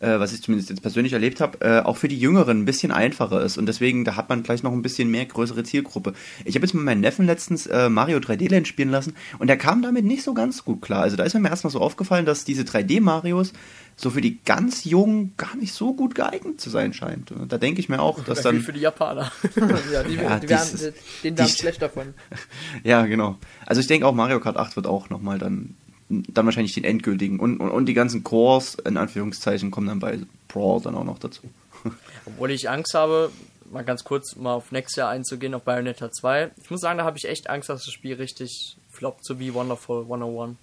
äh, 0.00 0.18
was 0.18 0.32
ich 0.32 0.42
zumindest 0.42 0.70
jetzt 0.70 0.82
persönlich 0.82 1.12
erlebt 1.12 1.40
habe, 1.40 1.60
äh, 1.60 1.80
auch 1.80 1.96
für 1.96 2.08
die 2.08 2.18
Jüngeren 2.18 2.60
ein 2.62 2.64
bisschen 2.64 2.90
einfacher 2.90 3.42
ist. 3.42 3.56
Und 3.58 3.66
deswegen, 3.66 4.04
da 4.04 4.16
hat 4.16 4.28
man 4.28 4.42
gleich 4.42 4.62
noch 4.62 4.72
ein 4.72 4.82
bisschen 4.82 5.10
mehr 5.10 5.24
größere 5.26 5.62
Zielgruppe. 5.62 6.14
Ich 6.44 6.54
habe 6.54 6.64
jetzt 6.66 6.74
mit 6.74 6.84
meinem 6.84 7.00
Neffen 7.00 7.26
letztens 7.26 7.66
äh, 7.66 7.88
Mario 7.88 8.18
3D 8.18 8.50
Land 8.50 8.66
spielen 8.68 8.90
lassen 8.90 9.14
und 9.38 9.46
der 9.48 9.56
kam 9.58 9.82
damit 9.82 10.04
nicht 10.04 10.22
so 10.22 10.34
ganz 10.34 10.64
gut 10.64 10.82
klar. 10.82 11.02
Also 11.02 11.16
da 11.16 11.24
ist 11.24 11.34
mir 11.34 11.48
erstmal 11.48 11.70
so 11.70 11.80
aufgefallen, 11.80 12.26
dass 12.26 12.44
diese 12.44 12.62
3D-Marios 12.62 13.52
so 13.96 14.08
für 14.08 14.22
die 14.22 14.38
ganz 14.46 14.84
Jungen 14.84 15.34
gar 15.36 15.54
nicht 15.56 15.74
so 15.74 15.92
gut 15.92 16.14
geeignet 16.14 16.58
zu 16.60 16.70
sein 16.70 16.94
scheint. 16.94 17.32
Und 17.32 17.52
da 17.52 17.58
denke 17.58 17.80
ich 17.80 17.90
mir 17.90 18.00
auch, 18.00 18.24
dass 18.24 18.38
Wie 18.38 18.42
dann. 18.44 18.60
für 18.62 18.72
die 18.72 18.80
Japaner. 18.80 19.30
ja, 19.92 20.02
die, 20.02 20.14
Ja, 20.14 20.38
die 20.38 20.48
werden, 20.48 20.94
denen 21.22 21.36
dies- 21.36 21.58
schlecht 21.58 21.82
davon. 21.82 22.14
Ja, 22.84 23.04
genau. 23.04 23.36
Also 23.66 23.80
ich 23.82 23.86
denke 23.86 24.06
auch 24.06 24.14
Mario 24.14 24.40
Kart 24.40 24.56
8 24.56 24.76
wird 24.76 24.86
auch 24.86 25.10
nochmal 25.10 25.38
dann, 25.38 25.76
dann 26.10 26.44
wahrscheinlich 26.44 26.74
den 26.74 26.84
endgültigen. 26.84 27.38
Und, 27.38 27.58
und, 27.58 27.70
und 27.70 27.86
die 27.86 27.94
ganzen 27.94 28.24
Cores, 28.24 28.74
in 28.84 28.96
Anführungszeichen, 28.96 29.70
kommen 29.70 29.86
dann 29.86 30.00
bei 30.00 30.18
Brawl 30.48 30.80
dann 30.82 30.94
auch 30.94 31.04
noch 31.04 31.18
dazu. 31.18 31.42
Obwohl 32.26 32.50
ich 32.50 32.68
Angst 32.68 32.94
habe, 32.94 33.30
mal 33.70 33.84
ganz 33.84 34.04
kurz 34.04 34.36
mal 34.36 34.54
auf 34.54 34.72
nächstes 34.72 34.96
Jahr 34.96 35.10
einzugehen, 35.10 35.54
auf 35.54 35.62
Bayonetta 35.62 36.10
2. 36.10 36.50
Ich 36.62 36.70
muss 36.70 36.80
sagen, 36.80 36.98
da 36.98 37.04
habe 37.04 37.16
ich 37.16 37.28
echt 37.28 37.48
Angst, 37.48 37.68
dass 37.68 37.84
das 37.84 37.94
Spiel 37.94 38.16
richtig 38.16 38.76
floppt, 38.90 39.24
so 39.24 39.38
wie 39.38 39.54
Wonderful 39.54 40.02
101. 40.02 40.56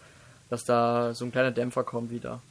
Dass 0.50 0.64
da 0.64 1.14
so 1.14 1.26
ein 1.26 1.32
kleiner 1.32 1.52
Dämpfer 1.52 1.84
kommt 1.84 2.12
wieder. 2.12 2.42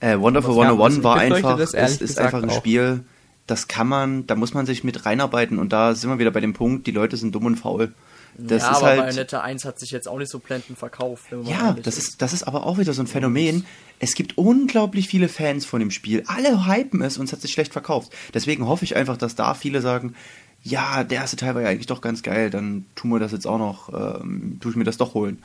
Äh, 0.00 0.18
Wonderful 0.18 0.54
Ja, 0.56 0.62
101 0.62 0.96
ich 0.96 1.04
war 1.04 1.16
einfach, 1.16 1.58
das 1.58 1.74
ist 1.74 2.00
gesagt 2.00 2.18
einfach 2.18 2.42
ein 2.42 2.50
auch. 2.50 2.56
Spiel, 2.56 3.04
das 3.46 3.68
kann 3.68 3.86
man, 3.86 4.26
da 4.26 4.34
muss 4.34 4.54
man 4.54 4.66
sich 4.66 4.82
mit 4.82 5.06
reinarbeiten 5.06 5.58
und 5.58 5.72
da 5.72 5.94
sind 5.94 6.10
wir 6.10 6.18
wieder 6.18 6.32
bei 6.32 6.40
dem 6.40 6.54
Punkt, 6.54 6.86
die 6.86 6.92
Leute 6.92 7.16
sind 7.16 7.34
dumm 7.34 7.46
und 7.46 7.56
faul. 7.56 7.92
Das 8.38 8.62
ja, 8.62 8.70
ist 8.70 8.76
aber 8.76 8.86
halt, 8.86 9.00
Bayonetta 9.00 9.40
1 9.40 9.64
hat 9.64 9.78
sich 9.78 9.90
jetzt 9.90 10.08
auch 10.08 10.18
nicht 10.18 10.30
so 10.30 10.38
blendend 10.38 10.78
verkauft. 10.78 11.26
wenn 11.30 11.42
man 11.42 11.48
ja, 11.48 11.76
das 11.82 11.96
ist, 11.96 12.20
das 12.20 12.32
ist 12.32 12.42
aber 12.42 12.66
auch 12.66 12.78
wieder 12.78 12.92
so 12.92 13.02
ein 13.02 13.06
Phänomen. 13.06 13.64
Es 13.98 14.14
gibt 14.14 14.36
unglaublich 14.36 15.08
viele 15.08 15.28
Fans 15.28 15.64
von 15.64 15.80
dem 15.80 15.90
Spiel. 15.90 16.22
Alle 16.26 16.66
hypen 16.66 17.00
es 17.00 17.16
und 17.16 17.24
es 17.24 17.32
hat 17.32 17.40
sich 17.40 17.52
schlecht 17.52 17.72
verkauft. 17.72 18.12
Deswegen 18.34 18.66
hoffe 18.66 18.84
ich 18.84 18.94
einfach, 18.94 19.16
dass 19.16 19.36
da 19.36 19.54
viele 19.54 19.80
sagen, 19.80 20.14
ja, 20.62 21.04
der 21.04 21.18
erste 21.18 21.36
Teil 21.36 21.54
war 21.54 21.62
ja 21.62 21.68
eigentlich 21.68 21.86
doch 21.86 22.00
ganz 22.00 22.22
geil, 22.22 22.50
dann 22.50 22.84
tun 22.94 23.10
wir 23.10 23.20
das 23.20 23.32
jetzt 23.32 23.46
auch 23.46 23.58
noch, 23.58 24.20
ähm, 24.20 24.58
tue 24.60 24.72
ich 24.72 24.76
mir 24.76 24.84
das 24.84 24.96
doch 24.96 25.14
holen. 25.14 25.38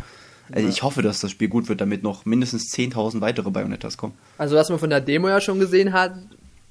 Also 0.51 0.67
ich 0.67 0.83
hoffe, 0.83 1.01
dass 1.01 1.21
das 1.21 1.31
Spiel 1.31 1.47
gut 1.47 1.69
wird, 1.69 1.79
damit 1.79 2.03
noch 2.03 2.25
mindestens 2.25 2.73
10.000 2.73 3.21
weitere 3.21 3.49
Bayonettas 3.51 3.95
kommen. 3.95 4.13
Also 4.37 4.55
was 4.55 4.69
man 4.69 4.79
von 4.79 4.89
der 4.89 4.99
Demo 4.99 5.29
ja 5.29 5.39
schon 5.39 5.59
gesehen 5.59 5.93
hat, 5.93 6.13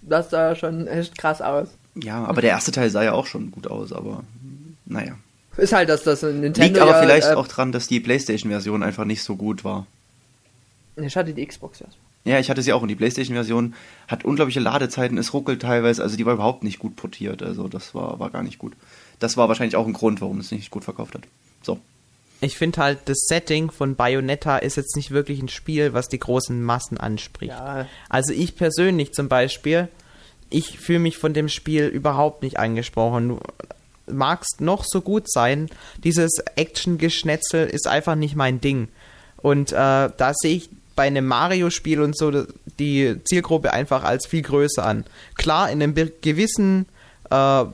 das 0.02 0.30
sah 0.30 0.50
ja 0.50 0.56
schon 0.56 0.86
echt 0.86 1.16
krass 1.16 1.40
aus. 1.40 1.68
Ja, 1.94 2.24
aber 2.24 2.42
der 2.42 2.50
erste 2.50 2.72
Teil 2.72 2.90
sah 2.90 3.02
ja 3.02 3.12
auch 3.12 3.26
schon 3.26 3.50
gut 3.50 3.68
aus, 3.68 3.92
aber 3.92 4.24
naja. 4.84 5.14
Ist 5.56 5.72
halt, 5.72 5.88
dass 5.88 6.04
das 6.04 6.22
Nintendo 6.22 6.62
Liegt 6.62 6.78
aber 6.78 6.92
ja, 6.92 7.00
vielleicht 7.00 7.28
äh, 7.28 7.34
auch 7.34 7.48
dran, 7.48 7.72
dass 7.72 7.86
die 7.86 8.00
PlayStation-Version 8.00 8.82
einfach 8.82 9.04
nicht 9.04 9.22
so 9.22 9.36
gut 9.36 9.64
war. 9.64 9.86
Ich 10.96 11.16
hatte 11.16 11.32
die 11.32 11.44
Xbox 11.44 11.80
ja. 11.80 11.86
Ja, 12.24 12.38
ich 12.38 12.50
hatte 12.50 12.62
sie 12.62 12.72
auch 12.72 12.82
und 12.82 12.88
die 12.88 12.96
PlayStation-Version 12.96 13.74
hat 14.06 14.24
unglaubliche 14.24 14.60
Ladezeiten, 14.60 15.16
es 15.16 15.32
ruckelt 15.32 15.62
teilweise, 15.62 16.02
also 16.02 16.16
die 16.16 16.26
war 16.26 16.34
überhaupt 16.34 16.64
nicht 16.64 16.78
gut 16.78 16.94
portiert, 16.94 17.42
also 17.42 17.66
das 17.66 17.94
war, 17.94 18.18
war 18.20 18.30
gar 18.30 18.42
nicht 18.42 18.58
gut. 18.58 18.74
Das 19.20 19.36
war 19.36 19.48
wahrscheinlich 19.48 19.76
auch 19.76 19.86
ein 19.86 19.94
Grund, 19.94 20.20
warum 20.20 20.38
es 20.38 20.50
nicht 20.50 20.70
gut 20.70 20.84
verkauft 20.84 21.14
hat. 21.14 21.22
So. 21.62 21.78
Ich 22.42 22.56
finde 22.56 22.80
halt, 22.80 23.00
das 23.06 23.26
Setting 23.26 23.70
von 23.70 23.96
Bayonetta 23.96 24.58
ist 24.58 24.76
jetzt 24.76 24.96
nicht 24.96 25.10
wirklich 25.10 25.42
ein 25.42 25.48
Spiel, 25.48 25.92
was 25.92 26.08
die 26.08 26.18
großen 26.18 26.62
Massen 26.62 26.98
anspricht. 26.98 27.52
Ja. 27.52 27.86
Also 28.08 28.32
ich 28.32 28.56
persönlich 28.56 29.12
zum 29.12 29.28
Beispiel, 29.28 29.88
ich 30.48 30.78
fühle 30.78 31.00
mich 31.00 31.18
von 31.18 31.34
dem 31.34 31.48
Spiel 31.48 31.86
überhaupt 31.86 32.42
nicht 32.42 32.58
angesprochen. 32.58 33.38
Magst 34.12 34.60
noch 34.60 34.84
so 34.84 35.00
gut 35.00 35.30
sein, 35.30 35.68
dieses 36.02 36.38
Action-Geschnetzel 36.56 37.66
ist 37.66 37.86
einfach 37.86 38.14
nicht 38.14 38.36
mein 38.36 38.60
Ding. 38.60 38.88
Und 39.38 39.72
äh, 39.72 39.74
da 39.74 40.32
sehe 40.34 40.56
ich 40.56 40.70
bei 40.96 41.06
einem 41.06 41.26
Mario-Spiel 41.26 42.00
und 42.00 42.16
so 42.16 42.44
die 42.78 43.16
Zielgruppe 43.24 43.72
einfach 43.72 44.04
als 44.04 44.26
viel 44.26 44.42
größer 44.42 44.84
an. 44.84 45.04
Klar, 45.34 45.70
in 45.70 45.82
einem 45.82 45.94
gewissen, 46.20 46.86
äh, 47.30 47.64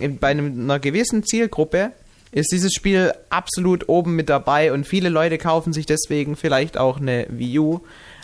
in, 0.00 0.18
bei 0.18 0.28
einem, 0.28 0.62
einer 0.62 0.78
gewissen 0.78 1.24
Zielgruppe 1.24 1.92
ist 2.30 2.52
dieses 2.52 2.72
Spiel 2.72 3.12
absolut 3.30 3.88
oben 3.88 4.16
mit 4.16 4.28
dabei 4.28 4.72
und 4.72 4.86
viele 4.86 5.08
Leute 5.08 5.38
kaufen 5.38 5.72
sich 5.72 5.86
deswegen 5.86 6.36
vielleicht 6.36 6.78
auch 6.78 7.00
eine 7.00 7.26
Wii 7.30 7.58
U. 7.58 7.80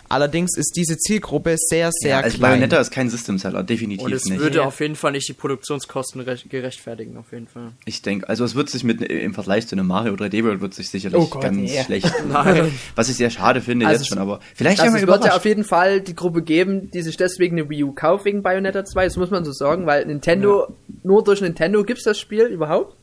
Allerdings 0.07 0.55
ist 0.55 0.73
diese 0.75 0.97
Zielgruppe 0.97 1.55
sehr, 1.57 1.89
sehr 1.91 2.09
ja, 2.11 2.19
also 2.19 2.37
klein. 2.37 2.51
Bayonetta 2.51 2.77
ist 2.77 2.91
kein 2.91 3.09
System-Seller, 3.09 3.63
definitiv 3.63 4.05
Und 4.05 4.13
es 4.13 4.25
nicht. 4.25 4.39
würde 4.39 4.63
auf 4.63 4.79
jeden 4.79 4.95
Fall 4.95 5.13
nicht 5.13 5.27
die 5.27 5.33
Produktionskosten 5.33 6.21
recht- 6.21 6.49
gerechtfertigen, 6.49 7.17
auf 7.17 7.31
jeden 7.31 7.47
Fall. 7.47 7.71
Ich 7.85 8.01
denke, 8.01 8.29
also 8.29 8.45
es 8.45 8.53
wird 8.55 8.69
sich 8.69 8.83
mit 8.83 9.01
im 9.01 9.33
Vergleich 9.33 9.67
zu 9.67 9.75
einem 9.75 9.87
Mario 9.87 10.13
3D 10.13 10.43
World 10.43 10.61
wird 10.61 10.73
sich 10.75 10.89
sicherlich 10.89 11.19
Oh 11.19 11.25
Gott, 11.27 11.41
ganz 11.41 11.57
nee. 11.57 11.83
schlecht. 11.83 12.11
Nein. 12.29 12.71
Was 12.95 13.09
ich 13.09 13.15
sehr 13.15 13.29
schade 13.31 13.61
finde 13.61 13.87
Also 13.87 13.95
jetzt 13.95 14.01
es- 14.03 14.07
schon, 14.09 14.19
aber 14.19 14.39
vielleicht 14.53 14.79
Also 14.79 14.95
es 14.95 15.01
wir 15.01 15.07
wird 15.07 15.25
ja 15.25 15.35
auf 15.35 15.45
jeden 15.45 15.63
Fall 15.63 16.01
die 16.01 16.15
Gruppe 16.15 16.41
geben, 16.43 16.91
die 16.91 17.01
sich 17.01 17.17
deswegen 17.17 17.57
eine 17.59 17.69
Wii 17.69 17.83
U 17.85 17.91
kauft 17.93 18.25
wegen 18.25 18.43
Bayonetta 18.43 18.85
2, 18.85 19.05
das 19.05 19.17
muss 19.17 19.31
man 19.31 19.43
so 19.43 19.51
sagen, 19.51 19.85
weil 19.85 20.05
Nintendo, 20.05 20.67
nur 21.03 21.23
durch 21.23 21.41
Nintendo 21.41 21.83
gibt's 21.83 22.03
das 22.03 22.19
Spiel 22.19 22.45
überhaupt. 22.45 22.95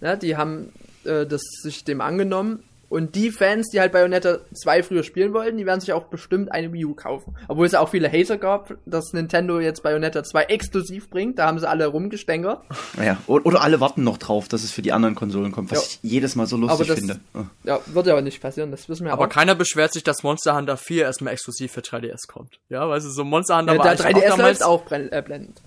Ja, 0.00 0.16
die 0.16 0.36
haben 0.36 0.72
äh, 1.04 1.26
das 1.26 1.42
sich 1.62 1.84
dem 1.84 2.00
angenommen 2.00 2.62
Und 2.90 3.14
die 3.14 3.30
Fans, 3.30 3.68
die 3.70 3.80
halt 3.80 3.92
Bayonetta 3.92 4.38
2 4.52 4.82
früher 4.82 5.02
spielen 5.04 5.32
wollten, 5.32 5.56
die 5.56 5.64
werden 5.64 5.80
sich 5.80 5.92
auch 5.92 6.04
bestimmt 6.06 6.50
eine 6.52 6.72
Wii 6.72 6.84
U 6.86 6.94
kaufen. 6.94 7.36
Obwohl 7.48 7.64
es 7.64 7.74
auch 7.74 7.88
viele 7.88 8.10
Hater 8.12 8.36
gab, 8.36 8.74
dass 8.84 9.12
Nintendo 9.12 9.60
jetzt 9.60 9.82
Bayonetta 9.84 10.24
2 10.24 10.42
exklusiv 10.44 11.08
bringt. 11.08 11.38
Da 11.38 11.46
haben 11.46 11.58
sie 11.60 11.68
alle 11.68 11.86
rumgestänkert. 11.86 12.62
Naja, 12.96 13.16
oder, 13.28 13.46
oder 13.46 13.62
alle 13.62 13.80
warten 13.80 14.02
noch 14.02 14.18
drauf, 14.18 14.48
dass 14.48 14.64
es 14.64 14.72
für 14.72 14.82
die 14.82 14.92
anderen 14.92 15.14
Konsolen 15.14 15.52
kommt, 15.52 15.70
was 15.70 15.78
Ja. 15.78 15.84
ich 16.02 16.10
jedes 16.10 16.34
Mal 16.34 16.46
so 16.46 16.56
Aber 16.56 16.66
lustig 16.66 16.88
das- 16.88 16.98
finde. 16.98 17.20
Oh. 17.34 17.44
Ja, 17.62 17.78
wird 17.86 18.06
ja 18.08 18.12
aber 18.12 18.22
nicht 18.22 18.42
passieren, 18.42 18.72
das 18.72 18.88
wissen 18.88 19.04
wir 19.06 19.12
Aber 19.12 19.26
auch. 19.26 19.28
keiner 19.28 19.54
beschwert 19.54 19.92
sich, 19.92 20.02
dass 20.02 20.24
Monster 20.24 20.56
Hunter 20.56 20.76
4 20.76 21.04
erstmal 21.04 21.32
exklusiv 21.32 21.70
für 21.70 21.82
3DS 21.82 22.26
kommt. 22.26 22.58
Ja, 22.70 22.88
weißt 22.88 23.06
du, 23.06 23.10
so 23.10 23.22
Monster 23.24 23.58
Hunter 23.58 23.74
Ja, 23.74 23.78
war 23.78 23.94
der 23.94 24.04
eigentlich 24.04 24.24
3DS 24.24 24.32
auch 24.32 24.36
damals, 24.36 24.58
läuft 24.58 24.68
auch 24.68 24.84
brenn, 24.84 25.12
äh, 25.12 25.22
blendend. 25.24 25.62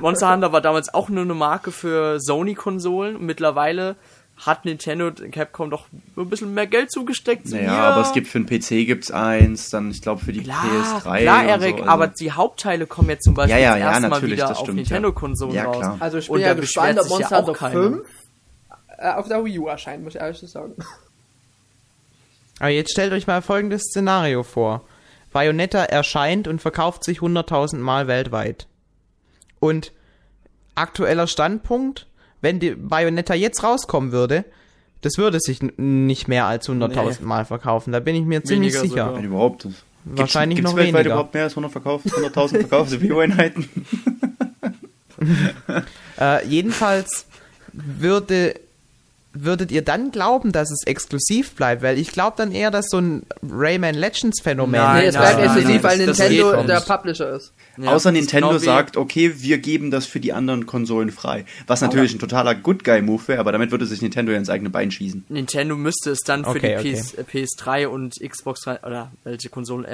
Monster 0.00 0.30
Hunter 0.30 0.52
war 0.52 0.60
damals 0.60 0.92
auch 0.92 1.08
nur 1.08 1.24
eine 1.24 1.32
Marke 1.34 1.70
für 1.72 2.20
Sony-Konsolen 2.20 3.16
und 3.16 3.24
mittlerweile 3.24 3.96
hat 4.44 4.64
Nintendo 4.66 5.06
und 5.06 5.32
Capcom 5.32 5.70
doch 5.70 5.86
ein 6.16 6.28
bisschen 6.28 6.52
mehr 6.52 6.66
Geld 6.66 6.90
zugesteckt. 6.92 7.46
Naja, 7.46 7.70
hier. 7.70 7.82
aber 7.82 8.02
es 8.02 8.12
gibt 8.12 8.28
für 8.28 8.38
den 8.38 8.46
PC 8.46 8.86
gibt's 8.86 9.10
eins, 9.10 9.70
dann 9.70 9.90
ich 9.90 10.02
glaube 10.02 10.22
für 10.22 10.32
die 10.32 10.42
Klar, 10.42 10.62
PS3. 10.64 11.22
klar, 11.22 11.40
und 11.42 11.48
Erik, 11.48 11.76
so, 11.76 11.82
also- 11.84 11.90
aber 11.90 12.06
die 12.08 12.32
Hauptteile 12.32 12.86
kommen 12.86 13.08
jetzt 13.08 13.24
zum 13.24 13.32
Beispiel 13.34 13.56
Ja, 13.56 13.62
ja, 13.62 13.70
das 13.70 13.80
ja, 13.80 13.86
erste 13.88 14.02
Mal 14.02 14.08
natürlich, 14.10 14.36
wieder 14.36 14.48
das 14.48 14.58
auf 14.58 14.64
stimmt, 14.64 14.76
ja. 14.78 14.82
Nintendo-Konsolen 14.82 15.54
Ja, 15.54 15.64
raus. 15.64 15.76
klar. 15.78 15.96
Also 16.00 16.18
ich 16.18 16.28
Und 16.28 16.34
bin 16.34 16.42
da 16.42 16.48
ja 16.48 16.54
gespannt, 16.54 16.98
ob 16.98 17.04
ja 17.06 17.08
Monster 17.08 17.38
Hunter 17.38 17.52
keiner. 17.54 17.72
5 17.82 18.08
äh, 18.98 19.10
auf 19.12 19.28
der 19.28 19.44
Wii 19.44 19.58
U 19.58 19.66
erscheint, 19.68 20.04
muss 20.04 20.14
ich 20.14 20.20
ehrlich 20.20 20.38
sagen. 20.40 20.74
Aber 22.58 22.70
jetzt 22.70 22.90
stellt 22.92 23.12
euch 23.12 23.26
mal 23.26 23.42
folgendes 23.42 23.82
Szenario 23.82 24.42
vor. 24.42 24.84
Bayonetta 25.32 25.84
erscheint 25.84 26.48
und 26.48 26.60
verkauft 26.62 27.04
sich 27.04 27.18
100.000 27.18 27.76
Mal 27.78 28.06
weltweit. 28.06 28.66
Und 29.60 29.92
aktueller 30.74 31.26
Standpunkt, 31.26 32.06
wenn 32.40 32.60
die 32.60 32.70
Bayonetta 32.74 33.34
jetzt 33.34 33.62
rauskommen 33.62 34.12
würde, 34.12 34.44
das 35.02 35.18
würde 35.18 35.38
sich 35.40 35.60
nicht 35.76 36.26
mehr 36.28 36.46
als 36.46 36.68
100.000 36.68 37.22
Mal 37.22 37.44
verkaufen. 37.44 37.92
Da 37.92 38.00
bin 38.00 38.16
ich 38.16 38.24
mir 38.24 38.42
ziemlich 38.44 38.74
Weniger 38.74 38.80
sicher. 38.82 39.04
sogar. 39.06 39.16
Wenn 39.16 39.24
überhaupt. 39.24 39.62
Gibt's- 39.62 39.84
Wahrscheinlich 40.04 40.56
gibt's 40.56 40.70
noch 40.70 40.76
weltweit 40.76 40.94
weniger. 41.00 41.14
überhaupt 41.14 41.34
mehr 41.34 41.42
als 41.44 41.52
100 41.54 41.72
verkauft, 41.72 42.06
100.000 42.06 42.58
verkaufte 42.60 43.00
Wii 43.02 43.12
U-Einheiten? 43.12 43.68
Äh, 46.20 46.46
jedenfalls 46.46 47.26
würde, 47.72 48.54
würdet 49.44 49.70
ihr 49.72 49.82
dann 49.82 50.10
glauben, 50.10 50.52
dass 50.52 50.70
es 50.70 50.86
exklusiv 50.86 51.54
bleibt? 51.54 51.82
Weil 51.82 51.98
ich 51.98 52.12
glaube 52.12 52.36
dann 52.36 52.52
eher, 52.52 52.70
dass 52.70 52.86
so 52.88 52.98
ein 52.98 53.22
Rayman 53.48 53.94
Legends 53.94 54.40
Phänomen 54.40 54.80
Nein, 54.80 55.02
nee, 55.02 55.06
es 55.08 55.14
nein, 55.14 55.22
bleibt 55.22 55.36
nein, 55.38 55.44
exklusiv, 55.46 55.74
nein, 55.74 55.82
weil 55.82 56.06
das- 56.06 56.18
Nintendo 56.18 56.62
der. 56.62 56.80
Publisher 56.80 57.30
ist. 57.36 57.52
Ja, 57.78 57.92
Außer 57.92 58.12
Nintendo 58.12 58.48
genau 58.48 58.58
sagt, 58.58 58.96
okay, 58.96 59.34
wir 59.38 59.58
geben 59.58 59.90
das 59.90 60.06
für 60.06 60.20
die 60.20 60.32
anderen 60.32 60.66
Konsolen 60.66 61.10
frei. 61.10 61.44
Was 61.66 61.80
natürlich 61.80 62.14
ein 62.14 62.18
totaler 62.18 62.54
Good 62.54 62.84
Guy-Move 62.84 63.28
wäre, 63.28 63.40
aber 63.40 63.52
damit 63.52 63.70
würde 63.70 63.86
sich 63.86 64.00
Nintendo 64.02 64.32
ja 64.32 64.38
ins 64.38 64.48
eigene 64.48 64.70
Bein 64.70 64.90
schießen. 64.90 65.24
Nintendo 65.28 65.76
müsste 65.76 66.10
es 66.10 66.20
dann 66.20 66.44
für 66.44 66.50
Okay, 66.50 66.78
die 66.82 66.90
okay. 66.90 67.00
PS, 67.00 67.14
äh, 67.14 67.24
PS3 67.24 67.88
und 67.88 68.14
Xbox 68.20 68.60
3 68.62 68.82
oder 68.82 69.12
welche 69.24 69.48
Konsolen 69.48 69.84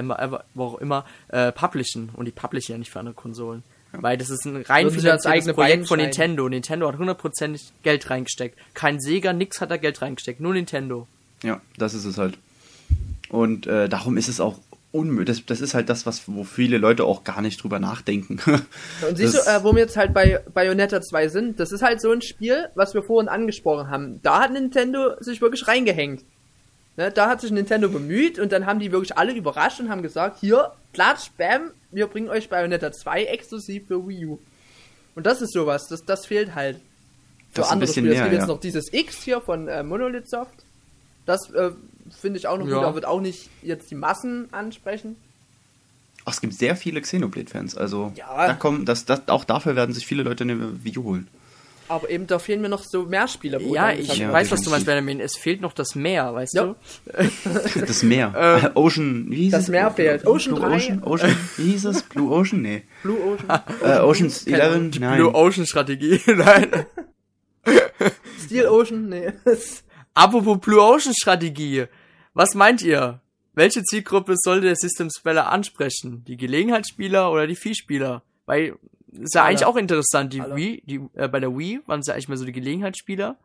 wo 0.54 0.64
auch 0.64 0.78
immer, 0.78 1.04
äh, 1.28 1.50
publishen. 1.52 2.10
Und 2.14 2.26
die 2.26 2.32
publishen 2.32 2.72
ja 2.72 2.78
nicht 2.78 2.90
für 2.90 2.98
andere 3.00 3.14
Konsolen. 3.14 3.62
Weil 3.92 4.16
das 4.16 4.30
ist 4.30 4.44
ein 4.46 4.56
rein 4.62 4.86
Würden 4.86 4.94
als 4.94 5.02
finanziertes 5.02 5.26
eigene 5.26 5.54
Projekt 5.54 5.88
von 5.88 5.98
Nintendo. 5.98 6.48
Nintendo 6.48 6.88
hat 6.88 6.98
hundertprozentig 6.98 7.72
Geld 7.82 8.08
reingesteckt. 8.08 8.58
Kein 8.74 9.00
Sega, 9.00 9.32
nix 9.32 9.60
hat 9.60 9.70
da 9.70 9.76
Geld 9.76 10.00
reingesteckt. 10.00 10.40
Nur 10.40 10.54
Nintendo. 10.54 11.06
Ja, 11.42 11.60
das 11.76 11.92
ist 11.94 12.04
es 12.06 12.16
halt. 12.18 12.38
Und 13.28 13.66
äh, 13.66 13.88
darum 13.88 14.16
ist 14.16 14.28
es 14.28 14.40
auch 14.40 14.58
unmöglich. 14.92 15.38
Das, 15.38 15.46
das 15.46 15.60
ist 15.60 15.74
halt 15.74 15.88
das, 15.88 16.04
was, 16.06 16.22
wo 16.26 16.44
viele 16.44 16.78
Leute 16.78 17.04
auch 17.04 17.24
gar 17.24 17.40
nicht 17.42 17.62
drüber 17.62 17.78
nachdenken. 17.78 18.40
Und 18.46 19.16
siehst 19.16 19.34
Das- 19.34 19.44
du, 19.44 19.50
äh, 19.50 19.64
wo 19.64 19.72
wir 19.74 19.80
jetzt 19.82 19.96
halt 19.96 20.12
bei 20.14 20.40
Bayonetta 20.54 21.00
2 21.00 21.28
sind, 21.28 21.60
das 21.60 21.72
ist 21.72 21.82
halt 21.82 22.00
so 22.00 22.10
ein 22.12 22.22
Spiel, 22.22 22.68
was 22.74 22.94
wir 22.94 23.02
vorhin 23.02 23.28
angesprochen 23.28 23.88
haben. 23.90 24.20
Da 24.22 24.40
hat 24.40 24.52
Nintendo 24.52 25.14
sich 25.20 25.40
wirklich 25.40 25.66
reingehängt. 25.66 26.24
Ne, 26.96 27.10
da 27.10 27.28
hat 27.28 27.40
sich 27.40 27.50
Nintendo 27.50 27.88
bemüht 27.88 28.38
und 28.38 28.52
dann 28.52 28.66
haben 28.66 28.78
die 28.78 28.92
wirklich 28.92 29.16
alle 29.16 29.32
überrascht 29.32 29.80
und 29.80 29.88
haben 29.88 30.02
gesagt, 30.02 30.38
hier, 30.40 30.72
klatsch, 30.92 31.30
bam, 31.38 31.70
wir 31.90 32.06
bringen 32.06 32.28
euch 32.28 32.50
Bayonetta 32.50 32.92
2 32.92 33.24
exklusiv 33.24 33.86
für 33.88 34.06
Wii 34.06 34.26
U. 34.26 34.38
Und 35.14 35.24
das 35.26 35.40
ist 35.40 35.52
sowas, 35.54 35.88
das, 35.88 36.04
das 36.04 36.26
fehlt 36.26 36.54
halt. 36.54 36.76
Für 37.50 37.60
Das 37.60 37.66
ist 37.66 37.70
ein 37.70 37.72
andere 37.74 37.86
bisschen 37.88 38.02
Spiele. 38.04 38.12
Es 38.14 38.18
mehr, 38.20 38.24
gibt 38.28 38.32
jetzt 38.40 38.48
ja. 38.48 38.54
noch 38.54 38.60
dieses 38.60 38.92
X 38.92 39.22
hier 39.22 39.40
von 39.40 39.68
äh, 39.68 39.82
Monolith 39.82 40.28
Soft. 40.28 40.64
Das 41.24 41.50
äh, 41.50 41.70
finde 42.20 42.38
ich 42.38 42.46
auch 42.46 42.58
noch 42.58 42.66
Ja. 42.66 42.74
gut, 42.76 42.84
aber 42.84 42.94
wird 42.94 43.04
auch 43.06 43.20
nicht 43.20 43.48
jetzt 43.62 43.90
die 43.90 43.94
Massen 43.94 44.48
ansprechen. 44.52 45.16
Ach, 46.24 46.32
es 46.34 46.40
gibt 46.40 46.54
sehr 46.54 46.76
viele 46.76 47.00
Xenoblade-Fans. 47.00 47.76
Also 47.76 48.12
Ja. 48.16 48.46
da 48.46 48.54
kommen, 48.54 48.84
das, 48.84 49.04
das, 49.06 49.28
auch 49.28 49.44
dafür 49.44 49.76
werden 49.76 49.94
sich 49.94 50.06
viele 50.06 50.22
Leute 50.24 50.44
eine 50.44 50.84
Wii 50.84 50.98
U 50.98 51.04
holen. 51.04 51.28
Aber 51.88 52.08
eben, 52.08 52.26
da 52.26 52.38
fehlen 52.38 52.60
mir 52.62 52.68
noch 52.68 52.84
so 52.84 53.04
mehr 53.04 53.28
Spiele. 53.28 53.62
wo 53.62 53.74
Ja, 53.74 53.92
ich 53.92 54.16
Ja, 54.16 54.32
weiß, 54.32 54.50
was 54.50 54.62
du 54.62 54.70
meinst. 54.70 54.86
Benjamin. 54.86 55.20
Es 55.20 55.36
fehlt 55.36 55.60
noch 55.60 55.72
das 55.74 55.94
Meer, 55.94 56.32
weißt 56.34 56.54
Ja. 56.54 56.64
du? 56.64 56.76
Das 57.86 58.02
Meer. 58.02 58.70
Ocean, 58.74 59.26
wie 59.28 59.36
hieß 59.44 59.52
Das 59.52 59.62
es? 59.64 59.68
Meer 59.68 59.90
fehlt. 59.90 60.26
Ocean 60.26 60.54
Blue 60.54 60.68
3. 60.68 60.76
Ocean? 60.76 61.02
Ocean? 61.04 61.36
Wie 61.56 61.70
hieß 61.72 61.84
es? 61.86 62.02
Blue 62.04 62.30
Ocean? 62.32 62.62
Nee. 62.62 62.82
Blue 63.02 63.18
Ocean. 63.20 63.60
Äh, 63.82 63.98
Ocean's 64.00 64.44
Keine 64.44 64.62
Ahnung. 64.64 64.82
11? 64.84 64.90
Die 64.92 64.98
Nein. 65.00 65.16
Blue 65.18 65.34
Ocean 65.34 65.66
Strategie. 65.66 66.20
Nein. 66.26 66.68
Steel 68.44 68.66
Ocean, 68.66 69.08
nee. 69.08 69.32
Apropos 70.14 70.58
Blue 70.60 70.80
Ocean 70.80 71.14
Strategie. 71.14 71.84
Was 72.34 72.54
meint 72.54 72.82
ihr? 72.82 73.20
Welche 73.54 73.82
Zielgruppe 73.82 74.34
sollte 74.36 74.66
der 74.66 74.76
System 74.76 75.08
Speller 75.10 75.48
ansprechen? 75.50 76.24
Die 76.26 76.36
Gelegenheitsspieler 76.36 77.30
oder 77.30 77.46
die 77.46 77.54
Viehspieler? 77.56 78.22
Weil, 78.46 78.76
ist 79.12 79.34
ja 79.34 79.44
eigentlich 79.44 79.64
auch 79.64 79.76
interessant. 79.76 80.32
Die. 80.32 80.40
Wii, 80.40 80.82
die, 80.86 81.00
äh, 81.14 81.28
bei 81.28 81.40
der 81.40 81.56
Wii 81.56 81.80
waren 81.86 82.00
es 82.00 82.06
ja 82.06 82.14
eigentlich 82.14 82.28
mehr 82.28 82.38
so 82.38 82.44
die 82.44 82.52
Gelegenheitsspieler. 82.52 83.36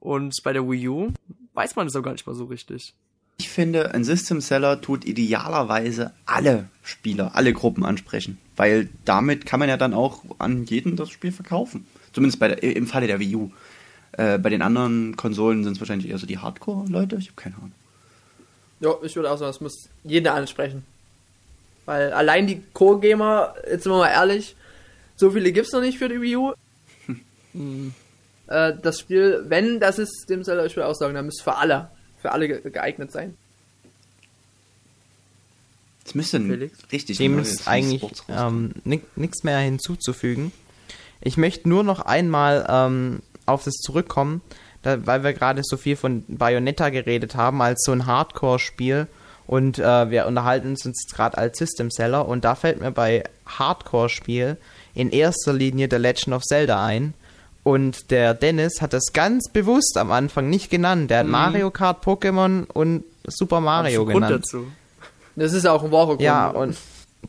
Und 0.00 0.34
bei 0.42 0.52
der 0.52 0.68
Wii 0.68 0.88
U 0.88 1.12
weiß 1.54 1.76
man 1.76 1.86
es 1.86 1.96
auch 1.96 2.02
gar 2.02 2.12
nicht 2.12 2.26
mal 2.26 2.34
so 2.34 2.44
richtig. 2.44 2.94
Ich 3.38 3.48
finde, 3.48 3.94
ein 3.94 4.04
System 4.04 4.40
Seller 4.40 4.80
tut 4.80 5.04
idealerweise 5.04 6.12
alle 6.26 6.68
Spieler, 6.82 7.34
alle 7.34 7.52
Gruppen 7.52 7.84
ansprechen. 7.84 8.38
Weil 8.54 8.90
damit 9.04 9.46
kann 9.46 9.58
man 9.58 9.68
ja 9.68 9.76
dann 9.76 9.94
auch 9.94 10.22
an 10.38 10.64
jeden 10.66 10.96
das 10.96 11.10
Spiel 11.10 11.32
verkaufen. 11.32 11.86
Zumindest 12.12 12.38
bei 12.38 12.48
der, 12.48 12.62
im 12.62 12.86
Falle 12.86 13.06
der 13.06 13.18
Wii 13.18 13.34
U. 13.34 13.50
Äh, 14.12 14.38
bei 14.38 14.50
den 14.50 14.62
anderen 14.62 15.16
Konsolen 15.16 15.64
sind 15.64 15.72
es 15.72 15.80
wahrscheinlich 15.80 16.10
eher 16.10 16.18
so 16.18 16.26
die 16.26 16.38
Hardcore-Leute. 16.38 17.16
Ich 17.16 17.28
habe 17.28 17.36
keine 17.36 17.56
Ahnung. 17.56 17.72
Ja, 18.80 18.94
ich 19.02 19.16
würde 19.16 19.30
auch 19.30 19.38
sagen, 19.38 19.50
es 19.50 19.60
muss 19.60 19.88
jeder 20.04 20.34
ansprechen. 20.34 20.84
Weil 21.86 22.12
allein 22.12 22.46
die 22.46 22.62
Core-Gamer, 22.72 23.54
jetzt 23.70 23.84
sind 23.84 23.92
wir 23.92 23.98
mal 23.98 24.10
ehrlich, 24.10 24.56
so 25.16 25.30
viele 25.30 25.52
gibt's 25.52 25.72
noch 25.72 25.80
nicht 25.80 25.98
für 25.98 26.08
die 26.08 26.20
Wii 26.20 26.36
U. 26.36 26.52
äh, 28.48 28.72
das 28.80 29.00
Spiel, 29.00 29.44
wenn 29.48 29.80
das 29.80 29.98
ist, 29.98 30.26
dem 30.28 30.44
soll 30.44 30.64
ich 30.66 30.78
auch 30.78 30.94
sagen, 30.94 31.14
dann 31.14 31.26
müsste 31.26 31.44
für 31.44 31.56
alle, 31.56 31.90
für 32.20 32.32
alle 32.32 32.48
ge 32.48 32.70
geeignet 32.70 33.12
sein. 33.12 33.36
Es 36.06 36.14
müsste 36.14 36.40
Felix? 36.40 36.78
richtig 36.92 37.18
Dem 37.18 37.38
ist 37.38 37.66
eigentlich 37.66 38.04
ähm, 38.28 38.74
nichts 38.84 39.42
mehr 39.42 39.58
hinzuzufügen. 39.58 40.52
Ich 41.22 41.36
möchte 41.38 41.68
nur 41.68 41.82
noch 41.82 42.00
einmal 42.00 42.66
ähm, 42.68 43.22
auf 43.46 43.64
das 43.64 43.74
zurückkommen, 43.76 44.42
da, 44.82 45.06
weil 45.06 45.24
wir 45.24 45.32
gerade 45.32 45.62
so 45.64 45.78
viel 45.78 45.96
von 45.96 46.24
Bayonetta 46.28 46.90
geredet 46.90 47.34
haben, 47.34 47.62
als 47.62 47.82
so 47.84 47.92
ein 47.92 48.04
Hardcore-Spiel. 48.04 49.06
Und 49.46 49.78
äh, 49.78 50.10
wir 50.10 50.26
unterhalten 50.26 50.68
uns 50.68 50.84
jetzt 50.84 51.14
gerade 51.14 51.36
als 51.36 51.58
System 51.58 51.90
Seller. 51.90 52.26
Und 52.26 52.44
da 52.44 52.54
fällt 52.54 52.80
mir 52.80 52.90
bei 52.90 53.24
Hardcore-Spiel 53.46 54.56
in 54.94 55.10
erster 55.10 55.52
Linie 55.52 55.88
The 55.90 55.96
Legend 55.96 56.34
of 56.34 56.42
Zelda 56.42 56.84
ein. 56.84 57.14
Und 57.62 58.10
der 58.10 58.34
Dennis 58.34 58.82
hat 58.82 58.92
das 58.92 59.12
ganz 59.12 59.48
bewusst 59.50 59.96
am 59.96 60.12
Anfang 60.12 60.50
nicht 60.50 60.70
genannt. 60.70 61.10
Der 61.10 61.20
hat 61.20 61.26
Mario 61.26 61.70
Kart, 61.70 62.04
Pokémon 62.04 62.66
und 62.70 63.04
Super 63.26 63.60
Mario 63.60 64.04
Grund 64.04 64.16
genannt. 64.16 64.44
dazu. 64.44 64.66
Das 65.34 65.52
ist 65.52 65.66
auch 65.66 65.82
ein 65.82 65.90
wahrer 65.90 66.08
Grund. 66.08 66.20
Ja, 66.20 66.48
und 66.48 66.76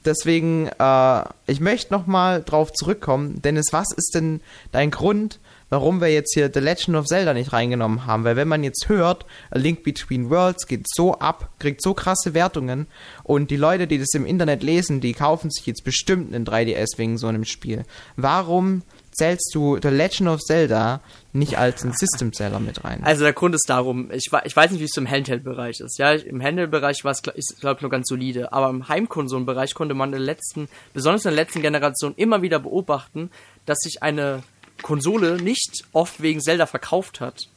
deswegen, 0.04 0.68
äh, 0.78 1.24
ich 1.48 1.60
möchte 1.60 1.94
nochmal 1.94 2.44
drauf 2.44 2.72
zurückkommen. 2.74 3.42
Dennis, 3.42 3.68
was 3.72 3.88
ist 3.96 4.14
denn 4.14 4.42
dein 4.72 4.92
Grund, 4.92 5.40
warum 5.70 6.02
wir 6.02 6.08
jetzt 6.08 6.34
hier 6.34 6.50
The 6.54 6.60
Legend 6.60 6.98
of 6.98 7.06
Zelda 7.06 7.34
nicht 7.34 7.54
reingenommen 7.54 8.06
haben? 8.06 8.24
Weil 8.24 8.36
wenn 8.36 8.48
man 8.48 8.64
jetzt 8.64 8.90
hört, 8.90 9.26
A 9.52 9.58
Link 9.58 9.84
Between 9.84 10.30
Worlds 10.30 10.68
geht 10.68 10.86
so 10.88 11.14
ab, 11.20 11.50
kriegt 11.60 11.82
so 11.82 11.94
krasse 11.94 12.34
Wertungen 12.34 12.88
und 13.24 13.52
die 13.52 13.58
Leute, 13.58 13.88
die 13.88 13.98
das 13.98 14.14
im 14.14 14.26
Internet 14.26 14.64
lesen, 14.64 15.02
die 15.02 15.14
kaufen 15.14 15.50
sich 15.50 15.66
jetzt 15.66 15.84
bestimmt 15.84 16.34
einen 16.34 16.46
3DS 16.46 16.98
wegen 16.98 17.18
so 17.18 17.28
einem 17.28 17.46
Spiel. 17.46 17.84
Warum 18.16 18.84
zählst 19.16 19.52
du 19.54 19.80
The 19.82 19.88
Legend 19.88 20.30
of 20.30 20.42
Zelda 20.42 21.02
nicht 21.34 21.58
als 21.58 21.84
ein 21.84 21.94
System 21.94 22.34
Seller 22.34 22.60
mit 22.60 22.84
rein? 22.84 23.04
Also 23.04 23.24
der 23.24 23.34
Grund 23.34 23.56
ist 23.56 23.70
darum, 23.70 24.12
ich, 24.12 24.30
ich 24.44 24.56
weiß 24.56 24.72
nicht, 24.72 24.82
wie 24.82 24.86
es 24.86 24.98
im 24.98 25.10
Handheld-Bereich 25.10 25.80
ist. 25.80 25.98
Ja, 25.98 26.12
im 26.12 26.42
Handheld-Bereich 26.42 27.04
war 27.04 27.12
es, 27.12 27.22
glaube 27.22 27.78
ich, 27.78 27.82
nur 27.82 27.92
ganz 27.92 28.08
solide. 28.08 28.52
Aber 28.52 28.70
im 28.70 28.88
Heimkonsolenbereich 28.88 29.74
konnte 29.74 29.96
man 29.96 30.10
in 30.10 30.20
der 30.20 30.22
letzten, 30.22 30.68
besonders 30.94 31.26
in 31.26 31.32
der 31.32 31.44
letzten 31.44 31.62
Generation, 31.62 32.14
immer 32.18 32.42
wieder 32.42 32.60
beobachten, 32.60 33.32
dass 33.66 33.80
sich 33.80 34.04
eine 34.04 34.44
Konsole 34.82 35.42
nicht 35.42 35.84
oft 35.94 36.22
wegen 36.22 36.42
Zelda 36.42 36.66
verkauft 36.66 37.20
hat. 37.20 37.48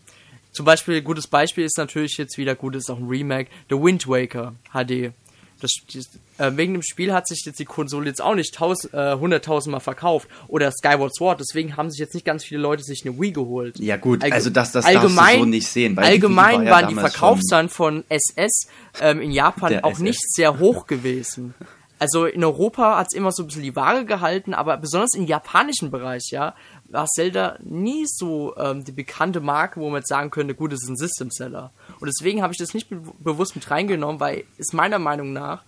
Zum 0.52 0.64
Beispiel, 0.64 1.02
gutes 1.02 1.26
Beispiel 1.26 1.64
ist 1.64 1.78
natürlich 1.78 2.16
jetzt 2.16 2.38
wieder 2.38 2.54
gut, 2.54 2.74
ist 2.74 2.90
auch 2.90 2.98
ein 2.98 3.06
Remake, 3.08 3.50
The 3.70 3.76
Wind 3.76 4.08
Waker 4.08 4.54
HD. 4.72 5.12
Das, 5.60 5.70
die, 5.92 5.98
äh, 6.38 6.52
wegen 6.56 6.72
dem 6.72 6.82
Spiel 6.82 7.12
hat 7.12 7.26
sich 7.26 7.42
jetzt 7.44 7.58
die 7.58 7.64
Konsole 7.64 8.06
jetzt 8.06 8.22
auch 8.22 8.36
nicht 8.36 8.54
taus, 8.54 8.84
äh, 8.92 9.14
100.000 9.16 9.70
Mal 9.70 9.80
verkauft. 9.80 10.28
Oder 10.46 10.70
Skyward 10.70 11.12
Sword, 11.14 11.40
deswegen 11.40 11.76
haben 11.76 11.90
sich 11.90 11.98
jetzt 11.98 12.14
nicht 12.14 12.24
ganz 12.24 12.44
viele 12.44 12.60
Leute 12.60 12.84
sich 12.84 13.02
eine 13.04 13.18
Wii 13.20 13.32
geholt. 13.32 13.78
Ja 13.80 13.96
gut, 13.96 14.22
Allge- 14.22 14.34
also 14.34 14.50
das, 14.50 14.70
das 14.70 14.84
darfst 14.84 14.96
allgemein, 15.00 15.38
du 15.38 15.44
so 15.44 15.50
nicht 15.50 15.66
sehen. 15.66 15.96
Weil 15.96 16.04
die 16.04 16.10
allgemein 16.12 16.60
Wii 16.60 16.70
war 16.70 16.80
ja 16.80 16.86
waren 16.86 16.88
die 16.94 17.00
Verkaufszahlen 17.00 17.68
von 17.68 18.04
SS 18.08 18.68
ähm, 19.00 19.20
in 19.20 19.32
Japan 19.32 19.80
auch 19.82 19.92
SS. 19.92 20.00
nicht 20.00 20.32
sehr 20.32 20.60
hoch 20.60 20.86
gewesen. 20.86 21.54
Also 22.00 22.26
in 22.26 22.44
Europa 22.44 22.96
hat 22.96 23.08
es 23.10 23.16
immer 23.16 23.32
so 23.32 23.42
ein 23.42 23.46
bisschen 23.48 23.64
die 23.64 23.74
Waage 23.74 24.04
gehalten, 24.04 24.54
aber 24.54 24.76
besonders 24.76 25.14
im 25.14 25.26
japanischen 25.26 25.90
Bereich, 25.90 26.28
ja, 26.30 26.54
war 26.88 27.06
Zelda 27.06 27.58
nie 27.62 28.04
so 28.06 28.56
ähm, 28.56 28.84
die 28.84 28.92
bekannte 28.92 29.40
Marke, 29.40 29.80
wo 29.80 29.90
man 29.90 30.00
jetzt 30.00 30.08
sagen 30.08 30.30
könnte, 30.30 30.54
gut, 30.54 30.72
es 30.72 30.82
ist 30.82 30.88
ein 30.88 30.96
System 30.96 31.30
Seller. 31.30 31.70
Und 32.00 32.06
deswegen 32.06 32.42
habe 32.42 32.52
ich 32.52 32.58
das 32.58 32.74
nicht 32.74 32.88
be 32.88 33.00
bewusst 33.18 33.54
mit 33.54 33.70
reingenommen, 33.70 34.20
weil 34.20 34.44
es 34.56 34.72
meiner 34.72 34.98
Meinung 34.98 35.32
nach 35.32 35.62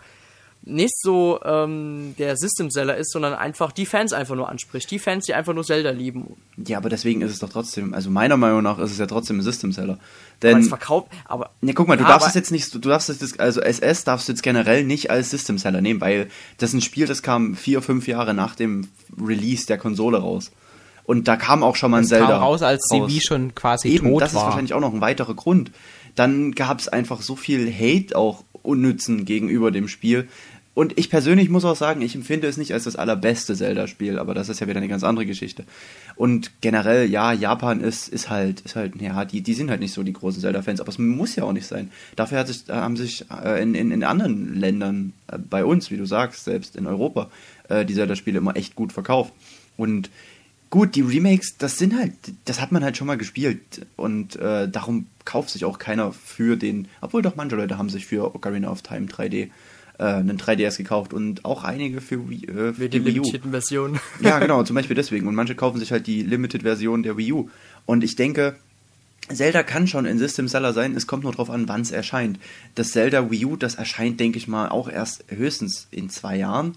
nicht 0.62 0.94
so 1.00 1.40
ähm, 1.42 2.14
der 2.18 2.36
System 2.36 2.70
Seller 2.70 2.96
ist, 2.96 3.12
sondern 3.12 3.32
einfach 3.32 3.72
die 3.72 3.86
Fans 3.86 4.12
einfach 4.12 4.34
nur 4.34 4.48
anspricht. 4.48 4.90
Die 4.90 4.98
Fans, 4.98 5.24
die 5.24 5.32
einfach 5.32 5.54
nur 5.54 5.64
Zelda 5.64 5.90
lieben. 5.90 6.36
Ja, 6.56 6.76
aber 6.76 6.90
deswegen 6.90 7.22
ist 7.22 7.32
es 7.32 7.38
doch 7.38 7.48
trotzdem, 7.48 7.94
also 7.94 8.10
meiner 8.10 8.36
Meinung 8.36 8.62
nach 8.62 8.78
ist 8.78 8.90
es 8.92 8.98
ja 8.98 9.06
trotzdem 9.06 9.38
ein 9.38 9.42
System 9.42 9.72
Seller. 9.72 9.98
Weil 10.40 10.52
es 10.52 10.60
Denn, 10.60 10.64
verkauft, 10.64 11.08
aber 11.24 11.50
ne, 11.62 11.72
guck 11.72 11.88
mal, 11.88 11.96
du 11.96 12.02
Ja, 12.02 12.10
darfst 12.10 12.28
es 12.28 12.34
jetzt 12.34 12.50
nicht, 12.50 12.74
du 12.74 12.78
darfst 12.78 13.08
es, 13.08 13.38
also 13.38 13.60
SS 13.62 14.04
darfst 14.04 14.28
du 14.28 14.32
jetzt 14.32 14.42
generell 14.42 14.84
nicht 14.84 15.10
als 15.10 15.30
System 15.30 15.56
Seller 15.56 15.80
nehmen, 15.80 16.00
weil 16.00 16.28
das 16.58 16.70
ist 16.70 16.74
ein 16.74 16.82
Spiel, 16.82 17.06
das 17.06 17.22
kam 17.22 17.56
vier, 17.56 17.80
fünf 17.80 18.06
Jahre 18.06 18.34
nach 18.34 18.54
dem 18.54 18.88
Release 19.18 19.66
der 19.66 19.78
Konsole 19.78 20.18
raus. 20.18 20.50
Und 21.10 21.26
da 21.26 21.34
kam 21.34 21.64
auch 21.64 21.74
schon 21.74 21.90
mal 21.90 21.96
ein 21.96 22.02
Das 22.04 22.10
Zelda. 22.10 22.28
kam 22.28 22.42
raus, 22.42 22.62
als 22.62 22.86
die. 22.86 23.00
Wii 23.04 23.20
schon 23.20 23.52
quasi 23.56 23.88
Eben, 23.88 24.10
tot 24.10 24.22
das 24.22 24.30
ist 24.30 24.36
war. 24.36 24.44
wahrscheinlich 24.44 24.74
auch 24.74 24.80
noch 24.80 24.94
ein 24.94 25.00
weiterer 25.00 25.34
Grund. 25.34 25.72
Dann 26.14 26.52
gab 26.52 26.78
es 26.78 26.86
einfach 26.86 27.20
so 27.20 27.34
viel 27.34 27.68
Hate 27.68 28.16
auch 28.16 28.44
unnützen 28.62 29.24
gegenüber 29.24 29.72
dem 29.72 29.88
Spiel. 29.88 30.28
Und 30.72 30.96
ich 31.00 31.10
persönlich 31.10 31.48
muss 31.48 31.64
auch 31.64 31.74
sagen, 31.74 32.00
ich 32.00 32.14
empfinde 32.14 32.46
es 32.46 32.58
nicht 32.58 32.72
als 32.72 32.84
das 32.84 32.94
allerbeste 32.94 33.56
Zelda-Spiel, 33.56 34.20
aber 34.20 34.34
das 34.34 34.48
ist 34.48 34.60
ja 34.60 34.68
wieder 34.68 34.76
eine 34.76 34.86
ganz 34.86 35.02
andere 35.02 35.26
Geschichte. 35.26 35.64
Und 36.14 36.52
generell, 36.60 37.10
ja, 37.10 37.32
Japan 37.32 37.80
ist, 37.80 38.06
ist 38.06 38.30
halt, 38.30 38.60
ist 38.60 38.76
halt, 38.76 38.94
ja, 39.02 39.24
die, 39.24 39.40
die 39.40 39.54
sind 39.54 39.68
halt 39.68 39.80
nicht 39.80 39.92
so 39.92 40.04
die 40.04 40.12
großen 40.12 40.40
Zelda-Fans, 40.40 40.80
aber 40.80 40.90
es 40.90 40.98
muss 41.00 41.34
ja 41.34 41.42
auch 41.42 41.52
nicht 41.52 41.66
sein. 41.66 41.90
Dafür 42.14 42.38
hat 42.38 42.46
sich, 42.46 42.68
haben 42.68 42.96
sich 42.96 43.24
äh, 43.44 43.60
in, 43.60 43.74
in, 43.74 43.90
in 43.90 44.04
anderen 44.04 44.54
Ländern, 44.54 45.12
äh, 45.26 45.38
bei 45.38 45.64
uns, 45.64 45.90
wie 45.90 45.96
du 45.96 46.06
sagst, 46.06 46.44
selbst 46.44 46.76
in 46.76 46.86
Europa, 46.86 47.30
äh, 47.68 47.84
die 47.84 47.94
Zelda-Spiele 47.94 48.38
immer 48.38 48.54
echt 48.56 48.76
gut 48.76 48.92
verkauft. 48.92 49.32
Und 49.76 50.08
Gut, 50.70 50.94
die 50.94 51.00
Remakes, 51.00 51.56
das 51.58 51.78
sind 51.78 51.98
halt, 51.98 52.12
das 52.44 52.60
hat 52.60 52.70
man 52.70 52.84
halt 52.84 52.96
schon 52.96 53.08
mal 53.08 53.18
gespielt 53.18 53.86
und 53.96 54.36
äh, 54.36 54.68
darum 54.68 55.06
kauft 55.24 55.50
sich 55.50 55.64
auch 55.64 55.80
keiner 55.80 56.12
für 56.12 56.56
den, 56.56 56.86
obwohl 57.00 57.22
doch 57.22 57.34
manche 57.34 57.56
Leute 57.56 57.76
haben 57.76 57.90
sich 57.90 58.06
für 58.06 58.36
Ocarina 58.36 58.70
of 58.70 58.82
Time 58.82 59.06
3D 59.06 59.50
äh, 59.98 60.04
einen 60.04 60.38
3DS 60.38 60.76
gekauft 60.76 61.12
und 61.12 61.44
auch 61.44 61.64
einige 61.64 62.00
für 62.00 62.30
Wii, 62.30 62.44
äh, 62.44 62.72
für 62.72 62.88
die 62.88 62.98
den 62.98 63.04
Wii 63.04 63.18
U. 63.18 63.22
limitierten 63.22 63.50
Versionen. 63.50 64.00
Ja, 64.20 64.38
genau, 64.38 64.62
zum 64.62 64.74
Beispiel 64.76 64.96
deswegen. 64.96 65.26
Und 65.26 65.34
manche 65.34 65.56
kaufen 65.56 65.78
sich 65.78 65.92
halt 65.92 66.06
die 66.06 66.22
Limited-Version 66.22 67.02
der 67.02 67.16
Wii 67.16 67.32
U. 67.32 67.50
Und 67.84 68.04
ich 68.04 68.14
denke, 68.16 68.56
Zelda 69.28 69.62
kann 69.62 69.86
schon 69.86 70.06
ein 70.06 70.18
System 70.18 70.48
Seller 70.48 70.72
sein, 70.72 70.94
es 70.96 71.06
kommt 71.06 71.24
nur 71.24 71.32
drauf 71.32 71.50
an, 71.50 71.68
wann 71.68 71.82
es 71.82 71.90
erscheint. 71.90 72.38
Das 72.76 72.92
Zelda 72.92 73.30
Wii 73.30 73.44
U, 73.44 73.56
das 73.56 73.74
erscheint, 73.74 74.18
denke 74.20 74.38
ich 74.38 74.48
mal, 74.48 74.68
auch 74.68 74.88
erst 74.88 75.24
höchstens 75.28 75.86
in 75.90 76.10
zwei 76.10 76.36
Jahren. 76.36 76.76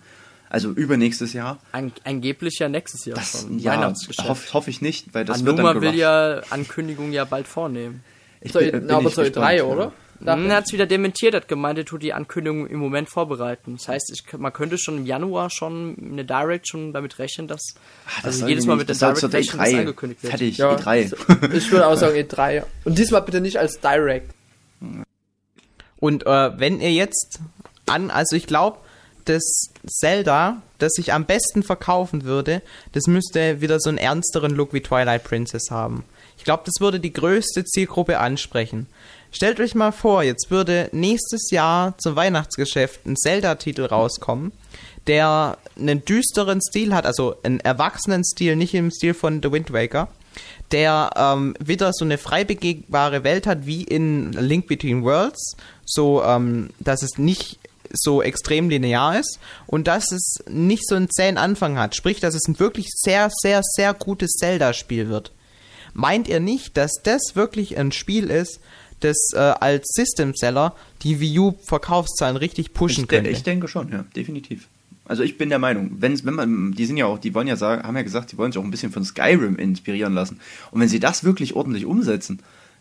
Also 0.54 0.70
übernächstes 0.70 1.34
Jahr. 1.34 1.58
An, 1.72 1.92
angeblich 2.04 2.60
ja 2.60 2.70
nächstes 2.70 3.06
Jahr 3.06 3.16
Das 3.18 3.42
schon. 3.42 3.58
ja, 3.60 3.72
Weihnachtsgeschäft. 3.74 4.30
hoffe 4.30 4.54
hoff 4.54 4.68
ich 4.68 4.82
nicht, 4.82 5.14
weil 5.14 5.26
das 5.26 5.44
wird 5.44 5.56
Anuma 5.56 5.74
dann 5.74 5.82
will 5.82 5.90
gerusht. 5.94 6.00
ja 6.00 6.42
Ankündigungen 6.52 7.12
ja 7.12 7.26
bald 7.26 7.48
vornehmen. 7.48 8.04
Ich 8.40 8.52
Zur, 8.52 8.62
bin- 8.62 8.72
bin 8.72 8.84
na, 8.86 8.98
aber 8.98 9.06
gespannt, 9.10 9.36
E3, 9.36 9.56
ja. 9.58 9.64
oder? 9.64 9.92
Hm, 10.20 10.50
er 10.50 10.58
hat 10.58 10.66
es 10.68 10.72
wieder 10.74 10.86
dementiert, 10.86 11.34
hat 11.34 11.48
gemeint, 11.48 11.78
er 11.80 11.86
tut 11.86 12.04
die 12.04 12.14
Ankündigung 12.14 12.68
im 12.68 12.78
Moment 12.80 13.10
vorbereiten. 13.10 13.76
Das 13.78 13.88
heißt, 13.88 14.12
ich, 14.14 14.38
man 14.38 14.54
könnte 14.54 14.78
schon 14.78 15.00
im 15.00 15.06
Januar 15.08 15.50
schon 15.50 15.98
eine 16.00 16.24
Direct 16.24 16.68
schon 16.70 16.94
damit 16.94 17.18
rechnen, 17.20 17.48
dass 17.48 17.74
Ah, 18.06 18.10
das 18.24 18.36
also 18.36 18.48
jedes 18.48 18.66
Mal 18.68 18.76
mit 18.78 18.88
der 18.88 18.96
das 18.96 19.20
Direct 19.20 19.34
rechnen, 19.34 19.58
dass 19.60 19.70
E3. 19.70 19.80
angekündigt 19.80 20.24
wird. 20.24 20.30
Fertig, 20.32 20.58
Ja, 20.60 20.76
E3. 20.76 21.54
Ich 21.56 21.72
würde 21.72 21.88
auch 21.88 21.96
sagen 21.98 22.16
E3. 22.16 22.64
Und 22.86 22.98
diesmal 23.00 23.24
bitte 23.24 23.42
nicht 23.42 23.58
als 23.58 23.80
Direct. 23.82 24.34
Und 25.98 26.26
äh, 26.26 26.60
wenn 26.60 26.80
ihr 26.80 26.92
jetzt 26.92 27.40
an, 27.88 28.12
also 28.12 28.36
ich 28.36 28.46
glaube, 28.48 28.78
das 29.26 29.70
Zelda, 29.88 30.62
das 30.80 30.94
sich 30.94 31.14
am 31.14 31.26
besten 31.26 31.64
verkaufen 31.64 32.24
würde, 32.24 32.62
das 32.92 33.08
müsste 33.08 33.62
wieder 33.62 33.80
so 33.80 33.90
einen 33.90 33.98
ernsteren 33.98 34.56
Look 34.56 34.74
wie 34.74 34.82
Twilight 34.82 35.24
Princess 35.24 35.72
haben. 35.72 36.04
Ich 36.38 36.44
glaube, 36.44 36.64
das 36.66 36.82
würde 36.82 37.00
die 37.00 37.14
größte 37.14 37.64
Zielgruppe 37.64 38.20
ansprechen. 38.20 38.88
Stellt 39.32 39.60
euch 39.60 39.76
mal 39.76 39.92
vor, 39.92 40.24
jetzt 40.24 40.52
würde 40.52 40.90
nächstes 40.92 41.50
Jahr 41.50 41.98
zum 41.98 42.16
Weihnachtsgeschäft 42.16 43.06
ein 43.06 43.16
Zelda-Titel 43.16 43.86
rauskommen, 43.86 44.52
der 45.08 45.58
einen 45.78 46.06
düsteren 46.06 46.62
Stil 46.62 46.94
hat, 46.94 47.06
also 47.06 47.36
einen 47.44 47.60
erwachsenen 47.60 48.24
Stil, 48.24 48.56
nicht 48.56 48.74
im 48.74 48.92
Stil 48.92 49.14
von 49.14 49.42
The 49.42 49.52
Wind 49.52 49.74
Waker, 49.74 50.08
der 50.72 51.12
ähm, 51.16 51.56
wieder 51.60 51.94
so 51.94 52.06
eine 52.06 52.18
frei 52.18 52.44
begehbare 52.44 53.24
Welt 53.24 53.48
hat 53.48 53.66
wie 53.66 53.84
in 53.84 54.34
Link 54.34 54.68
Between 54.68 55.04
Worlds, 55.04 55.56
so 55.86 56.24
ähm, 56.24 56.70
dass 56.80 57.02
es 57.02 57.18
nicht 57.18 57.60
so 57.94 58.22
extrem 58.22 58.70
linear 58.70 59.20
ist 59.20 59.40
und 59.68 59.88
dass 59.88 60.12
es 60.12 60.44
nicht 60.50 60.88
so 60.88 60.96
einen 60.96 61.10
zähen 61.10 61.38
Anfang 61.38 61.78
hat, 61.78 61.96
sprich, 61.96 62.20
dass 62.20 62.34
es 62.36 62.48
ein 62.48 62.60
wirklich 62.60 62.88
sehr, 62.92 63.30
sehr, 63.32 63.62
sehr 63.64 63.94
gutes 63.94 64.32
Zelda-Spiel 64.32 65.10
wird. 65.10 65.32
Meint 65.94 66.28
ihr 66.28 66.40
nicht, 66.40 66.76
dass 66.76 66.92
das 67.04 67.36
wirklich 67.36 67.78
ein 67.78 67.92
Spiel 67.92 68.32
ist, 68.32 68.60
das 69.02 69.18
äh, 69.34 69.38
als 69.38 69.90
System 69.94 70.34
Seller 70.34 70.76
die 71.04 71.20
Wii 71.20 71.40
U 71.40 71.54
Verkaufszahlen 71.66 72.36
richtig 72.38 72.74
pushen 72.74 73.04
Ich, 73.04 73.10
könnte? 73.10 73.30
ich 73.30 73.44
denke 73.44 73.68
schon, 73.68 73.92
ja, 73.92 74.06
definitiv. 74.16 74.68
Also 75.06 75.22
ich 75.22 75.38
bin 75.38 75.50
der 75.50 75.60
Meinung, 75.60 75.92
wenn, 76.00 76.24
wenn 76.26 76.34
man, 76.34 76.72
die 76.72 76.86
sind 76.86 76.96
ja 76.98 77.06
auch, 77.06 77.20
die 77.20 77.36
wollen 77.36 77.48
ja 77.48 77.58
sagen, 77.58 77.84
haben 77.84 77.96
ja 77.98 78.04
gesagt, 78.04 78.32
die 78.32 78.38
wollen 78.38 78.54
sich 78.54 78.60
auch 78.60 78.64
ein 78.64 78.72
bisschen 78.72 78.92
von 78.92 79.04
Skyrim 79.04 79.58
inspirieren 79.58 80.14
lassen. 80.14 80.40
Und 80.72 80.80
wenn 80.80 80.88
sie 80.88 81.02
das 81.02 81.26
wirklich 81.26 81.56
ordentlich 81.56 81.86
umsetzen, 81.86 82.40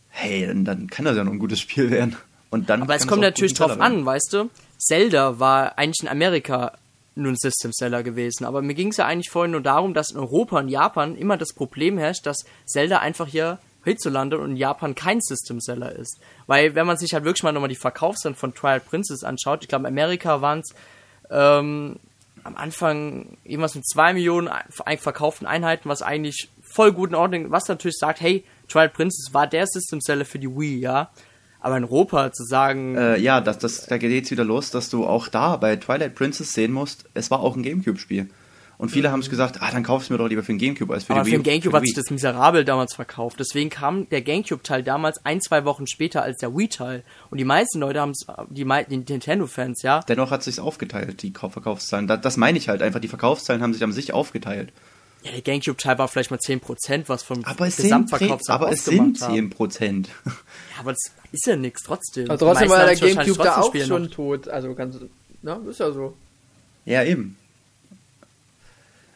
hey, 0.09 0.47
dann, 0.47 0.65
dann 0.65 0.87
kann 0.89 1.05
das 1.05 1.17
ja 1.17 1.25
noch 1.25 1.33
ein 1.33 1.41
gutes 1.41 1.59
Spiel 1.61 1.91
werden. 1.91 2.17
Und 2.51 2.71
dann 2.71 2.83
Aber 2.83 2.95
es 2.95 3.07
kommt 3.07 3.23
natürlich 3.23 3.55
drauf 3.55 3.71
werden. 3.71 3.81
an, 3.83 4.07
weißt 4.07 4.33
du? 4.33 4.51
Zelda 4.87 5.39
war 5.39 5.79
eigentlich 5.79 6.03
in 6.03 6.09
Amerika 6.09 6.73
nur 7.15 7.33
ein 7.33 7.37
System 7.37 7.73
Seller 7.73 8.03
gewesen. 8.03 8.45
Aber 8.45 8.63
mir 8.63 8.75
ging 8.75 8.89
es 8.89 8.97
ja 8.97 9.07
eigentlich 9.07 9.31
vorhin 9.31 9.53
nur 9.53 9.61
darum, 9.61 9.95
dass 9.95 10.11
in 10.11 10.19
Europa 10.19 10.59
und 10.59 10.69
Japan 10.69 11.17
immer 11.17 11.37
das 11.37 11.53
Problem 11.53 11.99
herrscht, 11.99 12.27
dass 12.27 12.45
Zelda 12.65 12.99
einfach 12.99 13.27
hier 13.27 13.59
hierzulande 13.85 14.39
und 14.39 14.53
in 14.53 14.57
Japan 14.57 14.95
kein 14.95 15.21
System 15.21 15.61
Seller 15.61 15.93
ist. 15.93 16.21
Weil 16.47 16.75
wenn 16.75 16.87
man 16.87 16.97
sich 16.97 17.13
halt 17.15 17.25
wirklich 17.25 17.43
mal 17.43 17.53
nochmal 17.53 17.69
die 17.69 17.77
Verkaufszahlen 17.77 18.37
von 18.37 18.55
Twilight 18.55 18.87
Princess 18.89 19.25
anschaut, 19.25 19.63
ich 19.63 19.69
glaube 19.69 19.83
in 19.87 19.93
Amerika 19.93 20.41
waren 20.41 20.61
es 20.61 20.75
ähm, 21.31 21.97
am 22.45 22.57
Anfang 22.57 23.37
irgendwas 23.45 23.75
mit 23.75 23.87
zwei 23.87 24.15
Millionen 24.15 24.49
ein- 24.49 24.99
verkauften 24.99 25.47
Einheiten, 25.47 25.89
was 25.89 26.03
eigentlich 26.03 26.49
voll 26.63 26.93
gut 26.93 27.11
in 27.11 27.15
Ordnung, 27.17 27.51
was 27.51 27.69
natürlich 27.69 27.99
sagt, 27.99 28.21
hey, 28.21 28.45
Twilight 28.69 28.95
Princess 28.95 29.35
war 29.35 29.47
der 29.47 29.67
System 29.67 30.01
Seller 30.01 30.25
für 30.25 30.39
die 30.39 30.49
Wii, 30.49 30.79
ja. 30.79 31.11
Aber 31.63 31.77
in 31.77 31.85
Europa 31.85 32.33
zu 32.33 32.45
sagen, 32.45 32.97
Äh, 32.97 33.19
ja, 33.19 33.41
das, 33.41 33.59
das, 33.59 33.87
da 33.87 33.97
geht 33.97 34.11
jetzt 34.11 34.31
wieder 34.31 34.45
los, 34.45 34.71
dass 34.71 34.91
du 34.91 35.07
auch 35.07 35.29
da 35.29 35.57
bei 35.57 35.77
Twilight 35.77 36.15
Princess 36.17 36.53
sehen 36.53 36.73
musst, 36.73 37.05
es 37.15 37.31
war 37.31 37.41
auch 37.41 37.57
ein 37.57 37.63
Gamecube-Spiel. 37.63 38.29
Und 38.79 38.89
viele 38.89 39.13
haben 39.13 39.23
sich 39.23 39.31
gesagt, 39.31 39.63
ah, 39.63 39.69
dann 39.71 39.85
kaufst 39.85 40.09
du 40.09 40.15
mir 40.15 40.19
doch 40.19 40.27
lieber 40.29 40.43
für 40.43 40.51
den 40.53 40.59
Gamecube 40.59 40.93
als 40.93 41.05
für 41.05 41.13
aber 41.13 41.23
die 41.23 41.31
für 41.31 41.37
Wii. 41.37 41.43
den 41.45 41.45
Gamecube 41.45 41.71
für 41.71 41.77
hat 41.77 41.87
sich 41.87 41.95
das 41.95 42.11
miserabel 42.11 42.65
damals 42.65 42.95
verkauft. 42.97 43.39
Deswegen 43.39 43.71
kam 43.71 44.09
der 44.09 44.23
Gamecube-Teil 44.23 44.83
damals 44.83 45.25
ein, 45.25 45.41
zwei 45.41 45.65
Wochen 45.65 45.87
später 45.87 46.25
als 46.25 46.39
der 46.39 46.57
Wii-Teil. 46.57 47.05
Und 47.31 47.39
die 47.39 47.45
meisten 47.45 47.79
Leute 47.79 48.01
haben 48.01 48.11
es, 48.11 48.27
die, 48.51 48.65
die 48.91 48.97
Nintendo-Fans, 48.97 49.83
ja, 49.83 50.01
Dennoch 50.09 50.33
hat 50.33 50.43
sich's 50.43 50.59
aufgeteilt, 50.59 51.23
die 51.23 51.33
Kauf- 51.33 51.53
Verkaufszahlen. 51.53 52.09
Da, 52.09 52.17
das 52.17 52.37
meine 52.37 52.59
ich 52.59 52.69
halt 52.69 52.83
einfach, 52.83 52.99
die 52.99 53.07
Verkaufszahlen 53.07 53.63
haben 53.63 53.73
sich 53.73 53.85
an 53.85 53.93
sich 53.93 54.13
aufgeteilt. 54.15 54.73
Ja, 55.23 55.31
der 55.31 55.41
Gamecube-Teil 55.43 55.99
war 55.99 56.09
vielleicht 56.09 56.31
mal 56.31 56.39
10%, 56.39 57.05
was 57.07 57.23
vom 57.23 57.45
Aber 57.45 57.67
es 57.67 57.77
sind, 57.77 57.93
aber 58.49 58.73
es 58.73 58.85
sind 58.85 59.01
ausgemacht 59.01 59.23
haben. 59.23 59.35
10 59.35 59.51
Prozent. 59.51 60.09
Ja, 60.25 60.33
aber 60.81 60.93
das 60.93 61.13
ist 61.31 61.47
ja 61.47 61.57
nichts 61.57 61.83
trotzdem. 61.85 62.29
Aber 62.29 62.39
trotzdem 62.39 62.71
war 62.71 62.87
der 62.87 62.97
Gamecube 62.97 63.43
da 63.43 63.61
auch 63.61 63.75
schon 63.77 64.03
noch. 64.05 64.11
tot. 64.11 64.49
Also 64.49 64.75
ganz, 64.75 64.97
na, 65.43 65.61
ist 65.69 65.81
ja 65.81 65.93
so. 65.93 66.15
ja, 66.85 67.05
eben. 67.05 67.37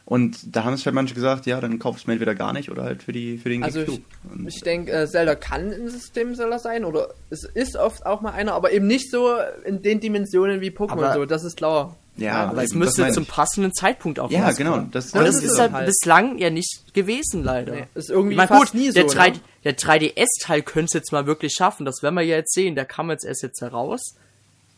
Und 0.04 0.54
da 0.54 0.62
haben 0.62 0.74
es 0.74 0.86
halt 0.86 0.94
manche 0.94 1.14
gesagt, 1.14 1.46
ja, 1.46 1.60
dann 1.60 1.80
kaufst 1.80 2.04
du 2.04 2.10
mir 2.10 2.12
entweder 2.12 2.36
gar 2.36 2.52
nicht 2.52 2.70
oder 2.70 2.84
halt 2.84 3.02
für, 3.02 3.10
die, 3.10 3.38
für 3.38 3.48
den 3.48 3.64
Also 3.64 3.80
ich, 3.80 3.86
Gamecube. 3.86 4.48
Ich 4.48 4.60
denke, 4.60 4.92
äh, 4.92 5.08
Zelda 5.08 5.34
kann 5.34 5.72
ein 5.72 5.88
Systemseller 5.88 6.60
sein 6.60 6.84
oder 6.84 7.08
es 7.30 7.42
ist 7.42 7.74
oft 7.74 8.06
auch 8.06 8.20
mal 8.20 8.30
einer, 8.30 8.52
aber 8.52 8.70
eben 8.70 8.86
nicht 8.86 9.10
so 9.10 9.34
in 9.64 9.82
den 9.82 9.98
Dimensionen 9.98 10.60
wie 10.60 10.70
Pokémon 10.70 11.12
so, 11.12 11.24
das 11.26 11.42
ist 11.42 11.56
klar. 11.56 11.96
Ja, 12.16 12.48
Aber 12.48 12.62
es 12.62 12.72
müsste 12.74 13.10
zum 13.12 13.26
passenden 13.26 13.72
Zeitpunkt 13.74 14.18
auch 14.18 14.30
Ja, 14.30 14.50
genau. 14.52 14.78
Das, 14.90 15.12
Und 15.12 15.20
das, 15.20 15.34
das 15.34 15.36
ist 15.36 15.52
ist 15.52 15.58
halt 15.58 15.72
halt- 15.72 15.86
bislang 15.86 16.38
ja 16.38 16.50
nicht 16.50 16.94
gewesen, 16.94 17.44
leider. 17.44 17.74
Nee, 17.74 17.84
ist 17.94 18.10
irgendwie 18.10 18.32
ich 18.32 18.36
mein, 18.38 18.48
fast 18.48 18.72
gut, 18.72 18.80
nie 18.80 18.90
der, 18.90 19.08
so, 19.08 19.14
3, 19.14 19.30
ne? 19.30 19.40
der 19.64 19.76
3DS-Teil 19.76 20.62
könnte 20.62 20.86
es 20.86 20.92
jetzt 20.94 21.12
mal 21.12 21.26
wirklich 21.26 21.52
schaffen. 21.52 21.84
Das 21.84 22.02
werden 22.02 22.14
wir 22.14 22.22
ja 22.22 22.36
jetzt 22.36 22.54
sehen. 22.54 22.74
Der 22.74 22.84
kam 22.86 23.10
jetzt 23.10 23.24
erst 23.24 23.42
jetzt 23.42 23.60
heraus. 23.60 24.14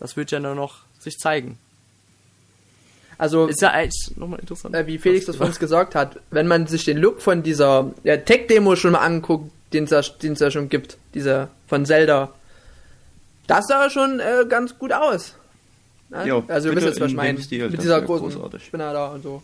Das 0.01 0.17
wird 0.17 0.31
ja 0.31 0.41
nur 0.41 0.55
noch 0.55 0.83
sich 0.99 1.17
zeigen. 1.19 1.59
Also 3.19 3.47
Ist 3.47 3.63
ja 3.63 3.73
eigentlich 3.73 4.17
nochmal 4.17 4.39
interessant. 4.39 4.75
äh, 4.77 4.87
wie 4.87 4.99
Felix 4.99 5.27
das 5.27 5.37
von 5.37 5.49
uns 5.49 5.59
gesagt 5.59 5.97
hat, 5.97 6.21
wenn 6.31 6.47
man 6.47 6.69
sich 6.69 6.85
den 6.85 6.99
Look 6.99 7.21
von 7.21 7.43
dieser 7.43 7.93
ja, 8.05 8.17
Tech-Demo 8.17 8.77
schon 8.77 8.93
mal 8.93 9.01
anguckt, 9.01 9.51
den 9.73 9.85
es 9.85 9.91
ja, 9.91 10.01
den 10.03 10.35
es 10.35 10.41
ja 10.41 10.51
schon 10.53 10.69
gibt, 10.69 10.99
dieser 11.15 11.49
von 11.67 11.85
Zelda, 11.85 12.33
das 13.49 13.67
sah 13.67 13.91
schon 13.91 14.21
äh, 14.21 14.45
ganz 14.49 14.79
gut 14.79 14.93
aus. 14.93 15.35
Ne? 16.11 16.27
Jo, 16.27 16.45
also 16.49 16.69
ihr 16.69 16.75
bitte 16.75 16.87
wisst 16.87 16.97
jetzt, 16.97 17.01
was 17.03 17.11
ich 17.11 17.17
meine. 17.17 17.41
Stil, 17.41 17.65
Mit 17.65 17.75
das 17.79 17.81
dieser 17.83 18.01
großen 18.03 18.31
großartig. 18.31 18.65
Spinner 18.65 18.93
da 18.93 19.09
und 19.09 19.23
so. 19.23 19.43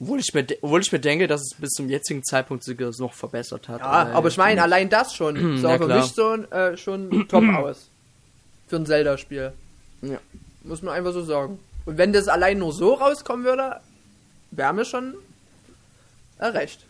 Obwohl 0.00 0.20
ich 0.20 0.32
mir, 0.32 0.46
obwohl 0.62 0.80
ich 0.80 0.92
mir 0.92 1.00
denke, 1.00 1.26
dass 1.26 1.40
es 1.42 1.54
bis 1.58 1.70
zum 1.70 1.88
jetzigen 1.88 2.22
Zeitpunkt 2.24 2.62
sogar 2.64 2.90
noch 2.98 3.12
verbessert 3.12 3.68
hat. 3.68 3.80
Ja, 3.80 4.10
Äh, 4.10 4.12
aber 4.12 4.28
ich 4.28 4.36
meine, 4.36 4.62
allein 4.62 4.88
das 4.88 5.12
schon 5.14 5.58
sah 5.58 5.72
Ja, 5.72 5.78
für 5.78 5.86
mich 5.88 6.04
so 6.06 6.34
äh, 6.34 6.76
schon 6.76 7.26
top 7.28 7.44
aus. 7.56 7.88
Für 8.68 8.76
ein 8.76 8.86
Zelda-Spiel. 8.86 9.52
Ja. 10.02 10.18
Muss 10.62 10.82
man 10.82 10.94
einfach 10.94 11.12
so 11.12 11.22
sagen. 11.24 11.58
Und 11.84 11.98
wenn 11.98 12.12
das 12.12 12.28
allein 12.28 12.58
nur 12.58 12.72
so 12.72 12.94
rauskommen 12.94 13.44
würde, 13.44 13.80
wäre 14.50 14.72
mir 14.72 14.84
schon 14.84 15.14
äh, 16.38 16.46
recht. 16.46 16.80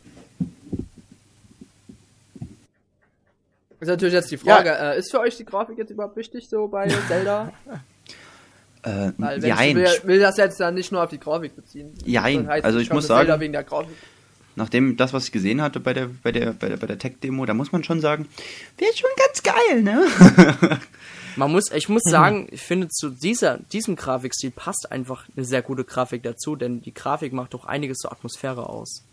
Ist 3.80 3.88
natürlich 3.88 4.14
jetzt 4.14 4.30
die 4.30 4.36
Frage, 4.36 4.70
äh, 4.76 4.98
ist 4.98 5.10
für 5.10 5.20
euch 5.20 5.36
die 5.36 5.44
Grafik 5.44 5.78
jetzt 5.78 5.90
überhaupt 5.90 6.16
wichtig 6.16 6.48
so 6.48 6.66
bei 6.66 6.88
Zelda? 7.08 7.52
Äh, 8.88 9.12
Weil 9.18 9.42
wenn 9.42 9.48
jein. 9.48 9.68
ich 9.70 9.74
will, 9.76 10.00
will 10.04 10.20
das 10.20 10.36
jetzt 10.36 10.58
dann 10.60 10.74
nicht 10.74 10.90
nur 10.92 11.02
auf 11.02 11.10
die 11.10 11.18
Grafik 11.20 11.54
beziehen. 11.56 11.92
Jein. 12.04 12.46
Heißt, 12.48 12.64
Also 12.64 12.78
ich 12.78 12.88
kaufe 12.88 12.96
muss 12.96 13.06
sagen- 13.06 13.40
wegen 13.40 13.52
der 13.52 13.64
Grafik. 13.64 13.94
Nachdem 14.56 14.96
das, 14.96 15.12
was 15.12 15.24
ich 15.26 15.32
gesehen 15.32 15.62
hatte 15.62 15.78
bei 15.78 15.94
der, 15.94 16.10
bei 16.22 16.32
der, 16.32 16.52
bei 16.52 16.68
der, 16.68 16.76
bei 16.78 16.86
der 16.88 16.98
Tech-Demo, 16.98 17.46
da 17.46 17.54
muss 17.54 17.70
man 17.70 17.84
schon 17.84 18.00
sagen, 18.00 18.26
wäre 18.76 18.92
schon 18.96 19.10
ganz 19.16 19.42
geil, 19.44 19.82
ne? 19.82 20.06
Man 21.36 21.52
muss, 21.52 21.70
ich 21.70 21.88
muss 21.88 22.02
sagen, 22.04 22.48
ich 22.52 22.60
finde 22.62 22.88
zu 22.88 23.10
dieser, 23.10 23.58
diesem 23.72 23.94
Grafikstil 23.94 24.50
passt 24.50 24.90
einfach 24.90 25.26
eine 25.36 25.44
sehr 25.44 25.62
gute 25.62 25.84
Grafik 25.84 26.24
dazu, 26.24 26.56
denn 26.56 26.80
die 26.82 26.92
Grafik 26.92 27.32
macht 27.32 27.54
doch 27.54 27.64
einiges 27.66 27.98
zur 27.98 28.10
Atmosphäre 28.10 28.68
aus. 28.68 29.04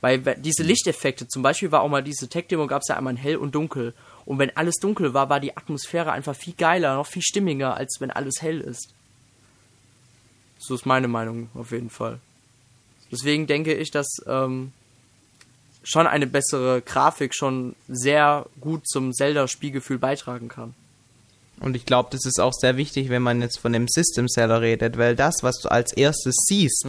Weil 0.00 0.24
we- 0.24 0.36
diese 0.38 0.62
Lichteffekte, 0.62 1.28
zum 1.28 1.42
Beispiel 1.42 1.70
war 1.72 1.82
auch 1.82 1.88
mal 1.90 2.02
diese 2.02 2.28
Tech-Demo, 2.28 2.66
gab 2.66 2.80
es 2.80 2.88
ja 2.88 2.96
einmal 2.96 3.12
in 3.12 3.18
hell 3.18 3.36
und 3.36 3.54
dunkel. 3.54 3.92
Und 4.24 4.38
wenn 4.38 4.56
alles 4.56 4.76
dunkel 4.76 5.12
war, 5.12 5.28
war 5.28 5.40
die 5.40 5.54
Atmosphäre 5.54 6.12
einfach 6.12 6.34
viel 6.34 6.54
geiler, 6.56 6.94
noch 6.96 7.06
viel 7.06 7.22
stimmiger, 7.22 7.76
als 7.76 7.98
wenn 8.00 8.10
alles 8.10 8.40
hell 8.40 8.60
ist. 8.62 8.88
So 10.60 10.74
ist 10.74 10.86
meine 10.86 11.08
Meinung 11.08 11.48
auf 11.54 11.72
jeden 11.72 11.90
Fall. 11.90 12.20
Deswegen 13.10 13.46
denke 13.46 13.74
ich, 13.74 13.90
dass 13.90 14.06
ähm, 14.26 14.72
schon 15.82 16.06
eine 16.06 16.26
bessere 16.26 16.82
Grafik 16.82 17.34
schon 17.34 17.74
sehr 17.88 18.46
gut 18.60 18.86
zum 18.86 19.12
Zelda-Spielgefühl 19.12 19.98
beitragen 19.98 20.48
kann. 20.48 20.74
Und 21.60 21.76
ich 21.76 21.86
glaube, 21.86 22.10
das 22.12 22.24
ist 22.24 22.40
auch 22.40 22.52
sehr 22.52 22.76
wichtig, 22.76 23.08
wenn 23.08 23.22
man 23.22 23.40
jetzt 23.40 23.58
von 23.58 23.72
dem 23.72 23.88
System 23.88 24.28
Seller 24.28 24.60
redet, 24.60 24.96
weil 24.96 25.16
das, 25.16 25.42
was 25.42 25.58
du 25.60 25.70
als 25.70 25.92
erstes 25.92 26.36
siehst, 26.46 26.86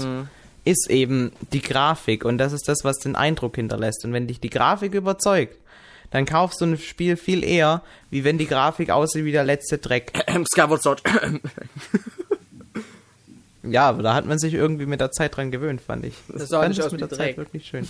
ist 0.63 0.89
eben 0.89 1.32
die 1.51 1.61
Grafik 1.61 2.24
und 2.24 2.38
das 2.38 2.53
ist 2.53 2.67
das, 2.67 2.84
was 2.84 2.97
den 2.97 3.15
Eindruck 3.15 3.55
hinterlässt. 3.55 4.05
Und 4.05 4.13
wenn 4.13 4.28
dich 4.28 4.39
die 4.39 4.49
Grafik 4.49 4.93
überzeugt, 4.93 5.57
dann 6.11 6.26
kaufst 6.26 6.61
du 6.61 6.65
ein 6.65 6.78
Spiel 6.78 7.17
viel 7.17 7.43
eher, 7.43 7.82
wie 8.09 8.24
wenn 8.24 8.38
die 8.38 8.47
Grafik 8.47 8.91
aussieht 8.91 9.26
wie 9.26 9.32
der 9.32 9.45
letzte 9.45 9.78
Dreck. 9.78 10.11
Skyward 10.53 10.84
Sword. 10.84 11.03
Ja, 13.64 13.89
aber 13.89 14.03
da 14.03 14.14
hat 14.14 14.26
man 14.26 14.39
sich 14.39 14.53
irgendwie 14.53 14.86
mit 14.86 15.01
der 15.01 15.12
Zeit 15.12 15.36
dran 15.38 15.51
gewöhnt, 15.51 15.82
fand 15.82 16.05
ich. 16.05 16.16
Das 16.30 16.49
sah 16.49 16.62
fand 16.62 16.70
nicht 16.70 16.82
aus 16.84 16.91
mit 16.91 17.01
der 17.01 17.07
Dreck. 17.07 17.18
Zeit 17.18 17.38
wirklich 17.38 17.68
schön. 17.68 17.88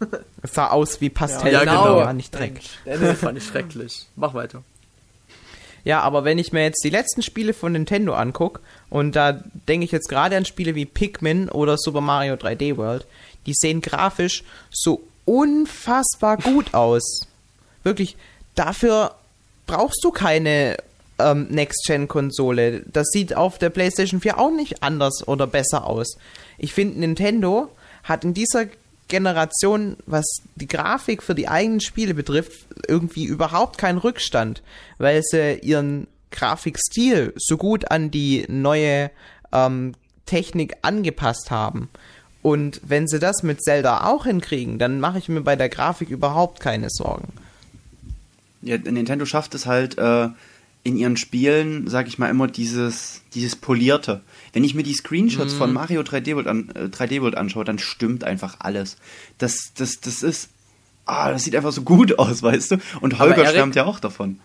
es 0.42 0.54
sah 0.54 0.68
aus 0.68 1.00
wie 1.00 1.10
Pastell, 1.10 1.52
Ja, 1.52 1.60
genau. 1.60 2.00
ja, 2.00 2.12
nicht 2.12 2.34
Dreck. 2.34 2.60
Das 2.84 3.18
fand 3.18 3.38
ich 3.38 3.44
schrecklich. 3.44 4.06
Mach 4.16 4.34
weiter. 4.34 4.62
Ja, 5.84 6.00
aber 6.00 6.24
wenn 6.24 6.38
ich 6.38 6.52
mir 6.52 6.62
jetzt 6.62 6.84
die 6.84 6.90
letzten 6.90 7.22
Spiele 7.22 7.54
von 7.54 7.72
Nintendo 7.72 8.14
angucke, 8.14 8.60
und 8.90 9.16
da 9.16 9.32
denke 9.68 9.84
ich 9.84 9.92
jetzt 9.92 10.08
gerade 10.08 10.36
an 10.36 10.44
Spiele 10.44 10.74
wie 10.74 10.84
Pikmin 10.84 11.48
oder 11.48 11.76
Super 11.78 12.00
Mario 12.00 12.34
3D 12.34 12.76
World, 12.76 13.06
die 13.46 13.54
sehen 13.54 13.80
grafisch 13.80 14.44
so 14.70 15.02
unfassbar 15.24 16.36
gut 16.36 16.74
aus. 16.74 17.26
Wirklich, 17.82 18.16
dafür 18.54 19.14
brauchst 19.66 20.04
du 20.04 20.10
keine 20.10 20.76
ähm, 21.24 21.48
Next-Gen-Konsole. 21.50 22.84
Das 22.92 23.08
sieht 23.12 23.36
auf 23.36 23.58
der 23.58 23.70
PlayStation 23.70 24.20
4 24.20 24.38
auch 24.38 24.50
nicht 24.50 24.82
anders 24.82 25.26
oder 25.26 25.46
besser 25.46 25.86
aus. 25.86 26.18
Ich 26.58 26.72
finde, 26.72 27.00
Nintendo 27.00 27.70
hat 28.04 28.24
in 28.24 28.34
dieser 28.34 28.66
Generation, 29.08 29.96
was 30.06 30.24
die 30.54 30.68
Grafik 30.68 31.22
für 31.22 31.34
die 31.34 31.48
eigenen 31.48 31.80
Spiele 31.80 32.14
betrifft, 32.14 32.66
irgendwie 32.86 33.24
überhaupt 33.24 33.76
keinen 33.76 33.98
Rückstand, 33.98 34.62
weil 34.98 35.22
sie 35.22 35.58
ihren 35.62 36.06
Grafikstil 36.30 37.34
so 37.36 37.56
gut 37.56 37.90
an 37.90 38.10
die 38.10 38.46
neue 38.48 39.10
ähm, 39.52 39.94
Technik 40.26 40.76
angepasst 40.82 41.50
haben. 41.50 41.88
Und 42.42 42.80
wenn 42.84 43.06
sie 43.06 43.18
das 43.18 43.42
mit 43.42 43.62
Zelda 43.62 44.06
auch 44.06 44.24
hinkriegen, 44.24 44.78
dann 44.78 45.00
mache 45.00 45.18
ich 45.18 45.28
mir 45.28 45.42
bei 45.42 45.56
der 45.56 45.68
Grafik 45.68 46.08
überhaupt 46.08 46.60
keine 46.60 46.88
Sorgen. 46.88 47.32
Ja, 48.62 48.78
Nintendo 48.78 49.26
schafft 49.26 49.54
es 49.54 49.66
halt 49.66 49.98
äh, 49.98 50.28
in 50.82 50.96
ihren 50.96 51.16
Spielen, 51.16 51.88
sag 51.88 52.08
ich 52.08 52.18
mal, 52.18 52.30
immer 52.30 52.46
dieses, 52.46 53.22
dieses 53.34 53.54
Polierte. 53.54 54.22
Wenn 54.52 54.64
ich 54.64 54.74
mir 54.74 54.82
die 54.82 54.94
Screenshots 54.94 55.52
von 55.52 55.72
Mario 55.72 56.00
3D 56.00 56.34
World, 56.36 56.46
an, 56.46 56.70
äh, 56.74 56.84
3D 56.84 57.20
World 57.20 57.36
anschaue, 57.36 57.64
dann 57.64 57.78
stimmt 57.78 58.24
einfach 58.24 58.56
alles. 58.60 58.96
Das, 59.38 59.72
das, 59.76 60.00
das 60.00 60.22
ist. 60.22 60.48
Ah, 61.04 61.30
das 61.32 61.44
sieht 61.44 61.56
einfach 61.56 61.72
so 61.72 61.82
gut 61.82 62.18
aus, 62.18 62.42
weißt 62.42 62.72
du? 62.72 62.76
Und 63.00 63.18
Holger 63.18 63.38
Erik- 63.44 63.50
schwärmt 63.50 63.74
ja 63.76 63.84
auch 63.84 64.00
davon. 64.00 64.40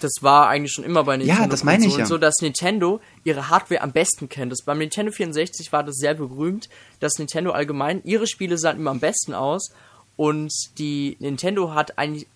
Das 0.00 0.12
war 0.20 0.48
eigentlich 0.48 0.72
schon 0.72 0.84
immer 0.84 1.04
bei 1.04 1.16
Nintendo. 1.16 1.48
das 1.48 1.64
meine 1.64 1.78
ich 1.78 1.90
Konsolen 1.92 2.00
ja. 2.00 2.06
So, 2.06 2.18
dass 2.18 2.34
Nintendo 2.42 3.00
ihre 3.24 3.48
Hardware 3.48 3.80
am 3.80 3.92
besten 3.92 4.28
kennt. 4.28 4.52
Das, 4.52 4.58
beim 4.64 4.78
Nintendo 4.78 5.12
64 5.12 5.72
war 5.72 5.82
das 5.82 5.96
sehr 5.96 6.12
berühmt, 6.14 6.68
dass 7.00 7.14
Nintendo 7.18 7.52
allgemein, 7.52 8.02
ihre 8.04 8.26
Spiele 8.26 8.58
sahen 8.58 8.76
immer 8.78 8.90
am 8.90 9.00
besten 9.00 9.32
aus. 9.32 9.70
Und 10.16 10.52
die 10.78 11.16
Nintendo 11.20 11.72
hat 11.74 11.96
eigentlich 11.98 12.26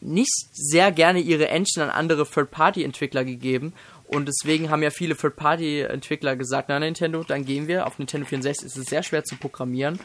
nicht 0.00 0.32
sehr 0.52 0.92
gerne 0.92 1.20
ihre 1.20 1.48
Engine 1.48 1.84
an 1.84 1.90
andere 1.90 2.26
Third-Party-Entwickler 2.26 3.24
gegeben. 3.24 3.72
Und 4.06 4.26
deswegen 4.28 4.70
haben 4.70 4.82
ja 4.82 4.90
viele 4.90 5.16
Third-Party-Entwickler 5.16 6.36
gesagt, 6.36 6.68
na 6.68 6.78
Nintendo, 6.80 7.22
dann 7.22 7.44
gehen 7.44 7.68
wir. 7.68 7.86
Auf 7.86 7.98
Nintendo 7.98 8.26
64 8.26 8.66
ist 8.66 8.76
es 8.76 8.86
sehr 8.86 9.02
schwer 9.02 9.24
zu 9.24 9.36
programmieren. 9.36 10.00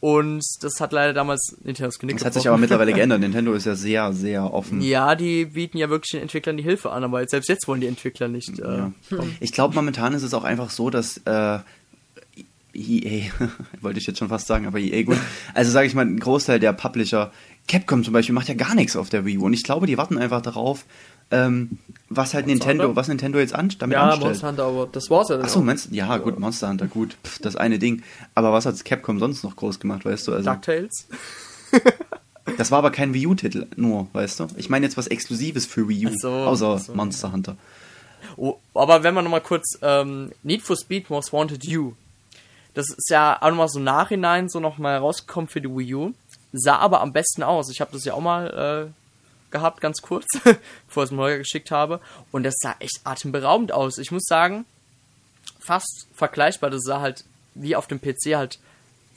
Und 0.00 0.42
das 0.60 0.80
hat 0.80 0.92
leider 0.92 1.14
damals 1.14 1.56
Nintendos 1.62 1.98
Genick 1.98 2.16
Das 2.18 2.26
hat 2.26 2.34
sich 2.34 2.42
gebrochen. 2.42 2.54
aber 2.54 2.60
mittlerweile 2.60 2.92
geändert. 2.94 3.20
Nintendo 3.20 3.54
ist 3.54 3.64
ja 3.64 3.74
sehr, 3.74 4.12
sehr 4.12 4.52
offen. 4.52 4.82
Ja, 4.82 5.14
die 5.14 5.46
bieten 5.46 5.78
ja 5.78 5.88
wirklich 5.88 6.10
den 6.12 6.20
Entwicklern 6.22 6.56
die 6.58 6.62
Hilfe 6.62 6.90
an, 6.90 7.04
aber 7.04 7.26
selbst 7.26 7.48
jetzt 7.48 7.66
wollen 7.68 7.80
die 7.80 7.86
Entwickler 7.86 8.28
nicht. 8.28 8.58
Äh, 8.58 8.62
Ja. 8.62 8.92
Ich 9.40 9.52
glaube, 9.52 9.74
momentan 9.74 10.12
ist 10.12 10.22
es 10.22 10.34
auch 10.34 10.44
einfach 10.44 10.68
so, 10.70 10.90
dass 10.90 11.18
äh, 11.24 11.58
EA, 12.74 13.30
wollte 13.80 13.98
ich 13.98 14.06
jetzt 14.06 14.18
schon 14.18 14.28
fast 14.28 14.46
sagen, 14.46 14.66
aber 14.66 14.78
EA 14.78 15.02
gut. 15.04 15.16
Also 15.54 15.70
sage 15.70 15.86
ich 15.86 15.94
mal, 15.94 16.04
ein 16.04 16.18
Großteil 16.18 16.58
der 16.60 16.72
Publisher, 16.72 17.32
Capcom 17.68 18.04
zum 18.04 18.12
Beispiel, 18.12 18.34
macht 18.34 18.48
ja 18.48 18.54
gar 18.54 18.74
nichts 18.74 18.96
auf 18.96 19.08
der 19.08 19.24
Wii 19.24 19.38
U. 19.38 19.46
Und 19.46 19.52
ich 19.52 19.64
glaube, 19.64 19.86
die 19.86 19.96
warten 19.96 20.18
einfach 20.18 20.42
darauf, 20.42 20.84
ähm, 21.30 21.78
was 22.08 22.34
halt 22.34 22.46
Nintendo, 22.46 22.84
Hunter? 22.84 22.96
was 22.96 23.08
Nintendo 23.08 23.38
jetzt 23.38 23.54
an, 23.54 23.72
damit 23.78 23.94
Ja, 23.94 24.04
anstellt. 24.04 24.26
Monster 24.26 24.48
Hunter, 24.48 24.64
aber 24.64 24.88
das 24.92 25.10
war's 25.10 25.28
ja 25.30 25.36
dann 25.36 25.46
Achso, 25.46 25.60
meinst 25.62 25.90
du? 25.90 25.94
Ja, 25.94 26.16
gut, 26.18 26.38
Monster 26.38 26.68
Hunter, 26.68 26.86
gut, 26.86 27.16
pff, 27.24 27.38
das 27.40 27.56
eine 27.56 27.78
Ding. 27.78 28.02
Aber 28.34 28.52
was 28.52 28.66
hat 28.66 28.84
Capcom 28.84 29.18
sonst 29.18 29.42
noch 29.42 29.56
groß 29.56 29.80
gemacht, 29.80 30.04
weißt 30.04 30.28
du? 30.28 30.34
Also, 30.34 30.50
DuckTales. 30.50 31.08
das 32.58 32.70
war 32.70 32.78
aber 32.78 32.90
kein 32.90 33.14
Wii 33.14 33.26
U-Titel, 33.26 33.66
nur, 33.76 34.08
weißt 34.12 34.40
du? 34.40 34.46
Ich 34.56 34.68
meine 34.68 34.84
jetzt 34.86 34.96
was 34.96 35.06
Exklusives 35.06 35.66
für 35.66 35.88
Wii 35.88 36.06
U, 36.06 36.10
so, 36.16 36.30
außer 36.30 36.78
so. 36.78 36.94
Monster 36.94 37.32
Hunter. 37.32 37.56
Oh, 38.36 38.56
aber 38.74 39.02
wenn 39.02 39.14
man 39.14 39.24
nochmal 39.24 39.40
kurz 39.40 39.78
ähm, 39.82 40.32
Need 40.42 40.62
for 40.62 40.76
Speed 40.76 41.08
Most 41.10 41.32
Wanted 41.32 41.64
You. 41.66 41.92
Das 42.74 42.86
ist 42.88 43.08
ja 43.08 43.38
auch 43.40 43.50
nochmal 43.50 43.68
so 43.68 43.78
im 43.78 43.84
nachhinein 43.84 44.48
so 44.48 44.58
nochmal 44.58 44.98
rausgekommen 44.98 45.48
für 45.48 45.60
die 45.60 45.68
Wii 45.68 45.94
U. 45.94 46.12
Sah 46.56 46.76
aber 46.78 47.00
am 47.00 47.12
besten 47.12 47.42
aus. 47.42 47.68
Ich 47.70 47.80
habe 47.80 47.90
das 47.92 48.04
ja 48.04 48.14
auch 48.14 48.20
mal 48.20 48.88
äh, 48.88 49.50
gehabt, 49.50 49.80
ganz 49.80 50.02
kurz, 50.02 50.24
bevor 50.86 51.02
ich 51.02 51.08
es 51.08 51.10
mir 51.10 51.18
Holger 51.22 51.38
geschickt 51.38 51.70
habe. 51.72 52.00
Und 52.30 52.44
das 52.44 52.54
sah 52.60 52.76
echt 52.78 53.00
atemberaubend 53.04 53.72
aus. 53.72 53.98
Ich 53.98 54.12
muss 54.12 54.24
sagen, 54.24 54.64
fast 55.58 56.06
vergleichbar. 56.14 56.70
Das 56.70 56.82
sah 56.84 57.00
halt 57.00 57.24
wie 57.54 57.76
auf 57.76 57.86
dem 57.86 58.00
PC 58.00 58.34
halt 58.36 58.58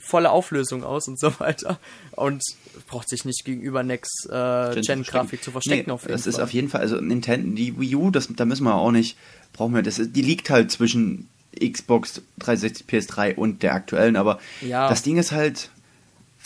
volle 0.00 0.30
Auflösung 0.30 0.84
aus 0.84 1.06
und 1.08 1.18
so 1.20 1.32
weiter. 1.40 1.78
Und 2.12 2.42
braucht 2.88 3.08
sich 3.08 3.24
nicht 3.24 3.44
gegenüber 3.44 3.82
Next 3.82 4.26
äh, 4.30 4.80
zu 4.80 5.50
verstecken 5.50 5.84
Nee, 5.86 5.92
auf 5.92 6.02
jeden 6.02 6.12
das 6.12 6.22
Fall. 6.22 6.28
ist 6.30 6.40
auf 6.40 6.52
jeden 6.52 6.68
Fall, 6.68 6.80
also 6.80 6.96
Nintendo, 7.00 7.54
die 7.56 7.78
Wii 7.78 7.94
U, 7.96 8.10
das, 8.10 8.28
da 8.34 8.44
müssen 8.44 8.64
wir 8.64 8.74
auch 8.74 8.92
nicht, 8.92 9.16
brauchen 9.52 9.74
wir, 9.74 9.82
das 9.82 9.98
ist, 9.98 10.14
die 10.16 10.22
liegt 10.22 10.50
halt 10.50 10.70
zwischen 10.70 11.28
Xbox 11.60 12.22
360, 12.38 12.86
PS3 12.88 13.34
und 13.34 13.62
der 13.62 13.74
aktuellen, 13.74 14.16
aber 14.16 14.38
Ja. 14.60 14.88
das 14.88 15.02
Ding 15.02 15.16
ist 15.18 15.32
halt, 15.32 15.70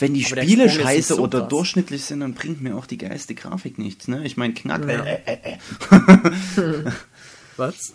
wenn 0.03 0.13
die 0.13 0.25
Aber 0.25 0.41
Spiele 0.41 0.69
scheiße 0.69 1.15
so 1.15 1.23
oder 1.23 1.39
krass. 1.39 1.49
durchschnittlich 1.49 2.03
sind, 2.03 2.19
dann 2.19 2.33
bringt 2.33 2.61
mir 2.61 2.75
auch 2.75 2.85
die 2.85 2.97
geilste 2.97 3.35
Grafik 3.35 3.77
nichts, 3.77 4.09
ne? 4.09 4.25
Ich 4.25 4.35
meine 4.35 4.53
Knack, 4.53 4.85
äh, 4.87 5.19
äh, 5.25 5.53
äh. 5.53 5.57
Was? 7.55 7.93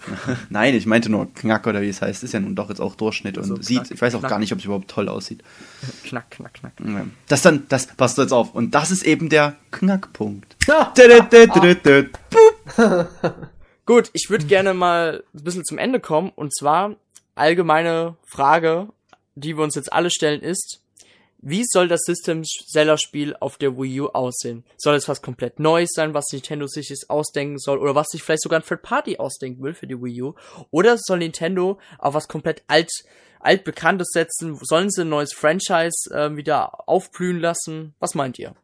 nein, 0.51 0.75
ich 0.75 0.87
meinte 0.87 1.11
nur 1.11 1.33
Knack 1.35 1.67
oder 1.67 1.83
wie 1.83 1.89
es 1.89 2.01
heißt, 2.01 2.23
ist 2.23 2.33
ja 2.33 2.41
nun 2.41 2.55
doch 2.55 2.71
jetzt 2.71 2.81
auch 2.81 2.95
Durchschnitt 2.95 3.37
Also 3.37 3.55
und 3.55 3.65
sieht, 3.65 3.79
Knack, 3.79 3.91
ich 3.91 4.01
weiß 4.01 4.15
auch 4.15 4.21
Knack. 4.21 4.31
gar 4.31 4.39
nicht, 4.39 4.53
ob 4.53 4.61
es 4.61 4.65
überhaupt 4.65 4.89
toll 4.89 5.09
aussieht. 5.09 5.43
Knack, 6.05 6.31
knack, 6.31 6.55
knack. 6.55 6.73
Ja. 6.83 7.05
Das 7.27 7.43
dann, 7.43 7.67
das 7.69 7.89
passt 7.89 8.17
jetzt 8.19 8.33
auf 8.33 8.55
und 8.55 8.75
das 8.75 8.91
ist 8.91 9.03
eben 9.03 9.29
der 9.29 9.57
Knackpunkt. 9.71 10.57
Ja. 10.67 10.95
Gut, 13.85 14.11
ich 14.13 14.31
würde 14.31 14.47
gerne 14.47 14.75
mal 14.75 15.25
ein 15.35 15.45
bisschen 15.45 15.65
zum 15.65 15.79
Ende 15.79 15.99
kommen. 15.99 16.31
Und 16.35 16.55
zwar 16.55 16.95
allgemeine 17.35 18.17
Frage, 18.27 18.89
die 19.35 19.57
wir 19.57 19.65
uns 19.65 19.75
jetzt 19.75 19.93
alle 19.93 20.11
stellen, 20.11 20.41
ist, 20.41 20.81
Wie 21.41 21.65
soll 21.65 21.87
das 21.87 22.01
System 22.03 22.43
Seller 22.45 22.99
Spiel 22.99 23.37
auf 23.39 23.59
der 23.59 23.77
Wii 23.79 24.01
U 24.01 24.07
aussehen? 24.09 24.65
Soll 24.77 24.97
es 24.97 25.09
was 25.09 25.23
komplett 25.23 25.61
Neues 25.61 25.91
sein, 25.95 26.13
was 26.13 26.27
Nintendo 26.33 26.67
sich 26.67 26.89
jetzt 26.89 27.09
ausdenken 27.11 27.59
soll 27.59 27.79
oder 27.79 27.95
was 27.95 28.09
sich 28.09 28.23
vielleicht 28.25 28.43
sogar 28.43 28.59
ein 28.59 28.67
Third 28.67 28.83
Party 28.83 29.19
ausdenken 29.19 29.63
will 29.63 29.75
für 29.75 29.87
die 29.87 29.95
Wii 30.03 30.23
U? 30.23 30.35
Oder 30.73 30.97
soll 30.99 31.19
Nintendo 31.19 31.79
auf 31.99 32.15
was 32.15 32.27
komplett 32.29 32.63
alt 32.67 32.91
altbekanntes 33.41 34.09
setzen? 34.13 34.59
Sollen 34.61 34.91
sie 34.91 35.03
ein 35.03 35.11
neues 35.11 35.33
Franchise 35.33 36.11
äh, 36.13 36.35
wieder 36.35 36.89
aufblühen 36.89 37.39
lassen? 37.41 37.95
Was 38.01 38.17
meint 38.17 38.37
ihr? 38.41 38.57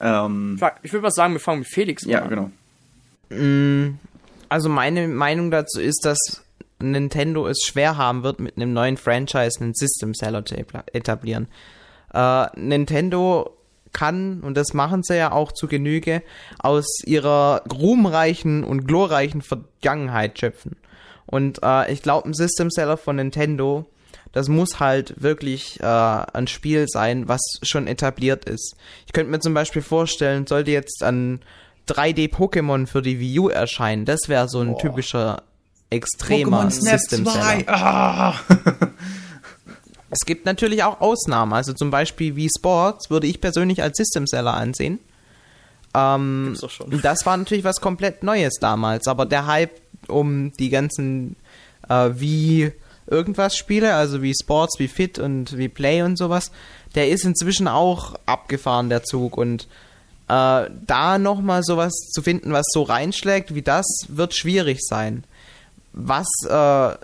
Ähm, 0.00 0.60
Ich 0.82 0.92
würde 0.92 1.02
mal 1.04 1.10
sagen, 1.10 1.34
wir 1.34 1.40
fangen 1.40 1.60
mit 1.60 1.68
Felix 1.68 2.04
ja, 2.04 2.22
an. 2.22 2.28
genau. 2.28 2.50
Mm, 3.30 3.98
Also 4.48 4.68
meine 4.68 5.06
Meinung 5.06 5.50
dazu 5.52 5.80
ist, 5.80 6.04
dass 6.04 6.42
Nintendo 6.80 7.46
es 7.46 7.62
schwer 7.66 7.96
haben 7.96 8.22
wird, 8.22 8.40
mit 8.40 8.56
einem 8.56 8.72
neuen 8.72 8.96
Franchise 8.96 9.60
einen 9.60 9.74
System 9.74 10.14
Seller 10.14 10.44
zu 10.44 10.56
etablieren. 10.56 11.48
Äh, 12.12 12.46
Nintendo 12.56 13.58
kann, 13.92 14.40
und 14.40 14.56
das 14.56 14.74
machen 14.74 15.02
sie 15.02 15.16
ja 15.16 15.32
auch 15.32 15.52
zu 15.52 15.66
Genüge, 15.66 16.22
aus 16.58 16.86
ihrer 17.04 17.62
ruhmreichen 17.72 18.64
und 18.64 18.86
glorreichen 18.86 19.42
Vergangenheit 19.42 20.38
schöpfen. 20.38 20.76
Und 21.26 21.60
äh, 21.62 21.92
ich 21.92 22.02
glaube, 22.02 22.28
ein 22.28 22.34
System 22.34 22.70
Seller 22.70 22.96
von 22.96 23.16
Nintendo, 23.16 23.86
das 24.32 24.48
muss 24.48 24.80
halt 24.80 25.22
wirklich 25.22 25.80
äh, 25.80 25.84
ein 25.84 26.46
Spiel 26.46 26.86
sein, 26.88 27.28
was 27.28 27.40
schon 27.62 27.86
etabliert 27.86 28.44
ist. 28.44 28.76
Ich 29.06 29.12
könnte 29.12 29.30
mir 29.30 29.40
zum 29.40 29.54
Beispiel 29.54 29.82
vorstellen, 29.82 30.46
sollte 30.46 30.70
jetzt 30.70 31.02
ein 31.02 31.40
3D-Pokémon 31.88 32.86
für 32.86 33.02
die 33.02 33.18
Wii 33.18 33.38
U 33.40 33.48
erscheinen, 33.48 34.04
das 34.04 34.28
wäre 34.28 34.48
so 34.48 34.60
ein 34.60 34.76
typischer 34.78 35.42
extremer 35.90 36.70
System 36.70 37.24
Seller. 37.24 37.64
Ah! 37.66 38.34
Es 40.10 40.20
gibt 40.24 40.46
natürlich 40.46 40.82
auch 40.84 41.02
Ausnahmen, 41.02 41.52
also 41.52 41.74
zum 41.74 41.90
Beispiel 41.90 42.34
Wii 42.34 42.48
Sports 42.56 43.10
würde 43.10 43.26
ich 43.26 43.42
persönlich 43.42 43.82
als 43.82 43.98
System 43.98 44.26
Seller 44.26 44.54
ansehen. 44.54 45.00
Ähm. 45.94 46.56
Das 47.02 47.26
war 47.26 47.36
natürlich 47.36 47.64
was 47.64 47.80
komplett 47.80 48.22
Neues 48.22 48.54
damals, 48.58 49.06
aber 49.06 49.26
der 49.26 49.46
Hype 49.46 49.80
um 50.06 50.52
die 50.58 50.70
ganzen 50.70 51.36
äh, 51.88 52.10
wie 52.14 52.72
irgendwas 53.06 53.56
Spiele, 53.56 53.94
also 53.94 54.22
wie 54.22 54.34
Sports, 54.34 54.78
wie 54.78 54.88
Fit 54.88 55.18
und 55.18 55.56
wie 55.56 55.68
Play 55.68 56.02
und 56.02 56.16
sowas, 56.16 56.52
der 56.94 57.08
ist 57.08 57.24
inzwischen 57.24 57.68
auch 57.68 58.14
abgefahren, 58.26 58.88
der 58.88 59.02
Zug. 59.02 59.36
Und 59.36 59.64
äh, 60.28 60.66
da 60.86 61.18
nochmal 61.18 61.62
sowas 61.62 61.92
zu 62.12 62.22
finden, 62.22 62.52
was 62.52 62.66
so 62.70 62.82
reinschlägt 62.82 63.54
wie 63.54 63.62
das, 63.62 63.86
wird 64.08 64.34
schwierig 64.34 64.78
sein. 64.80 65.24
Was 65.92 66.28
äh, 66.48 66.94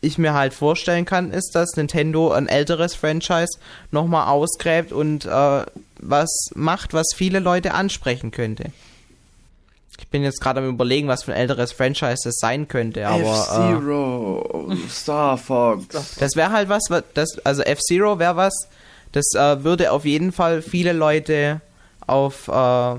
ich 0.00 0.18
mir 0.18 0.34
halt 0.34 0.54
vorstellen 0.54 1.04
kann, 1.04 1.32
ist, 1.32 1.54
dass 1.54 1.76
Nintendo 1.76 2.30
ein 2.32 2.48
älteres 2.48 2.94
Franchise 2.94 3.58
nochmal 3.90 4.28
ausgräbt 4.28 4.92
und 4.92 5.24
äh, 5.24 5.62
was 5.98 6.30
macht, 6.54 6.92
was 6.92 7.08
viele 7.14 7.40
Leute 7.40 7.74
ansprechen 7.74 8.30
könnte. 8.30 8.70
Ich 9.98 10.08
bin 10.08 10.22
jetzt 10.22 10.40
gerade 10.40 10.60
am 10.60 10.68
überlegen, 10.68 11.08
was 11.08 11.24
für 11.24 11.32
ein 11.32 11.38
älteres 11.38 11.72
Franchise 11.72 12.22
das 12.24 12.36
sein 12.38 12.68
könnte, 12.68 13.06
aber 13.06 13.22
äh, 13.22 13.72
F-Zero, 13.72 14.72
Star 14.88 15.38
Fox. 15.38 16.16
das 16.18 16.36
wäre 16.36 16.50
halt 16.50 16.68
was, 16.68 16.82
was 16.88 17.04
das, 17.14 17.38
also 17.44 17.62
F-Zero 17.62 18.18
wäre 18.18 18.36
was, 18.36 18.68
das 19.12 19.32
äh, 19.34 19.62
würde 19.62 19.92
auf 19.92 20.04
jeden 20.04 20.32
Fall 20.32 20.62
viele 20.62 20.92
Leute 20.92 21.60
auf, 22.06 22.48
äh, 22.48 22.96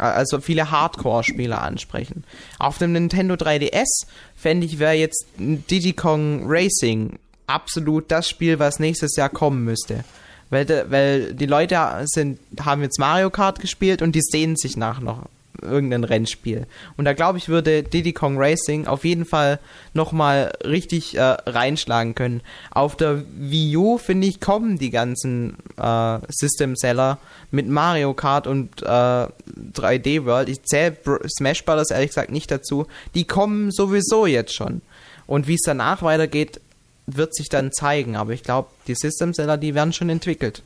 also 0.00 0.40
viele 0.40 0.70
Hardcore-Spieler 0.70 1.60
ansprechen. 1.60 2.24
Auf 2.58 2.78
dem 2.78 2.92
Nintendo 2.92 3.34
3DS 3.34 4.06
fände 4.34 4.66
ich, 4.66 4.78
wäre 4.78 4.94
jetzt 4.94 5.26
Diddy 5.38 5.92
Kong 5.92 6.44
Racing 6.46 7.18
absolut 7.46 8.10
das 8.10 8.28
Spiel, 8.28 8.58
was 8.58 8.78
nächstes 8.78 9.16
Jahr 9.16 9.28
kommen 9.28 9.64
müsste. 9.64 10.04
Weil, 10.50 10.66
weil 10.90 11.34
die 11.34 11.46
Leute 11.46 11.78
sind, 12.06 12.40
haben 12.60 12.82
jetzt 12.82 12.98
Mario 12.98 13.30
Kart 13.30 13.60
gespielt 13.60 14.02
und 14.02 14.14
die 14.14 14.22
sehnen 14.22 14.56
sich 14.56 14.76
nach 14.76 15.00
noch 15.00 15.28
irgendein 15.62 16.04
Rennspiel. 16.04 16.66
Und 16.96 17.04
da 17.04 17.12
glaube 17.12 17.38
ich, 17.38 17.48
würde 17.48 17.82
Diddy 17.82 18.12
Kong 18.12 18.36
Racing 18.38 18.86
auf 18.86 19.04
jeden 19.04 19.24
Fall 19.24 19.58
nochmal 19.94 20.52
richtig 20.64 21.16
äh, 21.16 21.20
reinschlagen 21.20 22.14
können. 22.14 22.40
Auf 22.70 22.96
der 22.96 23.22
Wii 23.36 23.76
U, 23.76 23.98
finde 23.98 24.26
ich, 24.26 24.40
kommen 24.40 24.78
die 24.78 24.90
ganzen 24.90 25.56
äh, 25.76 26.18
System-Seller 26.28 27.18
mit 27.50 27.68
Mario 27.68 28.14
Kart 28.14 28.46
und 28.46 28.82
äh, 28.82 28.86
3D 28.86 30.24
World. 30.24 30.48
Ich 30.48 30.62
zähle 30.62 30.96
Smash 31.28 31.64
Bros. 31.64 31.90
ehrlich 31.90 32.10
gesagt 32.10 32.30
nicht 32.30 32.50
dazu. 32.50 32.86
Die 33.14 33.24
kommen 33.24 33.70
sowieso 33.70 34.26
jetzt 34.26 34.54
schon. 34.54 34.82
Und 35.26 35.46
wie 35.46 35.54
es 35.54 35.62
danach 35.64 36.02
weitergeht, 36.02 36.60
wird 37.06 37.34
sich 37.34 37.48
dann 37.48 37.72
zeigen. 37.72 38.16
Aber 38.16 38.32
ich 38.32 38.42
glaube, 38.42 38.70
die 38.86 38.94
System-Seller, 38.94 39.56
die 39.56 39.74
werden 39.74 39.92
schon 39.92 40.10
entwickelt. 40.10 40.62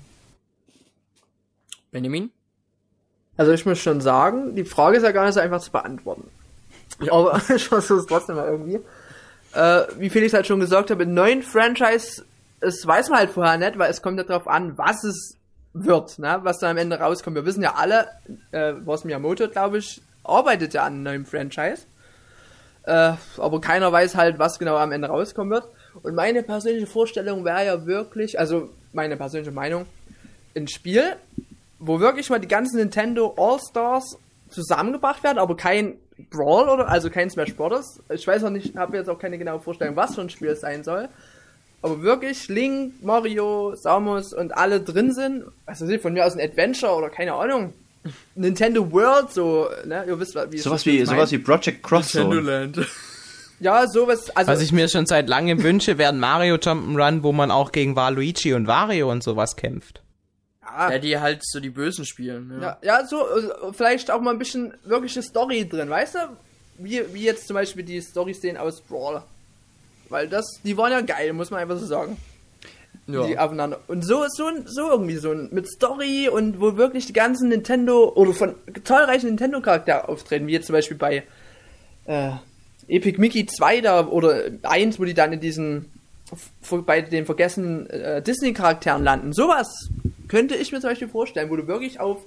Benjamin? 1.90 2.30
Also 3.36 3.52
ich 3.52 3.66
muss 3.66 3.78
schon 3.78 4.00
sagen, 4.00 4.54
die 4.54 4.64
Frage 4.64 4.98
ist 4.98 5.02
ja 5.02 5.12
gar 5.12 5.24
nicht 5.24 5.34
so 5.34 5.40
einfach 5.40 5.60
zu 5.60 5.72
beantworten. 5.72 6.28
Aber 7.10 7.40
ich 7.54 7.68
versuche 7.68 8.00
es 8.00 8.06
trotzdem 8.06 8.36
mal 8.36 8.48
irgendwie. 8.48 8.80
Äh, 9.54 9.82
wie 9.98 10.10
Felix 10.10 10.34
halt 10.34 10.46
schon 10.46 10.60
gesagt 10.60 10.90
hat, 10.90 10.98
mit 10.98 11.08
neuen 11.08 11.42
Franchise, 11.42 12.24
es 12.60 12.86
weiß 12.86 13.10
man 13.10 13.20
halt 13.20 13.30
vorher 13.30 13.58
nicht, 13.58 13.78
weil 13.78 13.90
es 13.90 14.02
kommt 14.02 14.18
ja 14.18 14.24
darauf 14.24 14.48
an, 14.48 14.76
was 14.78 15.04
es 15.04 15.36
wird, 15.74 16.18
ne? 16.18 16.40
was 16.42 16.58
dann 16.58 16.70
am 16.70 16.76
Ende 16.76 16.98
rauskommt. 16.98 17.36
Wir 17.36 17.44
wissen 17.44 17.62
ja 17.62 17.74
alle, 17.74 18.08
äh, 18.52 18.74
was 18.84 19.04
Miyamoto, 19.04 19.48
glaube 19.48 19.78
ich, 19.78 20.00
arbeitet 20.22 20.74
ja 20.74 20.84
an 20.84 20.94
einem 20.94 21.02
neuen 21.02 21.26
Franchise. 21.26 21.82
Äh, 22.84 23.12
aber 23.38 23.60
keiner 23.60 23.90
weiß 23.90 24.14
halt, 24.14 24.38
was 24.38 24.58
genau 24.58 24.76
am 24.76 24.92
Ende 24.92 25.08
rauskommen 25.08 25.50
wird. 25.50 25.68
Und 26.02 26.14
meine 26.14 26.42
persönliche 26.42 26.86
Vorstellung 26.86 27.44
wäre 27.44 27.66
ja 27.66 27.86
wirklich, 27.86 28.38
also 28.38 28.70
meine 28.92 29.16
persönliche 29.16 29.52
Meinung, 29.52 29.86
ein 30.54 30.68
Spiel, 30.68 31.16
wo 31.86 32.00
wirklich 32.00 32.30
mal 32.30 32.40
die 32.40 32.48
ganzen 32.48 32.78
Nintendo 32.78 33.34
All-Stars 33.36 34.18
zusammengebracht 34.48 35.22
werden, 35.22 35.38
aber 35.38 35.56
kein 35.56 35.94
Brawl 36.30 36.68
oder 36.68 36.88
also 36.88 37.10
kein 37.10 37.28
Smash 37.30 37.54
Bros. 37.54 38.00
Ich 38.08 38.26
weiß 38.26 38.44
auch 38.44 38.50
nicht, 38.50 38.76
habe 38.76 38.96
jetzt 38.96 39.10
auch 39.10 39.18
keine 39.18 39.38
genaue 39.38 39.60
Vorstellung, 39.60 39.96
was 39.96 40.14
für 40.14 40.20
ein 40.20 40.30
Spiel 40.30 40.48
es 40.48 40.60
sein 40.60 40.84
soll. 40.84 41.08
Aber 41.82 42.02
wirklich 42.02 42.48
Link, 42.48 43.02
Mario, 43.02 43.74
Samus 43.74 44.32
und 44.32 44.56
alle 44.56 44.80
drin 44.80 45.12
sind, 45.12 45.44
also 45.66 45.86
sie 45.86 45.98
von 45.98 46.14
mir 46.14 46.24
aus 46.24 46.34
ein 46.34 46.40
Adventure 46.40 46.94
oder 46.94 47.10
keine 47.10 47.34
Ahnung. 47.34 47.74
Nintendo 48.34 48.90
World, 48.92 49.32
so, 49.32 49.68
ne, 49.84 50.04
ihr 50.06 50.18
wisst, 50.18 50.34
wie 50.34 50.56
ich 50.56 50.62
Sowas 50.62 50.86
wie, 50.86 51.04
sowas 51.04 51.32
wie 51.32 51.38
Project 51.38 51.82
Cross 51.82 52.12
Zone. 52.12 52.40
Land. 52.40 52.80
Ja, 53.60 53.86
sowas, 53.86 54.30
also. 54.36 54.50
Was 54.50 54.60
ich 54.60 54.72
mir 54.72 54.88
schon 54.88 55.06
seit 55.06 55.28
langem 55.28 55.62
wünsche, 55.62 55.96
wäre 55.96 56.12
ein 56.12 56.20
Mario 56.20 56.56
Jump'n'Run, 56.56 57.22
wo 57.22 57.32
man 57.32 57.50
auch 57.50 57.72
gegen 57.72 57.96
Waluigi 57.96 58.52
und 58.54 58.66
Wario 58.66 59.10
und 59.10 59.22
sowas 59.22 59.56
kämpft. 59.56 60.03
Ja, 60.76 60.92
Ja, 60.92 60.98
die 60.98 61.18
halt 61.18 61.40
so 61.44 61.60
die 61.60 61.70
Bösen 61.70 62.04
spielen. 62.04 62.50
Ja. 62.60 62.78
Ja, 62.82 63.00
ja, 63.00 63.06
so, 63.06 63.26
äh, 63.28 63.72
vielleicht 63.72 64.10
auch 64.10 64.20
mal 64.20 64.30
ein 64.32 64.38
bisschen 64.38 64.74
wirkliche 64.84 65.22
Story 65.22 65.68
drin, 65.68 65.88
weißt 65.90 66.14
du? 66.16 66.18
Wie, 66.78 67.02
wie 67.12 67.22
jetzt 67.22 67.46
zum 67.46 67.54
Beispiel 67.54 67.84
die 67.84 68.00
Storys 68.00 68.40
sehen 68.40 68.56
aus 68.56 68.80
Brawl. 68.80 69.22
Weil 70.08 70.28
das, 70.28 70.44
die 70.64 70.76
waren 70.76 70.92
ja 70.92 71.00
geil, 71.00 71.32
muss 71.32 71.50
man 71.50 71.60
einfach 71.60 71.78
so 71.78 71.86
sagen. 71.86 72.16
Ja. 73.06 73.26
Die 73.26 73.38
aufeinander. 73.38 73.80
Und 73.86 74.02
so, 74.04 74.24
so, 74.28 74.50
so 74.64 74.90
irgendwie 74.90 75.16
so 75.16 75.30
ein- 75.32 75.48
mit 75.52 75.68
Story 75.68 76.28
und 76.28 76.60
wo 76.60 76.76
wirklich 76.76 77.06
die 77.06 77.12
ganzen 77.12 77.48
Nintendo 77.50 78.12
oder 78.14 78.32
von 78.32 78.54
zahlreichen 78.84 79.26
Nintendo-Charakteren 79.26 80.06
auftreten, 80.06 80.46
wie 80.46 80.52
jetzt 80.52 80.66
zum 80.66 80.72
Beispiel 80.74 80.96
bei 80.96 81.22
äh, 82.06 82.30
Epic 82.88 83.18
Mickey 83.20 83.46
2 83.46 83.80
da 83.82 84.06
oder 84.06 84.42
1, 84.62 84.98
wo 84.98 85.04
die 85.04 85.14
dann 85.14 85.32
in 85.34 85.40
diesen 85.40 85.90
bei 86.86 87.02
den 87.02 87.26
vergessenen 87.26 87.88
äh, 87.90 88.22
Disney-Charakteren 88.22 89.04
landen. 89.04 89.32
Sowas 89.32 89.68
könnte 90.28 90.54
ich 90.56 90.72
mir 90.72 90.80
zum 90.80 90.90
Beispiel 90.90 91.08
vorstellen, 91.08 91.50
wo 91.50 91.56
du 91.56 91.66
wirklich 91.66 92.00
auf 92.00 92.18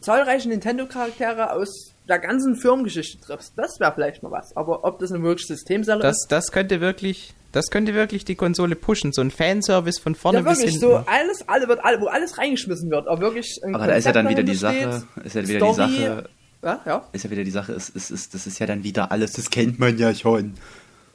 zahlreiche 0.00 0.48
Nintendo-Charaktere 0.48 1.52
aus 1.52 1.92
der 2.08 2.18
ganzen 2.18 2.56
Firmengeschichte 2.56 3.20
triffst. 3.24 3.52
Das 3.56 3.78
wäre 3.78 3.92
vielleicht 3.94 4.22
mal 4.22 4.32
was. 4.32 4.56
Aber 4.56 4.84
ob 4.84 4.98
das 4.98 5.12
ein 5.12 5.22
wirklich 5.22 5.46
Systemseller 5.46 6.00
Das, 6.00 6.16
ist? 6.22 6.26
das 6.32 6.50
könnte 6.50 6.80
wirklich, 6.80 7.32
das 7.52 7.66
könnte 7.70 7.94
wirklich 7.94 8.24
die 8.24 8.34
Konsole 8.34 8.74
pushen. 8.74 9.12
So 9.12 9.20
ein 9.22 9.30
Fanservice 9.30 10.00
von 10.00 10.14
vorne 10.16 10.38
Ja, 10.38 10.42
bis 10.44 10.58
wirklich, 10.58 10.72
hinten. 10.72 10.86
so 10.88 10.96
alles, 11.06 11.48
alle 11.48 11.68
wird, 11.68 11.84
alle, 11.84 12.00
wo 12.00 12.06
alles 12.06 12.36
reingeschmissen 12.38 12.90
wird. 12.90 13.06
Aber 13.06 13.20
wirklich 13.20 13.60
ein 13.62 13.74
Aber 13.76 13.86
da 13.86 13.94
ist 13.94 14.04
ja 14.04 14.12
dann 14.12 14.28
wieder 14.28 14.42
die 14.42 14.54
Sache, 14.56 15.04
steht, 15.14 15.24
ist 15.26 15.34
ja 15.36 15.48
wieder 15.48 15.66
die. 15.68 15.74
Sache, 15.74 16.24
Ja, 16.64 16.80
ja. 16.84 17.08
ist 17.12 17.24
ja 17.24 17.30
wieder 17.30 17.44
die 17.44 17.50
Sache, 17.52 17.72
ist, 17.72 17.90
ist, 17.90 18.10
ist, 18.10 18.34
das 18.34 18.46
ist 18.48 18.58
ja 18.58 18.66
dann 18.66 18.82
wieder 18.82 19.12
alles, 19.12 19.32
das 19.34 19.50
kennt 19.50 19.78
man 19.78 19.96
ja 19.98 20.12
schon. 20.14 20.54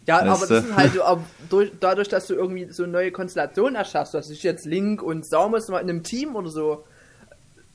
Ja, 0.08 0.26
Weißt 0.26 0.28
aber 0.28 0.48
das 0.48 0.66
ist 0.66 0.76
halt 0.76 0.94
so, 0.94 1.04
aber 1.04 1.24
durch, 1.50 1.72
dadurch, 1.82 2.08
dass 2.08 2.28
du 2.28 2.34
irgendwie 2.34 2.72
so 2.72 2.84
eine 2.84 2.94
neue 2.94 3.12
Konstellation 3.12 3.76
erschaffst, 3.76 4.14
dass 4.14 4.30
ich 4.30 4.42
jetzt 4.42 4.66
Link 4.66 5.04
und 5.04 5.28
Samus 5.28 5.68
mal 5.68 5.80
in 5.80 5.90
einem 5.90 6.04
Team 6.04 6.38
oder 6.38 6.50
so, 6.50 6.86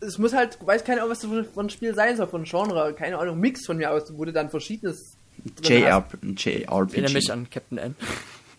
es 0.01 0.19
muss 0.19 0.33
halt, 0.33 0.59
weiß 0.65 0.83
keine 0.83 1.03
Ahnung, 1.03 1.13
was 1.13 1.21
das 1.21 1.31
für 1.31 1.61
ein 1.61 1.71
Spiel 1.71 1.95
sein 1.95 2.17
soll, 2.17 2.27
von 2.27 2.45
Genre, 2.45 2.95
keine 2.95 3.19
Ahnung, 3.19 3.39
Mix 3.39 3.67
von 3.67 3.77
mir 3.77 3.91
aus, 3.91 4.05
wo 4.17 4.25
du 4.25 4.33
dann 4.33 4.49
verschiedenes. 4.49 5.15
JR, 5.63 6.05
JRPG. 6.23 6.65
Erinnere 6.65 7.13
mich 7.13 7.31
an 7.31 7.49
Captain 7.51 7.79
N. 7.79 7.97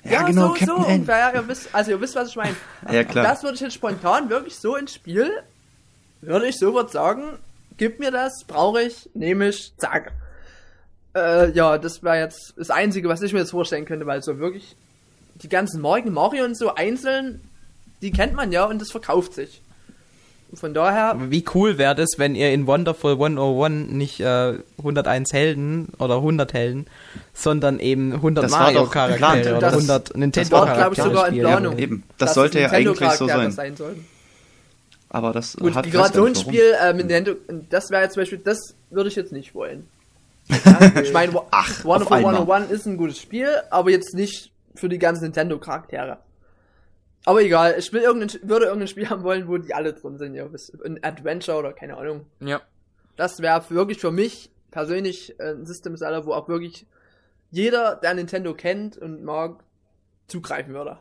Ja, 0.03 0.21
genau, 0.23 0.49
so, 0.49 0.53
Captain 0.53 0.83
so 0.83 0.89
N. 0.89 1.05
ja, 1.07 1.33
ihr 1.33 1.47
wisst, 1.47 1.69
also 1.73 1.91
ihr 1.91 2.01
wisst, 2.01 2.15
was 2.15 2.29
ich 2.29 2.35
meine. 2.35 2.55
Ja, 2.91 3.03
klar. 3.03 3.25
Das 3.25 3.41
würde 3.41 3.55
ich 3.55 3.61
jetzt 3.61 3.73
spontan 3.73 4.29
wirklich 4.29 4.55
so 4.55 4.75
ins 4.75 4.93
Spiel, 4.93 5.31
würde 6.21 6.47
ich 6.47 6.57
sofort 6.57 6.91
sagen, 6.91 7.39
gib 7.77 7.99
mir 7.99 8.11
das, 8.11 8.43
brauche 8.45 8.83
ich, 8.83 9.09
nehme 9.13 9.49
ich, 9.49 9.73
zack. 9.77 10.11
Äh, 11.15 11.51
ja, 11.51 11.77
das 11.77 12.01
wäre 12.03 12.17
jetzt 12.19 12.53
das 12.57 12.69
Einzige, 12.69 13.07
was 13.09 13.21
ich 13.21 13.33
mir 13.33 13.39
jetzt 13.39 13.51
vorstellen 13.51 13.85
könnte, 13.85 14.05
weil 14.05 14.23
so 14.23 14.39
wirklich 14.39 14.75
die 15.35 15.49
ganzen 15.49 15.81
Marken, 15.81 16.11
Mario 16.13 16.45
und 16.45 16.57
so 16.57 16.73
einzeln, 16.75 17.41
die 18.01 18.11
kennt 18.11 18.33
man 18.33 18.51
ja 18.51 18.65
und 18.65 18.79
das 18.81 18.91
verkauft 18.91 19.33
sich. 19.33 19.61
Von 20.55 20.75
daher. 20.75 21.15
Wie 21.31 21.43
cool 21.55 21.79
wäre 21.79 21.95
das, 21.95 22.09
wenn 22.17 22.35
ihr 22.35 22.51
in 22.53 22.67
Wonderful 22.67 23.13
101 23.13 23.91
nicht 23.91 24.19
äh, 24.19 24.53
101 24.77 25.33
Helden 25.33 25.87
oder 25.97 26.17
100 26.17 26.53
Helden, 26.53 26.85
sondern 27.33 27.79
eben 27.79 28.13
100 28.13 28.43
Das 28.45 28.51
war 28.51 28.59
Mario 28.59 28.79
doch 28.81 28.91
geplant. 28.91 29.17
Charaktere 29.19 29.57
oder 29.57 29.61
Das- 29.67 29.73
100 29.73 30.15
Nintendo 30.15 30.51
war, 30.51 30.65
glaube 30.75 30.93
ich, 30.93 30.97
Charaktere 30.99 31.09
sogar 31.09 31.27
in. 31.29 31.39
Planung. 31.39 31.77
Eben, 31.79 32.03
das 32.19 32.27
dass 32.29 32.33
sollte 32.35 32.59
ja 32.59 32.67
eigentlich 32.69 32.85
so 32.99 33.03
Nintendo-Charaktere 33.25 33.51
sein. 33.51 33.75
sollten. 33.75 34.07
Aber 35.09 35.31
das 35.31 35.55
Gut, 35.57 35.73
hat 35.73 35.89
gerade 35.91 36.13
so 36.15 36.25
ein. 36.25 36.35
Spiel 36.35 36.75
äh, 36.79 36.93
mit 36.93 37.07
Nintendo, 37.07 37.33
das 37.71 37.89
wäre 37.89 38.03
jetzt 38.03 38.13
zum 38.13 38.21
Beispiel, 38.21 38.39
das 38.43 38.59
würde 38.91 39.09
ich 39.09 39.15
jetzt 39.15 39.31
nicht 39.31 39.55
wollen. 39.55 39.87
Ja, 40.47 40.91
ich 41.01 41.13
meine, 41.13 41.41
Ach, 41.51 41.85
einmal. 41.85 42.35
101 42.35 42.71
ist 42.71 42.85
ein 42.85 42.97
gutes 42.97 43.19
Spiel, 43.19 43.49
aber 43.69 43.91
jetzt 43.91 44.13
nicht 44.13 44.53
für 44.75 44.89
die 44.89 44.99
ganzen 44.99 45.23
Nintendo-Charaktere. 45.23 46.19
Aber 47.25 47.41
egal, 47.41 47.75
ich 47.77 47.91
will 47.93 48.01
irgendein, 48.01 48.39
würde 48.43 48.65
irgendein 48.65 48.87
Spiel 48.87 49.09
haben 49.09 49.23
wollen, 49.23 49.47
wo 49.47 49.57
die 49.57 49.73
alle 49.73 49.93
drin 49.93 50.17
sind, 50.17 50.35
ja, 50.35 50.45
ein 50.83 51.03
Adventure 51.03 51.57
oder 51.57 51.73
keine 51.73 51.97
Ahnung. 51.97 52.25
Ja. 52.39 52.61
Das 53.15 53.39
wäre 53.39 53.63
wirklich 53.69 53.99
für 53.99 54.11
mich 54.11 54.51
persönlich 54.71 55.39
äh, 55.39 55.51
ein 55.51 55.65
System 55.65 55.95
Seller, 55.95 56.25
wo 56.25 56.33
auch 56.33 56.47
wirklich 56.47 56.87
jeder, 57.51 57.95
der 57.95 58.15
Nintendo 58.15 58.53
kennt 58.55 58.97
und 58.97 59.23
mag, 59.23 59.63
zugreifen 60.27 60.73
würde. 60.73 60.97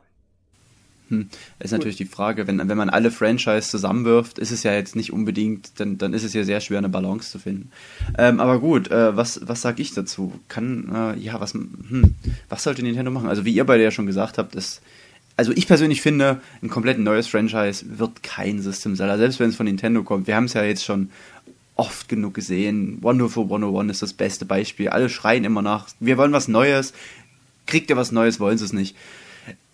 Ist 1.58 1.72
natürlich 1.72 1.96
die 1.96 2.04
Frage, 2.04 2.46
wenn, 2.46 2.68
wenn 2.68 2.76
man 2.76 2.90
alle 2.90 3.10
Franchise 3.10 3.68
zusammenwirft, 3.68 4.38
ist 4.38 4.50
es 4.50 4.62
ja 4.62 4.72
jetzt 4.72 4.96
nicht 4.96 5.12
unbedingt, 5.12 5.80
dann, 5.80 5.98
dann 5.98 6.14
ist 6.14 6.24
es 6.24 6.34
ja 6.34 6.44
sehr 6.44 6.60
schwer, 6.60 6.78
eine 6.78 6.88
Balance 6.88 7.30
zu 7.30 7.38
finden. 7.38 7.70
Ähm, 8.18 8.40
aber 8.40 8.58
gut, 8.58 8.90
äh, 8.90 9.16
was, 9.16 9.40
was 9.44 9.62
sage 9.62 9.82
ich 9.82 9.94
dazu? 9.94 10.32
Kann, 10.48 10.90
äh, 10.94 11.18
ja, 11.18 11.40
was, 11.40 11.54
hm, 11.54 12.14
was 12.48 12.62
sollte 12.62 12.82
Nintendo 12.82 13.10
machen? 13.10 13.28
Also 13.28 13.44
wie 13.44 13.52
ihr 13.52 13.64
beide 13.64 13.82
ja 13.82 13.90
schon 13.90 14.06
gesagt 14.06 14.38
habt, 14.38 14.54
ist, 14.54 14.80
also 15.36 15.52
ich 15.52 15.66
persönlich 15.66 16.02
finde, 16.02 16.40
ein 16.62 16.68
komplett 16.68 16.98
neues 16.98 17.26
Franchise 17.26 17.84
wird 17.98 18.22
kein 18.22 18.60
System 18.60 18.96
Seller, 18.96 19.18
selbst 19.18 19.40
wenn 19.40 19.48
es 19.50 19.56
von 19.56 19.66
Nintendo 19.66 20.02
kommt. 20.02 20.26
Wir 20.26 20.36
haben 20.36 20.44
es 20.44 20.52
ja 20.54 20.64
jetzt 20.64 20.84
schon 20.84 21.10
oft 21.74 22.08
genug 22.08 22.34
gesehen. 22.34 22.98
Wonderful 23.02 23.44
101 23.44 23.90
ist 23.92 24.02
das 24.02 24.12
beste 24.12 24.44
Beispiel. 24.44 24.88
Alle 24.88 25.08
schreien 25.08 25.44
immer 25.44 25.62
nach, 25.62 25.88
wir 26.00 26.18
wollen 26.18 26.32
was 26.32 26.48
Neues. 26.48 26.92
Kriegt 27.66 27.90
ihr 27.90 27.96
was 27.96 28.12
Neues, 28.12 28.40
wollen 28.40 28.58
sie 28.58 28.64
es 28.64 28.72
nicht 28.72 28.96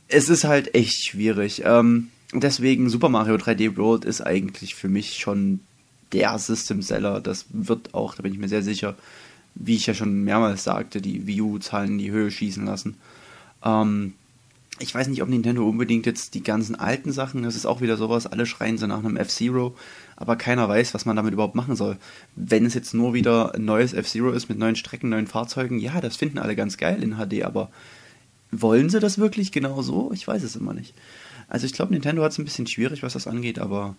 es 0.09 0.29
ist 0.29 0.45
halt 0.45 0.75
echt 0.75 1.05
schwierig. 1.05 1.63
Ähm, 1.65 2.09
deswegen 2.33 2.91
Super 2.91 3.09
Mario 3.09 3.37
3D 3.37 3.77
World 3.77 4.05
ist 4.05 4.21
eigentlich 4.21 4.75
für 4.75 4.89
mich 4.89 5.19
schon 5.19 5.61
der 6.13 6.39
System 6.39 6.83
Seller. 6.83 7.21
Das 7.21 7.47
wird 7.51 7.95
auch, 7.95 8.15
da 8.15 8.23
bin 8.23 8.33
ich 8.33 8.39
mir 8.39 8.49
sehr 8.49 8.63
sicher, 8.63 8.95
wie 9.55 9.77
ich 9.77 9.87
ja 9.87 9.95
schon 9.95 10.25
mehrmals 10.25 10.65
sagte, 10.65 11.01
die 11.01 11.27
Wii 11.27 11.43
U-Zahlen 11.43 11.93
in 11.93 11.99
die 11.99 12.11
Höhe 12.11 12.31
schießen 12.31 12.65
lassen. 12.65 12.97
Ähm, 13.65 14.15
ich 14.81 14.95
weiß 14.95 15.09
nicht, 15.09 15.23
ob 15.23 15.29
Nintendo 15.29 15.69
unbedingt 15.69 16.07
jetzt 16.07 16.35
die 16.35 16.43
ganzen 16.43 16.77
alten 16.77 17.11
Sachen, 17.11 17.43
das 17.43 17.57
ist 17.57 17.67
auch 17.67 17.81
wieder 17.81 17.97
sowas, 17.97 18.27
alle 18.27 18.47
schreien 18.47 18.79
so 18.79 18.87
nach 18.87 19.01
einem 19.01 19.17
F-Zero, 19.17 19.77
aber 20.17 20.37
keiner 20.37 20.69
weiß, 20.69 20.95
was 20.95 21.05
man 21.05 21.17
damit 21.17 21.33
überhaupt 21.33 21.57
machen 21.57 21.75
soll. 21.75 21.97
Wenn 22.37 22.65
es 22.65 22.75
jetzt 22.75 22.95
nur 22.95 23.13
wieder 23.13 23.55
ein 23.57 23.65
neues 23.65 23.93
F-Zero 23.93 24.31
ist 24.31 24.49
mit 24.49 24.59
neuen 24.59 24.77
Strecken, 24.77 25.09
neuen 25.09 25.27
Fahrzeugen, 25.27 25.81
ja, 25.81 26.01
das 26.01 26.17
finden 26.17 26.39
alle 26.39 26.55
ganz 26.55 26.77
geil 26.77 27.03
in 27.03 27.17
HD, 27.17 27.43
aber 27.43 27.71
wollen 28.51 28.91
sie 28.91 29.01
das 29.01 29.19
wirklich 29.19 29.53
genau 29.53 29.83
so? 29.83 30.11
Ich 30.13 30.27
weiß 30.27 30.43
es 30.43 30.57
immer 30.57 30.75
nicht. 30.75 30.95
Also 31.49 31.67
ich 31.67 31.73
glaube, 31.73 31.93
Nintendo 31.93 32.23
hat 32.23 32.33
es 32.33 32.39
ein 32.39 32.45
bisschen 32.45 32.67
schwierig, 32.67 33.03
was 33.03 33.15
das 33.15 33.27
angeht, 33.27 33.59
aber 33.59 33.97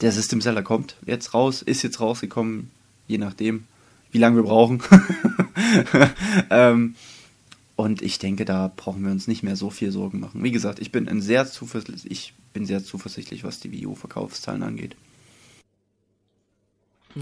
der 0.00 0.12
System 0.12 0.40
Seller 0.40 0.62
kommt 0.62 0.96
jetzt 1.06 1.32
raus, 1.34 1.62
ist 1.62 1.82
jetzt 1.82 2.00
rausgekommen, 2.00 2.70
je 3.06 3.18
nachdem, 3.18 3.64
wie 4.12 4.18
lange 4.18 4.36
wir 4.36 4.42
brauchen. 4.42 4.82
ähm, 6.50 6.94
und 7.76 8.02
ich 8.02 8.18
denke, 8.18 8.44
da 8.44 8.70
brauchen 8.74 9.04
wir 9.04 9.10
uns 9.10 9.26
nicht 9.26 9.42
mehr 9.42 9.56
so 9.56 9.70
viel 9.70 9.90
Sorgen 9.90 10.20
machen. 10.20 10.42
Wie 10.42 10.50
gesagt, 10.50 10.80
ich 10.80 10.92
bin 10.92 11.08
ein 11.08 11.22
sehr 11.22 11.46
zuversichtlich, 11.46 12.10
ich 12.10 12.34
bin 12.52 12.66
sehr 12.66 12.84
zuversichtlich, 12.84 13.44
was 13.44 13.60
die 13.60 13.72
Wii 13.72 13.86
U 13.86 13.94
Verkaufszahlen 13.94 14.62
angeht. 14.62 14.96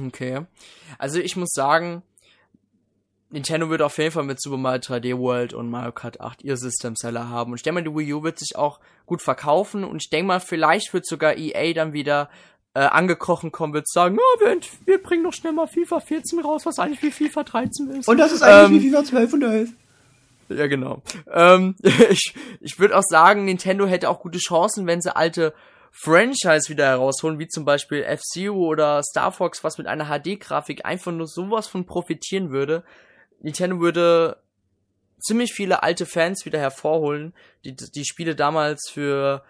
Okay. 0.07 0.43
Also 0.99 1.20
ich 1.20 1.37
muss 1.37 1.51
sagen, 1.53 2.03
Nintendo 3.31 3.68
wird 3.68 3.83
auf 3.83 3.99
jeden 3.99 4.11
Fall 4.11 4.24
mit 4.24 4.41
Super 4.41 4.57
Mario 4.57 4.81
3D 4.81 5.18
World 5.18 5.53
und 5.53 5.68
Mario 5.68 5.93
Kart 5.93 6.20
8 6.20 6.43
ihr 6.43 6.57
System 6.57 6.97
Seller 6.97 7.29
haben. 7.29 7.53
Und 7.53 7.57
ich 7.57 7.62
denke 7.62 7.83
mal, 7.83 7.89
die 7.89 7.95
Wii 7.95 8.14
U 8.14 8.22
wird 8.22 8.39
sich 8.39 8.57
auch 8.57 8.81
gut 9.05 9.20
verkaufen. 9.20 9.85
Und 9.85 10.03
ich 10.03 10.09
denke 10.09 10.29
mal, 10.29 10.41
vielleicht 10.41 10.95
wird 10.95 11.07
sogar 11.07 11.37
EA 11.37 11.74
dann 11.74 11.93
wieder 11.93 12.31
äh, 12.74 12.81
angekrochen 12.81 13.53
kommen, 13.53 13.74
wird 13.74 13.89
sagen, 13.89 14.18
oh, 14.18 14.41
wir, 14.41 14.59
wir 14.87 15.03
bringen 15.03 15.24
doch 15.24 15.33
schnell 15.33 15.53
mal 15.53 15.66
FIFA 15.66 16.01
14 16.01 16.41
raus, 16.41 16.64
was 16.64 16.79
eigentlich 16.79 17.03
wie 17.03 17.11
FIFA 17.11 17.43
13 17.45 17.91
ist. 17.91 18.09
Und 18.09 18.18
das 18.18 18.33
ist 18.33 18.43
eigentlich 18.43 18.66
eigentlich 18.66 18.83
wie 18.85 18.91
FIFA 18.91 19.05
12 19.05 19.33
und 19.35 19.43
11. 19.43 19.70
Ja, 20.51 20.66
genau. 20.66 21.03
Ähm, 21.31 21.74
ich 22.11 22.35
ich 22.61 22.79
würde 22.79 22.97
auch 22.97 23.03
sagen, 23.03 23.45
Nintendo 23.45 23.87
hätte 23.87 24.09
auch 24.09 24.20
gute 24.20 24.39
Chancen, 24.39 24.87
wenn 24.87 25.03
sie 25.03 25.14
alte 25.14 25.53
Franchise 25.93 26.68
wieder 26.68 26.87
herausholen, 26.87 27.39
wie 27.39 27.49
zum 27.49 27.64
Beispiel 27.64 28.03
F-Zero 28.05 28.57
oder 28.57 29.03
Star 29.03 29.33
Fox, 29.33 29.64
was 29.64 29.79
mit 29.79 29.87
einer 29.87 30.07
HD-Grafik 30.07 30.85
einfach 30.85 31.12
nur 31.12 31.26
sowas 31.26 31.66
von 31.66 31.87
profitieren 31.87 32.51
würde. 32.51 32.85
Nintendo 33.41 33.80
würde 33.80 34.39
ziemlich 35.20 35.53
viele 35.53 35.82
alte 35.82 36.07
Fans 36.07 36.45
wieder 36.45 36.59
hervorholen, 36.59 37.34
die 37.64 37.74
die 37.74 38.05
Spiele 38.05 38.34
damals 38.36 38.89
für 38.91 39.43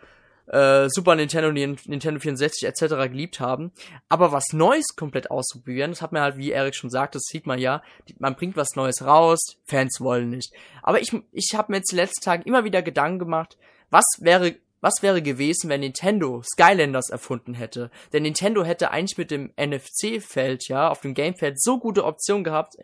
äh, 0.46 0.88
Super 0.88 1.14
Nintendo, 1.14 1.50
Nin- 1.52 1.78
Nintendo 1.86 2.20
64 2.20 2.66
etc. 2.66 2.80
geliebt 3.10 3.38
haben. 3.38 3.70
Aber 4.08 4.32
was 4.32 4.44
Neues 4.52 4.96
komplett 4.96 5.30
auszuprobieren, 5.30 5.90
das 5.90 6.00
hat 6.00 6.12
man 6.12 6.22
halt, 6.22 6.38
wie 6.38 6.50
Erik 6.52 6.74
schon 6.74 6.88
sagt, 6.90 7.14
das 7.14 7.22
sieht 7.24 7.46
man 7.46 7.58
ja, 7.58 7.82
man 8.18 8.34
bringt 8.34 8.56
was 8.56 8.74
Neues 8.74 9.04
raus, 9.04 9.40
Fans 9.66 9.98
wollen 10.00 10.30
nicht. 10.30 10.52
Aber 10.82 11.00
ich, 11.02 11.12
ich 11.32 11.50
habe 11.54 11.72
mir 11.72 11.78
jetzt 11.78 11.92
in 11.92 11.98
letzten 11.98 12.24
Tagen 12.24 12.44
immer 12.44 12.64
wieder 12.64 12.80
Gedanken 12.80 13.18
gemacht, 13.18 13.58
was 13.90 14.04
wäre 14.20 14.56
was 14.80 14.94
wäre 15.02 15.22
gewesen, 15.22 15.68
wenn 15.68 15.80
Nintendo 15.80 16.42
Skylanders 16.42 17.10
erfunden 17.10 17.54
hätte? 17.54 17.90
Denn 18.12 18.22
Nintendo 18.22 18.64
hätte 18.64 18.90
eigentlich 18.90 19.18
mit 19.18 19.30
dem 19.30 19.50
NFC-Feld, 19.60 20.68
ja, 20.68 20.88
auf 20.88 21.00
dem 21.00 21.14
Gamefeld 21.14 21.60
so 21.60 21.78
gute 21.78 22.04
Optionen 22.04 22.44
gehabt, 22.44 22.76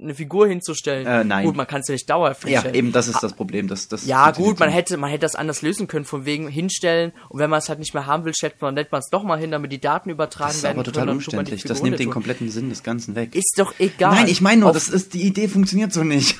eine 0.00 0.14
Figur 0.14 0.46
hinzustellen. 0.46 1.06
Äh, 1.06 1.24
nein. 1.24 1.44
Gut, 1.44 1.56
man 1.56 1.66
kann 1.66 1.80
es 1.80 1.88
ja 1.88 1.92
nicht 1.92 2.08
dauerhaft 2.08 2.48
Ja, 2.48 2.64
eben, 2.72 2.92
das 2.92 3.08
ist 3.08 3.22
das 3.22 3.34
Problem. 3.34 3.68
Das, 3.68 3.88
das 3.88 4.06
Ja, 4.06 4.30
gut, 4.30 4.58
man 4.58 4.70
hätte, 4.70 4.96
man 4.96 5.10
hätte 5.10 5.22
das 5.22 5.34
anders 5.34 5.62
lösen 5.62 5.86
können, 5.88 6.04
von 6.04 6.24
wegen 6.24 6.48
hinstellen 6.48 7.12
und 7.28 7.40
wenn 7.40 7.50
man 7.50 7.58
es 7.58 7.68
halt 7.68 7.78
nicht 7.78 7.92
mehr 7.94 8.06
haben 8.06 8.24
will, 8.24 8.34
stellt 8.34 8.60
man, 8.62 8.74
lädt 8.74 8.92
man 8.92 9.00
es 9.00 9.10
doch 9.10 9.22
mal 9.22 9.38
hin, 9.38 9.50
damit 9.50 9.72
die 9.72 9.80
Daten 9.80 10.10
übertragen 10.10 10.48
Das 10.48 10.56
ist 10.58 10.62
werden 10.62 10.76
aber 10.76 10.84
total 10.84 11.04
können, 11.06 11.16
umständlich. 11.16 11.64
Das 11.64 11.82
nimmt 11.82 11.98
den 11.98 12.10
kompletten 12.10 12.50
Sinn 12.50 12.68
des 12.68 12.82
Ganzen 12.82 13.14
weg. 13.14 13.34
Ist 13.34 13.54
doch 13.58 13.74
egal. 13.78 14.14
Nein, 14.14 14.28
ich 14.28 14.40
meine 14.40 14.60
nur, 14.62 14.70
Auf- 14.70 14.76
das 14.76 14.88
ist, 14.88 15.14
die 15.14 15.22
Idee 15.22 15.48
funktioniert 15.48 15.92
so 15.92 16.04
nicht. 16.04 16.38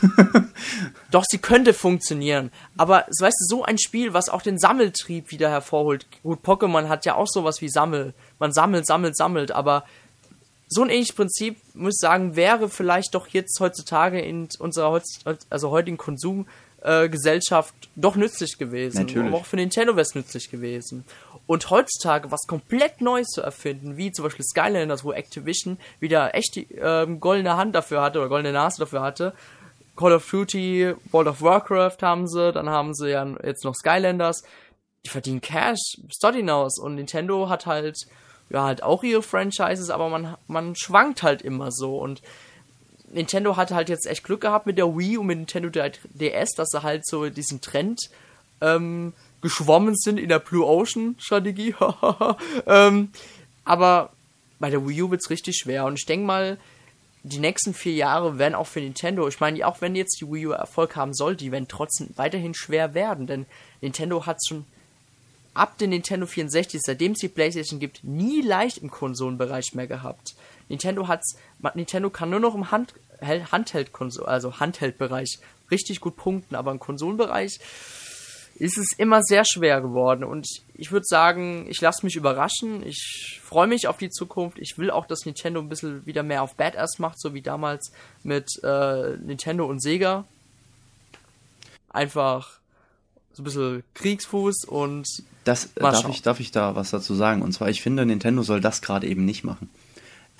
Doch, 1.10 1.24
sie 1.28 1.38
könnte 1.38 1.74
funktionieren. 1.74 2.50
Aber, 2.76 3.06
so 3.10 3.24
weißt 3.24 3.36
du, 3.40 3.56
so 3.56 3.64
ein 3.64 3.78
Spiel, 3.78 4.12
was 4.14 4.28
auch 4.28 4.42
den 4.42 4.58
Sammeltrieb 4.94 5.30
wieder 5.30 5.50
hervorholt. 5.50 6.06
Gut, 6.22 6.40
Pokémon 6.44 6.88
hat 6.88 7.04
ja 7.04 7.14
auch 7.16 7.26
sowas 7.26 7.60
wie 7.60 7.68
Sammel. 7.68 8.14
Man 8.38 8.52
sammelt, 8.52 8.86
sammelt, 8.86 9.16
sammelt, 9.16 9.52
aber 9.52 9.84
so 10.68 10.82
ein 10.82 10.90
ähnliches 10.90 11.14
Prinzip, 11.14 11.56
muss 11.74 11.96
ich 11.96 12.00
sagen, 12.00 12.36
wäre 12.36 12.68
vielleicht 12.68 13.14
doch 13.14 13.28
jetzt 13.28 13.60
heutzutage 13.60 14.20
in 14.20 14.48
unserer 14.58 15.00
also 15.50 15.70
heutigen 15.70 15.98
Konsumgesellschaft 15.98 17.74
äh, 17.74 17.88
doch 17.96 18.16
nützlich 18.16 18.58
gewesen. 18.58 19.02
Natürlich. 19.02 19.28
Aber 19.28 19.38
auch 19.38 19.46
für 19.46 19.56
Nintendo 19.56 19.92
wäre 19.92 20.02
es 20.02 20.14
nützlich 20.14 20.50
gewesen. 20.50 21.04
Und 21.46 21.68
heutzutage 21.68 22.30
was 22.30 22.46
komplett 22.46 23.02
Neues 23.02 23.28
zu 23.28 23.42
erfinden, 23.42 23.98
wie 23.98 24.10
zum 24.10 24.24
Beispiel 24.24 24.44
Skylanders, 24.44 25.04
wo 25.04 25.12
Activision 25.12 25.78
wieder 26.00 26.34
echt 26.34 26.56
die 26.56 26.66
ähm, 26.80 27.20
goldene 27.20 27.56
Hand 27.56 27.74
dafür 27.74 28.00
hatte 28.00 28.18
oder 28.18 28.30
goldene 28.30 28.54
Nase 28.54 28.78
dafür 28.78 29.02
hatte. 29.02 29.34
Call 29.96 30.12
of 30.12 30.28
Duty, 30.28 30.94
World 31.12 31.28
of 31.28 31.42
Warcraft 31.42 31.98
haben 32.02 32.26
sie, 32.26 32.52
dann 32.52 32.68
haben 32.68 32.94
sie 32.94 33.10
ja 33.10 33.26
jetzt 33.44 33.64
noch 33.64 33.74
Skylanders. 33.74 34.42
Die 35.04 35.10
verdienen 35.10 35.40
Cash, 35.40 35.98
Start 36.14 36.34
hinaus. 36.34 36.78
Und 36.78 36.94
Nintendo 36.96 37.48
hat 37.48 37.66
halt, 37.66 37.98
ja, 38.50 38.64
halt 38.64 38.82
auch 38.82 39.02
ihre 39.02 39.22
Franchises, 39.22 39.90
aber 39.90 40.08
man, 40.08 40.36
man 40.46 40.74
schwankt 40.76 41.22
halt 41.22 41.42
immer 41.42 41.70
so. 41.70 41.98
Und 41.98 42.22
Nintendo 43.10 43.56
hat 43.56 43.70
halt 43.70 43.88
jetzt 43.88 44.06
echt 44.06 44.24
Glück 44.24 44.40
gehabt 44.40 44.66
mit 44.66 44.78
der 44.78 44.96
Wii 44.96 45.18
und 45.18 45.26
mit 45.26 45.38
Nintendo 45.38 45.68
DS, 45.70 46.50
dass 46.56 46.70
sie 46.70 46.82
halt 46.82 47.06
so 47.06 47.28
diesen 47.28 47.60
Trend 47.60 48.10
ähm, 48.60 49.12
geschwommen 49.40 49.94
sind 49.94 50.18
in 50.18 50.28
der 50.28 50.38
Blue 50.38 50.66
Ocean 50.66 51.16
Strategie. 51.18 51.74
ähm, 52.66 53.10
aber 53.64 54.10
bei 54.58 54.70
der 54.70 54.86
Wii 54.86 55.02
U 55.02 55.10
wird's 55.10 55.30
richtig 55.30 55.56
schwer. 55.56 55.84
Und 55.84 55.98
ich 55.98 56.06
denke 56.06 56.26
mal, 56.26 56.58
die 57.22 57.38
nächsten 57.38 57.72
vier 57.72 57.94
Jahre 57.94 58.38
werden 58.38 58.54
auch 58.54 58.66
für 58.66 58.80
Nintendo, 58.80 59.26
ich 59.28 59.40
meine, 59.40 59.66
auch 59.66 59.80
wenn 59.80 59.96
jetzt 59.96 60.20
die 60.20 60.30
Wii 60.30 60.48
U 60.48 60.50
Erfolg 60.50 60.96
haben 60.96 61.14
soll, 61.14 61.36
die 61.36 61.52
werden 61.52 61.68
trotzdem 61.68 62.10
weiterhin 62.16 62.54
schwer 62.54 62.94
werden, 62.94 63.26
denn 63.26 63.46
Nintendo 63.80 64.26
hat 64.26 64.38
schon 64.46 64.66
ab 65.54 65.78
den 65.78 65.90
Nintendo 65.90 66.26
64, 66.26 66.80
seitdem 66.84 67.12
es 67.12 67.18
die 67.18 67.28
PlayStation 67.28 67.80
gibt, 67.80 68.04
nie 68.04 68.42
leicht 68.42 68.78
im 68.78 68.90
Konsolenbereich 68.90 69.74
mehr 69.74 69.86
gehabt. 69.86 70.34
Nintendo 70.68 71.08
hat's, 71.08 71.36
Nintendo 71.74 72.10
kann 72.10 72.30
nur 72.30 72.40
noch 72.40 72.54
im 72.54 72.70
Hand, 72.70 72.94
Hel- 73.20 73.50
Handheld 73.50 73.90
also 74.24 74.58
Handheld-Bereich 74.60 75.38
richtig 75.70 76.00
gut 76.00 76.16
punkten, 76.16 76.56
aber 76.56 76.72
im 76.72 76.78
Konsolenbereich 76.78 77.58
ist 78.56 78.78
es 78.78 78.92
immer 78.96 79.20
sehr 79.22 79.44
schwer 79.44 79.80
geworden 79.80 80.22
und 80.22 80.46
ich, 80.48 80.62
ich 80.76 80.92
würde 80.92 81.06
sagen, 81.08 81.66
ich 81.68 81.80
lasse 81.80 82.06
mich 82.06 82.14
überraschen. 82.14 82.86
Ich 82.86 83.40
freue 83.42 83.66
mich 83.66 83.88
auf 83.88 83.96
die 83.96 84.10
Zukunft. 84.10 84.58
Ich 84.60 84.78
will 84.78 84.90
auch, 84.92 85.06
dass 85.06 85.24
Nintendo 85.26 85.60
ein 85.60 85.68
bisschen 85.68 86.06
wieder 86.06 86.22
mehr 86.22 86.42
auf 86.42 86.54
Badass 86.54 86.98
macht, 87.00 87.20
so 87.20 87.34
wie 87.34 87.42
damals 87.42 87.92
mit 88.22 88.48
äh, 88.62 89.16
Nintendo 89.16 89.66
und 89.66 89.82
Sega. 89.82 90.24
Einfach 91.88 92.60
so 93.34 93.42
ein 93.42 93.44
bisschen 93.44 93.82
Kriegsfuß 93.94 94.64
und 94.64 95.06
Das 95.44 95.66
äh, 95.76 95.80
darf 95.80 96.08
ich, 96.08 96.22
darf 96.22 96.40
ich 96.40 96.50
da 96.50 96.76
was 96.76 96.90
dazu 96.90 97.14
sagen. 97.14 97.42
Und 97.42 97.52
zwar, 97.52 97.68
ich 97.68 97.82
finde, 97.82 98.06
Nintendo 98.06 98.42
soll 98.42 98.60
das 98.60 98.80
gerade 98.80 99.06
eben 99.06 99.24
nicht 99.24 99.44
machen. 99.44 99.68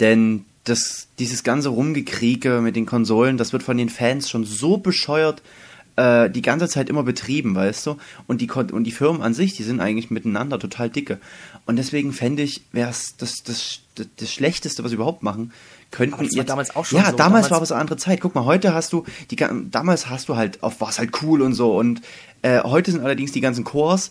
Denn 0.01 0.45
das, 0.65 1.09
dieses 1.19 1.43
ganze 1.45 1.69
Rumgekriege 1.69 2.61
mit 2.61 2.77
den 2.77 2.87
Konsolen, 2.87 3.37
das 3.37 3.53
wird 3.53 3.63
von 3.63 3.77
den 3.77 3.91
Fans 3.91 4.31
schon 4.31 4.45
so 4.45 4.79
bescheuert 4.79 5.43
äh, 5.97 6.31
die 6.31 6.43
ganze 6.43 6.69
Zeit 6.69 6.89
immer 6.89 7.03
betrieben, 7.03 7.55
weißt 7.55 7.87
du? 7.87 7.97
Und 8.27 8.41
die, 8.41 8.51
und 8.51 8.85
die 8.85 8.93
Firmen 8.93 9.23
an 9.23 9.35
sich, 9.35 9.57
die 9.57 9.63
sind 9.63 9.81
eigentlich 9.81 10.11
miteinander 10.11 10.59
total 10.59 10.91
dicke. 10.91 11.19
Und 11.67 11.77
deswegen 11.77 12.13
fände 12.13 12.43
ich, 12.43 12.63
wäre 12.73 12.91
es 12.91 13.17
das, 13.17 13.43
das, 13.45 13.81
das, 13.95 14.09
das 14.17 14.33
Schlechteste, 14.33 14.83
was 14.83 14.91
sie 14.91 14.97
überhaupt 14.97 15.23
machen, 15.23 15.53
könnten 15.91 16.15
Aber 16.15 16.25
das 16.25 16.37
war 16.37 16.45
damals 16.45 16.75
auch 16.77 16.85
schon 16.85 16.99
Ja, 16.99 17.11
so. 17.11 17.17
damals, 17.17 17.19
Damals- 17.49 17.51
war 17.51 17.57
aber 17.59 17.67
so 17.67 17.75
eine 17.75 17.81
andere 17.83 17.97
Zeit. 17.99 18.21
Guck 18.21 18.35
mal, 18.35 18.45
heute 18.45 18.75
hast 18.75 18.93
du, 18.93 19.05
die, 19.31 19.37
damals 19.71 20.09
hast 20.11 20.29
du 20.29 20.37
halt, 20.37 20.63
auf 20.63 20.81
was 20.81 20.99
halt 20.99 21.11
cool 21.23 21.43
und 21.43 21.55
so. 21.55 21.77
Und 21.77 22.01
äh, 22.43 22.63
heute 22.63 22.91
sind 22.93 23.03
allerdings 23.03 23.33
die 23.33 23.41
ganzen 23.41 23.65
Chors, 23.65 24.11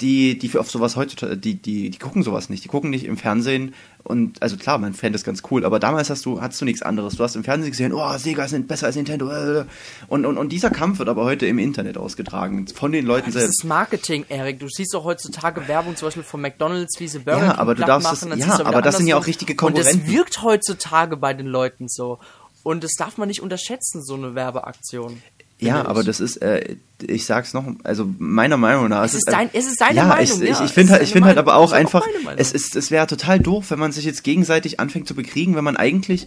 die, 0.00 0.38
die 0.38 0.48
für 0.48 0.60
auf 0.60 0.70
sowas 0.70 0.96
heutzutage, 0.96 1.36
die, 1.36 1.54
die, 1.54 1.90
die 1.90 1.98
gucken 1.98 2.22
sowas 2.22 2.48
nicht. 2.50 2.64
Die 2.64 2.68
gucken 2.68 2.90
nicht 2.90 3.04
im 3.04 3.16
Fernsehen 3.16 3.74
und, 4.02 4.42
also 4.42 4.56
klar, 4.58 4.76
man 4.78 4.92
fände 4.92 5.16
das 5.16 5.24
ganz 5.24 5.42
cool, 5.50 5.64
aber 5.64 5.80
damals 5.80 6.10
hast 6.10 6.26
du, 6.26 6.40
hattest 6.42 6.60
du 6.60 6.66
nichts 6.66 6.82
anderes. 6.82 7.16
Du 7.16 7.24
hast 7.24 7.36
im 7.36 7.44
Fernsehen 7.44 7.70
gesehen, 7.70 7.92
oh, 7.94 8.18
Sega 8.18 8.44
ist 8.44 8.68
besser 8.68 8.86
als 8.86 8.96
Nintendo. 8.96 9.30
äh, 9.30 9.64
Und, 10.08 10.26
und, 10.26 10.36
und 10.36 10.52
dieser 10.52 10.68
Kampf 10.70 10.98
wird 10.98 11.08
aber 11.08 11.24
heute 11.24 11.46
im 11.46 11.58
Internet 11.58 11.96
ausgetragen. 11.96 12.66
Von 12.68 12.92
den 12.92 13.06
Leuten 13.06 13.32
das 13.32 13.40
selbst. 13.42 13.60
ist 13.62 13.64
Marketing, 13.64 14.26
Erik. 14.28 14.60
Du 14.60 14.68
siehst 14.68 14.92
doch 14.92 15.04
heutzutage 15.04 15.66
Werbung 15.68 15.96
zum 15.96 16.08
Beispiel 16.08 16.22
von 16.22 16.40
McDonalds, 16.42 17.00
wie 17.00 17.08
sie 17.08 17.20
Burger 17.20 17.38
Ja, 17.40 17.50
King 17.52 17.58
aber 17.60 17.74
du 17.74 17.84
darfst 17.84 18.10
machen, 18.22 18.30
das- 18.30 18.38
ja, 18.40 18.64
aber 18.64 18.82
das 18.82 18.98
sind 18.98 19.06
ja 19.06 19.16
auch 19.16 19.26
richtige 19.26 19.52
Und 19.54 19.56
Konkurrenten. 19.56 20.02
das 20.04 20.12
wirkt 20.12 20.42
heutzutage 20.42 21.03
bei 21.06 21.34
den 21.34 21.46
Leuten 21.46 21.88
so. 21.88 22.18
Und 22.62 22.82
das 22.82 22.92
darf 22.98 23.18
man 23.18 23.28
nicht 23.28 23.42
unterschätzen, 23.42 24.02
so 24.02 24.14
eine 24.14 24.34
Werbeaktion. 24.34 25.22
Ja, 25.58 25.86
aber 25.86 26.02
das 26.02 26.20
ist, 26.20 26.38
äh, 26.38 26.76
ich 27.08 27.26
sag's 27.26 27.54
noch, 27.54 27.64
also 27.84 28.08
meiner 28.18 28.56
Meinung 28.56 28.88
nach. 28.88 29.04
Es 29.04 29.14
ist 29.14 29.28
dein- 29.30 29.50
es 29.52 29.66
ist 29.66 29.80
deine 29.80 29.96
ja, 29.96 30.04
Meinung, 30.06 30.24
Ich, 30.42 30.48
ja, 30.48 30.54
ich, 30.54 30.60
ich 30.66 30.72
finde 30.72 30.92
halt, 30.94 31.02
ich 31.02 31.12
finde 31.12 31.28
halt 31.28 31.38
aber 31.38 31.56
auch 31.56 31.64
auch 31.70 31.72
einfach, 31.72 32.04
Meinung. 32.24 32.38
es 32.38 32.52
ist, 32.52 32.76
es 32.76 32.90
wäre 32.90 33.06
total 33.06 33.38
doof, 33.40 33.70
wenn 33.70 33.78
man 33.78 33.92
sich 33.92 34.04
jetzt 34.04 34.24
gegenseitig 34.24 34.80
anfängt 34.80 35.06
zu 35.08 35.14
bekriegen, 35.14 35.54
wenn 35.56 35.64
man 35.64 35.76
eigentlich, 35.76 36.26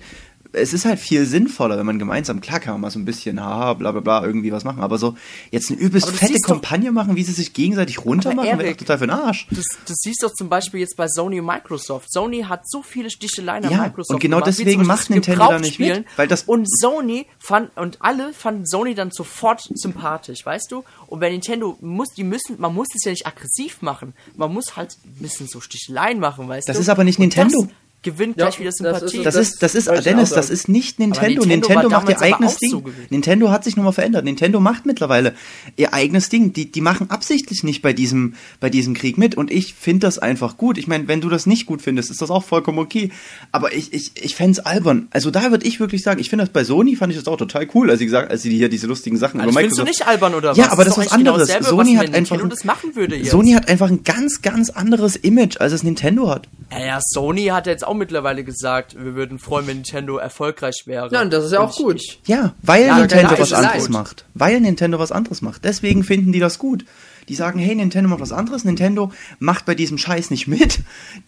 es 0.54 0.72
ist 0.74 0.86
halt 0.86 0.98
viel 0.98 1.26
sinnvoller, 1.26 1.78
wenn 1.78 1.86
man 1.86 2.00
gemeinsam, 2.00 2.40
klar 2.40 2.60
kann 2.62 2.74
man 2.74 2.82
mal 2.82 2.90
so 2.90 2.98
ein 3.00 3.06
bisschen, 3.06 3.44
haha, 3.44 3.74
bla 3.74 3.92
bla 3.92 4.00
bla, 4.00 4.24
irgendwie 4.26 4.52
was 4.54 4.64
machen, 4.64 4.82
aber 4.82 4.98
so 4.98 5.16
jetzt 5.52 5.70
eine 5.70 5.78
übelst 5.80 6.10
fette 6.10 6.40
Kampagne 6.40 6.92
machen, 6.94 7.16
wie 7.18 7.24
sie 7.24 7.34
sich 7.34 7.54
gegenseitig 7.54 8.06
runtermachen, 8.06 8.58
wäre 8.58 8.72
doch 8.72 8.78
total 8.78 8.98
für 8.98 9.08
den 9.08 9.12
Arsch. 9.16 9.46
Das, 9.52 9.66
das 9.86 9.98
siehst 10.02 10.24
du 10.24 10.28
doch 10.28 10.34
zum 10.34 10.48
Beispiel 10.48 10.80
jetzt 10.80 10.96
bei 10.96 11.08
Sony 11.10 11.42
und 11.42 11.46
Microsoft. 11.46 12.12
Sony 12.12 12.44
hat 12.44 12.68
so 12.68 12.82
viele 12.82 13.10
Sticheleien 13.10 13.66
an 13.66 13.72
Ja, 13.72 13.82
Microsoft. 13.84 14.12
und 14.16 14.20
genau 14.22 14.38
gemacht, 14.38 14.48
deswegen 14.48 14.86
macht 14.86 15.10
Nintendo 15.10 15.48
da 15.50 15.60
nicht 15.60 15.80
mit, 15.80 16.06
weil 16.16 16.28
das- 16.30 16.44
und 16.44 16.66
Sony 16.72 17.26
fand 17.40 17.76
und 17.78 17.98
alle 18.02 18.32
fanden 18.34 18.66
Sony 18.66 18.96
dann 18.96 19.12
sofort 19.12 19.68
sympathisch, 19.76 20.46
weißt 20.46 20.67
du? 20.72 20.84
Und 21.08 21.20
bei 21.20 21.30
Nintendo 21.30 21.78
muss 21.82 22.10
die 22.16 22.24
müssen, 22.24 22.60
man 22.60 22.74
muss 22.74 22.88
es 22.96 23.04
ja 23.04 23.12
nicht 23.12 23.26
aggressiv 23.28 23.82
machen. 23.82 24.14
Man 24.36 24.54
muss 24.54 24.76
halt 24.76 24.98
ein 25.06 25.22
bisschen 25.22 25.48
so 25.48 25.60
Sticheleien 25.62 26.20
machen, 26.20 26.48
weißt 26.48 26.68
Das 26.70 26.78
du? 26.78 26.82
ist 26.82 26.90
aber 26.90 27.04
nicht 27.04 27.20
Und 27.20 27.24
Nintendo. 27.24 27.62
Das 27.64 27.72
gewinnt 28.04 28.38
Ja, 28.38 28.46
gleich 28.46 28.60
wieder 28.60 28.70
das 28.70 28.76
ist 29.04 29.10
Sympathie. 29.12 29.18
es. 29.18 29.24
Das, 29.24 29.34
Das 29.34 29.48
ist, 29.50 29.64
das 29.64 29.76
ist, 29.76 29.88
wollte 29.88 30.00
ich 30.00 30.06
Dennis, 30.06 30.30
das 30.30 30.50
ist 30.50 30.70
nicht 30.70 31.00
Nintendo. 31.00 31.46
Nintendo 31.46 31.68
Nintendo, 31.68 31.90
macht 31.90 32.10
ihr 32.10 32.22
eigenes 32.22 32.58
Ding. 32.58 32.70
so. 32.72 32.84
Nintendo 33.10 33.50
hat 33.50 33.64
sich 33.64 33.76
nochmal 33.76 33.94
verändert. 33.94 34.24
Nintendo 34.26 34.60
macht 34.60 34.86
mittlerweile 34.86 35.34
ihr 35.76 35.94
eigenes 35.94 36.30
Ding. 36.30 36.54
Die, 36.54 36.72
die 36.72 36.82
machen 36.82 37.10
absichtlich 37.10 37.64
nicht 37.64 37.82
bei 37.82 37.94
diesem, 37.94 38.36
bei 38.60 38.70
diesem 38.70 38.94
Krieg 38.94 39.18
mit. 39.18 39.36
Und 39.36 39.52
ich 39.52 39.74
finde 39.74 40.08
das 40.08 40.20
einfach 40.20 40.58
gut. 40.58 40.78
Ich 40.78 40.88
meine, 40.88 41.08
wenn 41.08 41.22
du 41.22 41.30
das 41.30 41.46
nicht 41.48 41.66
gut 41.66 41.82
findest, 41.82 42.12
ist 42.12 42.22
das 42.22 42.30
auch 42.32 42.44
vollkommen 42.44 42.80
okay. 42.80 43.12
Aber 43.52 43.74
ich, 43.74 43.92
ich, 43.94 44.12
ich 44.24 44.36
fände 44.36 44.66
albern. 44.66 45.08
Also 45.12 45.32
da 45.32 45.52
würde 45.52 45.66
ich 45.68 45.80
wirklich 45.80 46.04
sagen, 46.04 46.20
ich 46.22 46.30
finde 46.30 46.46
das 46.46 46.54
bei 46.54 46.64
Sony 46.64 46.96
fand 46.96 47.12
ich 47.12 47.20
das 47.20 47.28
auch 47.28 47.38
total 47.38 47.68
cool, 47.74 47.90
als 47.90 48.00
sie 48.00 48.06
gesagt, 48.06 48.32
als 48.32 48.42
sie 48.44 48.56
hier 48.56 48.70
diese 48.70 48.88
lustigen 48.88 49.18
Sachen 49.18 49.40
Also 49.42 49.52
über 49.52 49.60
findest 49.60 49.80
du 49.80 49.84
Microsoft. 49.84 50.00
nicht 50.08 50.08
albern 50.10 50.34
oder 50.36 50.50
was? 50.52 50.58
Ja, 50.58 50.72
aber 50.72 50.86
das 50.86 50.98
ist 50.98 51.06
was 51.06 51.18
genau 51.18 51.32
anderes. 51.32 51.48
dasselbe, 51.50 51.70
Sony 51.70 51.94
was 51.96 52.00
hat 52.00 52.08
wenn 52.08 52.16
einfach, 52.16 52.50
das. 52.50 53.30
Sony 53.30 53.52
hat 53.54 53.68
einfach 53.70 53.90
ein 53.90 54.04
ganz, 54.04 54.42
ganz 54.42 54.70
anderes 54.70 55.16
Image, 55.16 55.60
als 55.60 55.74
es 55.74 55.84
Nintendo 55.84 56.30
hat. 56.30 56.48
ja, 56.72 56.80
ja, 56.86 57.00
Sony 57.02 57.46
hat 57.48 57.68
jetzt 57.68 57.86
auch 57.88 57.94
mittlerweile 57.94 58.44
gesagt, 58.44 58.96
wir 58.96 59.16
würden 59.16 59.40
freuen, 59.40 59.68
wenn 59.68 59.78
Nintendo 59.78 60.18
erfolgreich 60.18 60.84
wäre. 60.86 61.10
Ja, 61.12 61.22
und 61.22 61.32
das 61.34 61.46
ist 61.46 61.52
ja 61.54 61.60
auch 61.62 61.72
ich- 61.72 61.78
gut. 61.84 61.96
Ich, 62.02 62.20
Ja, 62.26 62.54
weil 62.62 62.86
Ja, 62.86 62.98
Nintendo 63.00 63.28
klar, 63.30 63.40
was 63.40 63.54
anderes 63.54 63.84
leid. 63.84 63.90
macht. 63.90 64.26
Weil 64.34 64.60
Nintendo 64.62 65.00
was 65.00 65.12
anderes 65.12 65.42
macht. 65.42 65.64
Deswegen 65.66 66.04
finden 66.04 66.32
die 66.32 66.40
das 66.40 66.60
gut. 66.60 66.86
Die 67.30 67.36
sagen, 67.36 67.60
hey, 67.60 67.76
Nintendo 67.76 68.10
macht 68.10 68.22
was 68.22 68.32
anderes. 68.32 68.64
Nintendo 68.64 69.12
macht 69.40 69.66
bei 69.66 69.76
diesem 69.76 69.98
Scheiß 69.98 70.30
nicht 70.32 70.48
mit. 70.48 70.80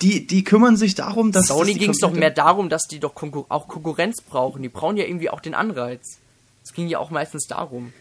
Die, 0.01 0.25
die 0.25 0.43
kümmern 0.45 0.77
sich 0.77 0.95
darum, 0.95 1.31
dass 1.33 1.47
Sony 1.47 1.73
ging 1.73 1.89
es 1.91 1.97
doch 1.99 2.13
mehr 2.13 2.29
darum, 2.31 2.69
dass 2.69 2.83
die 2.83 2.99
doch 3.01 3.15
Konkur 3.15 3.45
auch 3.49 3.67
Konkurrenz 3.67 4.21
brauchen. 4.21 4.61
Die 4.61 4.69
brauchen 4.69 4.95
ja 4.95 5.03
irgendwie 5.03 5.29
auch 5.29 5.41
den 5.41 5.53
Anreiz. 5.53 6.19
Es 6.63 6.73
ging 6.73 6.87
ja 6.87 6.99
auch 6.99 7.09
meistens 7.09 7.47
darum. 7.47 7.91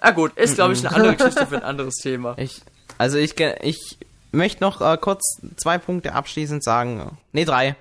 Ah 0.00 0.10
gut, 0.12 0.32
ist 0.36 0.54
glaube 0.54 0.72
ich 0.74 0.86
eine 0.86 0.94
andere 0.94 1.16
Geschichte 1.16 1.46
für 1.46 1.56
ein 1.56 1.62
anderes 1.64 1.94
Thema. 1.96 2.34
Ich, 2.38 2.60
also 2.98 3.18
ich, 3.18 3.34
ich 3.62 3.98
möchte 4.32 4.62
noch 4.62 4.80
äh, 4.80 4.96
kurz 4.98 5.40
zwei 5.56 5.78
Punkte 5.78 6.14
abschließend 6.14 6.62
sagen. 6.62 7.18
Nee, 7.32 7.44
drei. 7.44 7.76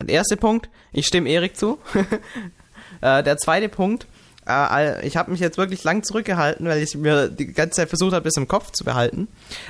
Der 0.00 0.16
erste 0.16 0.36
Punkt, 0.36 0.68
ich 0.92 1.06
stimme 1.06 1.28
Erik 1.28 1.56
zu. 1.56 1.78
äh, 3.00 3.22
der 3.22 3.36
zweite 3.38 3.68
Punkt, 3.68 4.06
äh, 4.48 5.06
ich 5.06 5.16
habe 5.16 5.30
mich 5.30 5.40
jetzt 5.40 5.58
wirklich 5.58 5.84
lang 5.84 6.02
zurückgehalten, 6.02 6.66
weil 6.66 6.82
ich 6.82 6.94
mir 6.96 7.28
die 7.28 7.52
ganze 7.52 7.76
Zeit 7.76 7.88
versucht 7.88 8.12
habe, 8.12 8.24
das 8.24 8.36
im 8.36 8.48
Kopf 8.48 8.72
zu 8.72 8.84
behalten. 8.84 9.28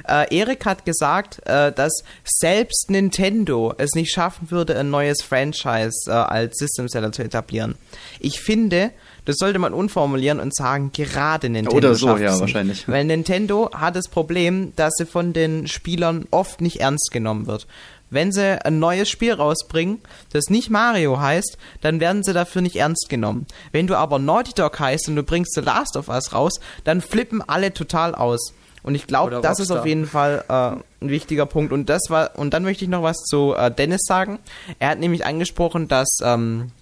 Äh, 0.08 0.34
Erik 0.34 0.64
hat 0.64 0.84
gesagt, 0.84 1.46
äh, 1.46 1.72
dass 1.72 2.02
selbst 2.24 2.90
Nintendo 2.90 3.74
es 3.76 3.92
nicht 3.94 4.12
schaffen 4.12 4.50
würde, 4.50 4.78
ein 4.78 4.90
neues 4.90 5.22
Franchise 5.22 6.10
äh, 6.10 6.12
als 6.12 6.58
System 6.58 6.88
Seller 6.88 7.12
zu 7.12 7.22
etablieren. 7.22 7.76
Ich 8.20 8.40
finde, 8.40 8.90
das 9.24 9.36
sollte 9.38 9.58
man 9.58 9.72
unformulieren 9.72 10.40
und 10.40 10.54
sagen, 10.54 10.90
gerade 10.92 11.48
Nintendo 11.48 11.76
Oder 11.76 11.94
so, 11.94 12.16
ja, 12.16 12.38
wahrscheinlich. 12.38 12.88
Weil 12.88 13.04
Nintendo 13.04 13.70
hat 13.72 13.96
das 13.96 14.08
Problem, 14.08 14.72
dass 14.76 14.94
sie 14.96 15.06
von 15.06 15.32
den 15.32 15.68
Spielern 15.68 16.26
oft 16.30 16.60
nicht 16.60 16.80
ernst 16.80 17.10
genommen 17.12 17.46
wird. 17.46 17.66
Wenn 18.10 18.30
sie 18.30 18.62
ein 18.62 18.78
neues 18.78 19.08
Spiel 19.08 19.32
rausbringen, 19.32 19.98
das 20.32 20.50
nicht 20.50 20.68
Mario 20.68 21.18
heißt, 21.18 21.56
dann 21.80 21.98
werden 21.98 22.22
sie 22.22 22.34
dafür 22.34 22.60
nicht 22.60 22.76
ernst 22.76 23.08
genommen. 23.08 23.46
Wenn 23.70 23.86
du 23.86 23.96
aber 23.96 24.18
Naughty 24.18 24.52
Dog 24.52 24.78
heißt 24.78 25.08
und 25.08 25.16
du 25.16 25.22
bringst 25.22 25.54
The 25.54 25.62
Last 25.62 25.96
of 25.96 26.08
Us 26.08 26.34
raus, 26.34 26.52
dann 26.84 27.00
flippen 27.00 27.40
alle 27.40 27.72
total 27.72 28.14
aus. 28.14 28.52
Und 28.82 28.96
ich 28.96 29.06
glaube, 29.06 29.40
das 29.40 29.60
ist 29.60 29.70
auf 29.70 29.86
jeden 29.86 30.06
Fall 30.06 30.44
äh, 30.48 30.52
ein 30.52 31.08
wichtiger 31.08 31.46
Punkt. 31.46 31.72
Und 31.72 31.88
das 31.88 32.02
war, 32.08 32.36
und 32.36 32.52
dann 32.52 32.64
möchte 32.64 32.84
ich 32.84 32.90
noch 32.90 33.02
was 33.02 33.16
zu 33.18 33.54
äh, 33.54 33.70
Dennis 33.70 34.02
sagen. 34.04 34.40
Er 34.78 34.90
hat 34.90 34.98
nämlich 34.98 35.24
angesprochen, 35.24 35.88
dass 35.88 36.18
ähm, 36.22 36.72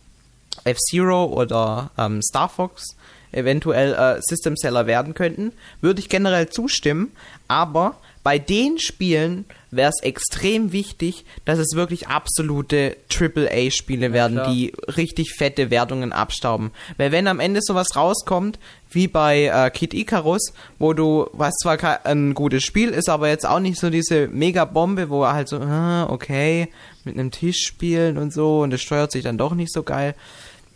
F-Zero 0.64 1.24
oder 1.26 1.90
ähm, 1.98 2.22
Star 2.22 2.48
Fox 2.48 2.96
eventuell 3.32 3.94
äh, 3.94 4.20
System 4.22 4.56
Seller 4.56 4.86
werden 4.86 5.14
könnten, 5.14 5.52
würde 5.80 6.00
ich 6.00 6.08
generell 6.08 6.48
zustimmen, 6.48 7.12
aber 7.48 7.96
bei 8.22 8.38
den 8.38 8.78
Spielen 8.78 9.46
wäre 9.70 9.88
es 9.88 10.02
extrem 10.02 10.72
wichtig, 10.72 11.24
dass 11.46 11.58
es 11.58 11.74
wirklich 11.74 12.08
absolute 12.08 12.96
AAA-Spiele 13.08 14.12
werden, 14.12 14.34
klar. 14.34 14.52
die 14.52 14.74
richtig 14.94 15.32
fette 15.32 15.70
Wertungen 15.70 16.12
abstauben. 16.12 16.70
Weil 16.98 17.12
wenn 17.12 17.26
am 17.28 17.40
Ende 17.40 17.60
sowas 17.62 17.96
rauskommt, 17.96 18.58
wie 18.90 19.08
bei 19.08 19.44
äh, 19.44 19.70
Kid 19.70 19.94
Icarus, 19.94 20.52
wo 20.78 20.92
du, 20.92 21.30
was 21.32 21.54
zwar 21.62 22.04
ein 22.04 22.34
gutes 22.34 22.62
Spiel 22.62 22.90
ist, 22.90 23.08
aber 23.08 23.28
jetzt 23.28 23.46
auch 23.46 23.60
nicht 23.60 23.80
so 23.80 23.88
diese 23.88 24.28
Mega-Bombe, 24.28 25.08
wo 25.08 25.24
er 25.24 25.32
halt 25.32 25.48
so, 25.48 25.58
ah, 25.58 26.10
okay, 26.10 26.68
mit 27.04 27.14
einem 27.14 27.30
Tisch 27.30 27.64
spielen 27.64 28.18
und 28.18 28.34
so 28.34 28.60
und 28.60 28.74
es 28.74 28.82
steuert 28.82 29.12
sich 29.12 29.22
dann 29.22 29.38
doch 29.38 29.54
nicht 29.54 29.72
so 29.72 29.82
geil, 29.82 30.14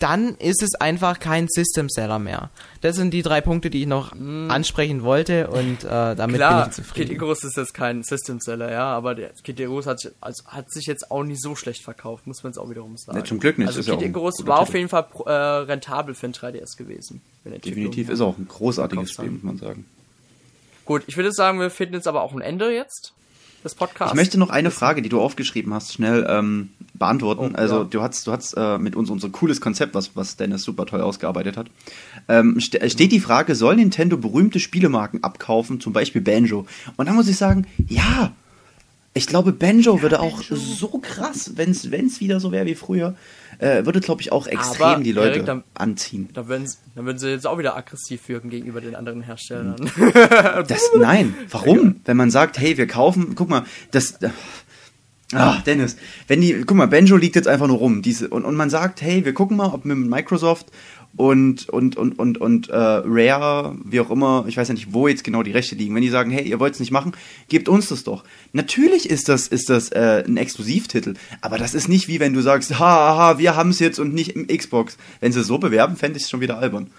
dann 0.04 0.34
ist 0.36 0.62
es 0.62 0.74
einfach 0.74 1.18
kein 1.18 1.48
System-Seller 1.48 2.18
mehr. 2.18 2.50
Das 2.82 2.96
sind 2.96 3.12
die 3.12 3.22
drei 3.22 3.40
Punkte, 3.40 3.70
die 3.70 3.80
ich 3.80 3.86
noch 3.86 4.12
ansprechen 4.12 5.02
wollte 5.02 5.48
und 5.48 5.82
äh, 5.84 6.14
damit 6.14 6.36
Klar, 6.36 6.64
bin 6.64 6.70
ich 6.70 6.76
Kid 6.76 6.84
zufrieden. 6.86 7.12
Icarus 7.12 7.42
ist 7.44 7.56
jetzt 7.56 7.72
kein 7.72 8.02
System 8.02 8.38
Seller, 8.40 8.70
ja, 8.70 8.84
aber 8.84 9.14
Kid 9.14 9.58
Icarus 9.58 9.86
hat, 9.86 10.00
sich- 10.00 10.12
also, 10.20 10.44
hat 10.46 10.70
sich 10.70 10.86
jetzt 10.86 11.10
auch 11.10 11.22
nicht 11.24 11.40
so 11.40 11.56
schlecht 11.56 11.82
verkauft, 11.82 12.26
muss 12.26 12.42
man 12.42 12.52
jetzt 12.52 12.58
auch 12.58 12.68
wiederum 12.68 12.96
sagen. 12.98 13.16
Ja, 13.18 13.24
zum 13.24 13.40
Glück 13.40 13.56
nicht, 13.58 13.68
Also 13.68 13.80
ist 13.80 13.86
Kid 13.88 14.02
Icarus 14.02 14.34
war 14.46 14.58
auf 14.60 14.74
jeden 14.74 14.88
Fall 14.90 15.06
äh, 15.24 15.30
rentabel 15.30 16.14
für 16.14 16.26
ein 16.26 16.34
3DS 16.34 16.76
gewesen. 16.76 17.22
Definitiv 17.44 18.10
ist 18.10 18.20
auch 18.20 18.36
ein 18.36 18.46
großartiges 18.46 19.10
Spiel, 19.12 19.30
muss 19.30 19.42
man 19.42 19.56
sagen. 19.58 19.86
Gut, 20.84 21.04
ich 21.06 21.16
würde 21.16 21.32
sagen, 21.32 21.58
wir 21.60 21.70
finden 21.70 21.94
jetzt 21.94 22.06
aber 22.06 22.22
auch 22.22 22.32
ein 22.34 22.42
Ende 22.42 22.70
jetzt 22.70 23.14
des 23.64 23.74
Podcasts. 23.74 24.12
Ich 24.12 24.16
möchte 24.16 24.38
noch 24.38 24.50
eine 24.50 24.70
Frage, 24.70 25.00
die 25.00 25.08
du 25.08 25.20
aufgeschrieben 25.20 25.72
hast, 25.72 25.94
schnell 25.94 26.26
ähm, 26.28 26.68
beantworten. 27.04 27.52
Oh, 27.54 27.56
also 27.58 27.78
ja. 27.78 27.84
du 27.84 28.02
hast, 28.02 28.26
du 28.26 28.32
hast 28.32 28.54
äh, 28.56 28.78
mit 28.78 28.96
uns 28.96 29.10
unser 29.10 29.28
cooles 29.28 29.60
Konzept, 29.60 29.94
was, 29.94 30.16
was 30.16 30.36
Dennis 30.36 30.62
super 30.62 30.86
toll 30.86 31.00
ausgearbeitet 31.00 31.56
hat. 31.56 31.66
Ähm, 32.28 32.58
ste 32.60 32.80
äh, 32.80 32.88
steht 32.90 33.12
die 33.12 33.20
Frage, 33.20 33.54
soll 33.54 33.76
Nintendo 33.76 34.16
berühmte 34.16 34.58
Spielemarken 34.60 35.22
abkaufen, 35.22 35.80
zum 35.80 35.92
Beispiel 35.92 36.22
Banjo? 36.22 36.66
Und 36.96 37.06
da 37.08 37.12
muss 37.12 37.28
ich 37.28 37.36
sagen, 37.36 37.66
ja. 37.88 38.32
Ich 39.16 39.28
glaube, 39.28 39.52
Banjo 39.52 40.02
würde 40.02 40.18
auch 40.18 40.42
so 40.42 40.88
krass, 41.00 41.52
wenn 41.54 41.70
es 41.70 42.20
wieder 42.20 42.40
so 42.40 42.50
wäre 42.50 42.66
wie 42.66 42.74
früher, 42.74 43.14
äh, 43.60 43.84
würde, 43.84 44.00
glaube 44.00 44.20
ich, 44.22 44.32
auch 44.32 44.48
extrem 44.48 44.86
Aber, 44.86 45.02
die 45.04 45.12
Leute 45.12 45.34
Erik, 45.36 45.46
dann- 45.46 45.62
anziehen. 45.74 46.28
Da 46.34 46.48
würden, 46.48 46.66
sie- 46.66 46.78
dann 46.96 47.04
würden 47.06 47.18
sie 47.18 47.28
jetzt 47.28 47.46
auch 47.46 47.56
wieder 47.56 47.76
aggressiv 47.76 48.28
wirken 48.28 48.50
gegenüber 48.50 48.80
den 48.80 48.96
anderen 48.96 49.22
Herstellern. 49.22 49.76
Das, 50.66 50.90
nein, 50.98 51.34
warum? 51.48 52.00
Wenn 52.04 52.16
man 52.16 52.32
sagt, 52.32 52.58
hey, 52.58 52.76
wir 52.76 52.88
kaufen, 52.88 53.36
guck 53.36 53.48
mal, 53.48 53.64
das. 53.92 54.18
Ah, 55.32 55.58
Dennis, 55.64 55.96
wenn 56.28 56.40
die, 56.40 56.64
guck 56.66 56.76
mal, 56.76 56.86
Benjo 56.86 57.16
liegt 57.16 57.34
jetzt 57.34 57.48
einfach 57.48 57.66
nur 57.66 57.78
rum, 57.78 58.02
diese, 58.02 58.28
und, 58.28 58.44
und 58.44 58.56
man 58.56 58.70
sagt, 58.70 59.00
hey, 59.00 59.24
wir 59.24 59.32
gucken 59.32 59.56
mal, 59.56 59.72
ob 59.72 59.84
mit 59.84 59.96
Microsoft 59.96 60.70
und 61.16 61.68
und 61.68 61.96
und 61.96 62.18
und 62.18 62.38
und 62.38 62.68
äh, 62.68 62.76
Rare, 62.76 63.76
wie 63.84 64.00
auch 64.00 64.10
immer, 64.10 64.44
ich 64.48 64.56
weiß 64.56 64.68
ja 64.68 64.74
nicht, 64.74 64.92
wo 64.92 65.06
jetzt 65.06 65.22
genau 65.22 65.42
die 65.42 65.52
Rechte 65.52 65.76
liegen. 65.76 65.94
Wenn 65.94 66.02
die 66.02 66.08
sagen, 66.08 66.30
hey, 66.30 66.46
ihr 66.46 66.58
wollt 66.58 66.74
es 66.74 66.80
nicht 66.80 66.90
machen, 66.90 67.12
gebt 67.48 67.68
uns 67.68 67.88
das 67.88 68.04
doch. 68.04 68.24
Natürlich 68.52 69.08
ist 69.08 69.28
das 69.28 69.46
ist 69.46 69.70
das 69.70 69.90
äh, 69.90 70.24
ein 70.26 70.36
Exklusivtitel, 70.36 71.14
aber 71.40 71.56
das 71.56 71.74
ist 71.74 71.88
nicht 71.88 72.08
wie 72.08 72.20
wenn 72.20 72.32
du 72.32 72.40
sagst, 72.40 72.78
haha, 72.78 73.38
wir 73.38 73.54
haben 73.54 73.70
es 73.70 73.78
jetzt 73.78 74.00
und 74.00 74.12
nicht 74.12 74.34
im 74.34 74.46
Xbox. 74.48 74.96
Wenn 75.20 75.32
sie 75.32 75.40
es 75.40 75.46
so 75.46 75.58
bewerben, 75.58 75.96
fände 75.96 76.16
ich 76.16 76.24
es 76.24 76.30
schon 76.30 76.40
wieder 76.40 76.58
albern. 76.58 76.90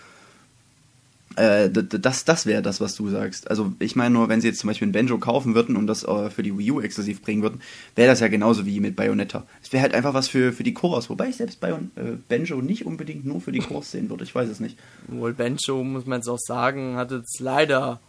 Äh, 1.36 1.70
das 1.70 2.26
das 2.26 2.46
wäre 2.46 2.62
das, 2.62 2.80
was 2.80 2.96
du 2.96 3.10
sagst. 3.10 3.50
Also 3.50 3.74
ich 3.80 3.96
meine 3.96 4.14
nur, 4.14 4.30
wenn 4.30 4.42
sie 4.42 4.48
jetzt 4.48 4.60
zum 4.60 4.70
Beispiel 4.70 4.88
ein 4.88 4.92
Banjo 4.94 5.18
kaufen 5.18 5.56
würden 5.56 5.76
und 5.76 5.88
das 5.88 6.04
äh, 6.04 6.30
für 6.30 6.44
die 6.44 6.58
Wii 6.58 6.72
U 6.72 6.82
exklusiv 6.82 7.22
bringen 7.22 7.42
würden, 7.42 7.62
wäre 7.96 8.10
das 8.10 8.20
ja 8.20 8.28
genauso 8.28 8.66
wie 8.66 8.80
mit 8.80 8.96
Bayonetta. 8.96 9.46
Es 9.62 9.74
wäre 9.74 9.84
halt 9.84 9.94
einfach 9.94 10.14
was 10.14 10.28
für, 10.28 10.54
für 10.54 10.64
die 10.64 10.74
Chorus, 10.74 11.10
wobei 11.10 11.30
ich 11.30 11.36
selbst 11.36 11.60
Bayon 11.60 11.92
äh, 11.96 12.18
Banjo 12.30 12.62
nicht 12.62 12.86
unbedingt 12.86 13.26
nur 13.26 13.42
für 13.42 13.52
die 13.52 13.60
Chorus 13.60 13.92
sehen 13.92 14.10
würde. 14.10 14.24
Ich 14.24 14.34
weiß 14.34 14.50
es 14.50 14.60
nicht. 14.60 14.78
Wohl 15.08 15.34
Bencho, 15.34 15.84
muss 15.84 16.06
man 16.06 16.20
jetzt 16.20 16.30
auch 16.30 16.40
sagen, 16.40 16.96
hat 16.96 17.12
jetzt 17.12 17.40
leider 17.40 18.00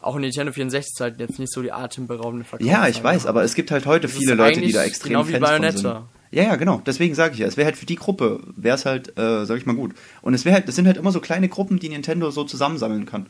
auch 0.00 0.16
in 0.16 0.22
Nintendo 0.22 0.52
64-Zeiten 0.52 1.18
jetzt 1.18 1.38
nicht 1.38 1.52
so 1.52 1.62
die 1.62 1.72
atemberaubende 1.72 2.44
Verkaufszahlen. 2.44 2.82
Ja, 2.82 2.88
ich 2.88 3.02
weiß, 3.02 3.26
aber 3.26 3.42
es 3.42 3.54
gibt 3.54 3.70
halt 3.70 3.86
heute 3.86 4.06
ist 4.06 4.16
viele 4.16 4.34
Leute, 4.34 4.60
die 4.60 4.72
da 4.72 4.84
extrem 4.84 5.12
genau 5.12 5.26
wie 5.26 5.32
Fans 5.32 5.42
von 5.44 5.48
Bayonetta. 5.48 5.78
sind. 5.78 6.13
Ja, 6.34 6.42
ja, 6.42 6.56
genau. 6.56 6.82
Deswegen 6.84 7.14
sage 7.14 7.34
ich 7.34 7.38
ja, 7.40 7.46
es 7.46 7.56
wäre 7.56 7.66
halt 7.66 7.76
für 7.76 7.86
die 7.86 7.94
Gruppe, 7.94 8.40
wäre 8.56 8.74
es 8.74 8.84
halt, 8.84 9.16
äh, 9.16 9.44
sag 9.46 9.56
ich 9.56 9.66
mal 9.66 9.76
gut. 9.76 9.94
Und 10.20 10.34
es 10.34 10.44
wäre 10.44 10.56
halt, 10.56 10.66
das 10.66 10.74
sind 10.74 10.86
halt 10.86 10.96
immer 10.96 11.12
so 11.12 11.20
kleine 11.20 11.48
Gruppen, 11.48 11.78
die 11.78 11.88
Nintendo 11.88 12.30
so 12.32 12.42
zusammensammeln 12.42 13.06
kann. 13.06 13.26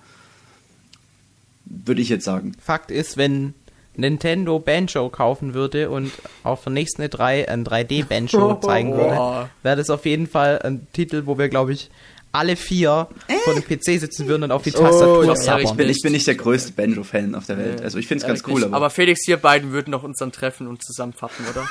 Würde 1.67 2.01
ich 2.01 2.09
jetzt 2.09 2.25
sagen. 2.25 2.53
Fakt 2.63 2.91
ist, 2.91 3.17
wenn 3.19 3.53
Nintendo 3.97 4.59
Banjo 4.59 5.09
kaufen 5.11 5.53
würde 5.55 5.91
und 5.91 6.13
auf 6.45 6.63
der 6.65 6.73
nächsten 6.73 7.03
E3 7.03 7.47
ein 7.49 7.65
3D-Banjo 7.65 8.55
zeigen 8.63 8.93
würde, 8.97 9.49
wäre 9.63 9.77
das 9.77 9.91
auf 9.91 10.07
jeden 10.07 10.27
Fall 10.27 10.61
ein 10.63 10.87
Titel, 10.93 11.23
wo 11.27 11.37
wir, 11.39 11.49
glaube 11.49 11.73
ich, 11.75 11.91
alle 12.33 12.57
vier 12.57 13.09
vor 13.45 13.55
dem 13.55 13.63
PC 13.63 14.01
sitzen 14.01 14.27
würden 14.27 14.43
und 14.45 14.51
auf 14.51 14.63
die 14.63 14.73
Oh, 14.75 14.81
Tastatur 14.81 15.25
ja, 15.27 15.33
Ich 15.35 15.39
sabbern. 15.41 15.77
bin, 15.77 15.89
ich 15.89 16.01
bin 16.03 16.13
nicht 16.13 16.27
der 16.27 16.35
größte 16.35 16.73
Banjo-Fan 16.73 17.35
auf 17.35 17.47
der 17.47 17.59
Welt. 17.59 17.83
Also 17.83 17.99
ich 17.99 18.09
finde 18.09 18.23
es 18.25 18.27
ganz 18.27 18.43
cool, 18.49 18.65
aber, 18.65 18.77
aber 18.77 18.91
Felix, 18.91 19.21
hier 19.25 19.37
beiden 19.37 19.71
würden 19.73 19.91
noch 19.93 20.03
uns 20.03 20.19
dann 20.19 20.33
treffen 20.33 20.67
und 20.67 20.83
zusammenfappen, 20.83 21.45
oder? 21.51 21.69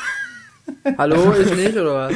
Hallo, 0.98 1.34
ich 1.34 1.56
nicht, 1.56 1.76
oder 1.76 1.94
was? 1.94 2.14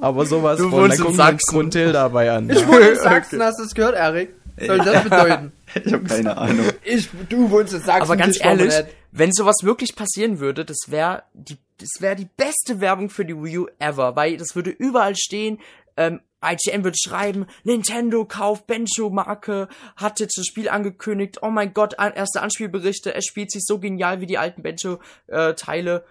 Aber 0.00 0.26
sowas 0.26 0.58
Du 0.58 0.70
von, 0.70 0.82
wohnst 0.82 0.98
da 0.98 1.04
in 1.30 1.38
gucken 1.38 1.72
wir 1.74 1.86
uns 1.86 2.16
an. 2.28 2.50
Ich 2.50 2.66
wohne 2.66 2.88
in 2.88 2.96
Sachsen, 2.96 3.42
hast 3.42 3.58
du 3.58 3.64
es 3.64 3.74
gehört, 3.74 3.94
Erik? 3.96 4.34
Soll 4.58 4.78
das 4.78 5.04
bedeuten? 5.04 5.52
ich 5.84 5.92
habe 5.92 6.04
keine 6.04 6.36
Ahnung. 6.36 6.66
Ich, 6.84 7.08
du 7.28 7.50
wohnst 7.50 7.72
in 7.72 7.80
Sachsen. 7.80 8.02
Aber 8.02 8.16
ganz 8.16 8.42
ehrlich, 8.42 8.72
wenn 9.10 9.32
sowas 9.32 9.56
wirklich 9.62 9.94
passieren 9.96 10.40
würde, 10.40 10.64
das 10.64 10.78
wäre 10.88 11.22
die, 11.34 11.56
das 11.78 12.00
wäre 12.00 12.16
die 12.16 12.28
beste 12.36 12.80
Werbung 12.80 13.10
für 13.10 13.24
die 13.24 13.36
Wii 13.36 13.58
U 13.58 13.66
ever, 13.78 14.16
weil 14.16 14.36
das 14.36 14.54
würde 14.54 14.70
überall 14.70 15.16
stehen. 15.16 15.58
Ähm, 15.96 16.20
IGN 16.44 16.82
würde 16.82 16.96
schreiben, 17.00 17.46
Nintendo 17.62 18.24
kauft 18.24 18.66
Benjo-Marke, 18.66 19.68
hat 19.96 20.18
jetzt 20.18 20.36
das 20.36 20.46
Spiel 20.46 20.68
angekündigt. 20.68 21.38
Oh 21.42 21.50
mein 21.50 21.72
Gott, 21.72 21.94
erste 21.98 22.42
Anspielberichte. 22.42 23.14
Es 23.14 23.26
spielt 23.26 23.52
sich 23.52 23.62
so 23.64 23.78
genial 23.78 24.20
wie 24.20 24.26
die 24.26 24.38
alten 24.38 24.62
Benjo-Teile. 24.62 26.04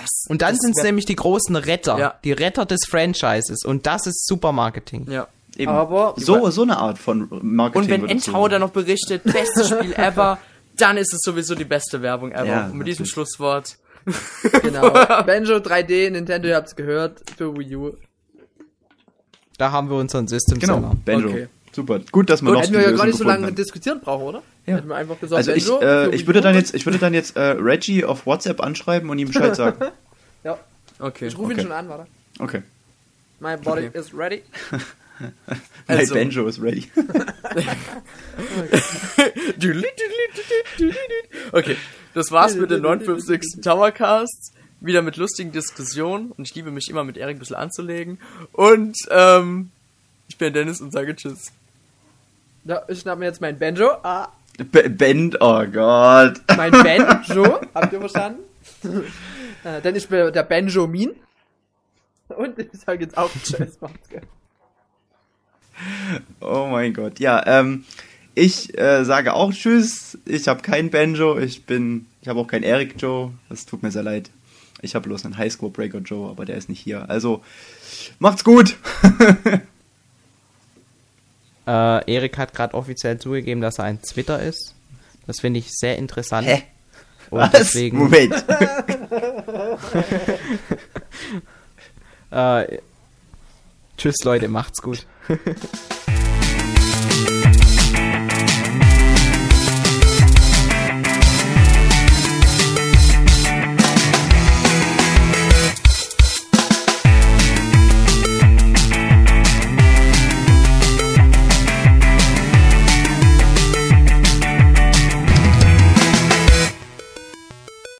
Das, 0.00 0.24
Und 0.28 0.42
dann 0.42 0.56
sind 0.56 0.74
es 0.76 0.82
nämlich 0.82 1.04
die 1.06 1.16
großen 1.16 1.56
Retter, 1.56 1.98
Ja. 1.98 2.14
die 2.24 2.32
Retter 2.32 2.64
des 2.66 2.80
Franchises. 2.88 3.64
Und 3.64 3.86
das 3.86 4.06
ist 4.06 4.26
super 4.26 4.52
Marketing. 4.52 5.06
Ja. 5.10 5.28
Eben. 5.56 5.72
Aber- 5.72 6.14
so, 6.16 6.50
so 6.50 6.62
eine 6.62 6.76
Art 6.78 6.98
von 6.98 7.28
Marketing. 7.42 8.02
Und 8.02 8.08
wenn 8.10 8.18
sagen. 8.20 8.50
dann 8.50 8.60
noch 8.60 8.70
berichtet, 8.70 9.24
bestes 9.24 9.68
Spiel 9.68 9.92
ever, 9.96 10.38
dann 10.76 10.96
ist 10.96 11.12
es 11.12 11.20
sowieso 11.22 11.54
die 11.54 11.64
beste 11.64 12.00
Werbung 12.02 12.30
ever. 12.32 12.44
Ja, 12.46 12.66
Und 12.66 12.78
mit 12.78 12.86
diesem. 12.86 13.06
Schlusswort. 13.06 13.76
Genau. 14.62 14.90
Banjo 15.26 15.56
3D, 15.56 16.10
Nintendo, 16.10 16.48
ihr 16.48 16.56
habt's 16.56 16.74
gehört, 16.76 17.20
für 17.36 17.54
Wii 17.58 17.76
U. 17.76 17.92
Da 19.58 19.72
haben 19.72 19.90
wir 19.90 19.96
unseren 19.96 20.28
System 20.28 20.58
Genau. 20.58 20.94
Banjo. 21.04 21.28
Okay. 21.28 21.48
Super. 21.72 21.98
Gut, 22.10 22.30
dass 22.30 22.40
wir 22.40 22.46
Gut, 22.46 22.54
noch 22.54 22.62
hätten 22.62 22.72
wir 22.74 22.82
ja 22.82 22.90
gar 22.92 23.06
nicht 23.06 23.18
so 23.18 23.24
lange 23.24 23.46
haben. 23.48 23.54
diskutieren 23.54 24.00
brauchen, 24.00 24.24
oder? 24.24 24.42
Ja. 24.68 24.94
Einfach 24.94 25.18
gesagt, 25.20 25.38
Also 25.38 25.52
ich, 25.52 25.66
Banjo 25.66 25.80
äh, 26.10 26.14
ich 26.14 26.26
würde 26.26 26.40
dann 26.40 26.54
jetzt, 26.54 26.74
ich 26.74 26.84
würde 26.86 26.98
dann 26.98 27.14
jetzt 27.14 27.36
äh, 27.36 27.40
Reggie 27.58 28.04
auf 28.04 28.26
WhatsApp 28.26 28.60
anschreiben 28.62 29.08
und 29.10 29.18
ihm 29.18 29.28
Bescheid 29.28 29.54
sagen. 29.56 29.84
Ja, 30.44 30.58
Okay. 30.98 31.26
ich 31.28 31.38
rufe 31.38 31.52
ihn 31.52 31.58
Okay. 31.58 31.62
schon 31.62 31.72
an, 31.72 31.88
warte. 31.88 32.06
Okay. 32.38 32.62
My 33.40 33.56
body 33.56 33.86
Okay. 33.88 33.98
is 33.98 34.12
ready. 34.14 34.42
Also- 35.88 36.14
My 36.14 36.20
Banjo 36.20 36.46
is 36.46 36.62
ready. 36.62 36.88
Okay, 41.52 41.76
das 42.14 42.30
war's 42.30 42.54
mit 42.56 42.70
den 42.70 42.82
956 42.82 43.60
Towercasts. 43.62 44.52
Wieder 44.80 45.02
mit 45.02 45.16
lustigen 45.16 45.50
Diskussionen. 45.50 46.30
Und 46.32 46.46
ich 46.46 46.54
liebe 46.54 46.70
mich 46.70 46.88
immer 46.88 47.02
mit 47.02 47.16
Erik 47.16 47.36
ein 47.36 47.40
bisschen 47.40 47.56
anzulegen. 47.56 48.18
Und 48.52 48.96
ähm, 49.10 49.70
ich 50.28 50.38
bin 50.38 50.52
Dennis 50.52 50.80
und 50.80 50.92
sage 50.92 51.16
Tschüss. 51.16 51.50
Ja, 52.64 52.82
ich 52.86 53.00
schnapp 53.00 53.18
mir 53.18 53.24
jetzt 53.24 53.40
mein 53.40 53.58
Banjo. 53.58 53.90
Ah, 54.04 54.28
B 54.64 54.88
Band, 54.88 55.36
oh 55.40 55.64
Gott. 55.66 56.40
mein 56.56 56.72
Banjo. 56.72 57.60
Habt 57.74 57.92
ihr 57.92 58.00
verstanden? 58.00 58.42
äh, 59.64 59.80
denn 59.80 59.94
ich 59.94 60.08
bin 60.08 60.32
der 60.32 60.42
Benjamin. 60.42 61.12
Und 62.28 62.58
ich 62.58 62.68
sage 62.84 63.04
jetzt 63.04 63.16
auch 63.16 63.30
Tschüss, 63.42 63.80
macht's 63.80 64.08
gut. 64.08 64.22
Oh 66.40 66.66
mein 66.70 66.92
Gott. 66.92 67.20
Ja, 67.20 67.42
ähm, 67.46 67.84
ich 68.34 68.76
äh, 68.78 69.04
sage 69.04 69.32
auch 69.34 69.52
Tschüss. 69.52 70.18
Ich 70.24 70.48
habe 70.48 70.62
kein 70.62 70.90
Banjo. 70.90 71.38
Ich 71.38 71.64
bin, 71.64 72.06
ich 72.20 72.28
habe 72.28 72.40
auch 72.40 72.46
kein 72.46 72.62
Eric 72.62 73.00
Joe. 73.00 73.32
Das 73.48 73.64
tut 73.64 73.82
mir 73.82 73.90
sehr 73.90 74.02
leid. 74.02 74.30
Ich 74.82 74.94
habe 74.94 75.08
bloß 75.08 75.24
einen 75.24 75.38
Highscore 75.38 75.72
Breaker 75.72 75.98
Joe, 75.98 76.30
aber 76.30 76.44
der 76.44 76.56
ist 76.56 76.68
nicht 76.68 76.80
hier. 76.80 77.08
Also 77.08 77.42
macht's 78.18 78.44
gut. 78.44 78.76
Äh, 81.68 82.10
Erik 82.14 82.38
hat 82.38 82.54
gerade 82.54 82.72
offiziell 82.72 83.18
zugegeben, 83.18 83.60
dass 83.60 83.78
er 83.78 83.84
ein 83.84 84.00
Twitter 84.00 84.40
ist. 84.42 84.74
Das 85.26 85.40
finde 85.40 85.58
ich 85.58 85.70
sehr 85.70 85.98
interessant. 85.98 86.48
Hä? 86.48 86.62
Und 87.28 87.40
Was? 87.40 87.50
deswegen, 87.50 87.98
Moment. 87.98 88.34
äh, 92.30 92.78
tschüss 93.98 94.16
Leute, 94.24 94.48
macht's 94.48 94.80
gut. 94.80 95.06